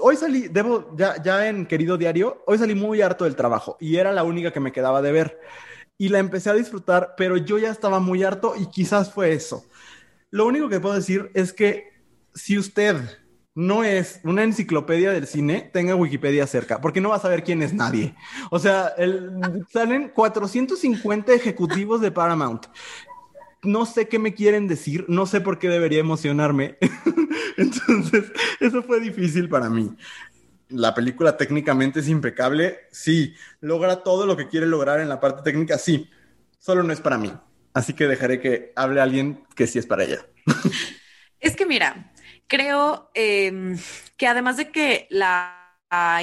hoy 0.00 0.16
salí, 0.16 0.48
debo, 0.48 0.94
ya, 0.96 1.22
ya 1.22 1.48
en 1.48 1.66
querido 1.66 1.96
diario, 1.96 2.42
hoy 2.46 2.58
salí 2.58 2.74
muy 2.74 3.00
harto 3.02 3.24
del 3.24 3.36
trabajo 3.36 3.76
y 3.80 3.96
era 3.96 4.12
la 4.12 4.24
única 4.24 4.52
que 4.52 4.60
me 4.60 4.72
quedaba 4.72 5.02
de 5.02 5.12
ver. 5.12 5.40
Y 5.96 6.08
la 6.08 6.18
empecé 6.18 6.50
a 6.50 6.54
disfrutar, 6.54 7.14
pero 7.16 7.36
yo 7.36 7.58
ya 7.58 7.70
estaba 7.70 8.00
muy 8.00 8.24
harto 8.24 8.54
y 8.56 8.66
quizás 8.66 9.12
fue 9.12 9.32
eso. 9.32 9.64
Lo 10.30 10.46
único 10.46 10.68
que 10.68 10.80
puedo 10.80 10.94
decir 10.94 11.30
es 11.34 11.52
que 11.52 11.92
si 12.34 12.58
usted 12.58 12.96
no 13.54 13.84
es 13.84 14.20
una 14.24 14.42
enciclopedia 14.42 15.12
del 15.12 15.28
cine, 15.28 15.70
tenga 15.72 15.94
Wikipedia 15.94 16.46
cerca, 16.48 16.80
porque 16.80 17.00
no 17.00 17.10
va 17.10 17.16
a 17.16 17.20
saber 17.20 17.44
quién 17.44 17.62
es 17.62 17.72
nadie. 17.72 18.16
O 18.50 18.58
sea, 18.58 18.92
salen 19.72 20.08
450 20.08 21.32
ejecutivos 21.32 22.00
de 22.00 22.10
Paramount 22.10 22.66
no 23.64 23.86
sé 23.86 24.08
qué 24.08 24.18
me 24.18 24.34
quieren 24.34 24.68
decir, 24.68 25.04
no 25.08 25.26
sé 25.26 25.40
por 25.40 25.58
qué 25.58 25.68
debería 25.68 26.00
emocionarme. 26.00 26.76
Entonces, 27.56 28.30
eso 28.60 28.82
fue 28.82 29.00
difícil 29.00 29.48
para 29.48 29.68
mí. 29.68 29.90
La 30.74 30.94
película 30.94 31.36
técnicamente 31.36 32.00
es 32.00 32.08
impecable, 32.08 32.80
sí. 32.90 33.34
Logra 33.60 34.02
todo 34.02 34.26
lo 34.26 34.36
que 34.36 34.48
quiere 34.48 34.66
lograr 34.66 35.00
en 35.00 35.08
la 35.08 35.20
parte 35.20 35.42
técnica, 35.42 35.78
sí. 35.78 36.10
Solo 36.58 36.82
no 36.82 36.92
es 36.92 37.00
para 37.00 37.18
mí. 37.18 37.32
Así 37.72 37.92
que 37.92 38.06
dejaré 38.06 38.40
que 38.40 38.72
hable 38.76 39.00
alguien 39.00 39.44
que 39.54 39.66
sí 39.66 39.78
es 39.78 39.86
para 39.86 40.04
ella. 40.04 40.26
Es 41.40 41.56
que 41.56 41.66
mira, 41.66 42.12
creo 42.46 43.10
em, 43.14 43.78
que 44.16 44.26
además 44.26 44.56
de 44.56 44.70
que 44.70 45.06
la 45.10 45.64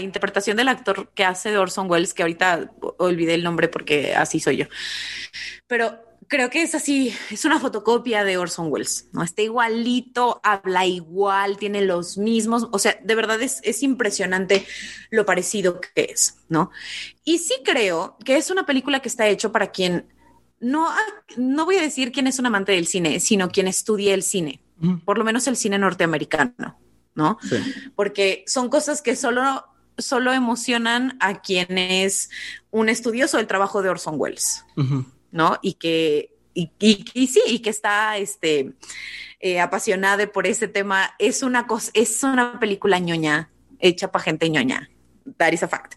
interpretación 0.01 0.57
del 0.57 0.67
actor 0.67 1.11
que 1.13 1.23
hace 1.23 1.51
de 1.51 1.57
Orson 1.57 1.89
Welles, 1.89 2.13
que 2.13 2.23
ahorita 2.23 2.71
olvidé 2.97 3.35
el 3.35 3.43
nombre 3.43 3.67
porque 3.67 4.15
así 4.15 4.39
soy 4.39 4.57
yo, 4.57 4.65
pero 5.67 6.10
creo 6.27 6.49
que 6.49 6.61
es 6.61 6.75
así, 6.75 7.13
es 7.29 7.45
una 7.45 7.59
fotocopia 7.59 8.23
de 8.23 8.37
Orson 8.37 8.71
Welles, 8.71 9.09
¿no? 9.11 9.23
Está 9.23 9.41
igualito, 9.41 10.39
habla 10.43 10.85
igual, 10.85 11.57
tiene 11.57 11.81
los 11.81 12.17
mismos, 12.17 12.67
o 12.71 12.79
sea, 12.79 12.97
de 13.03 13.15
verdad 13.15 13.41
es, 13.41 13.59
es 13.63 13.83
impresionante 13.83 14.65
lo 15.09 15.25
parecido 15.25 15.81
que 15.81 16.09
es, 16.11 16.37
¿no? 16.49 16.71
Y 17.23 17.39
sí 17.39 17.55
creo 17.63 18.17
que 18.23 18.37
es 18.37 18.49
una 18.49 18.65
película 18.65 19.01
que 19.01 19.09
está 19.09 19.27
hecho 19.27 19.51
para 19.51 19.71
quien, 19.71 20.07
no, 20.59 20.89
no 21.37 21.65
voy 21.65 21.75
a 21.77 21.81
decir 21.81 22.11
quién 22.11 22.27
es 22.27 22.39
un 22.39 22.45
amante 22.45 22.71
del 22.71 22.87
cine, 22.87 23.19
sino 23.19 23.49
quien 23.49 23.67
estudia 23.67 24.13
el 24.13 24.23
cine, 24.23 24.61
por 25.05 25.17
lo 25.17 25.23
menos 25.23 25.47
el 25.47 25.57
cine 25.57 25.77
norteamericano, 25.77 26.79
¿no? 27.13 27.37
Porque 27.95 28.43
son 28.47 28.69
cosas 28.69 29.01
que 29.01 29.15
solo 29.15 29.65
solo 29.97 30.33
emocionan 30.33 31.17
a 31.19 31.41
quien 31.41 31.77
es 31.77 32.29
un 32.71 32.89
estudioso 32.89 33.37
del 33.37 33.45
trabajo 33.47 33.81
de 33.81 33.89
Orson 33.89 34.15
Welles. 34.17 34.65
¿No? 35.31 35.59
Y 35.61 35.73
que, 35.73 36.33
y, 36.53 36.71
y, 36.79 37.27
sí, 37.27 37.41
y 37.47 37.59
que 37.59 37.69
está 37.69 38.17
este, 38.17 38.73
eh, 39.39 39.59
apasionada 39.59 40.27
por 40.31 40.47
ese 40.47 40.67
tema. 40.67 41.15
Es 41.19 41.43
una 41.43 41.67
cosa, 41.67 41.91
es 41.93 42.23
una 42.23 42.59
película 42.59 42.99
ñoña, 42.99 43.49
hecha 43.79 44.11
para 44.11 44.23
gente 44.23 44.49
ñoña. 44.49 44.89
That 45.37 45.53
is 45.53 45.61
a 45.61 45.67
fact. 45.67 45.93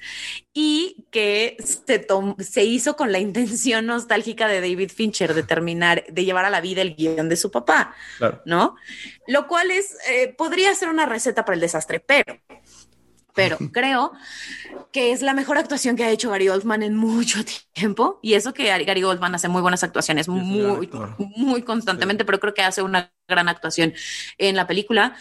Y 0.53 1.07
que 1.11 1.57
se, 1.59 2.07
se 2.45 2.65
hizo 2.65 2.95
con 2.95 3.11
la 3.11 3.19
intención 3.19 3.87
nostálgica 3.87 4.49
de 4.49 4.61
David 4.61 4.91
Fincher 4.95 5.33
de 5.33 5.43
terminar, 5.43 6.05
de 6.09 6.25
llevar 6.25 6.45
a 6.45 6.51
la 6.51 6.61
vida 6.61 6.83
el 6.83 6.95
guion 6.95 7.29
de 7.29 7.37
su 7.37 7.51
papá, 7.51 7.95
¿no? 8.45 8.77
Lo 9.27 9.47
cual 9.49 9.71
es, 9.71 9.97
eh, 10.09 10.35
podría 10.37 10.75
ser 10.75 10.91
una 10.91 11.07
receta 11.07 11.45
para 11.45 11.55
el 11.55 11.61
desastre, 11.61 12.01
pero 12.01 12.39
pero 13.35 13.59
creo 13.73 14.13
que 14.93 15.13
es 15.13 15.23
la 15.23 15.35
mejor 15.35 15.59
actuación 15.59 15.97
que 15.97 16.05
ha 16.05 16.11
hecho 16.11 16.31
Gary 16.31 16.49
Oldman 16.49 16.83
en 16.83 16.95
mucho 16.95 17.41
tiempo. 17.73 18.21
Y 18.23 18.35
eso 18.35 18.55
que 18.55 18.67
Gary 18.67 19.03
Oldman 19.03 19.35
hace 19.35 19.49
muy 19.49 19.61
buenas 19.61 19.83
actuaciones, 19.83 20.29
muy, 20.29 20.89
muy 21.37 21.63
constantemente, 21.63 22.25
pero 22.25 22.39
creo 22.39 22.55
que 22.55 22.63
hace 22.63 22.83
una 22.83 23.13
gran 23.27 23.49
actuación 23.49 23.93
en 24.39 24.55
la 24.55 24.67
película. 24.67 25.17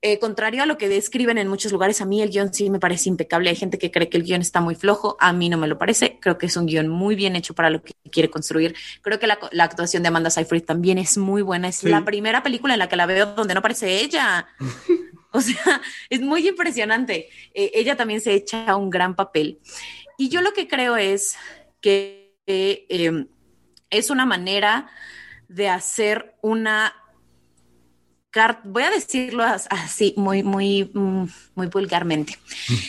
Eh, 0.00 0.18
contrario 0.18 0.64
a 0.64 0.66
lo 0.66 0.76
que 0.76 0.88
describen 0.88 1.38
en 1.38 1.46
muchos 1.46 1.70
lugares, 1.70 2.00
a 2.00 2.04
mí 2.04 2.20
el 2.20 2.30
guion 2.30 2.52
sí 2.52 2.68
me 2.68 2.80
parece 2.80 3.08
impecable. 3.08 3.50
Hay 3.50 3.56
gente 3.56 3.78
que 3.78 3.92
cree 3.92 4.08
que 4.08 4.16
el 4.16 4.24
guion 4.24 4.40
está 4.40 4.60
muy 4.60 4.74
flojo. 4.74 5.16
A 5.20 5.32
mí 5.32 5.48
no 5.48 5.56
me 5.56 5.68
lo 5.68 5.78
parece. 5.78 6.18
Creo 6.20 6.38
que 6.38 6.46
es 6.46 6.56
un 6.56 6.66
guion 6.66 6.88
muy 6.88 7.14
bien 7.14 7.36
hecho 7.36 7.54
para 7.54 7.70
lo 7.70 7.82
que 7.82 7.94
quiere 8.10 8.28
construir. 8.28 8.74
Creo 9.02 9.20
que 9.20 9.28
la, 9.28 9.38
actuación 9.62 10.02
de 10.02 10.08
Amanda 10.08 10.30
Seyfried 10.30 10.64
también 10.64 10.98
es 10.98 11.16
muy 11.16 11.42
buena. 11.42 11.68
Es 11.68 11.84
la 11.84 12.04
primera 12.04 12.42
película 12.42 12.74
en 12.74 12.80
la 12.80 12.88
que 12.88 12.96
la 12.96 13.06
veo 13.06 13.26
donde 13.26 13.54
no 13.54 13.58
aparece 13.58 14.00
ella. 14.00 14.48
O 15.34 15.40
sea, 15.40 15.80
es 16.10 16.20
muy 16.20 16.46
impresionante. 16.46 17.30
Eh, 17.54 17.70
ella 17.74 17.96
también 17.96 18.20
se 18.20 18.34
echa 18.34 18.76
un 18.76 18.90
gran 18.90 19.16
papel. 19.16 19.60
Y 20.18 20.28
yo 20.28 20.42
lo 20.42 20.52
que 20.52 20.68
creo 20.68 20.96
es 20.96 21.36
que 21.80 22.36
em, 22.46 23.28
es 23.90 24.10
una 24.10 24.26
manera 24.26 24.90
de 25.48 25.68
hacer 25.68 26.36
una 26.42 26.94
carta, 28.30 28.62
voy 28.64 28.82
a 28.82 28.90
decirlo 28.90 29.44
así, 29.44 30.14
muy, 30.16 30.42
muy, 30.42 30.90
mm, 30.92 31.26
muy 31.54 31.66
vulgarmente. 31.68 32.38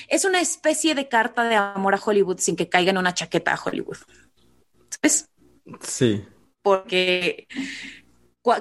Es 0.08 0.26
una 0.26 0.42
especie 0.42 0.96
de 0.96 1.08
carta 1.10 1.44
de 1.44 1.56
amor 1.56 1.96
a 1.96 2.02
Hollywood 2.04 2.40
sin 2.40 2.56
que 2.56 2.70
caiga 2.70 2.92
en 2.92 2.98
una 2.98 3.14
chaqueta 3.14 3.54
a 3.54 3.62
Hollywood. 3.62 3.98
¿Sabes? 4.90 5.30
Sí. 5.82 6.26
Porque 6.62 7.48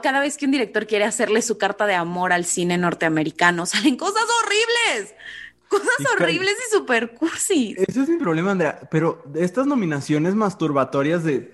cada 0.02 0.20
vez 0.20 0.36
que 0.36 0.46
un 0.46 0.52
director 0.52 0.86
quiere 0.86 1.04
hacerle 1.04 1.42
su 1.42 1.58
carta 1.58 1.86
de 1.86 1.94
amor 1.94 2.32
al 2.32 2.44
cine 2.44 2.78
norteamericano, 2.78 3.66
salen 3.66 3.96
cosas 3.96 4.24
horribles. 4.42 5.14
Cosas 5.68 5.88
horribles 6.14 6.54
y 6.68 6.76
super 6.76 7.14
cursis. 7.14 7.78
Ese 7.78 8.02
es 8.02 8.08
mi 8.08 8.18
problema, 8.18 8.50
Andrea. 8.50 8.78
Pero 8.90 9.24
estas 9.34 9.66
nominaciones 9.66 10.34
masturbatorias 10.34 11.24
de 11.24 11.50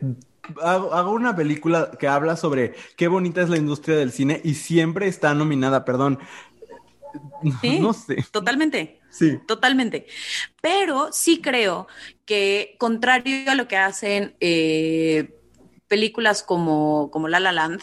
hago, 0.63 1.13
una 1.13 1.37
película 1.37 1.93
que 1.99 2.09
habla 2.09 2.37
sobre 2.37 2.75
qué 2.97 3.09
bonita 3.09 3.43
es 3.43 3.49
la 3.49 3.59
industria 3.59 3.97
del 3.97 4.13
cine 4.13 4.41
y 4.45 4.55
siempre 4.55 5.09
está 5.09 5.35
nominada, 5.35 5.85
perdón. 5.85 6.19
no 7.81 7.93
sé. 7.93 8.27
Totalmente. 8.31 9.01
Sí. 9.11 9.39
Totalmente. 9.47 10.07
Pero 10.61 11.13
sí 11.13 11.41
creo 11.41 11.87
que, 12.25 12.77
contrario 12.79 13.51
a 13.51 13.55
lo 13.55 13.69
que 13.69 13.77
hacen 13.77 14.37
eh, 14.41 15.35
películas 15.87 16.43
como, 16.43 17.11
como 17.11 17.29
La 17.29 17.41
La 17.41 17.53
Land, 17.53 17.81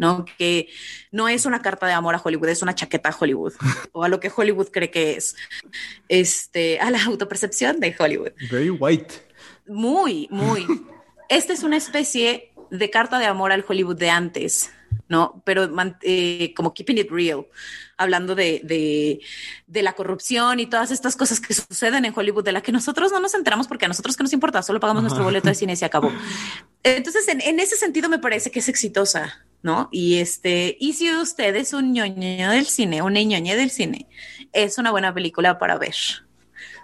¿no? 0.00 0.24
Que 0.38 0.68
no 1.12 1.28
es 1.28 1.44
una 1.44 1.60
carta 1.60 1.86
de 1.86 1.92
amor 1.92 2.14
a 2.14 2.22
Hollywood, 2.24 2.48
es 2.48 2.62
una 2.62 2.74
chaqueta 2.74 3.10
a 3.10 3.16
Hollywood 3.16 3.52
o 3.92 4.02
a 4.02 4.08
lo 4.08 4.18
que 4.18 4.32
Hollywood 4.34 4.68
cree 4.72 4.90
que 4.90 5.12
es, 5.12 5.36
este, 6.08 6.80
a 6.80 6.90
la 6.90 7.04
autopercepción 7.04 7.80
de 7.80 7.94
Hollywood. 7.96 8.32
Very 8.50 8.70
white. 8.70 9.14
Muy, 9.68 10.26
muy. 10.30 10.66
Esta 11.28 11.52
es 11.52 11.62
una 11.62 11.76
especie 11.76 12.50
de 12.70 12.90
carta 12.90 13.18
de 13.18 13.26
amor 13.26 13.52
al 13.52 13.62
Hollywood 13.68 13.96
de 13.96 14.08
antes, 14.08 14.70
¿no? 15.06 15.42
Pero 15.44 15.68
eh, 16.02 16.54
como 16.56 16.72
keeping 16.72 16.96
it 16.96 17.10
real, 17.10 17.46
hablando 17.98 18.34
de, 18.34 18.62
de, 19.66 19.82
la 19.82 19.92
corrupción 19.92 20.60
y 20.60 20.66
todas 20.66 20.90
estas 20.90 21.14
cosas 21.14 21.40
que 21.40 21.52
suceden 21.52 22.06
en 22.06 22.14
Hollywood, 22.16 22.44
de 22.44 22.52
las 22.52 22.62
que 22.62 22.72
nosotros 22.72 23.12
no 23.12 23.20
nos 23.20 23.34
enteramos 23.34 23.68
porque 23.68 23.84
a 23.84 23.88
nosotros 23.88 24.16
que 24.16 24.22
nos 24.22 24.32
importa, 24.32 24.62
solo 24.62 24.80
pagamos 24.80 25.02
nuestro 25.02 25.24
boleto 25.24 25.48
de 25.48 25.54
cine 25.54 25.74
y 25.74 25.76
se 25.76 25.84
acabó. 25.84 26.10
Entonces, 26.82 27.28
en, 27.28 27.42
en, 27.42 27.60
ese 27.60 27.76
sentido 27.76 28.08
me 28.08 28.18
parece 28.18 28.50
que 28.50 28.60
es 28.60 28.68
exitosa, 28.68 29.44
¿no? 29.62 29.88
Y 29.92 30.18
este, 30.18 30.76
y 30.80 30.94
si 30.94 31.14
usted 31.14 31.54
es 31.56 31.72
un 31.72 31.92
ñoño 31.92 32.50
del 32.50 32.66
cine, 32.66 33.02
una 33.02 33.22
ñoña 33.22 33.56
del 33.56 33.70
cine, 33.70 34.08
es 34.52 34.78
una 34.78 34.90
buena 34.90 35.12
película 35.12 35.58
para 35.58 35.78
ver. 35.78 35.94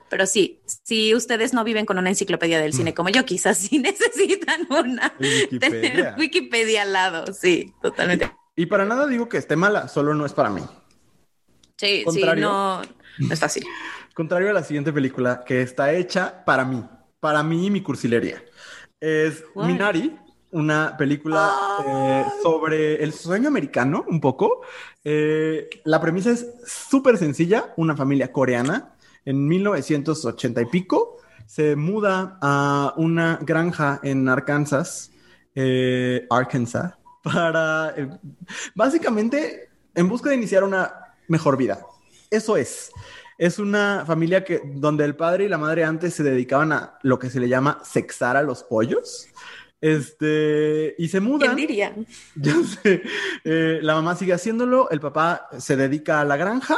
Pero 0.09 0.27
sí, 0.27 0.61
si 0.85 1.15
ustedes 1.15 1.53
no 1.53 1.65
viven 1.65 1.85
con 1.85 1.99
una 1.99 2.11
enciclopedia 2.11 2.61
del 2.61 2.73
cine 2.73 2.95
como 2.95 3.09
yo, 3.09 3.25
quizás 3.25 3.59
sí 3.59 3.79
necesitan 3.81 4.67
una 4.71 5.13
Wikipedia. 5.19 5.81
tener 5.81 6.15
Wikipedia 6.19 6.83
al 6.83 6.93
lado. 6.93 7.33
Sí, 7.33 7.73
totalmente. 7.83 8.31
Y 8.55 8.67
para 8.67 8.85
nada 8.85 9.07
digo 9.07 9.29
que 9.29 9.37
esté 9.37 9.57
mala, 9.57 9.89
solo 9.89 10.15
no 10.15 10.25
es 10.25 10.33
para 10.33 10.51
mí. 10.51 10.63
Sí, 11.77 12.05
sí, 12.11 12.23
no, 12.37 12.83
no 12.83 13.33
es 13.33 13.41
fácil. 13.41 13.65
Contrario 14.15 14.51
a 14.51 14.55
la 14.55 14.63
siguiente 14.63 14.93
película 14.93 15.45
que 15.45 15.61
está 15.61 15.93
hecha 15.93 16.45
para 16.45 16.65
mí, 16.65 16.83
para 17.21 17.43
mí 17.43 17.67
y 17.67 17.71
mi 17.71 17.83
cursilería. 17.83 18.43
Es 18.99 19.45
Minari, 19.55 20.17
una 20.57 20.97
película 20.97 21.53
eh, 21.87 22.25
sobre 22.43 23.03
el 23.05 23.13
sueño 23.13 23.49
americano, 23.49 24.05
un 24.09 24.21
poco. 24.21 24.63
Eh, 25.05 25.69
la 25.85 26.01
premisa 26.01 26.31
es 26.31 26.47
súper 26.67 27.19
sencilla, 27.19 27.75
una 27.77 27.95
familia 27.95 28.33
coreana 28.33 28.95
en 29.27 29.47
1980 29.47 30.63
y 30.63 30.67
pico 30.67 31.19
se 31.47 31.77
muda 31.77 32.39
a 32.41 32.95
una 32.97 33.39
granja 33.43 34.01
en 34.03 34.29
Arkansas, 34.29 35.13
eh, 35.55 36.27
Arkansas, 36.31 36.95
para 37.23 37.95
básicamente 38.75 39.69
en 39.95 40.09
busca 40.09 40.31
de 40.31 40.37
iniciar 40.37 40.65
una 40.65 41.15
mejor 41.29 41.57
vida. 41.57 41.85
Eso 42.31 42.57
es. 42.57 42.91
Es 43.39 43.59
una 43.59 44.05
familia 44.07 44.43
que 44.43 44.63
donde 44.65 45.05
el 45.05 45.15
padre 45.15 45.45
y 45.45 45.49
la 45.49 45.59
madre 45.59 45.85
antes 45.85 46.15
se 46.15 46.23
dedicaban 46.23 46.73
a 46.73 46.99
lo 47.03 47.19
que 47.19 47.29
se 47.29 47.39
le 47.39 47.49
llama 47.49 47.81
sexar 47.85 48.37
a 48.37 48.43
los 48.43 48.63
pollos. 48.63 49.29
Este, 49.81 50.95
y 50.99 51.09
se 51.09 51.21
mudan. 51.21 51.55
¿Quién 51.55 51.69
diría? 51.69 51.95
Ya 52.37 52.55
sé. 52.63 53.03
Eh, 53.45 53.81
la 53.83 53.95
mamá 53.95 54.17
sigue 54.17 54.33
haciéndolo, 54.33 54.91
el 54.91 55.01
papá 55.01 55.49
se 55.59 55.77
dedica 55.77 56.21
a 56.21 56.25
la 56.25 56.37
granja. 56.37 56.77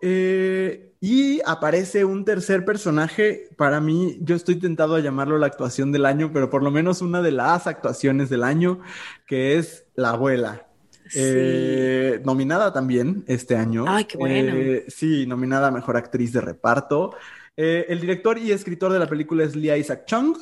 Eh, 0.00 0.92
y 1.00 1.40
aparece 1.44 2.04
un 2.04 2.24
tercer 2.24 2.64
personaje. 2.64 3.48
Para 3.56 3.80
mí, 3.80 4.18
yo 4.22 4.34
estoy 4.34 4.56
tentado 4.56 4.96
a 4.96 5.00
llamarlo 5.00 5.38
la 5.38 5.46
actuación 5.46 5.92
del 5.92 6.06
año, 6.06 6.30
pero 6.32 6.50
por 6.50 6.62
lo 6.62 6.70
menos 6.70 7.02
una 7.02 7.22
de 7.22 7.32
las 7.32 7.66
actuaciones 7.66 8.28
del 8.28 8.42
año, 8.42 8.80
que 9.26 9.56
es 9.56 9.86
la 9.94 10.10
abuela. 10.10 10.66
Eh, 11.14 12.20
nominada 12.24 12.72
también 12.72 13.24
este 13.26 13.56
año. 13.56 13.84
Ay, 13.86 14.04
qué 14.04 14.18
bueno. 14.18 14.52
Eh, 14.56 14.84
sí, 14.88 15.26
nominada 15.26 15.68
a 15.68 15.70
mejor 15.70 15.96
actriz 15.96 16.32
de 16.32 16.40
reparto. 16.40 17.14
Eh, 17.56 17.86
el 17.88 18.00
director 18.00 18.38
y 18.38 18.52
escritor 18.52 18.92
de 18.92 18.98
la 18.98 19.06
película 19.06 19.44
es 19.44 19.54
Lia 19.54 19.76
Isaac 19.76 20.04
Chung. 20.06 20.36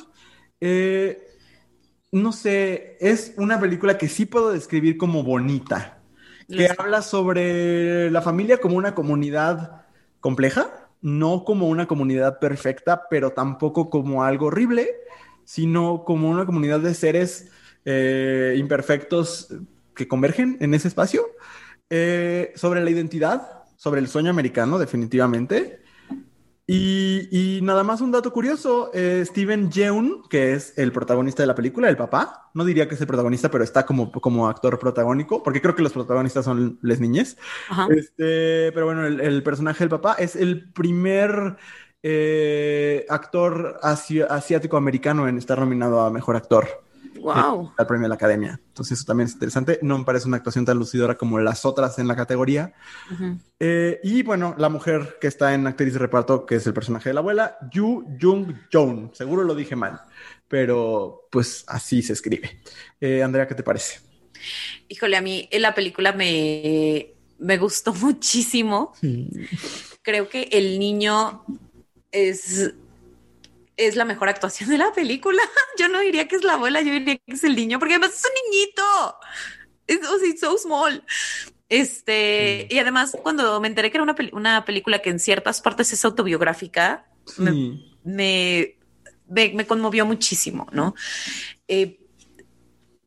No 2.11 2.31
sé, 2.31 2.97
es 2.99 3.33
una 3.37 3.59
película 3.59 3.97
que 3.97 4.07
sí 4.07 4.25
puedo 4.25 4.51
describir 4.51 4.97
como 4.97 5.23
bonita, 5.23 6.01
que 6.47 6.69
habla 6.77 7.01
sobre 7.01 8.09
la 8.11 8.21
familia 8.21 8.59
como 8.59 8.77
una 8.77 8.95
comunidad 8.95 9.85
compleja, 10.19 10.89
no 11.01 11.43
como 11.43 11.67
una 11.67 11.87
comunidad 11.87 12.39
perfecta, 12.39 13.07
pero 13.09 13.31
tampoco 13.31 13.89
como 13.89 14.23
algo 14.23 14.47
horrible, 14.47 14.89
sino 15.43 16.03
como 16.05 16.29
una 16.29 16.45
comunidad 16.45 16.79
de 16.79 16.93
seres 16.93 17.51
imperfectos 17.85 19.53
que 19.95 20.07
convergen 20.07 20.57
en 20.59 20.73
ese 20.73 20.87
espacio. 20.87 21.25
Eh, 21.89 22.51
sobre 22.55 22.83
la 22.83 22.89
identidad, 22.89 23.63
sobre 23.77 24.01
el 24.01 24.07
sueño 24.07 24.31
americano, 24.31 24.79
definitivamente. 24.79 25.81
Y, 26.67 27.59
nada 27.61 27.83
más 27.83 28.01
un 28.01 28.11
dato 28.11 28.33
curioso, 28.33 28.89
eh, 28.93 29.23
Steven 29.25 29.69
Yeun, 29.69 30.23
que 30.29 30.53
es 30.53 30.75
el 30.77 30.91
protagonista 30.91 31.43
de 31.43 31.47
la 31.47 31.53
película, 31.53 31.89
el 31.89 31.97
papá, 31.97 32.49
no 32.55 32.65
diría 32.65 32.87
que 32.87 32.95
es 32.95 33.01
el 33.01 33.07
protagonista, 33.07 33.51
pero 33.51 33.63
está 33.63 33.85
como, 33.85 34.11
como 34.11 34.47
actor 34.47 34.79
protagónico, 34.79 35.43
porque 35.43 35.61
creo 35.61 35.75
que 35.75 35.83
los 35.83 35.93
protagonistas 35.93 36.45
son 36.45 36.79
les 36.81 36.99
niñez. 36.99 37.37
Este, 37.89 38.71
pero 38.71 38.85
bueno, 38.85 39.05
el, 39.05 39.43
personaje 39.43 39.79
del 39.79 39.89
papá 39.89 40.15
es 40.17 40.35
el 40.35 40.71
primer 40.71 41.57
eh, 42.01 43.05
actor 43.09 43.79
asiático 43.83 44.77
americano 44.77 45.27
en 45.27 45.37
estar 45.37 45.59
nominado 45.59 46.01
a 46.01 46.09
mejor 46.09 46.35
actor. 46.35 46.84
Wow. 47.25 47.73
al 47.75 47.87
premio 47.87 48.03
de 48.03 48.09
la 48.09 48.15
academia. 48.15 48.59
Entonces, 48.67 48.99
eso 48.99 49.05
también 49.05 49.25
es 49.27 49.33
interesante. 49.33 49.79
No 49.81 49.97
me 49.97 50.05
parece 50.05 50.27
una 50.27 50.37
actuación 50.37 50.63
tan 50.63 50.77
lucidora 50.77 51.15
como 51.15 51.39
las 51.39 51.65
otras 51.65 51.97
en 51.97 52.07
la 52.07 52.15
categoría. 52.15 52.73
Eh, 53.59 53.99
y 54.03 54.21
bueno, 54.21 54.53
la 54.59 54.69
mujer 54.69 55.17
que 55.19 55.25
está 55.25 55.55
en 55.55 55.65
actriz 55.65 55.93
de 55.93 55.99
reparto, 55.99 56.45
que 56.45 56.55
es 56.55 56.67
el 56.67 56.73
personaje 56.73 57.09
de 57.09 57.15
la 57.15 57.21
abuela, 57.21 57.57
Yu 57.71 58.05
Jung 58.21 58.53
Joon. 58.71 59.09
Seguro 59.15 59.43
lo 59.43 59.55
dije 59.55 59.75
mal, 59.75 60.01
pero 60.47 61.27
pues 61.31 61.63
así 61.67 62.03
se 62.03 62.13
escribe. 62.13 62.61
Eh, 63.01 63.23
Andrea, 63.23 63.47
¿qué 63.47 63.55
te 63.55 63.63
parece? 63.63 64.01
Híjole, 64.87 65.17
a 65.17 65.21
mí 65.21 65.47
en 65.49 65.63
la 65.63 65.73
película 65.73 66.11
me, 66.11 67.15
me 67.39 67.57
gustó 67.57 67.91
muchísimo. 67.95 68.93
Creo 70.03 70.29
que 70.29 70.43
el 70.51 70.77
niño 70.77 71.43
es 72.11 72.75
es 73.77 73.95
la 73.95 74.05
mejor 74.05 74.29
actuación 74.29 74.69
de 74.69 74.77
la 74.77 74.91
película. 74.93 75.41
Yo 75.77 75.87
no 75.87 75.99
diría 75.99 76.27
que 76.27 76.35
es 76.35 76.43
la 76.43 76.53
abuela, 76.53 76.81
yo 76.81 76.91
diría 76.91 77.17
que 77.17 77.33
es 77.33 77.43
el 77.43 77.55
niño, 77.55 77.79
porque 77.79 77.95
además 77.95 78.15
es 78.15 78.23
un 78.25 78.51
niñito. 78.51 78.83
Es 79.87 80.39
so 80.39 80.57
small. 80.57 81.03
Este, 81.67 82.67
y 82.69 82.79
además, 82.79 83.17
cuando 83.21 83.59
me 83.59 83.67
enteré 83.67 83.91
que 83.91 83.97
era 83.97 84.03
una, 84.03 84.15
una 84.33 84.65
película 84.65 84.99
que 84.99 85.09
en 85.09 85.19
ciertas 85.19 85.61
partes 85.61 85.91
es 85.93 86.05
autobiográfica, 86.05 87.07
me, 88.03 88.77
me, 89.27 89.67
conmovió 89.67 90.05
muchísimo, 90.05 90.67
¿no? 90.71 90.95
Eh, 91.67 91.99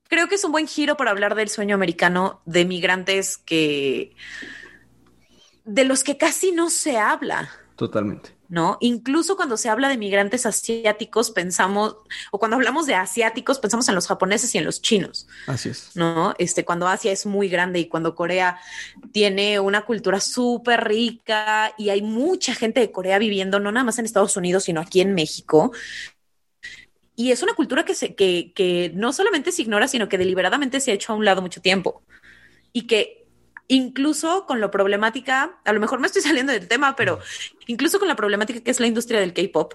creo 0.09 0.29
que 0.29 0.35
es 0.35 0.45
un 0.45 0.53
buen 0.53 0.67
giro 0.67 0.97
para 0.97 1.11
hablar 1.11 1.35
del 1.35 1.49
sueño 1.49 1.75
americano 1.75 2.43
de 2.47 2.65
migrantes 2.65 3.39
que 3.39 4.15
de 5.65 5.85
los 5.85 6.03
que 6.03 6.17
casi 6.17 6.51
no 6.51 6.71
se 6.71 6.99
habla 6.99 7.51
Totalmente. 7.79 8.38
¿No? 8.49 8.79
Incluso 8.81 9.37
cuando 9.37 9.57
se 9.57 9.69
habla 9.69 9.89
de 9.89 9.99
migrantes 9.99 10.47
asiáticos, 10.47 11.31
pensamos, 11.31 11.97
o 12.31 12.39
cuando 12.39 12.57
hablamos 12.57 12.87
de 12.87 12.95
asiáticos, 12.95 13.59
pensamos 13.59 13.89
en 13.89 13.95
los 13.95 14.07
japoneses 14.07 14.55
y 14.55 14.59
en 14.59 14.65
los 14.65 14.81
chinos. 14.81 15.29
Así 15.47 15.69
es. 15.69 15.91
¿No? 15.95 16.35
Este, 16.39 16.65
cuando 16.65 16.89
Asia 16.89 17.13
es 17.13 17.27
muy 17.27 17.49
grande 17.49 17.79
y 17.79 17.89
cuando 17.89 18.15
Corea 18.15 18.59
tiene 19.13 19.61
una 19.61 19.83
cultura 19.83 20.21
súper 20.21 20.85
rica 20.85 21.75
y 21.77 21.91
hay 21.91 22.01
mucha 22.01 22.55
gente 22.55 22.81
de 22.81 22.91
Corea 22.91 23.19
viviendo, 23.19 23.61
no 23.61 23.71
nada 23.71 23.85
más 23.85 23.99
en 23.99 24.07
Estados 24.07 24.37
Unidos, 24.37 24.65
sino 24.65 24.81
aquí 24.81 25.01
en 25.03 25.15
México. 25.15 25.73
Y 27.15 27.33
es 27.33 27.43
una 27.43 27.55
cultura 27.55 27.85
que, 27.85 27.95
se, 27.95 28.15
que, 28.15 28.53
que 28.55 28.93
no 28.95 29.13
solamente 29.13 29.53
se 29.53 29.63
ignora, 29.63 29.89
sino 29.89 30.09
que 30.09 30.19
deliberadamente 30.19 30.81
se 30.81 30.93
ha 30.93 30.95
hecho 30.95 31.13
a 31.13 31.17
un 31.17 31.25
lado 31.25 31.43
mucho 31.43 31.61
tiempo. 31.61 32.03
Y 32.73 32.87
que 32.87 33.18
incluso 33.69 34.47
con 34.47 34.61
lo 34.61 34.71
problemática, 34.71 35.61
a 35.65 35.73
lo 35.73 35.81
mejor 35.81 36.01
me 36.01 36.07
estoy 36.07 36.23
saliendo 36.23 36.53
del 36.53 36.67
tema, 36.67 36.97
pero 36.97 37.21
incluso 37.67 37.99
con 37.99 38.09
la 38.09 38.17
problemática 38.17 38.61
que 38.61 38.71
es 38.71 38.81
la 38.81 38.87
industria 38.87 39.21
del 39.21 39.33
K-pop, 39.33 39.75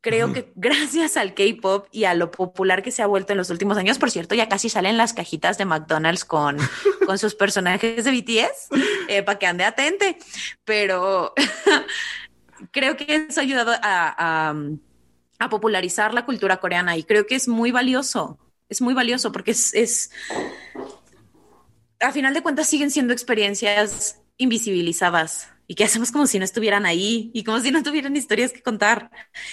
creo 0.00 0.32
que 0.32 0.52
gracias 0.54 1.16
al 1.16 1.34
K-pop 1.34 1.88
y 1.90 2.04
a 2.04 2.14
lo 2.14 2.30
popular 2.30 2.82
que 2.82 2.92
se 2.92 3.02
ha 3.02 3.06
vuelto 3.06 3.32
en 3.32 3.38
los 3.38 3.50
últimos 3.50 3.76
años, 3.76 3.98
por 3.98 4.10
cierto, 4.10 4.34
ya 4.34 4.48
casi 4.48 4.68
salen 4.68 4.96
las 4.96 5.12
cajitas 5.12 5.58
de 5.58 5.64
McDonald's 5.64 6.24
con, 6.24 6.56
con 7.06 7.18
sus 7.18 7.34
personajes 7.34 8.04
de 8.04 8.10
BTS 8.10 8.68
eh, 9.08 9.22
para 9.22 9.38
que 9.38 9.46
ande 9.46 9.64
atente, 9.64 10.16
pero 10.64 11.34
creo 12.70 12.96
que 12.96 13.26
eso 13.28 13.40
ha 13.40 13.42
ayudado 13.42 13.72
a, 13.82 14.54
a, 15.38 15.48
popularizar 15.48 16.14
la 16.14 16.24
cultura 16.24 16.58
coreana 16.58 16.96
y 16.96 17.02
creo 17.02 17.26
que 17.26 17.34
es 17.34 17.48
muy 17.48 17.72
valioso. 17.72 18.38
Es 18.68 18.80
muy 18.80 18.94
valioso 18.94 19.30
porque 19.30 19.52
es, 19.52 19.74
es 19.74 20.10
a 22.06 22.12
final 22.12 22.34
de 22.34 22.42
cuentas 22.42 22.68
siguen 22.68 22.90
siendo 22.90 23.12
experiencias 23.12 24.20
invisibilizadas 24.38 25.48
y 25.66 25.74
que 25.74 25.84
hacemos 25.84 26.12
como 26.12 26.26
si 26.26 26.38
no 26.38 26.44
estuvieran 26.44 26.86
ahí 26.86 27.30
y 27.34 27.44
como 27.44 27.60
si 27.60 27.70
no 27.70 27.82
tuvieran 27.82 28.16
historias 28.16 28.52
que 28.52 28.62
contar. 28.62 29.10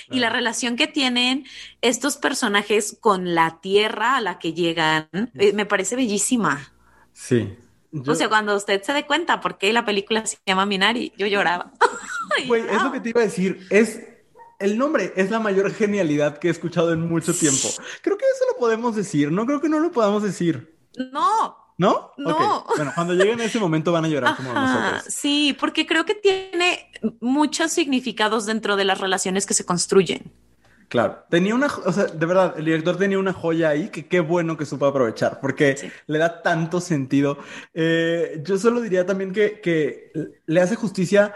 Y 0.10 0.20
la 0.20 0.30
relación 0.30 0.76
que 0.76 0.88
tienen 0.88 1.46
estos 1.82 2.18
personajes 2.18 2.98
con 3.00 3.34
la 3.34 3.60
tierra 3.62 4.18
a 4.18 4.22
la 4.22 4.38
que 4.40 4.54
llegan 4.54 5.08
eh, 5.12 5.54
me 5.54 5.66
parece 5.66 5.96
bellísima. 5.96 6.72
Sí. 7.14 7.58
O 8.08 8.16
sea, 8.16 8.30
cuando 8.30 8.56
usted 8.56 8.82
se 8.82 8.94
dé 8.94 9.06
cuenta 9.06 9.40
por 9.40 9.58
qué 9.58 9.72
la 9.72 9.86
película 9.86 10.26
se 10.26 10.38
llama 10.46 10.66
Minari, 10.66 11.14
yo 11.18 11.28
lloraba. 11.28 11.72
Güey, 12.48 12.64
es 12.68 12.82
lo 12.82 12.92
que 12.92 13.00
te 13.00 13.10
iba 13.10 13.22
a 13.22 13.26
decir. 13.26 13.68
Es 13.70 14.00
el 14.58 14.78
nombre 14.78 15.14
es 15.16 15.30
la 15.30 15.40
mayor 15.40 15.72
genialidad 15.74 16.40
que 16.40 16.48
he 16.48 16.52
escuchado 16.52 16.94
en 16.94 17.02
mucho 17.02 17.34
tiempo. 17.34 17.68
Creo 18.02 18.18
que 18.18 18.26
eso 18.26 18.46
lo 18.52 18.58
podemos 18.58 18.96
decir, 18.96 19.32
no 19.32 19.46
creo 19.46 19.62
que 19.62 19.70
no 19.70 19.80
lo 19.80 19.92
podamos 19.92 20.24
decir. 20.24 20.76
No, 21.12 21.63
¿No? 21.78 22.12
No. 22.18 22.66
Bueno, 22.76 22.92
cuando 22.94 23.14
lleguen 23.14 23.42
a 23.42 23.46
ese 23.46 23.60
momento 23.60 23.92
van 23.92 24.06
a 24.06 24.08
llorar 24.08 24.36
como 24.36 24.54
nosotros. 24.54 25.04
Sí, 25.08 25.56
porque 25.60 25.86
creo 25.86 26.06
que 26.06 26.16
tiene 26.16 26.92
muchos 27.20 27.72
significados 27.72 28.46
dentro 28.46 28.76
de 28.76 28.86
las 28.86 29.00
relaciones 29.00 29.46
que 29.46 29.54
se 29.54 29.66
construyen. 29.66 30.32
Claro, 30.94 31.26
tenía 31.28 31.56
una, 31.56 31.68
o 31.86 31.92
sea, 31.92 32.06
de 32.06 32.26
verdad, 32.26 32.54
el 32.56 32.66
director 32.66 32.98
tenía 32.98 33.18
una 33.18 33.34
joya 33.34 33.70
ahí 33.70 33.90
que 33.90 34.06
qué 34.06 34.20
bueno 34.20 34.58
que 34.58 34.66
supo 34.68 34.86
aprovechar, 34.86 35.40
porque 35.40 35.92
le 36.06 36.20
da 36.20 36.44
tanto 36.44 36.80
sentido. 36.80 37.40
Eh, 37.74 38.44
yo 38.46 38.60
solo 38.60 38.80
diría 38.80 39.04
también 39.04 39.32
que, 39.32 39.60
que 39.60 40.12
le 40.46 40.62
hace 40.62 40.76
justicia 40.76 41.34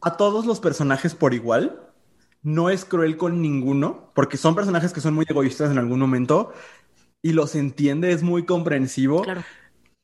a 0.00 0.16
todos 0.16 0.46
los 0.46 0.60
personajes 0.60 1.16
por 1.16 1.34
igual. 1.34 1.82
No 2.42 2.70
es 2.70 2.84
cruel 2.84 3.16
con 3.16 3.42
ninguno, 3.42 4.12
porque 4.14 4.36
son 4.36 4.54
personajes 4.54 4.92
que 4.92 5.00
son 5.00 5.14
muy 5.14 5.26
egoístas 5.28 5.72
en 5.72 5.78
algún 5.78 5.98
momento, 5.98 6.52
y 7.22 7.32
los 7.32 7.54
entiende, 7.54 8.12
es 8.12 8.22
muy 8.22 8.44
comprensivo. 8.44 9.22
Claro. 9.22 9.42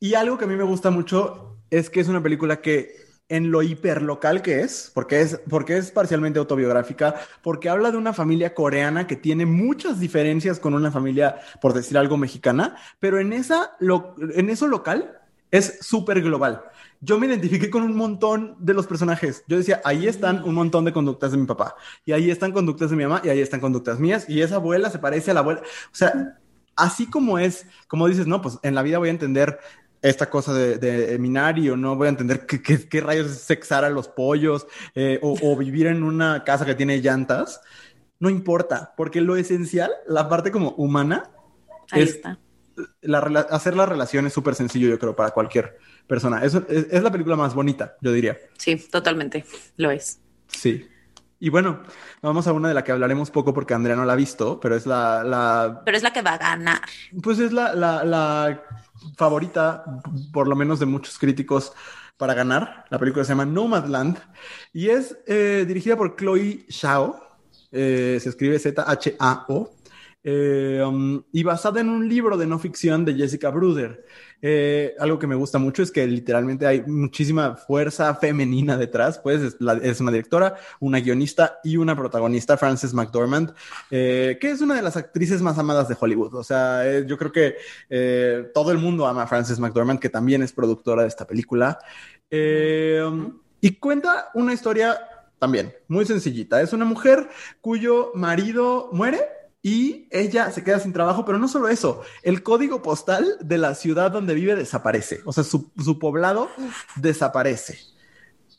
Y 0.01 0.15
algo 0.15 0.39
que 0.39 0.45
a 0.45 0.49
mí 0.49 0.57
me 0.57 0.65
gusta 0.65 0.91
mucho 0.91 1.59
es 1.71 1.91
que 1.91 2.01
es 2.01 2.09
una 2.09 2.23
película 2.23 2.61
que 2.61 3.05
en 3.29 3.51
lo 3.51 3.63
hiperlocal 3.63 4.43
que 4.43 4.61
es, 4.61 4.91
porque 4.95 5.21
es, 5.21 5.41
porque 5.49 5.79
es 5.79 5.91
parcialmente 5.91 6.39
autobiográfica, 6.39 7.15
porque 7.43 7.69
habla 7.69 7.91
de 7.91 7.97
una 7.97 8.13
familia 8.13 8.55
coreana 8.55 9.07
que 9.07 9.17
tiene 9.17 9.47
muchas 9.47 9.99
diferencias 9.99 10.61
con 10.61 10.75
una 10.75 10.91
familia, 10.91 11.41
por 11.61 11.73
decir 11.73 11.97
algo, 11.97 12.17
mexicana, 12.17 12.77
pero 13.01 13.19
en, 13.19 13.33
esa 13.33 13.77
en 13.81 14.51
eso 14.51 14.69
local 14.69 15.19
es 15.51 15.79
súper 15.81 16.21
global. 16.21 16.63
Yo 17.01 17.19
me 17.19 17.27
identifiqué 17.27 17.71
con 17.71 17.83
un 17.83 17.97
montón 17.97 18.57
de 18.59 18.75
los 18.75 18.87
personajes. 18.87 19.45
Yo 19.47 19.57
decía, 19.57 19.81
ahí 19.85 20.07
están 20.07 20.43
un 20.45 20.55
montón 20.55 20.85
de 20.85 20.93
conductas 20.93 21.33
de 21.33 21.39
mi 21.39 21.47
papá, 21.47 21.77
y 22.05 22.13
ahí 22.13 22.31
están 22.31 22.53
conductas 22.53 22.91
de 22.91 22.97
mi 22.97 23.05
mamá, 23.05 23.23
y 23.25 23.31
ahí 23.31 23.41
están 23.41 23.61
conductas 23.61 23.99
mías, 23.99 24.29
y 24.29 24.43
esa 24.43 24.57
abuela 24.57 24.91
se 24.91 24.99
parece 24.99 25.31
a 25.31 25.35
la 25.35 25.41
abuela. 25.41 25.61
O 25.61 25.95
sea, 25.95 26.39
así 26.77 27.07
como 27.07 27.39
es, 27.39 27.67
como 27.89 28.09
dices, 28.09 28.27
no, 28.27 28.43
pues 28.43 28.59
en 28.63 28.75
la 28.75 28.83
vida 28.83 28.99
voy 28.99 29.09
a 29.09 29.13
entender 29.13 29.59
esta 30.05 30.29
cosa 30.29 30.53
de, 30.53 30.77
de 30.77 31.19
Minari 31.19 31.71
o 31.71 31.77
no 31.77 31.97
voy 31.97 32.07
a 32.07 32.11
entender 32.11 32.45
qué, 32.47 33.01
rayos 33.01 33.31
es 33.31 33.39
sexar 33.39 33.85
a 33.85 33.91
los 33.91 34.07
pollos 34.07 34.67
eh, 34.95 35.19
o, 35.23 35.57
vivir 35.57 35.87
en 35.87 36.03
una 36.03 36.45
casa 36.45 36.67
que 36.67 36.75
tiene 36.75 36.99
llantas. 36.99 37.61
No 38.21 38.29
importa, 38.29 38.93
porque 38.97 39.23
lo 39.23 39.37
esencial, 39.37 39.91
la 40.07 40.29
parte 40.29 40.51
como 40.51 40.71
humana, 40.73 41.31
es 41.93 42.21
hacer 43.51 43.77
la 43.77 43.87
relación 43.87 44.27
es 44.27 44.33
súper 44.33 44.55
sencillo, 44.55 44.89
yo 44.89 44.99
creo, 44.99 45.17
para 45.17 45.31
cualquier 45.31 45.79
persona. 46.07 46.45
es, 46.45 46.55
es 46.55 47.03
la 47.03 47.11
película 47.11 47.37
más 47.37 47.55
bonita, 47.55 47.97
yo 48.03 48.13
diría. 48.13 48.37
Sí, 48.59 48.77
totalmente, 48.77 49.45
lo 49.77 49.91
es. 49.91 50.21
Sí. 50.49 50.87
Y 51.41 51.51
bueno, 51.51 51.83
vamos 52.23 52.47
a 52.47 52.53
una 52.53 52.69
de 52.69 52.75
la 52.75 52.85
que 52.85 52.93
hablaremos 52.93 53.31
poco 53.31 53.53
porque 53.53 53.75
Andrea 53.75 53.97
no 53.97 54.05
la 54.05 54.15
ha 54.15 54.17
visto, 54.17 54.61
pero 54.61 54.77
es 54.77 54.87
la... 54.87 55.23
la... 55.25 55.83
Pero 55.85 55.97
es 55.97 56.03
la 56.03 56.13
que 56.13 56.23
va 56.23 56.35
a 56.35 56.39
ganar. 56.39 56.81
Pues 57.23 57.39
es 57.39 57.53
la, 57.53 57.75
la, 57.75 58.05
la 58.05 58.63
favorita, 59.17 59.85
por 60.33 60.49
lo 60.49 60.57
menos 60.57 60.79
de 60.79 60.87
muchos 60.87 61.19
críticos, 61.19 61.73
para 62.17 62.35
ganar. 62.35 62.85
La 62.91 62.99
película 62.99 63.25
se 63.25 63.33
llama 63.33 63.45
Nomadland 63.45 64.19
y 64.73 64.89
es 64.89 65.19
eh, 65.27 65.65
dirigida 65.67 65.97
por 65.97 66.17
Chloe 66.17 66.67
Zhao. 66.71 67.21
Eh, 67.73 68.19
se 68.21 68.29
escribe 68.29 68.59
Z-H-A-O. 68.59 69.75
Eh, 70.27 70.83
um, 70.83 71.23
y 71.33 71.43
basada 71.43 71.83
en 71.83 71.91
un 71.91 72.09
libro 72.09 72.39
de 72.39 72.47
no 72.47 72.59
ficción 72.59 73.05
de 73.05 73.15
Jessica 73.15 73.51
Bruder. 73.51 74.07
Eh, 74.47 74.95
algo 74.99 75.19
que 75.19 75.27
me 75.27 75.37
gusta 75.37 75.57
mucho 75.57 75.83
es 75.83 75.91
que 75.91 76.07
literalmente 76.07 76.67
hay 76.67 76.83
muchísima 76.83 77.57
fuerza 77.57 78.15
femenina 78.15 78.77
detrás, 78.77 79.19
pues 79.19 79.41
es, 79.41 80.01
una 80.01 80.11
directora, 80.11 80.57
una 80.81 81.01
guionista 81.01 81.61
y 81.65 81.79
una 81.79 81.97
protagonista, 81.97 82.59
Frances 82.59 82.93
McDormand, 82.93 83.55
eh, 83.91 84.37
que 84.39 84.51
es 84.51 84.61
una 84.61 84.75
de 84.75 84.83
las 84.83 84.99
actrices 84.99 85.41
más 85.41 85.57
amadas 85.57 85.89
de 85.89 85.97
Hollywood. 85.99 86.35
O 86.35 86.45
sea, 86.45 86.87
eh, 86.87 87.07
yo 87.07 87.17
creo 87.17 87.33
que 87.33 87.55
todo 88.53 88.71
el 88.71 88.77
mundo 88.77 89.07
ama 89.07 89.23
a 89.23 89.27
Frances 89.27 89.59
McDormand, 89.59 89.99
que 89.99 90.11
también 90.11 90.43
es 90.43 90.53
productora 90.53 91.03
de 91.03 91.09
esta 91.09 91.27
película. 91.27 91.79
y 92.31 93.71
cuenta 93.81 94.29
una 94.35 94.53
historia 94.53 94.99
también 95.39 95.73
muy 95.89 96.05
sencillita. 96.05 96.61
Es 96.61 96.75
una 96.75 96.85
mujer 96.85 97.31
cuyo 97.63 98.13
marido 98.15 98.91
muere 98.93 99.21
y 99.65 100.07
ella 100.11 100.53
se 100.53 100.63
queda 100.63 100.79
sin 100.79 100.93
trabajo, 100.93 101.25
pero 101.25 101.39
no 101.39 101.49
solo 101.49 101.71
eso, 101.71 102.03
el 102.23 102.43
código 102.43 102.83
postal 102.83 103.39
de 103.41 103.57
la 103.57 103.75
ciudad 103.75 104.11
donde 104.11 104.35
vive 104.35 104.55
desaparece, 104.55 105.23
o 105.25 105.33
sea, 105.33 105.43
su, 105.43 105.73
poblado 105.99 106.51
desaparece. 106.97 107.79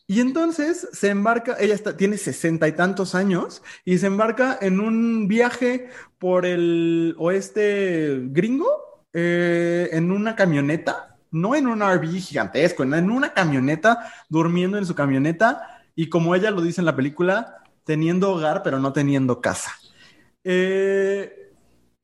Y 0.08 0.20
entonces 0.20 0.88
se 0.94 1.10
embarca, 1.10 1.58
ella 1.60 1.76
está, 1.76 1.96
tiene 1.96 2.18
sesenta 2.18 2.68
y 2.68 2.72
tantos 2.72 3.14
años 3.14 3.62
y 3.86 4.00
se 4.00 4.08
embarca 4.08 4.58
en 4.60 4.80
un 4.80 5.28
viaje 5.28 5.90
por 6.18 6.44
el 6.44 7.16
oeste 7.20 8.22
gringo 8.32 9.06
eh, 9.14 9.90
en 9.92 10.12
una 10.12 10.36
camioneta, 10.36 11.18
no 11.30 11.56
en 11.56 11.68
un 11.68 11.82
RV 11.82 12.20
gigantesco, 12.20 12.82
en 12.82 13.12
una 13.12 13.32
camioneta, 13.32 14.12
durmiendo 14.28 14.80
en 14.80 14.88
su 14.88 14.96
camioneta 14.96 15.84
y 15.94 16.10
como 16.10 16.34
ella 16.34 16.50
lo 16.50 16.62
dice 16.62 16.82
en 16.82 16.86
la 16.86 16.96
película, 16.96 17.58
teniendo 17.84 18.32
hogar 18.32 18.64
pero 18.64 18.80
no 18.80 18.92
teniendo 18.92 19.40
casa. 19.40 19.72
Eh, 20.48 21.52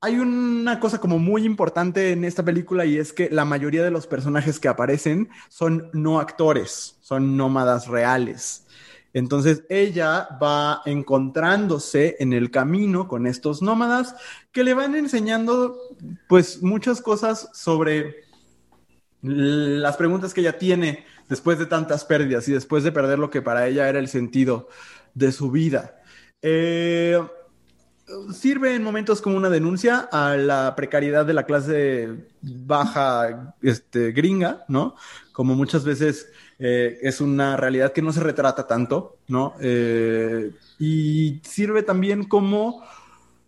hay 0.01 0.17
una 0.17 0.79
cosa 0.79 0.99
como 0.99 1.19
muy 1.19 1.45
importante 1.45 2.11
en 2.11 2.25
esta 2.25 2.43
película 2.43 2.85
y 2.85 2.97
es 2.97 3.13
que 3.13 3.29
la 3.29 3.45
mayoría 3.45 3.83
de 3.83 3.91
los 3.91 4.07
personajes 4.07 4.59
que 4.59 4.67
aparecen 4.67 5.29
son 5.47 5.91
no 5.93 6.19
actores, 6.19 6.97
son 7.01 7.37
nómadas 7.37 7.87
reales. 7.87 8.65
Entonces 9.13 9.63
ella 9.69 10.27
va 10.41 10.81
encontrándose 10.85 12.15
en 12.19 12.33
el 12.33 12.49
camino 12.49 13.07
con 13.07 13.27
estos 13.27 13.61
nómadas 13.61 14.15
que 14.51 14.63
le 14.63 14.73
van 14.73 14.95
enseñando 14.95 15.77
pues 16.27 16.63
muchas 16.63 16.99
cosas 16.99 17.49
sobre 17.53 18.23
las 19.21 19.97
preguntas 19.97 20.33
que 20.33 20.41
ella 20.41 20.57
tiene 20.57 21.05
después 21.29 21.59
de 21.59 21.67
tantas 21.67 22.05
pérdidas 22.05 22.47
y 22.47 22.53
después 22.53 22.83
de 22.83 22.91
perder 22.91 23.19
lo 23.19 23.29
que 23.29 23.43
para 23.43 23.67
ella 23.67 23.87
era 23.87 23.99
el 23.99 24.07
sentido 24.07 24.67
de 25.13 25.31
su 25.31 25.51
vida. 25.51 26.01
Eh, 26.41 27.19
sirve 28.33 28.75
en 28.75 28.83
momentos 28.83 29.21
como 29.21 29.37
una 29.37 29.49
denuncia 29.49 30.09
a 30.11 30.35
la 30.35 30.75
precariedad 30.75 31.25
de 31.25 31.33
la 31.33 31.45
clase 31.45 32.09
baja 32.41 33.55
este, 33.61 34.11
gringa, 34.11 34.63
¿no? 34.67 34.95
Como 35.31 35.55
muchas 35.55 35.83
veces 35.83 36.29
eh, 36.59 36.99
es 37.01 37.21
una 37.21 37.57
realidad 37.57 37.93
que 37.93 38.01
no 38.01 38.13
se 38.13 38.19
retrata 38.19 38.67
tanto, 38.67 39.17
¿no? 39.27 39.55
Eh, 39.59 40.51
y 40.79 41.39
sirve 41.43 41.83
también 41.83 42.25
como 42.25 42.83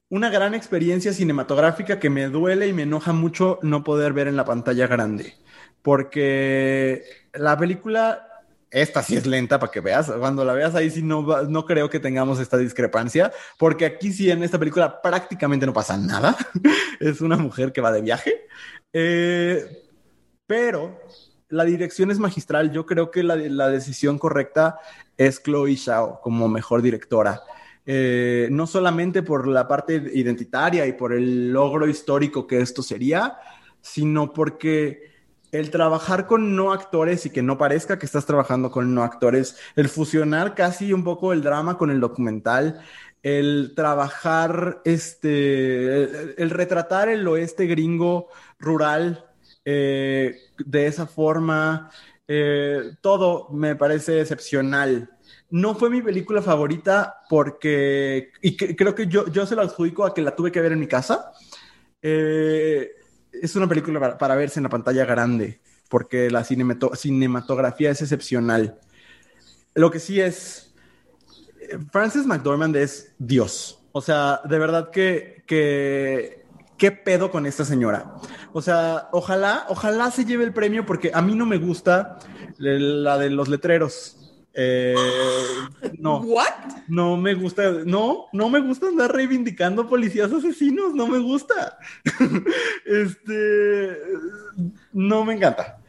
una 0.09 0.29
gran 0.29 0.53
experiencia 0.53 1.13
cinematográfica 1.13 1.99
que 1.99 2.09
me 2.09 2.27
duele 2.29 2.67
y 2.67 2.73
me 2.73 2.83
enoja 2.83 3.13
mucho 3.13 3.59
no 3.63 3.83
poder 3.83 4.13
ver 4.13 4.27
en 4.27 4.35
la 4.35 4.45
pantalla 4.45 4.87
grande, 4.87 5.33
porque 5.81 7.03
la 7.33 7.57
película 7.57 8.32
esta 8.73 9.03
sí 9.03 9.15
es 9.15 9.27
lenta 9.27 9.59
para 9.59 9.71
que 9.71 9.79
veas. 9.79 10.11
Cuando 10.11 10.43
la 10.43 10.53
veas 10.53 10.73
ahí 10.73 10.89
sí 10.89 11.03
no, 11.03 11.43
no 11.43 11.65
creo 11.65 11.89
que 11.89 11.99
tengamos 11.99 12.39
esta 12.39 12.57
discrepancia, 12.57 13.31
porque 13.59 13.85
aquí 13.85 14.11
sí 14.11 14.31
en 14.31 14.41
esta 14.43 14.57
película 14.57 14.99
prácticamente 15.01 15.65
no 15.67 15.73
pasa 15.73 15.95
nada. 15.95 16.35
es 16.99 17.21
una 17.21 17.37
mujer 17.37 17.71
que 17.71 17.81
va 17.81 17.91
de 17.91 18.01
viaje. 18.01 18.47
Eh, 18.91 19.63
pero 20.47 20.99
la 21.49 21.65
dirección 21.65 22.09
es 22.09 22.17
magistral. 22.17 22.71
Yo 22.71 22.87
creo 22.87 23.11
que 23.11 23.21
la, 23.21 23.35
la 23.35 23.69
decisión 23.69 24.17
correcta 24.17 24.79
es 25.17 25.41
Chloe 25.43 25.77
Zhao 25.77 26.19
como 26.21 26.47
mejor 26.47 26.81
directora. 26.81 27.43
Eh, 27.85 28.47
no 28.49 28.65
solamente 28.65 29.21
por 29.21 29.47
la 29.47 29.67
parte 29.67 30.01
identitaria 30.13 30.87
y 30.87 30.93
por 30.93 31.13
el 31.13 31.51
logro 31.51 31.87
histórico 31.87 32.47
que 32.47 32.59
esto 32.59 32.81
sería, 32.81 33.37
sino 33.81 34.33
porque 34.33 35.12
el 35.53 35.69
trabajar 35.69 36.25
con 36.25 36.55
no 36.55 36.73
actores 36.73 37.27
y 37.27 37.29
que 37.29 37.43
no 37.43 37.59
parezca 37.59 37.99
que 37.99 38.07
estás 38.07 38.25
trabajando 38.25 38.71
con 38.71 38.93
no 38.95 39.03
actores, 39.03 39.55
el 39.75 39.87
fusionar 39.87 40.55
casi 40.55 40.91
un 40.91 41.03
poco 41.03 41.31
el 41.31 41.43
drama 41.43 41.77
con 41.77 41.91
el 41.91 41.99
documental, 41.99 42.81
el 43.21 43.73
trabajar, 43.75 44.81
este, 44.83 46.41
el, 46.41 46.49
retratar 46.49 47.07
el 47.07 47.27
oeste 47.27 47.67
gringo 47.67 48.29
rural 48.57 49.25
eh, 49.63 50.37
de 50.57 50.87
esa 50.87 51.05
forma, 51.05 51.91
eh, 52.27 52.95
todo 53.01 53.47
me 53.51 53.75
parece 53.75 54.21
excepcional. 54.21 55.07
No 55.51 55.75
fue 55.75 55.91
mi 55.91 56.01
película 56.01 56.41
favorita 56.41 57.17
porque, 57.29 58.31
y 58.41 58.57
creo 58.57 58.95
que 58.95 59.05
yo, 59.05 59.27
yo 59.27 59.45
se 59.45 59.55
la 59.55 59.61
adjudico 59.61 60.03
a 60.03 60.15
que 60.15 60.23
la 60.23 60.35
tuve 60.35 60.51
que 60.51 60.61
ver 60.61 60.71
en 60.71 60.79
mi 60.79 60.87
casa. 60.87 61.31
Eh, 62.01 62.89
es 63.45 63.55
una 63.57 63.67
película 63.67 64.17
para, 64.17 64.35
verse 64.35 64.59
en 64.59 64.63
la 64.63 64.69
pantalla 64.69 65.03
grande, 65.03 65.59
porque 65.89 66.29
la 66.31 66.45
cinematografía 66.45 67.91
es 67.91 68.01
excepcional. 68.01 68.79
Lo 69.75 69.91
que 69.91 69.99
sí 69.99 70.21
es, 70.21 70.73
Frances 71.91 72.25
McDormand 72.25 72.75
es 72.77 73.11
Dios. 73.19 73.83
O 73.91 74.01
sea, 74.01 74.39
de 74.45 74.59
verdad 74.59 74.91
que, 74.91 75.43
que, 75.45 76.45
¿qué 76.77 76.91
pedo 76.91 77.31
con 77.31 77.45
esta 77.45 77.65
señora? 77.65 78.15
O 78.53 78.61
sea, 78.61 79.09
ojalá, 79.11 79.65
ojalá 79.67 80.09
se 80.09 80.23
lleve 80.23 80.45
el 80.45 80.53
premio 80.53 80.85
porque 80.85 81.11
a 81.13 81.21
mí 81.21 81.35
no 81.35 81.45
me 81.45 81.57
gusta 81.57 82.19
la 82.57 83.17
de 83.17 83.29
los 83.29 83.49
letreros. 83.49 84.33
Eh, 84.53 84.95
no. 85.99 86.17
¿What? 86.21 86.72
No 86.87 87.17
me 87.17 87.33
gusta, 87.33 87.71
no, 87.85 88.25
no 88.33 88.49
me 88.49 88.59
gusta 88.59 88.87
andar 88.87 89.13
reivindicando 89.13 89.87
policías 89.87 90.31
asesinos, 90.31 90.93
no 90.93 91.07
me 91.07 91.19
gusta. 91.19 91.77
este, 92.85 93.97
no 94.91 95.25
me 95.25 95.33
encanta. 95.35 95.79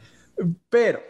Pero 0.69 1.01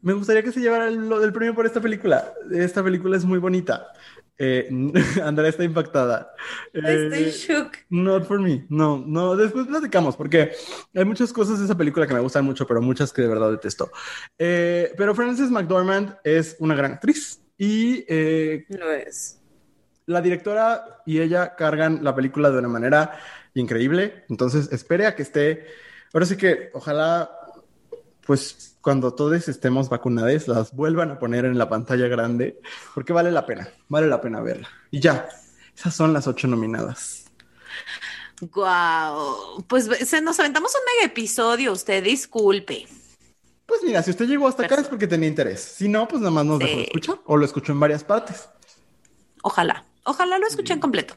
me 0.00 0.12
gustaría 0.12 0.42
que 0.42 0.52
se 0.52 0.60
llevara 0.60 0.88
el 0.88 1.32
premio 1.32 1.54
por 1.54 1.66
esta 1.66 1.80
película. 1.80 2.32
Esta 2.50 2.82
película 2.82 3.16
es 3.16 3.24
muy 3.24 3.38
bonita. 3.38 3.92
Eh, 4.38 4.68
Andrea 5.22 5.48
está 5.48 5.64
impactada. 5.64 6.34
Estoy 6.72 7.24
eh, 7.24 7.30
shook. 7.30 7.76
Not 7.90 8.26
for 8.26 8.40
me. 8.40 8.66
No, 8.68 9.02
no. 9.06 9.36
Después 9.36 9.66
platicamos 9.66 10.16
porque 10.16 10.52
hay 10.94 11.04
muchas 11.04 11.32
cosas 11.32 11.58
de 11.58 11.66
esa 11.66 11.76
película 11.76 12.06
que 12.06 12.14
me 12.14 12.20
gustan 12.20 12.44
mucho, 12.44 12.66
pero 12.66 12.82
muchas 12.82 13.12
que 13.12 13.22
de 13.22 13.28
verdad 13.28 13.50
detesto. 13.50 13.90
Eh, 14.38 14.92
pero 14.96 15.14
Frances 15.14 15.50
McDormand 15.50 16.16
es 16.24 16.56
una 16.58 16.74
gran 16.74 16.92
actriz 16.92 17.41
y 17.58 18.04
lo 18.68 18.92
es. 18.92 19.38
La 20.06 20.20
directora 20.20 21.02
y 21.06 21.20
ella 21.20 21.54
cargan 21.54 22.02
la 22.02 22.14
película 22.14 22.50
de 22.50 22.58
una 22.58 22.68
manera 22.68 23.18
increíble. 23.54 24.24
Entonces, 24.28 24.72
espere 24.72 25.06
a 25.06 25.14
que 25.14 25.22
esté. 25.22 25.66
Ahora 26.12 26.26
sí 26.26 26.36
que 26.36 26.70
ojalá, 26.74 27.30
pues 28.26 28.76
cuando 28.80 29.14
todos 29.14 29.48
estemos 29.48 29.88
vacunados, 29.88 30.48
las 30.48 30.74
vuelvan 30.74 31.12
a 31.12 31.18
poner 31.18 31.44
en 31.44 31.56
la 31.56 31.68
pantalla 31.68 32.08
grande, 32.08 32.60
porque 32.94 33.12
vale 33.12 33.30
la 33.30 33.46
pena, 33.46 33.68
vale 33.88 34.08
la 34.08 34.20
pena 34.20 34.40
verla. 34.40 34.68
Y 34.90 34.98
ya, 34.98 35.28
esas 35.74 35.94
son 35.94 36.12
las 36.12 36.26
ocho 36.26 36.48
nominadas. 36.48 37.26
Guau, 38.40 39.64
pues 39.68 39.88
nos 40.20 40.40
aventamos 40.40 40.74
un 40.74 40.80
mega 40.96 41.12
episodio, 41.12 41.72
usted 41.72 42.02
disculpe. 42.02 42.88
Pues 43.72 43.84
mira, 43.84 44.02
si 44.02 44.10
usted 44.10 44.26
llegó 44.26 44.46
hasta 44.48 44.66
acá 44.66 44.74
es 44.74 44.86
porque 44.86 45.06
tenía 45.06 45.30
interés. 45.30 45.58
Si 45.60 45.88
no, 45.88 46.06
pues 46.06 46.20
nada 46.20 46.30
más 46.30 46.44
nos 46.44 46.58
dejó 46.58 46.80
escuchar 46.80 47.20
o 47.24 47.38
lo 47.38 47.46
escuchó 47.46 47.72
en 47.72 47.80
varias 47.80 48.04
partes. 48.04 48.50
Ojalá. 49.42 49.86
Ojalá 50.04 50.38
lo 50.38 50.46
escuchen 50.46 50.78
completo. 50.78 51.16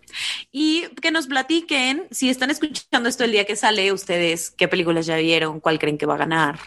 Y 0.53 0.87
que 1.01 1.11
nos 1.11 1.27
platiquen, 1.27 2.07
si 2.11 2.29
están 2.29 2.51
escuchando 2.51 3.09
esto 3.09 3.25
el 3.25 3.33
día 3.33 3.43
que 3.43 3.57
sale, 3.57 3.91
ustedes 3.91 4.51
qué 4.51 4.69
películas 4.69 5.05
ya 5.05 5.17
vieron, 5.17 5.59
cuál 5.59 5.79
creen 5.79 5.97
que 5.97 6.05
va 6.05 6.13
a 6.13 6.19
ganar, 6.19 6.57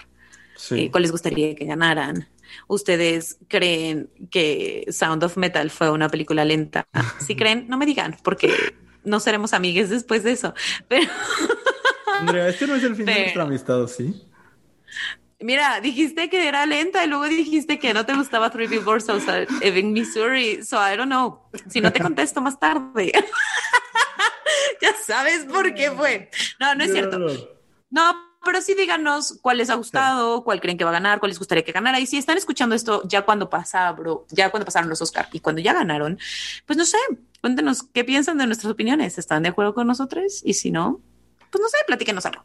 Sí. 0.57 0.91
¿Cuál 0.91 1.05
les 1.05 1.11
gustaría 1.11 1.55
que 1.55 1.65
ganaran? 1.65 2.29
¿Ustedes 2.67 3.39
creen 3.49 4.11
que 4.31 4.85
Sound 4.91 5.25
of 5.25 5.39
Metal 5.39 5.71
fue 5.71 5.91
una 5.91 6.11
película 6.11 6.45
lenta? 6.45 6.87
Si 7.27 7.35
creen, 7.35 7.67
no 7.67 7.79
me 7.79 7.87
digan, 7.87 8.15
porque 8.23 8.53
no 9.05 9.21
seremos 9.21 9.55
amigues 9.55 9.89
después 9.89 10.23
de 10.23 10.33
eso. 10.33 10.53
Pero. 10.87 11.11
Andrea, 12.19 12.47
este 12.51 12.67
no 12.67 12.75
es 12.75 12.85
el 12.85 12.95
fin 12.95 13.07
de 13.07 13.15
nuestra 13.21 13.45
amistad, 13.45 13.87
¿sí? 13.87 14.23
Mira, 15.41 15.81
dijiste 15.81 16.29
que 16.29 16.49
era 16.49 16.67
lenta 16.67 17.05
y 17.05 17.09
luego 17.09 17.25
dijiste 17.29 17.79
que 17.79 17.95
no 17.95 18.05
te 18.05 18.15
gustaba 18.15 18.51
Three 18.51 18.67
Billboards 18.67 19.09
Outside 19.09 19.47
Ebbing, 19.61 19.93
Missouri. 19.93 20.65
So 20.65 20.77
I 20.77 20.97
don't 20.97 21.09
know. 21.09 21.41
Si 21.69 21.81
no 21.81 21.93
te 21.93 22.01
contesto 22.01 22.41
más 22.41 22.59
tarde. 22.59 23.13
ya 24.83 24.95
sabes 25.07 25.45
por 25.45 25.73
qué 25.75 25.93
fue. 25.93 26.31
No, 26.59 26.75
no 26.75 26.83
es 26.83 26.93
cierto. 26.93 27.19
No, 27.91 28.29
pero 28.45 28.61
sí 28.61 28.75
díganos 28.75 29.39
cuál 29.41 29.59
les 29.59 29.71
ha 29.71 29.77
gustado, 29.77 30.43
cuál 30.43 30.61
creen 30.61 30.77
que 30.77 30.85
va 30.85 30.91
a 30.91 30.95
ganar, 30.95 31.21
cuál 31.21 31.31
les 31.31 31.39
gustaría 31.39 31.65
que 31.65 31.73
ganara. 31.73 32.01
Y 32.01 32.07
si 32.07 32.19
están 32.19 32.37
escuchando 32.37 32.75
esto 32.75 33.03
ya 33.07 33.23
cuando 33.23 33.49
pasa, 33.49 33.91
bro, 33.93 34.27
ya 34.31 34.51
cuando 34.51 34.65
pasaron 34.65 34.89
los 34.89 35.01
Oscar 35.03 35.29
y 35.33 35.39
cuando 35.39 35.63
ya 35.63 35.73
ganaron, 35.73 36.19
pues 36.67 36.77
no 36.77 36.85
sé, 36.85 36.99
cuéntenos 37.41 37.85
qué 37.85 38.05
piensan 38.05 38.39
de 38.39 38.47
nuestras 38.47 38.73
opiniones. 38.73 39.19
¿Están 39.19 39.45
de 39.45 39.51
acuerdo 39.51 39.73
con 39.75 39.87
nosotros? 39.87 40.43
Y 40.45 40.55
si 40.55 40.73
no, 40.73 41.01
pues 41.51 41.63
no 41.63 41.69
sé, 41.69 41.77
platíquenos 41.87 42.27
algo. 42.27 42.45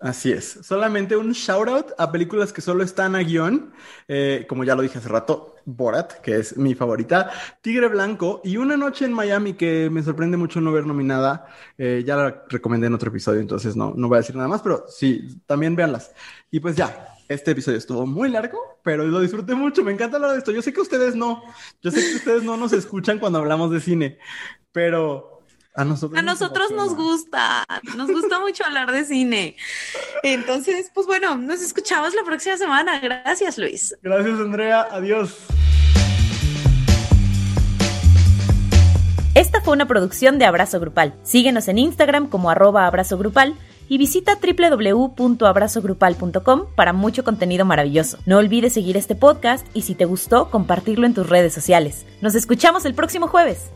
Así 0.00 0.32
es. 0.32 0.58
Solamente 0.62 1.14
un 1.14 1.32
shout 1.32 1.68
out 1.68 1.86
a 1.98 2.10
películas 2.10 2.54
que 2.54 2.62
solo 2.62 2.82
están 2.82 3.14
a 3.14 3.18
guion. 3.18 3.70
Eh, 4.08 4.46
como 4.48 4.64
ya 4.64 4.74
lo 4.74 4.80
dije 4.80 4.96
hace 4.96 5.10
rato, 5.10 5.56
Borat, 5.66 6.20
que 6.22 6.36
es 6.38 6.56
mi 6.56 6.74
favorita, 6.74 7.30
Tigre 7.60 7.86
Blanco 7.88 8.40
y 8.42 8.56
Una 8.56 8.78
Noche 8.78 9.04
en 9.04 9.12
Miami, 9.12 9.52
que 9.52 9.90
me 9.90 10.02
sorprende 10.02 10.38
mucho 10.38 10.62
no 10.62 10.72
ver 10.72 10.86
nominada. 10.86 11.46
Eh, 11.76 12.02
ya 12.06 12.16
la 12.16 12.44
recomendé 12.48 12.86
en 12.86 12.94
otro 12.94 13.10
episodio, 13.10 13.40
entonces 13.40 13.76
no, 13.76 13.92
no 13.94 14.08
voy 14.08 14.16
a 14.16 14.20
decir 14.20 14.36
nada 14.36 14.48
más, 14.48 14.62
pero 14.62 14.86
sí, 14.88 15.42
también 15.44 15.76
véanlas. 15.76 16.14
Y 16.50 16.60
pues 16.60 16.76
ya, 16.76 17.14
este 17.28 17.50
episodio 17.50 17.76
estuvo 17.76 18.06
muy 18.06 18.30
largo, 18.30 18.80
pero 18.82 19.04
lo 19.04 19.20
disfruté 19.20 19.54
mucho. 19.54 19.84
Me 19.84 19.92
encanta 19.92 20.16
hablar 20.16 20.32
de 20.32 20.38
esto. 20.38 20.50
Yo 20.50 20.62
sé 20.62 20.72
que 20.72 20.80
ustedes 20.80 21.14
no. 21.14 21.42
Yo 21.82 21.90
sé 21.90 22.00
que 22.00 22.16
ustedes 22.16 22.42
no 22.42 22.56
nos 22.56 22.72
escuchan 22.72 23.18
cuando 23.18 23.38
hablamos 23.38 23.70
de 23.70 23.80
cine, 23.80 24.18
pero 24.72 25.29
a 25.74 25.84
nosotros, 25.84 26.72
nos, 26.72 26.96
gusta, 26.96 27.64
nos 27.96 28.10
gusta 28.10 28.40
mucho 28.40 28.64
hablar 28.64 28.90
de 28.90 29.04
cine. 29.04 29.54
Entonces, 30.22 30.90
pues 30.92 31.06
bueno, 31.06 31.36
nos 31.36 31.62
escuchamos 31.62 32.12
la 32.14 32.24
próxima 32.24 32.56
semana. 32.56 32.98
Gracias, 32.98 33.56
Luis. 33.56 33.96
Gracias, 34.02 34.40
Andrea. 34.40 34.88
Adiós. 34.90 35.36
Esta 39.34 39.60
fue 39.60 39.74
una 39.74 39.86
producción 39.86 40.40
de 40.40 40.44
Abrazo 40.44 40.80
Grupal. 40.80 41.14
Síguenos 41.22 41.68
en 41.68 41.78
Instagram 41.78 42.26
como 42.28 42.50
arroba 42.50 42.86
abrazo 42.86 43.16
grupal 43.16 43.54
y 43.88 43.96
visita 43.96 44.40
www.abrazogrupal.com 44.40 46.66
para 46.74 46.92
mucho 46.92 47.22
contenido 47.22 47.64
maravilloso. 47.64 48.18
No 48.26 48.38
olvides 48.38 48.72
seguir 48.72 48.96
este 48.96 49.14
podcast 49.14 49.64
y 49.72 49.82
si 49.82 49.94
te 49.94 50.04
gustó, 50.04 50.50
compartirlo 50.50 51.06
en 51.06 51.14
tus 51.14 51.28
redes 51.28 51.54
sociales. 51.54 52.06
Nos 52.20 52.34
escuchamos 52.34 52.84
el 52.84 52.94
próximo 52.94 53.28
jueves. 53.28 53.70